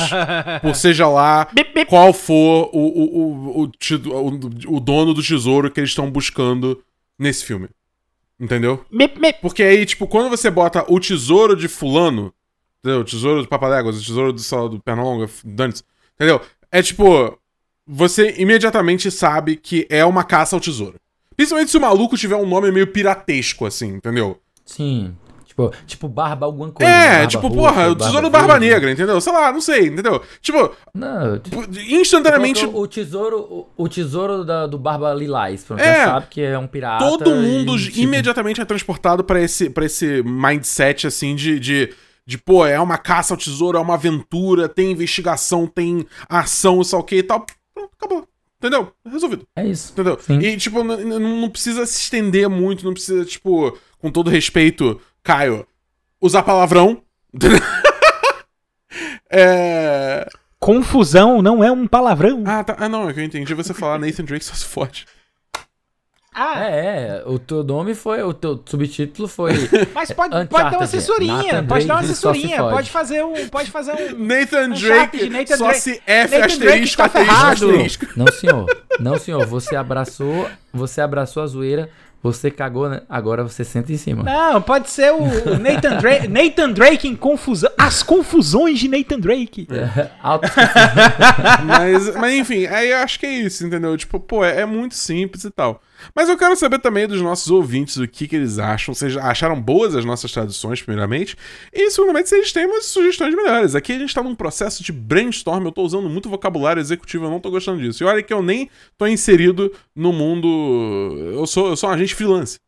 por 0.62 0.74
seja 0.74 1.06
lá 1.08 1.46
Bip, 1.52 1.74
bip. 1.74 1.86
qual 1.90 2.12
for 2.12 2.70
o, 2.72 2.78
o, 2.78 3.62
o, 3.62 3.64
o, 3.64 4.76
o- 4.76 4.80
dono 4.80 5.12
do 5.12 5.22
tesouro 5.22 5.70
que 5.70 5.80
eles 5.80 5.90
estão 5.90 6.10
buscando 6.10 6.82
nesse 7.18 7.44
filme. 7.44 7.68
Entendeu? 8.40 8.84
Mip. 8.90 9.18
Porque 9.42 9.62
aí, 9.62 9.84
tipo, 9.84 10.06
quando 10.06 10.30
você 10.30 10.50
bota 10.50 10.84
o 10.88 10.98
tesouro 10.98 11.54
de 11.56 11.68
fulano, 11.68 12.32
entendeu? 12.80 13.00
O 13.00 13.04
tesouro 13.04 13.42
do 13.42 13.48
Papaléguas, 13.48 13.96
o 14.00 14.04
tesouro 14.04 14.32
do, 14.32 14.40
sei 14.40 14.58
lá, 14.58 14.68
do 14.68 14.80
Pernalonga, 14.80 15.28
Dantes, 15.44 15.84
entendeu? 16.14 16.40
É 16.70 16.82
tipo, 16.82 17.38
você 17.86 18.34
imediatamente 18.38 19.10
sabe 19.10 19.56
que 19.56 19.86
é 19.90 20.04
uma 20.04 20.24
caça 20.24 20.56
ao 20.56 20.60
tesouro. 20.60 20.94
Principalmente 21.36 21.70
se 21.70 21.76
o 21.76 21.80
maluco 21.80 22.16
tiver 22.16 22.36
um 22.36 22.46
nome 22.46 22.70
meio 22.72 22.86
piratesco, 22.86 23.66
assim, 23.66 23.88
entendeu? 23.88 24.40
Sim. 24.64 25.14
Tipo, 25.54 25.72
tipo 25.86 26.08
barba 26.08 26.46
alguma 26.46 26.70
coisa. 26.72 26.90
É, 26.90 27.10
barba 27.18 27.26
tipo, 27.28 27.46
roxa, 27.46 27.54
porra, 27.60 27.88
o 27.90 27.94
tesouro 27.94 28.28
Barba 28.30 28.54
verde. 28.58 28.66
Negra, 28.74 28.90
entendeu? 28.90 29.20
Sei 29.20 29.32
lá, 29.32 29.52
não 29.52 29.60
sei, 29.60 29.86
entendeu? 29.86 30.20
Tipo, 30.40 30.74
Não, 30.92 31.40
instantaneamente, 31.88 32.60
Colocou 32.60 32.82
o 32.82 32.86
tesouro, 32.88 33.38
o, 33.76 33.84
o 33.84 33.88
tesouro 33.88 34.44
da- 34.44 34.66
do 34.66 34.78
Barba 34.78 35.14
Lilás. 35.14 35.62
Pronto, 35.64 35.80
É. 35.80 35.94
já 35.96 36.04
sabe 36.06 36.26
que 36.30 36.40
é 36.40 36.58
um 36.58 36.66
pirata. 36.66 37.04
todo 37.04 37.30
mundo 37.34 37.76
e, 37.76 37.84
tipo, 37.84 37.98
imediatamente 38.00 38.60
é 38.60 38.64
transportado 38.64 39.22
pra 39.24 39.40
esse, 39.40 39.70
pra 39.70 39.84
esse 39.84 40.22
mindset, 40.24 41.06
assim, 41.06 41.34
de, 41.36 41.58
de, 41.60 41.94
de, 42.26 42.38
pô, 42.38 42.66
é 42.66 42.80
uma 42.80 42.98
caça 42.98 43.34
ao 43.34 43.38
tesouro, 43.38 43.78
é 43.78 43.80
uma 43.80 43.94
aventura, 43.94 44.68
tem 44.68 44.90
investigação, 44.92 45.66
tem 45.66 46.06
ação, 46.28 46.82
sei 46.82 46.98
o 46.98 47.02
que 47.02 47.16
e 47.16 47.22
tal. 47.22 47.46
Pronto, 47.72 47.90
acabou. 47.96 48.28
Entendeu? 48.58 48.92
Resolvido. 49.06 49.46
É 49.56 49.66
isso. 49.66 49.92
Entendeu? 49.92 50.18
Sim. 50.20 50.38
E, 50.38 50.56
tipo, 50.56 50.82
não 50.82 51.50
precisa 51.50 51.84
se 51.84 52.00
estender 52.00 52.48
muito, 52.48 52.84
não 52.84 52.94
precisa, 52.94 53.24
tipo, 53.24 53.76
com 53.98 54.10
todo 54.10 54.30
respeito, 54.30 54.98
Caio, 55.24 55.66
usar 56.20 56.42
palavrão. 56.42 57.02
é. 59.32 60.28
Confusão 60.60 61.42
não 61.42 61.64
é 61.64 61.72
um 61.72 61.86
palavrão. 61.86 62.44
Ah, 62.46 62.62
tá. 62.62 62.76
Ah, 62.78 62.88
não, 62.88 63.08
é 63.08 63.12
que 63.14 63.20
eu 63.20 63.24
entendi 63.24 63.52
você 63.54 63.74
falar 63.74 63.98
Nathan 63.98 64.24
Drake 64.24 64.44
só 64.44 64.54
se 64.54 64.64
fode. 64.66 65.06
Ah, 66.36 66.64
É, 66.64 67.22
é. 67.22 67.22
O 67.26 67.38
teu 67.38 67.62
nome 67.62 67.94
foi. 67.94 68.22
O 68.22 68.34
teu 68.34 68.62
subtítulo 68.66 69.28
foi. 69.28 69.52
mas 69.94 70.10
pode, 70.10 70.46
pode 70.48 70.70
dar 70.70 70.76
uma 70.76 70.84
assessorinha. 70.84 71.36
Nathan 71.36 71.66
pode 71.66 71.86
dar 71.86 71.94
uma 71.94 72.00
assessoria. 72.00 72.56
fode. 72.56 72.74
Pode 72.74 72.90
fazer 72.90 73.24
um. 73.24 73.48
Pode 73.48 73.70
fazer 73.70 73.92
um. 73.92 74.18
Nathan 74.18 74.70
Drake, 74.70 75.30
Nathan 75.30 75.56
só 75.56 75.64
Drake. 75.66 75.80
se 75.80 76.02
F 76.06 76.36
Nathan 76.38 76.38
Drake 76.38 76.52
asterisco, 76.52 77.02
está 77.02 77.04
asterisco, 77.04 77.34
ferrado. 77.34 77.70
asterisco. 77.70 78.06
Não, 78.16 78.26
senhor. 78.26 78.84
Não, 79.00 79.18
senhor. 79.18 79.46
Você 79.46 79.74
abraçou. 79.76 80.50
Você 80.72 81.00
abraçou 81.00 81.42
a 81.42 81.46
zoeira. 81.46 81.88
Você 82.24 82.50
cagou, 82.50 82.88
né? 82.88 83.02
Agora 83.06 83.42
você 83.42 83.62
senta 83.62 83.92
em 83.92 83.98
cima. 83.98 84.22
Não, 84.22 84.62
pode 84.62 84.88
ser 84.88 85.12
o 85.12 85.58
Nathan 85.58 85.98
Drake. 85.98 86.26
Nathan 86.32 86.70
Drake 86.70 87.06
em 87.06 87.14
confusão. 87.14 87.70
As 87.76 88.02
confusões 88.02 88.78
de 88.78 88.88
Nathan 88.88 89.20
Drake. 89.20 89.68
Alto. 90.22 90.48
mas, 91.68 92.16
mas 92.16 92.32
enfim, 92.32 92.64
aí 92.64 92.92
eu 92.92 92.96
acho 92.96 93.20
que 93.20 93.26
é 93.26 93.30
isso, 93.30 93.66
entendeu? 93.66 93.94
Tipo, 93.98 94.18
pô, 94.18 94.42
é, 94.42 94.62
é 94.62 94.64
muito 94.64 94.94
simples 94.94 95.44
e 95.44 95.50
tal. 95.50 95.82
Mas 96.14 96.28
eu 96.28 96.36
quero 96.36 96.56
saber 96.56 96.78
também 96.78 97.06
dos 97.06 97.20
nossos 97.20 97.50
ouvintes 97.50 97.96
o 97.96 98.06
que, 98.06 98.26
que 98.26 98.36
eles 98.36 98.58
acham. 98.58 98.94
Vocês 98.94 99.16
acharam 99.16 99.60
boas 99.60 99.94
as 99.94 100.04
nossas 100.04 100.32
traduções, 100.32 100.82
primeiramente? 100.82 101.36
E, 101.72 101.90
segundamente, 101.90 102.28
se 102.28 102.36
eles 102.36 102.52
têm 102.52 102.66
umas 102.66 102.86
sugestões 102.86 103.34
melhores. 103.34 103.74
Aqui 103.74 103.92
a 103.92 103.98
gente 103.98 104.14
tá 104.14 104.22
num 104.22 104.34
processo 104.34 104.82
de 104.82 104.92
brainstorm. 104.92 105.64
Eu 105.64 105.72
tô 105.72 105.82
usando 105.82 106.08
muito 106.08 106.28
vocabulário 106.28 106.80
executivo, 106.80 107.24
eu 107.26 107.30
não 107.30 107.40
tô 107.40 107.50
gostando 107.50 107.80
disso. 107.80 108.02
E 108.02 108.06
olha 108.06 108.22
que 108.22 108.32
eu 108.32 108.42
nem 108.42 108.68
tô 108.98 109.06
inserido 109.06 109.72
no 109.94 110.12
mundo. 110.12 110.48
Eu 111.34 111.46
sou, 111.46 111.68
eu 111.68 111.76
sou 111.76 111.90
um 111.90 111.92
agente 111.92 112.14
freelance. 112.14 112.58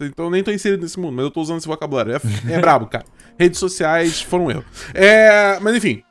Então 0.00 0.26
eu 0.26 0.30
nem 0.30 0.44
tô 0.44 0.52
inserido 0.52 0.82
nesse 0.82 0.98
mundo, 0.98 1.14
mas 1.14 1.24
eu 1.24 1.30
tô 1.30 1.40
usando 1.40 1.58
esse 1.58 1.66
vocabulário. 1.66 2.14
É, 2.14 2.52
é 2.52 2.60
brabo, 2.60 2.86
cara. 2.86 3.04
Redes 3.38 3.58
sociais 3.58 4.20
foram 4.20 4.50
erro. 4.50 4.64
É, 4.94 5.58
mas 5.60 5.74
enfim. 5.74 6.02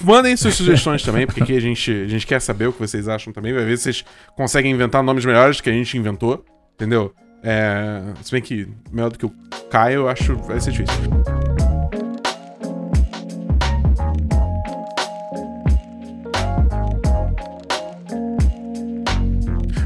Mandem 0.00 0.36
suas 0.36 0.54
sugestões 0.54 1.02
também, 1.02 1.26
porque 1.26 1.42
aqui 1.42 1.56
a 1.56 1.60
gente, 1.60 1.90
a 1.90 2.08
gente 2.08 2.26
quer 2.26 2.40
saber 2.40 2.66
o 2.66 2.72
que 2.72 2.80
vocês 2.80 3.08
acham 3.08 3.32
também. 3.32 3.52
Vai 3.52 3.64
ver 3.64 3.76
se 3.76 3.84
vocês 3.84 4.04
conseguem 4.36 4.72
inventar 4.72 5.02
nomes 5.02 5.24
melhores 5.24 5.60
que 5.60 5.68
a 5.68 5.72
gente 5.72 5.96
inventou. 5.96 6.44
Entendeu? 6.74 7.14
É, 7.42 8.00
se 8.22 8.30
bem 8.32 8.40
que 8.40 8.68
melhor 8.90 9.10
do 9.10 9.18
que 9.18 9.26
o 9.26 9.34
Caio, 9.70 10.00
eu 10.00 10.08
acho 10.08 10.36
vai 10.36 10.60
ser 10.60 10.70
difícil. 10.70 10.94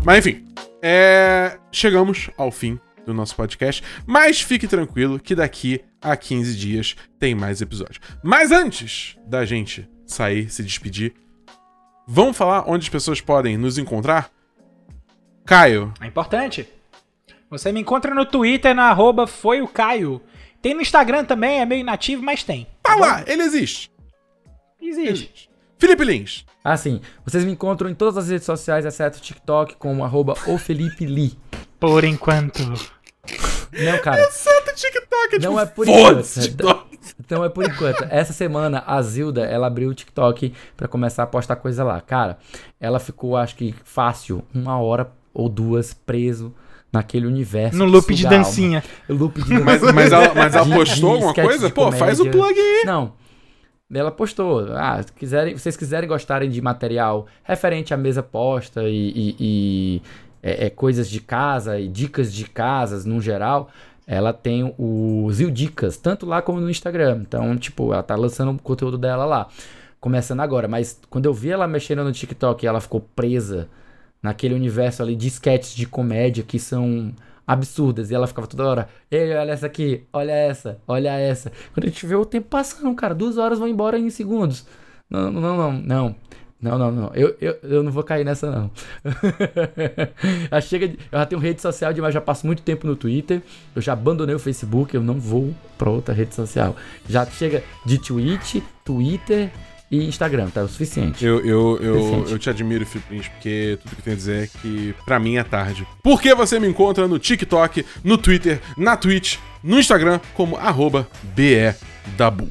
Mas 0.05 0.19
enfim, 0.25 0.45
é, 0.81 1.59
chegamos 1.73 2.31
ao 2.39 2.53
fim 2.53 2.79
do 3.05 3.15
nosso 3.15 3.35
podcast. 3.35 3.83
Mas 4.07 4.41
fique 4.41 4.69
tranquilo 4.69 5.19
que 5.19 5.35
daqui 5.35 5.81
a 6.01 6.17
15 6.17 6.57
dias 6.57 6.97
tem 7.19 7.35
mais 7.35 7.61
episódio. 7.61 8.01
Mas 8.23 8.53
antes 8.53 9.17
da 9.27 9.45
gente 9.45 9.89
sair, 10.07 10.51
se 10.51 10.63
despedir, 10.63 11.15
vamos 12.07 12.37
falar 12.37 12.65
onde 12.67 12.85
as 12.85 12.89
pessoas 12.89 13.21
podem 13.21 13.57
nos 13.57 13.79
encontrar? 13.79 14.31
Caio, 15.45 15.93
É 16.01 16.07
importante. 16.07 16.69
Você 17.49 17.71
me 17.71 17.81
encontra 17.81 18.13
no 18.15 18.27
Twitter 18.27 18.75
na 18.75 18.91
arroba 18.91 19.27
foi 19.27 19.61
o 19.63 19.69
Caio. 19.69 20.21
Tem 20.61 20.75
no 20.75 20.81
Instagram 20.81 21.25
também, 21.25 21.61
é 21.61 21.65
meio 21.67 21.81
inativo, 21.81 22.23
mas 22.23 22.43
tem. 22.43 22.67
tá 22.83 22.97
lá, 22.97 23.23
ele 23.27 23.43
existe. 23.43 23.91
Existe. 24.81 25.49
Felipe 25.79 26.05
Lins. 26.05 26.45
Ah, 26.65 26.77
sim. 26.77 27.01
Vocês 27.25 27.45
me 27.45 27.53
encontram 27.53 27.89
em 27.89 27.95
todas 27.95 28.17
as 28.17 28.29
redes 28.29 28.47
sociais, 28.47 28.85
exceto 28.85 29.19
o 29.19 29.21
TikTok, 29.21 29.77
como 29.77 30.05
arroba 30.05 30.35
o 30.47 30.59
Felipe 30.59 31.07
Lee. 31.07 31.39
Por 31.79 32.03
enquanto. 32.03 32.63
Não, 33.73 33.99
cara. 34.03 34.29
Santa 34.31 34.66
TikTok, 34.77 35.35
é 35.37 35.39
Não 35.39 35.51
tipo, 35.51 35.61
é 35.61 35.67
por 35.67 35.87
foda-se, 35.87 36.49
enquanto. 36.51 36.87
Então 37.21 37.45
é 37.45 37.49
por 37.49 37.65
enquanto. 37.65 38.05
Essa 38.11 38.33
semana 38.33 38.83
a 38.87 39.01
Zilda, 39.03 39.45
ela 39.45 39.67
abriu 39.67 39.89
o 39.91 39.95
TikTok 39.95 40.53
pra 40.77 40.87
começar 40.89 41.23
a 41.23 41.27
postar 41.27 41.57
coisa 41.57 41.83
lá. 41.85 42.01
Cara, 42.01 42.39
ela 42.81 42.99
ficou, 43.01 43.37
acho 43.37 43.57
que 43.57 43.75
fácil, 43.85 44.43
uma 44.55 44.79
hora 44.79 45.11
ou 45.33 45.49
duas 45.49 45.93
preso 45.95 46.55
naquele 46.93 47.27
universo. 47.27 47.77
No 47.77 47.85
loop 47.85 48.15
de 48.15 48.27
dancinha. 48.27 48.83
Loop 49.09 49.43
de 49.43 49.55
Mas, 49.61 49.81
dancinha. 49.81 49.93
mas 49.93 50.13
ela, 50.13 50.35
mas 50.35 50.55
ela 50.55 50.65
De- 50.65 50.73
postou 50.75 51.11
de 51.11 51.15
alguma 51.25 51.35
coisa? 51.35 51.71
Pô, 51.71 51.93
faz 51.93 52.21
o 52.21 52.31
plug 52.31 52.59
aí. 52.59 52.83
Não. 52.87 53.13
Ela 53.93 54.11
postou. 54.11 54.67
Ah, 54.75 55.01
se 55.03 55.13
quiserem, 55.13 55.57
vocês 55.57 55.77
quiserem 55.77 56.09
gostarem 56.09 56.51
de 56.51 56.61
material 56.61 57.27
referente 57.45 57.95
à 57.95 57.97
mesa 57.97 58.21
posta 58.23 58.83
e, 58.85 59.11
e- 59.15 59.37
e, 59.39 60.03
é, 60.43 60.67
é, 60.67 60.71
coisas 60.71 61.09
de 61.09 61.21
casa 61.21 61.79
e 61.79 61.87
dicas 61.87 62.33
de 62.33 62.47
casas 62.47 63.05
no 63.05 63.21
geral, 63.21 63.69
ela 64.07 64.33
tem 64.33 64.75
o 64.79 65.29
Zil 65.33 65.51
Dicas, 65.51 65.97
tanto 65.97 66.25
lá 66.25 66.41
como 66.41 66.61
no 66.61 66.71
Instagram. 66.71 67.23
Então, 67.23 67.57
tipo, 67.57 67.93
ela 67.93 68.03
tá 68.03 68.15
lançando 68.15 68.53
o 68.53 68.63
conteúdo 68.63 68.97
dela 68.97 69.25
lá. 69.25 69.49
Começando 70.01 70.41
agora, 70.41 70.69
mas 70.69 71.01
quando 71.11 71.27
eu 71.27 71.35
vi 71.35 71.51
ela 71.51 71.67
mexendo 71.67 72.05
no 72.05 72.13
TikTok 72.13 72.65
ela 72.67 72.81
ficou 72.81 73.01
presa 73.01 73.69
naquele 74.23 74.55
universo 74.55 75.03
ali 75.03 75.17
de 75.17 75.27
sketches 75.29 75.75
de 75.75 75.87
comédia 75.87 76.45
que 76.45 76.59
são 76.59 77.13
absurdas. 77.47 78.11
E 78.11 78.15
ela 78.15 78.27
ficava 78.27 78.47
toda 78.47 78.67
hora, 78.67 78.89
ei, 79.11 79.35
olha 79.35 79.53
essa 79.53 79.67
aqui, 79.67 80.05
olha 80.13 80.33
essa, 80.33 80.81
olha 80.87 81.11
essa. 81.11 81.51
Quando 81.73 81.85
a 81.85 81.89
gente 81.89 82.07
vê 82.07 82.15
o 82.15 82.25
tempo 82.25 82.49
passando, 82.49 82.95
cara, 82.95 83.15
duas 83.15 83.39
horas 83.39 83.59
vão 83.59 83.69
embora 83.69 83.99
em 83.99 84.11
segundos. 84.11 84.67
Não, 85.09 85.31
não, 85.31 85.57
não, 85.57 85.73
não. 85.73 86.17
Não, 86.61 86.79
não, 86.79 86.91
não. 86.91 87.11
Eu, 87.15 87.37
eu, 87.41 87.57
eu 87.63 87.83
não 87.83 87.93
vou 87.93 88.03
cair 88.03 88.25
nessa, 88.25 88.51
não. 88.51 88.71
já 90.51 90.61
chega 90.63 90.89
de- 90.89 90.99
eu 91.13 91.19
já 91.19 91.27
tenho 91.27 91.41
rede 91.41 91.61
social 91.61 91.93
demais, 91.93 92.15
já 92.15 92.21
passo 92.21 92.47
muito 92.47 92.63
tempo 92.63 92.87
no 92.87 92.97
Twitter. 92.97 93.43
Eu 93.75 93.83
já 93.83 93.93
abandonei 93.93 94.35
o 94.35 94.39
Facebook, 94.39 94.95
eu 94.95 95.03
não 95.03 95.21
vou 95.21 95.55
pra 95.77 95.91
outra 95.91 96.15
rede 96.15 96.35
social. 96.35 96.75
Já 97.09 97.27
chega 97.27 97.63
de 97.85 97.99
Twitch, 97.99 98.57
Twitter 98.85 99.51
e 99.91 100.05
Instagram, 100.07 100.49
tá? 100.49 100.63
O 100.63 100.69
suficiente. 100.69 101.25
Eu, 101.25 101.45
eu, 101.45 101.79
eu, 101.81 101.95
Decente. 101.95 102.33
eu 102.33 102.39
te 102.39 102.51
admiro, 102.51 102.87
Felipe 102.87 103.15
Lins, 103.15 103.29
porque 103.29 103.79
tudo 103.83 103.91
que 103.95 104.01
eu 104.01 104.05
tenho 104.05 104.15
a 104.15 104.19
dizer 104.19 104.43
é 104.45 104.47
que 104.47 104.95
pra 105.05 105.19
mim 105.21 105.37
é 105.37 105.45
tarde. 105.45 105.87
Porque 106.03 106.35
você 106.35 106.59
me 106.59 106.67
encontra 106.67 107.07
no 107.07 107.19
TikTok, 107.19 107.85
no 108.03 108.17
Twitter, 108.19 108.61
na 108.79 108.97
Twitch, 108.97 109.37
no 109.63 109.79
Instagram, 109.79 110.21
como 110.35 110.57
arroba 110.57 111.07
BEDabu. 111.23 112.49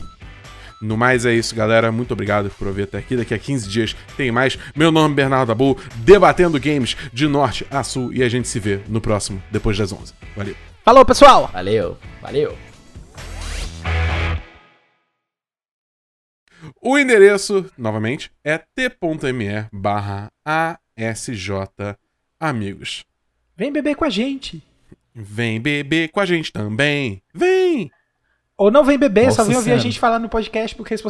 No 0.85 0.95
mais 0.95 1.25
é 1.25 1.33
isso, 1.33 1.55
galera. 1.55 1.91
Muito 1.91 2.11
obrigado 2.13 2.49
por 2.51 2.67
ouvir 2.67 2.83
até 2.83 2.99
aqui. 2.99 3.17
Daqui 3.17 3.33
a 3.33 3.39
15 3.39 3.67
dias 3.67 3.95
tem 4.15 4.31
mais. 4.31 4.57
Meu 4.75 4.91
nome 4.91 5.13
é 5.13 5.15
Bernardo 5.15 5.47
Dabu, 5.47 5.77
debatendo 5.97 6.59
games 6.59 6.95
de 7.11 7.27
norte 7.27 7.65
a 7.71 7.83
sul. 7.83 8.13
E 8.13 8.23
a 8.23 8.29
gente 8.29 8.47
se 8.47 8.59
vê 8.59 8.79
no 8.87 9.01
próximo, 9.01 9.41
depois 9.51 9.77
das 9.77 9.91
11. 9.91 10.13
Valeu. 10.35 10.55
Falou, 10.83 11.03
pessoal! 11.03 11.49
Valeu, 11.51 11.97
valeu. 12.21 12.55
O 16.81 16.97
endereço, 16.97 17.65
novamente, 17.77 18.31
é 18.43 18.57
t.me 18.57 19.67
barra 19.73 20.31
ASJ 20.45 21.49
Amigos. 22.39 23.03
Vem 23.57 23.71
beber 23.71 23.95
com 23.95 24.05
a 24.05 24.09
gente. 24.09 24.61
Vem 25.13 25.59
beber 25.59 26.09
com 26.09 26.19
a 26.19 26.25
gente 26.25 26.51
também. 26.51 27.23
Vem! 27.33 27.89
Ou 28.57 28.71
não 28.71 28.85
vem 28.85 28.97
beber, 28.97 29.25
Nossa 29.25 29.43
só 29.43 29.43
vem 29.43 29.57
ouvir 29.57 29.73
a 29.73 29.77
gente 29.77 29.99
falar 29.99 30.17
no 30.17 30.29
podcast, 30.29 30.75
porque 30.75 30.95
se 30.95 31.03